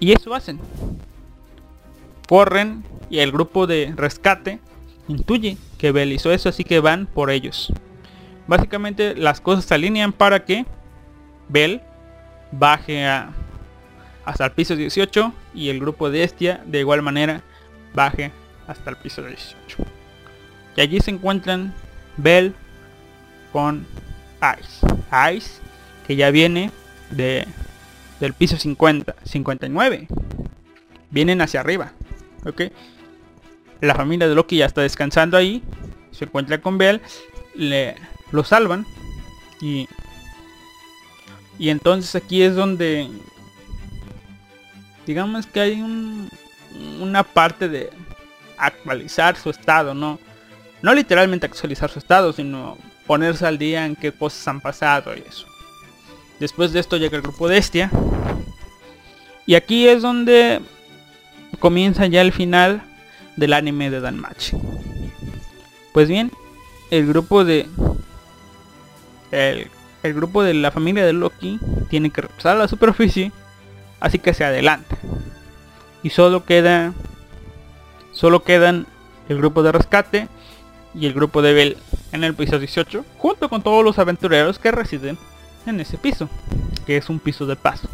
Y 0.00 0.12
eso 0.12 0.34
hacen. 0.34 0.60
Corren 2.28 2.84
y 3.10 3.18
el 3.18 3.32
grupo 3.32 3.66
de 3.66 3.92
rescate 3.96 4.60
intuye 5.08 5.56
que 5.78 5.92
Bell 5.92 6.12
hizo 6.12 6.30
eso, 6.30 6.48
así 6.48 6.62
que 6.62 6.80
van 6.80 7.06
por 7.06 7.30
ellos. 7.30 7.72
Básicamente 8.46 9.14
las 9.14 9.40
cosas 9.40 9.64
se 9.64 9.74
alinean 9.74 10.12
para 10.12 10.44
que 10.44 10.66
Bell 11.48 11.82
baje 12.52 13.06
a, 13.06 13.30
hasta 14.24 14.46
el 14.46 14.52
piso 14.52 14.76
18 14.76 15.32
y 15.54 15.70
el 15.70 15.80
grupo 15.80 16.10
de 16.10 16.22
Estia 16.22 16.62
de 16.66 16.80
igual 16.80 17.02
manera 17.02 17.42
baje 17.94 18.30
hasta 18.66 18.90
el 18.90 18.96
piso 18.96 19.22
18. 19.22 19.97
Y 20.78 20.80
allí 20.80 21.00
se 21.00 21.10
encuentran 21.10 21.74
Bell 22.18 22.54
con 23.52 23.84
Ice. 24.60 24.86
Ice 25.34 25.60
que 26.06 26.14
ya 26.14 26.30
viene 26.30 26.70
de 27.10 27.48
del 28.20 28.32
piso 28.32 28.56
50, 28.56 29.16
59. 29.24 30.06
Vienen 31.10 31.40
hacia 31.40 31.58
arriba. 31.58 31.94
La 33.80 33.96
familia 33.96 34.28
de 34.28 34.36
Loki 34.36 34.58
ya 34.58 34.66
está 34.66 34.82
descansando 34.82 35.36
ahí. 35.36 35.64
Se 36.12 36.26
encuentra 36.26 36.60
con 36.60 36.78
Bell. 36.78 37.00
Le, 37.56 37.96
lo 38.30 38.44
salvan. 38.44 38.86
Y 39.60 39.88
y 41.58 41.70
entonces 41.70 42.14
aquí 42.14 42.42
es 42.42 42.54
donde 42.54 43.08
digamos 45.08 45.44
que 45.48 45.58
hay 45.58 45.82
un, 45.82 46.30
una 47.00 47.24
parte 47.24 47.68
de 47.68 47.90
actualizar 48.56 49.34
su 49.36 49.50
estado, 49.50 49.92
¿no? 49.92 50.20
No 50.82 50.94
literalmente 50.94 51.46
actualizar 51.46 51.90
su 51.90 51.98
estado, 51.98 52.32
sino 52.32 52.78
ponerse 53.06 53.46
al 53.46 53.58
día 53.58 53.86
en 53.86 53.96
qué 53.96 54.12
cosas 54.12 54.46
han 54.48 54.60
pasado 54.60 55.16
y 55.16 55.22
eso. 55.26 55.46
Después 56.38 56.72
de 56.72 56.80
esto 56.80 56.96
llega 56.96 57.16
el 57.16 57.22
grupo 57.22 57.48
de 57.48 57.58
Estia. 57.58 57.90
Y 59.46 59.54
aquí 59.54 59.88
es 59.88 60.02
donde 60.02 60.60
comienza 61.58 62.06
ya 62.06 62.20
el 62.20 62.32
final 62.32 62.82
del 63.36 63.54
anime 63.54 63.90
de 63.90 64.00
Danmachi. 64.00 64.56
Pues 65.92 66.08
bien, 66.08 66.30
el 66.90 67.06
grupo 67.06 67.44
de 67.44 67.66
el, 69.30 69.70
el 70.02 70.14
grupo 70.14 70.42
de 70.42 70.54
la 70.54 70.70
familia 70.70 71.04
de 71.04 71.12
Loki 71.12 71.58
tiene 71.90 72.10
que 72.10 72.22
regresar 72.22 72.56
a 72.56 72.60
la 72.60 72.68
superficie, 72.68 73.32
así 74.00 74.18
que 74.18 74.34
se 74.34 74.44
adelanta. 74.44 74.96
Y 76.02 76.10
solo 76.10 76.44
queda 76.44 76.92
solo 78.12 78.42
quedan 78.42 78.86
el 79.28 79.38
grupo 79.38 79.62
de 79.62 79.72
rescate 79.72 80.28
y 80.98 81.06
el 81.06 81.14
grupo 81.14 81.42
de 81.42 81.52
Bell 81.52 81.76
en 82.12 82.24
el 82.24 82.34
piso 82.34 82.58
18, 82.58 83.04
junto 83.18 83.48
con 83.48 83.62
todos 83.62 83.84
los 83.84 83.98
aventureros 83.98 84.58
que 84.58 84.72
residen 84.72 85.18
en 85.66 85.80
ese 85.80 85.98
piso, 85.98 86.28
que 86.86 86.96
es 86.96 87.08
un 87.08 87.20
piso 87.20 87.46
de 87.46 87.56
paso. 87.56 87.88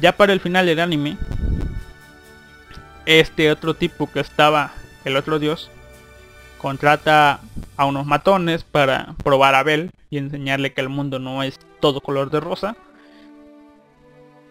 Ya 0.00 0.12
para 0.16 0.32
el 0.32 0.40
final 0.40 0.66
del 0.66 0.80
anime, 0.80 1.16
este 3.06 3.50
otro 3.50 3.74
tipo 3.74 4.10
que 4.10 4.20
estaba, 4.20 4.72
el 5.04 5.16
otro 5.16 5.38
dios, 5.38 5.70
contrata 6.58 7.40
a 7.76 7.84
unos 7.86 8.06
matones 8.06 8.64
para 8.64 9.14
probar 9.22 9.54
a 9.54 9.62
Bell 9.62 9.90
y 10.10 10.18
enseñarle 10.18 10.72
que 10.72 10.80
el 10.80 10.88
mundo 10.88 11.18
no 11.18 11.42
es 11.42 11.58
todo 11.80 12.00
color 12.00 12.30
de 12.30 12.40
rosa. 12.40 12.76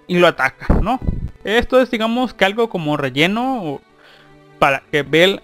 Y 0.07 0.19
lo 0.19 0.27
ataca, 0.27 0.68
¿no? 0.81 0.99
Esto 1.44 1.80
es 1.81 1.90
digamos 1.90 2.34
que 2.34 2.45
algo 2.45 2.69
como 2.69 2.98
relleno 2.98 3.81
para 4.60 4.84
que 4.91 5.03
Bell 5.03 5.41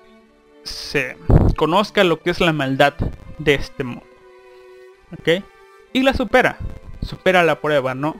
se 0.64 1.18
conozca 1.60 2.06
lo 2.06 2.22
que 2.22 2.30
es 2.30 2.40
la 2.40 2.54
maldad 2.54 2.94
de 3.38 3.56
este 3.56 3.84
mundo. 3.84 4.06
¿Ok? 5.12 5.44
Y 5.92 6.04
la 6.04 6.14
supera. 6.14 6.58
Supera 7.02 7.44
la 7.44 7.60
prueba, 7.60 7.94
¿no? 7.94 8.16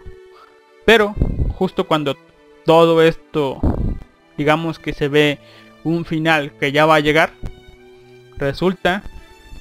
Pero 0.86 1.16
justo 1.54 1.88
cuando 1.88 2.18
todo 2.66 3.02
esto, 3.02 3.62
digamos 4.38 4.78
que 4.78 4.92
se 4.92 5.08
ve 5.08 5.40
un 5.86 6.04
final 6.04 6.52
que 6.60 6.74
ya 6.74 6.86
va 6.86 6.96
a 6.96 7.00
llegar, 7.00 7.32
resulta 8.36 9.04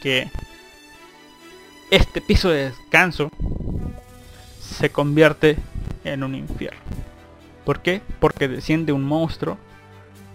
que 0.03 0.29
este 1.93 2.21
piso 2.21 2.51
de 2.51 2.71
descanso 2.71 3.31
se 4.61 4.91
convierte 4.91 5.57
en 6.03 6.25
un 6.25 6.35
infierno. 6.35 6.81
¿Por 7.65 7.81
qué? 7.81 8.03
Porque 8.19 8.49
desciende 8.49 8.93
un 8.93 9.05
monstruo 9.05 9.57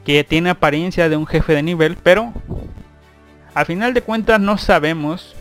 que 0.06 0.24
tiene 0.24 0.50
apariencia 0.50 1.10
de 1.10 1.18
un 1.18 1.28
jefe 1.28 1.54
de 1.54 1.64
nivel, 1.64 1.98
pero 2.02 2.32
a 3.54 3.66
final 3.66 3.94
de 3.94 4.02
cuentas 4.02 4.40
no 4.40 4.58
sabemos, 4.58 5.36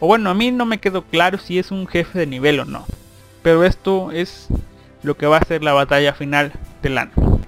o 0.00 0.06
bueno, 0.06 0.30
a 0.30 0.34
mí 0.34 0.50
no 0.50 0.64
me 0.64 0.78
quedó 0.78 1.02
claro 1.02 1.38
si 1.38 1.58
es 1.58 1.70
un 1.70 1.86
jefe 1.86 2.18
de 2.18 2.26
nivel 2.26 2.60
o 2.60 2.64
no. 2.64 2.86
Pero 3.42 3.64
esto 3.64 4.10
es 4.12 4.48
lo 5.02 5.16
que 5.16 5.26
va 5.26 5.38
a 5.38 5.44
ser 5.44 5.62
la 5.62 5.72
batalla 5.72 6.14
final 6.14 6.52
del 6.82 6.98
anime. 6.98 7.40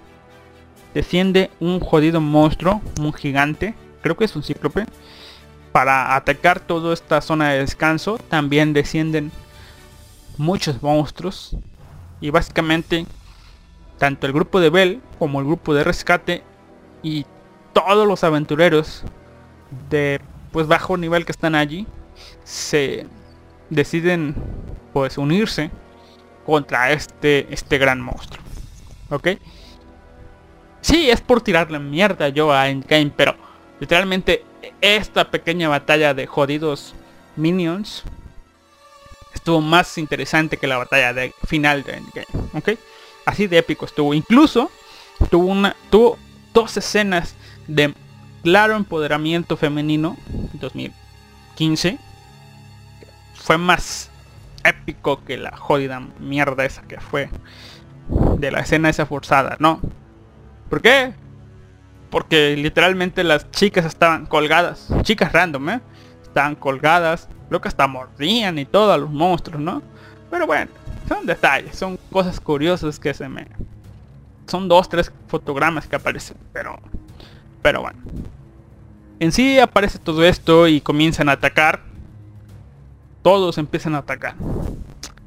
Desciende 0.94 1.50
un 1.60 1.80
jodido 1.80 2.20
monstruo, 2.20 2.82
un 3.00 3.12
gigante, 3.14 3.74
creo 4.02 4.16
que 4.16 4.26
es 4.26 4.36
un 4.36 4.42
cíclope, 4.42 4.84
para 5.72 6.14
atacar 6.16 6.60
toda 6.60 6.92
esta 6.92 7.22
zona 7.22 7.50
de 7.50 7.60
descanso. 7.60 8.18
También 8.28 8.74
descienden 8.74 9.32
muchos 10.36 10.82
monstruos 10.82 11.56
y 12.20 12.30
básicamente 12.30 13.06
tanto 13.98 14.26
el 14.26 14.32
grupo 14.32 14.60
de 14.60 14.68
Bell 14.68 15.00
como 15.18 15.40
el 15.40 15.46
grupo 15.46 15.74
de 15.74 15.84
rescate 15.84 16.42
y 17.02 17.24
todos 17.72 18.06
los 18.06 18.22
aventureros 18.24 19.04
de 19.90 20.20
pues 20.52 20.66
bajo 20.66 20.96
nivel 20.96 21.24
que 21.24 21.32
están 21.32 21.54
allí 21.54 21.86
se 22.44 23.06
deciden 23.70 24.34
pues 24.92 25.18
unirse 25.18 25.70
contra 26.44 26.92
este 26.92 27.52
este 27.52 27.78
gran 27.78 28.00
monstruo 28.00 28.42
ok 29.10 29.28
sí 30.80 31.10
es 31.10 31.20
por 31.20 31.40
tirarle 31.40 31.78
mierda 31.78 32.28
yo 32.28 32.52
a 32.52 32.68
Endgame 32.68 33.12
pero 33.16 33.34
literalmente 33.80 34.44
esta 34.80 35.30
pequeña 35.30 35.68
batalla 35.68 36.14
de 36.14 36.26
jodidos 36.26 36.94
minions 37.36 38.02
estuvo 39.34 39.60
más 39.60 39.96
interesante 39.98 40.56
que 40.56 40.66
la 40.66 40.78
batalla 40.78 41.12
de 41.12 41.34
final 41.46 41.82
de 41.82 41.94
Endgame 41.94 42.48
ok 42.52 42.78
así 43.24 43.46
de 43.46 43.58
épico 43.58 43.86
estuvo. 43.86 44.14
Incluso 44.14 44.70
tuvo 45.30 45.46
una 45.46 45.76
tuvo 45.90 46.18
dos 46.52 46.76
escenas 46.76 47.34
de 47.66 47.94
claro 48.42 48.76
empoderamiento 48.76 49.56
femenino 49.56 50.16
2015 50.54 51.98
fue 53.34 53.58
más 53.58 54.10
épico 54.64 55.24
que 55.24 55.36
la 55.36 55.56
jodida 55.56 56.00
mierda 56.20 56.64
esa 56.64 56.82
que 56.82 57.00
fue 57.00 57.28
de 58.38 58.50
la 58.50 58.60
escena 58.60 58.88
esa 58.88 59.06
forzada, 59.06 59.56
¿no? 59.58 59.80
¿Por 60.68 60.80
qué? 60.80 61.14
Porque 62.10 62.56
literalmente 62.56 63.24
las 63.24 63.50
chicas 63.50 63.84
estaban 63.84 64.26
colgadas, 64.26 64.88
chicas 65.02 65.32
random, 65.32 65.70
¿eh? 65.70 65.80
Estaban 66.22 66.54
colgadas, 66.54 67.28
creo 67.48 67.60
que 67.60 67.68
hasta 67.68 67.86
mordían 67.86 68.58
y 68.58 68.64
todo 68.64 68.92
a 68.92 68.98
los 68.98 69.10
monstruos, 69.10 69.60
¿no? 69.60 69.82
Pero 70.30 70.46
bueno, 70.46 70.70
son 71.08 71.26
detalles, 71.26 71.76
son 71.76 71.98
cosas 72.10 72.40
curiosas 72.40 72.98
que 72.98 73.12
se 73.14 73.28
me... 73.28 73.46
Son 74.46 74.68
dos, 74.68 74.88
tres 74.88 75.12
fotogramas 75.28 75.86
que 75.86 75.96
aparecen, 75.96 76.36
pero... 76.52 76.78
Pero 77.62 77.80
bueno. 77.80 78.00
En 79.20 79.30
sí 79.30 79.58
aparece 79.60 79.98
todo 79.98 80.24
esto 80.24 80.66
y 80.66 80.80
comienzan 80.80 81.28
a 81.28 81.32
atacar. 81.32 81.80
Todos 83.22 83.56
empiezan 83.56 83.94
a 83.94 83.98
atacar. 83.98 84.34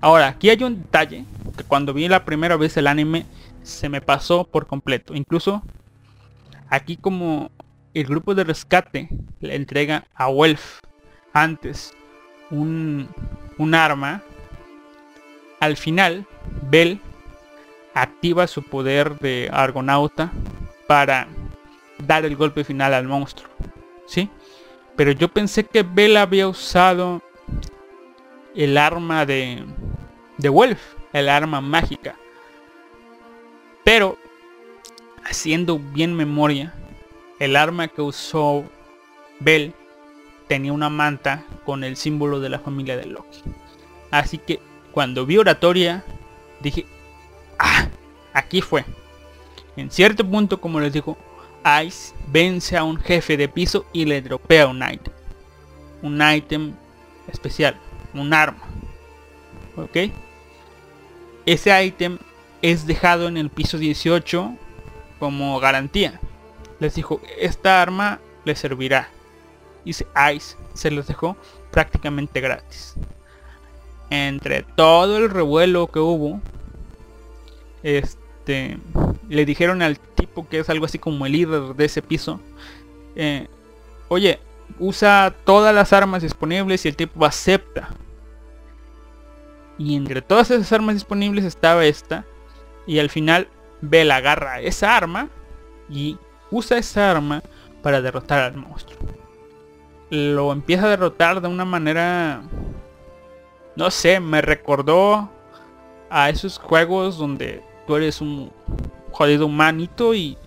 Ahora, 0.01 0.27
aquí 0.27 0.49
hay 0.49 0.61
un 0.63 0.81
detalle 0.81 1.25
que 1.57 1.63
cuando 1.63 1.93
vi 1.93 2.07
la 2.07 2.25
primera 2.25 2.57
vez 2.57 2.75
el 2.75 2.87
anime 2.87 3.25
se 3.63 3.87
me 3.87 4.01
pasó 4.01 4.43
por 4.43 4.67
completo. 4.67 5.15
Incluso 5.15 5.63
aquí 6.69 6.97
como 6.97 7.51
el 7.93 8.05
grupo 8.05 8.35
de 8.35 8.43
rescate 8.43 9.07
le 9.39 9.55
entrega 9.55 10.05
a 10.13 10.27
Wolf 10.27 10.81
antes 11.33 11.93
un, 12.51 13.07
un 13.57 13.73
arma. 13.73 14.21
Al 15.61 15.77
final, 15.77 16.27
Bell 16.69 16.99
activa 17.93 18.45
su 18.47 18.61
poder 18.61 19.17
de 19.19 19.49
argonauta 19.53 20.31
para 20.87 21.27
dar 22.05 22.25
el 22.25 22.35
golpe 22.35 22.63
final 22.63 22.93
al 22.93 23.07
monstruo. 23.07 23.49
¿Sí? 24.07 24.29
Pero 24.95 25.11
yo 25.11 25.27
pensé 25.27 25.65
que 25.65 25.83
Bell 25.83 26.17
había 26.17 26.47
usado 26.47 27.21
el 28.55 28.77
arma 28.77 29.25
de, 29.25 29.63
de 30.37 30.49
Wolf, 30.49 30.79
el 31.13 31.29
arma 31.29 31.61
mágica. 31.61 32.15
Pero, 33.83 34.17
haciendo 35.23 35.79
bien 35.79 36.15
memoria, 36.15 36.73
el 37.39 37.55
arma 37.55 37.87
que 37.87 38.01
usó 38.01 38.63
Bell 39.39 39.73
tenía 40.47 40.73
una 40.73 40.89
manta 40.89 41.43
con 41.65 41.83
el 41.83 41.97
símbolo 41.97 42.39
de 42.39 42.49
la 42.49 42.59
familia 42.59 42.97
de 42.97 43.05
Loki. 43.05 43.41
Así 44.11 44.37
que 44.37 44.59
cuando 44.91 45.25
vi 45.25 45.37
oratoria, 45.37 46.03
dije, 46.61 46.85
ah, 47.59 47.87
aquí 48.33 48.61
fue. 48.61 48.85
En 49.75 49.91
cierto 49.91 50.25
punto, 50.25 50.61
como 50.61 50.79
les 50.79 50.93
digo, 50.93 51.17
Ice 51.83 52.13
vence 52.27 52.77
a 52.77 52.83
un 52.83 52.97
jefe 52.97 53.37
de 53.37 53.49
piso 53.49 53.85
y 53.91 54.05
le 54.05 54.21
dropea 54.21 54.67
un 54.67 54.83
item. 54.83 55.13
Un 56.01 56.21
item 56.21 56.73
especial, 57.27 57.75
un 58.13 58.33
arma. 58.33 58.63
¿Ok? 59.75 60.11
Ese 61.45 61.83
item 61.83 62.19
es 62.61 62.85
dejado 62.85 63.27
en 63.27 63.37
el 63.37 63.49
piso 63.49 63.77
18 63.77 64.55
como 65.19 65.59
garantía. 65.59 66.19
Les 66.79 66.95
dijo, 66.95 67.21
esta 67.39 67.81
arma 67.81 68.19
le 68.43 68.55
servirá. 68.55 69.09
Y 69.83 69.91
Ice 69.91 70.57
se 70.73 70.91
los 70.91 71.07
dejó 71.07 71.37
prácticamente 71.71 72.41
gratis. 72.41 72.95
Entre 74.09 74.63
todo 74.63 75.17
el 75.17 75.29
revuelo 75.29 75.87
que 75.87 75.99
hubo, 75.99 76.41
este, 77.83 78.24
le 78.45 79.45
dijeron 79.45 79.81
al 79.81 79.99
tipo 79.99 80.47
que 80.47 80.59
es 80.59 80.69
algo 80.69 80.85
así 80.85 80.99
como 80.99 81.25
el 81.25 81.31
líder 81.31 81.75
de 81.75 81.85
ese 81.85 82.01
piso, 82.01 82.39
eh, 83.15 83.47
oye, 84.07 84.39
usa 84.79 85.33
todas 85.43 85.73
las 85.73 85.93
armas 85.93 86.21
disponibles 86.21 86.85
y 86.85 86.89
el 86.89 86.95
tipo 86.95 87.25
acepta. 87.25 87.89
Y 89.77 89.95
entre 89.95 90.21
todas 90.21 90.51
esas 90.51 90.71
armas 90.71 90.95
disponibles 90.95 91.43
estaba 91.43 91.85
esta. 91.85 92.25
Y 92.87 92.99
al 92.99 93.09
final 93.09 93.47
Bell 93.81 94.11
agarra 94.11 94.61
esa 94.61 94.95
arma 94.95 95.29
y 95.89 96.17
usa 96.51 96.77
esa 96.77 97.11
arma 97.11 97.43
para 97.81 98.01
derrotar 98.01 98.39
al 98.39 98.55
monstruo. 98.55 98.99
Lo 100.09 100.51
empieza 100.51 100.85
a 100.85 100.89
derrotar 100.89 101.41
de 101.41 101.47
una 101.47 101.65
manera... 101.65 102.43
No 103.75 103.91
sé, 103.91 104.21
me 104.21 104.41
recordó 104.41 105.29
a 106.09 106.29
esos 106.29 106.57
juegos 106.57 107.17
donde 107.17 107.61
tú 107.85 107.95
eres 107.95 108.21
un 108.21 108.51
jodido 109.11 109.45
humanito 109.45 110.13
y 110.13 110.37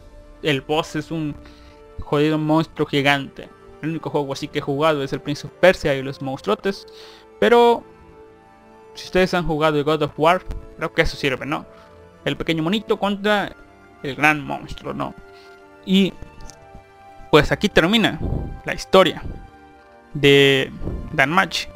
el 0.42 0.60
boss 0.60 0.96
es 0.96 1.10
un 1.10 1.34
jodido 2.00 2.38
monstruo 2.38 2.86
gigante. 2.86 3.48
El 3.82 3.90
único 3.90 4.10
juego 4.10 4.32
así 4.32 4.48
que 4.48 4.58
he 4.58 4.62
jugado 4.62 5.02
es 5.02 5.12
el 5.12 5.20
Prince 5.20 5.46
of 5.46 5.52
Persia 5.54 5.94
y 5.94 6.02
los 6.02 6.20
monstruotes. 6.20 6.86
Pero 7.38 7.84
si 8.94 9.06
ustedes 9.06 9.34
han 9.34 9.46
jugado 9.46 9.78
el 9.78 9.84
God 9.84 10.02
of 10.02 10.18
War, 10.18 10.42
creo 10.76 10.92
que 10.92 11.02
eso 11.02 11.16
sirve, 11.16 11.46
¿no? 11.46 11.64
El 12.24 12.36
pequeño 12.36 12.62
monito 12.62 12.98
contra 12.98 13.52
el 14.02 14.14
gran 14.14 14.44
monstruo, 14.44 14.92
¿no? 14.92 15.14
Y 15.86 16.12
pues 17.30 17.52
aquí 17.52 17.68
termina 17.68 18.18
la 18.64 18.74
historia 18.74 19.22
de 20.14 20.72
Danmachi. 21.12 21.68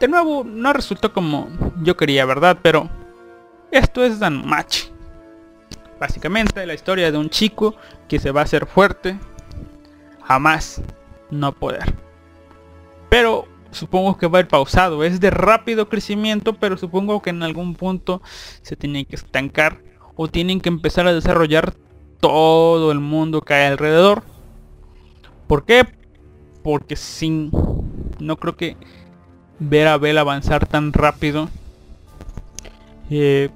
De 0.00 0.08
nuevo, 0.08 0.44
no 0.44 0.72
resultó 0.72 1.12
como 1.12 1.48
yo 1.82 1.96
quería, 1.96 2.26
¿verdad? 2.26 2.58
Pero 2.62 2.90
esto 3.78 4.04
es 4.04 4.18
Danmachi. 4.18 4.88
Básicamente 5.98 6.66
la 6.66 6.74
historia 6.74 7.10
de 7.10 7.18
un 7.18 7.30
chico 7.30 7.76
que 8.08 8.18
se 8.18 8.30
va 8.30 8.40
a 8.40 8.44
hacer 8.44 8.66
fuerte, 8.66 9.18
jamás 10.22 10.82
no 11.30 11.52
poder. 11.52 11.94
Pero 13.08 13.46
supongo 13.70 14.16
que 14.16 14.26
va 14.26 14.38
a 14.38 14.40
ir 14.42 14.48
pausado. 14.48 15.04
Es 15.04 15.20
de 15.20 15.30
rápido 15.30 15.88
crecimiento, 15.88 16.54
pero 16.54 16.76
supongo 16.76 17.20
que 17.22 17.30
en 17.30 17.42
algún 17.42 17.74
punto 17.74 18.22
se 18.62 18.76
tiene 18.76 19.04
que 19.04 19.16
estancar 19.16 19.78
o 20.16 20.28
tienen 20.28 20.60
que 20.60 20.68
empezar 20.68 21.06
a 21.06 21.14
desarrollar 21.14 21.74
todo 22.20 22.92
el 22.92 23.00
mundo 23.00 23.42
que 23.42 23.54
hay 23.54 23.66
alrededor. 23.66 24.22
¿Por 25.46 25.64
qué? 25.64 25.86
Porque 26.62 26.96
sin... 26.96 27.50
No 28.18 28.36
creo 28.36 28.56
que 28.56 28.76
ver 29.58 29.88
a 29.88 29.98
Bell 29.98 30.18
avanzar 30.18 30.66
tan 30.66 30.92
rápido. 30.92 31.48
eh, 33.10 33.50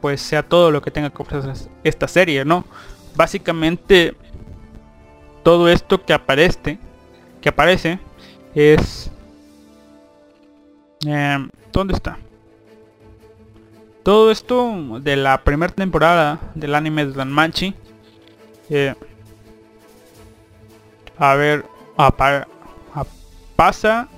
pues 0.00 0.20
sea 0.20 0.42
todo 0.42 0.70
lo 0.70 0.82
que 0.82 0.90
tenga 0.90 1.10
que 1.10 1.22
ofrecer 1.22 1.54
esta 1.84 2.08
serie, 2.08 2.44
¿no? 2.44 2.64
Básicamente 3.14 4.14
todo 5.42 5.68
esto 5.68 6.04
que 6.04 6.12
aparece, 6.12 6.78
que 7.40 7.48
aparece 7.48 7.98
es 8.54 9.10
eh, 11.06 11.48
¿dónde 11.72 11.94
está? 11.94 12.18
Todo 14.02 14.30
esto 14.30 15.00
de 15.00 15.16
la 15.16 15.42
primera 15.42 15.72
temporada 15.72 16.38
del 16.54 16.74
anime 16.74 17.06
de 17.06 17.12
Danmachi 17.12 17.74
eh, 18.70 18.94
a 21.18 21.34
ver, 21.34 21.64
apa- 21.96 22.46
a- 22.94 23.04
pasa 23.56 24.08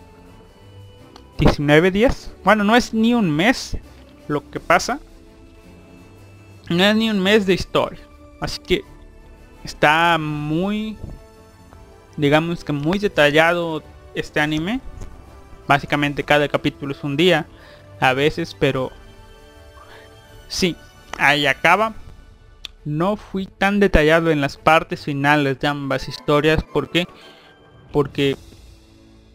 19 1.39 1.91
días. 1.91 2.33
Bueno, 2.45 2.65
no 2.65 2.75
es 2.75 2.93
ni 2.93 3.15
un 3.15 3.31
mes 3.31 3.77
lo 4.27 4.49
que 4.51 4.59
pasa. 4.61 4.99
No 6.69 6.85
es 6.85 6.97
ni 6.97 7.11
un 7.11 7.21
mes 7.21 7.47
de 7.47 7.55
historia. 7.55 8.01
Así 8.41 8.61
que 8.61 8.85
está 9.65 10.19
muy, 10.19 10.97
digamos 12.17 12.65
que 12.65 12.73
muy 12.73 12.99
detallado 12.99 13.83
este 14.15 14.41
anime. 14.41 14.81
Básicamente 15.67 16.23
cada 16.23 16.49
capítulo 16.49 16.93
es 16.93 17.05
un 17.05 17.17
día, 17.17 17.47
a 18.01 18.13
veces, 18.13 18.57
pero 18.59 18.91
sí, 20.49 20.77
ahí 21.19 21.47
acaba. 21.47 21.95
No 22.85 23.17
fui 23.17 23.47
tan 23.47 23.81
detallado 23.81 24.31
en 24.31 24.41
las 24.41 24.57
partes 24.57 25.05
finales 25.05 25.61
de 25.61 25.69
ambas 25.69 26.09
historias. 26.09 26.63
¿Por 26.63 26.91
qué? 26.91 27.07
Porque 27.93 28.37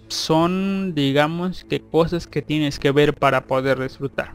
son, 0.07 0.95
digamos, 0.95 1.63
que 1.63 1.81
cosas 1.81 2.25
que 2.25 2.41
tienes 2.41 2.79
que 2.79 2.91
ver 2.91 3.13
para 3.13 3.41
poder 3.41 3.79
disfrutar. 3.79 4.31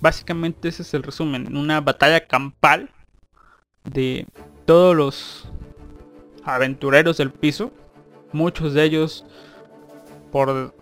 Básicamente 0.00 0.68
ese 0.68 0.82
es 0.82 0.94
el 0.94 1.02
resumen. 1.02 1.56
Una 1.56 1.80
batalla 1.80 2.26
campal 2.26 2.90
de 3.84 4.26
todos 4.64 4.96
los 4.96 5.48
aventureros 6.44 7.16
del 7.16 7.30
piso. 7.30 7.72
Muchos 8.32 8.74
de 8.74 8.84
ellos 8.84 9.24
por 10.30 10.74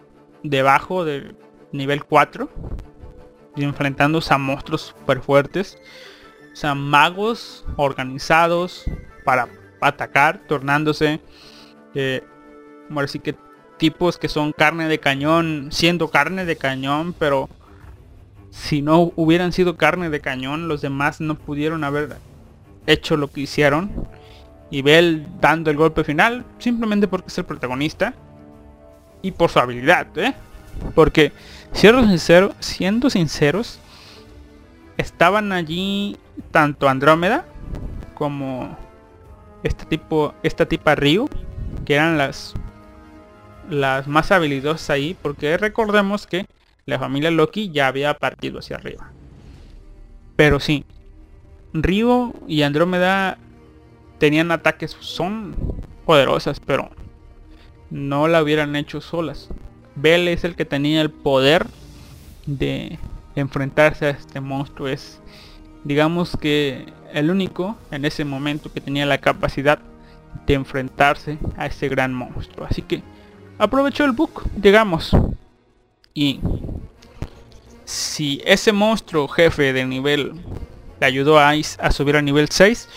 debajo 0.42 1.04
del 1.04 1.36
nivel 1.72 2.04
4. 2.04 2.50
Y 3.56 3.64
enfrentándose 3.64 4.34
a 4.34 4.38
monstruos 4.38 4.94
super 4.96 5.20
fuertes. 5.20 5.78
O 6.52 6.56
sea, 6.56 6.74
magos 6.74 7.64
organizados 7.76 8.84
para 9.24 9.48
atacar, 9.80 10.40
tornándose. 10.46 11.20
Eh, 11.94 12.22
ahora 12.90 13.08
sí 13.08 13.18
que 13.18 13.34
tipos 13.78 14.18
que 14.18 14.28
son 14.28 14.52
carne 14.52 14.88
de 14.88 14.98
cañón, 14.98 15.68
siendo 15.70 16.08
carne 16.08 16.44
de 16.44 16.56
cañón, 16.56 17.14
pero 17.18 17.48
si 18.50 18.82
no 18.82 19.12
hubieran 19.16 19.52
sido 19.52 19.76
carne 19.76 20.10
de 20.10 20.20
cañón, 20.20 20.68
los 20.68 20.80
demás 20.80 21.20
no 21.20 21.36
pudieron 21.36 21.84
haber 21.84 22.16
hecho 22.86 23.16
lo 23.16 23.28
que 23.28 23.42
hicieron. 23.42 23.90
Y 24.70 24.82
Bell 24.82 25.26
dando 25.40 25.70
el 25.70 25.76
golpe 25.76 26.04
final, 26.04 26.44
simplemente 26.58 27.08
porque 27.08 27.28
es 27.28 27.38
el 27.38 27.44
protagonista. 27.44 28.14
Y 29.22 29.32
por 29.32 29.50
su 29.50 29.58
habilidad, 29.58 30.06
¿eh? 30.18 30.34
Porque, 30.94 31.32
siendo, 31.72 32.02
siendo 32.60 33.10
sinceros, 33.10 33.78
estaban 34.96 35.52
allí 35.52 36.16
tanto 36.50 36.88
Andrómeda 36.88 37.44
como 38.14 38.76
este 39.62 39.84
tipo, 39.86 40.34
esta 40.42 40.66
tipa 40.66 40.94
Ryu, 40.94 41.28
que 41.84 41.94
eran 41.94 42.18
las 42.18 42.54
las 43.68 44.06
más 44.06 44.30
habilidosas 44.30 44.90
ahí, 44.90 45.16
porque 45.20 45.56
recordemos 45.56 46.26
que 46.26 46.46
la 46.86 47.00
familia 47.00 47.32
Loki 47.32 47.70
ya 47.70 47.88
había 47.88 48.14
partido 48.14 48.60
hacia 48.60 48.76
arriba. 48.76 49.10
Pero 50.36 50.60
sí, 50.60 50.84
Ryu 51.72 52.32
y 52.46 52.62
Andrómeda 52.62 53.38
tenían 54.18 54.52
ataques, 54.52 54.96
son 55.00 55.56
poderosas, 56.04 56.60
pero 56.60 56.90
no 57.90 58.28
la 58.28 58.40
hubieran 58.40 58.76
hecho 58.76 59.00
solas. 59.00 59.48
Bell 59.96 60.28
es 60.28 60.44
el 60.44 60.54
que 60.54 60.64
tenía 60.64 61.02
el 61.02 61.10
poder 61.10 61.66
de 62.46 63.00
enfrentarse 63.34 64.06
a 64.06 64.10
este 64.10 64.40
monstruo. 64.40 64.86
Es, 64.86 65.20
digamos 65.82 66.36
que 66.36 66.86
el 67.12 67.32
único 67.32 67.76
en 67.90 68.04
ese 68.04 68.24
momento 68.24 68.72
que 68.72 68.80
tenía 68.80 69.06
la 69.06 69.18
capacidad 69.18 69.80
de 70.46 70.54
enfrentarse 70.54 71.38
a 71.56 71.66
ese 71.66 71.88
gran 71.88 72.14
monstruo. 72.14 72.64
Así 72.70 72.82
que 72.82 73.02
aprovechó 73.58 74.04
el 74.04 74.12
book, 74.12 74.44
digamos. 74.54 75.16
Y 76.16 76.40
si 77.84 78.40
ese 78.46 78.72
monstruo 78.72 79.28
jefe 79.28 79.74
de 79.74 79.84
nivel 79.84 80.32
le 80.98 81.06
ayudó 81.06 81.38
a 81.38 81.54
Ice 81.54 81.76
a 81.78 81.90
subir 81.90 82.16
a 82.16 82.22
nivel 82.22 82.48
6, 82.48 82.88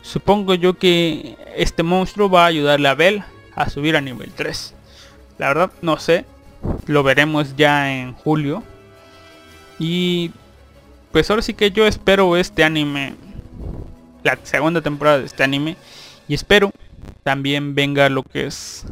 supongo 0.00 0.54
yo 0.54 0.74
que 0.74 1.36
este 1.56 1.82
monstruo 1.82 2.30
va 2.30 2.44
a 2.44 2.46
ayudarle 2.46 2.88
a 2.88 2.94
Bell 2.94 3.24
a 3.56 3.68
subir 3.68 3.96
a 3.96 4.00
nivel 4.00 4.30
3. 4.30 4.74
La 5.38 5.48
verdad 5.48 5.72
no 5.82 5.98
sé, 5.98 6.24
lo 6.86 7.02
veremos 7.02 7.56
ya 7.56 7.92
en 7.92 8.12
julio. 8.14 8.62
Y 9.80 10.30
pues 11.10 11.28
ahora 11.30 11.42
sí 11.42 11.54
que 11.54 11.72
yo 11.72 11.84
espero 11.84 12.36
este 12.36 12.62
anime, 12.62 13.16
la 14.22 14.38
segunda 14.44 14.82
temporada 14.82 15.18
de 15.18 15.26
este 15.26 15.42
anime. 15.42 15.76
Y 16.28 16.34
espero 16.34 16.70
también 17.24 17.74
venga 17.74 18.08
lo 18.08 18.22
que 18.22 18.46
es 18.46 18.84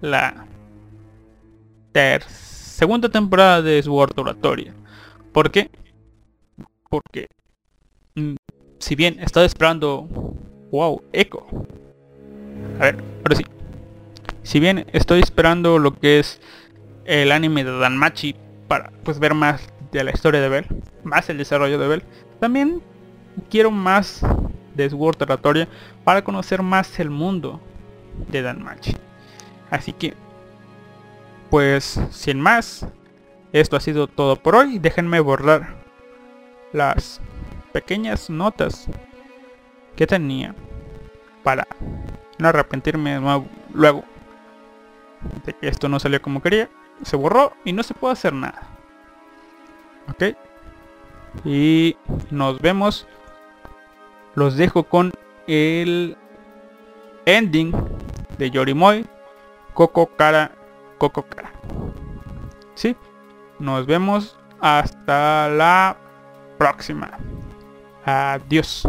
la 0.00 0.46
ter- 1.92 2.24
segunda 2.74 3.08
temporada 3.08 3.62
de 3.62 3.80
Sword 3.80 4.18
Oratoria. 4.18 4.74
¿Por 5.32 5.52
qué? 5.52 5.70
Porque 6.90 7.28
mm, 8.16 8.34
si 8.80 8.96
bien 8.96 9.16
estaba 9.20 9.46
esperando 9.46 10.08
wow, 10.72 11.00
eco. 11.12 11.46
A 12.80 12.84
ver, 12.86 12.96
ahora 13.18 13.36
sí. 13.36 13.44
Si 14.42 14.58
bien 14.58 14.86
estoy 14.92 15.20
esperando 15.20 15.78
lo 15.78 15.94
que 15.94 16.18
es 16.18 16.40
el 17.04 17.30
anime 17.30 17.62
de 17.62 17.78
Danmachi 17.78 18.34
para 18.66 18.90
pues 19.04 19.20
ver 19.20 19.34
más 19.34 19.68
de 19.92 20.02
la 20.02 20.10
historia 20.10 20.40
de 20.40 20.48
Bell, 20.48 20.66
más 21.04 21.30
el 21.30 21.38
desarrollo 21.38 21.78
de 21.78 21.86
Bell, 21.86 22.02
también 22.40 22.82
quiero 23.50 23.70
más 23.70 24.20
de 24.74 24.90
Sword 24.90 25.22
Oratoria 25.22 25.68
para 26.02 26.24
conocer 26.24 26.60
más 26.62 26.98
el 26.98 27.10
mundo 27.10 27.60
de 28.32 28.42
Danmachi. 28.42 28.96
Así 29.70 29.92
que 29.92 30.14
pues 31.54 32.00
sin 32.10 32.40
más, 32.40 32.84
esto 33.52 33.76
ha 33.76 33.80
sido 33.80 34.08
todo 34.08 34.34
por 34.34 34.56
hoy. 34.56 34.80
Déjenme 34.80 35.20
borrar 35.20 35.76
las 36.72 37.20
pequeñas 37.70 38.28
notas 38.28 38.88
que 39.94 40.04
tenía 40.04 40.52
para 41.44 41.64
no 42.40 42.48
arrepentirme 42.48 43.20
luego 43.72 44.02
de 45.46 45.52
que 45.52 45.68
esto 45.68 45.88
no 45.88 46.00
salió 46.00 46.20
como 46.20 46.42
quería. 46.42 46.68
Se 47.02 47.14
borró 47.14 47.52
y 47.64 47.72
no 47.72 47.84
se 47.84 47.94
puede 47.94 48.14
hacer 48.14 48.32
nada. 48.32 48.60
Ok. 50.08 50.36
Y 51.44 51.96
nos 52.32 52.60
vemos. 52.60 53.06
Los 54.34 54.56
dejo 54.56 54.82
con 54.82 55.12
el 55.46 56.16
ending 57.26 57.72
de 58.38 58.50
Yorimoy. 58.50 59.06
Coco 59.72 60.08
Cara. 60.16 60.50
Coco 61.10 61.28
Cara. 61.28 61.52
Sí. 62.74 62.96
Nos 63.58 63.84
vemos 63.84 64.38
hasta 64.60 65.48
la 65.50 65.96
próxima. 66.56 67.10
Adiós. 68.06 68.88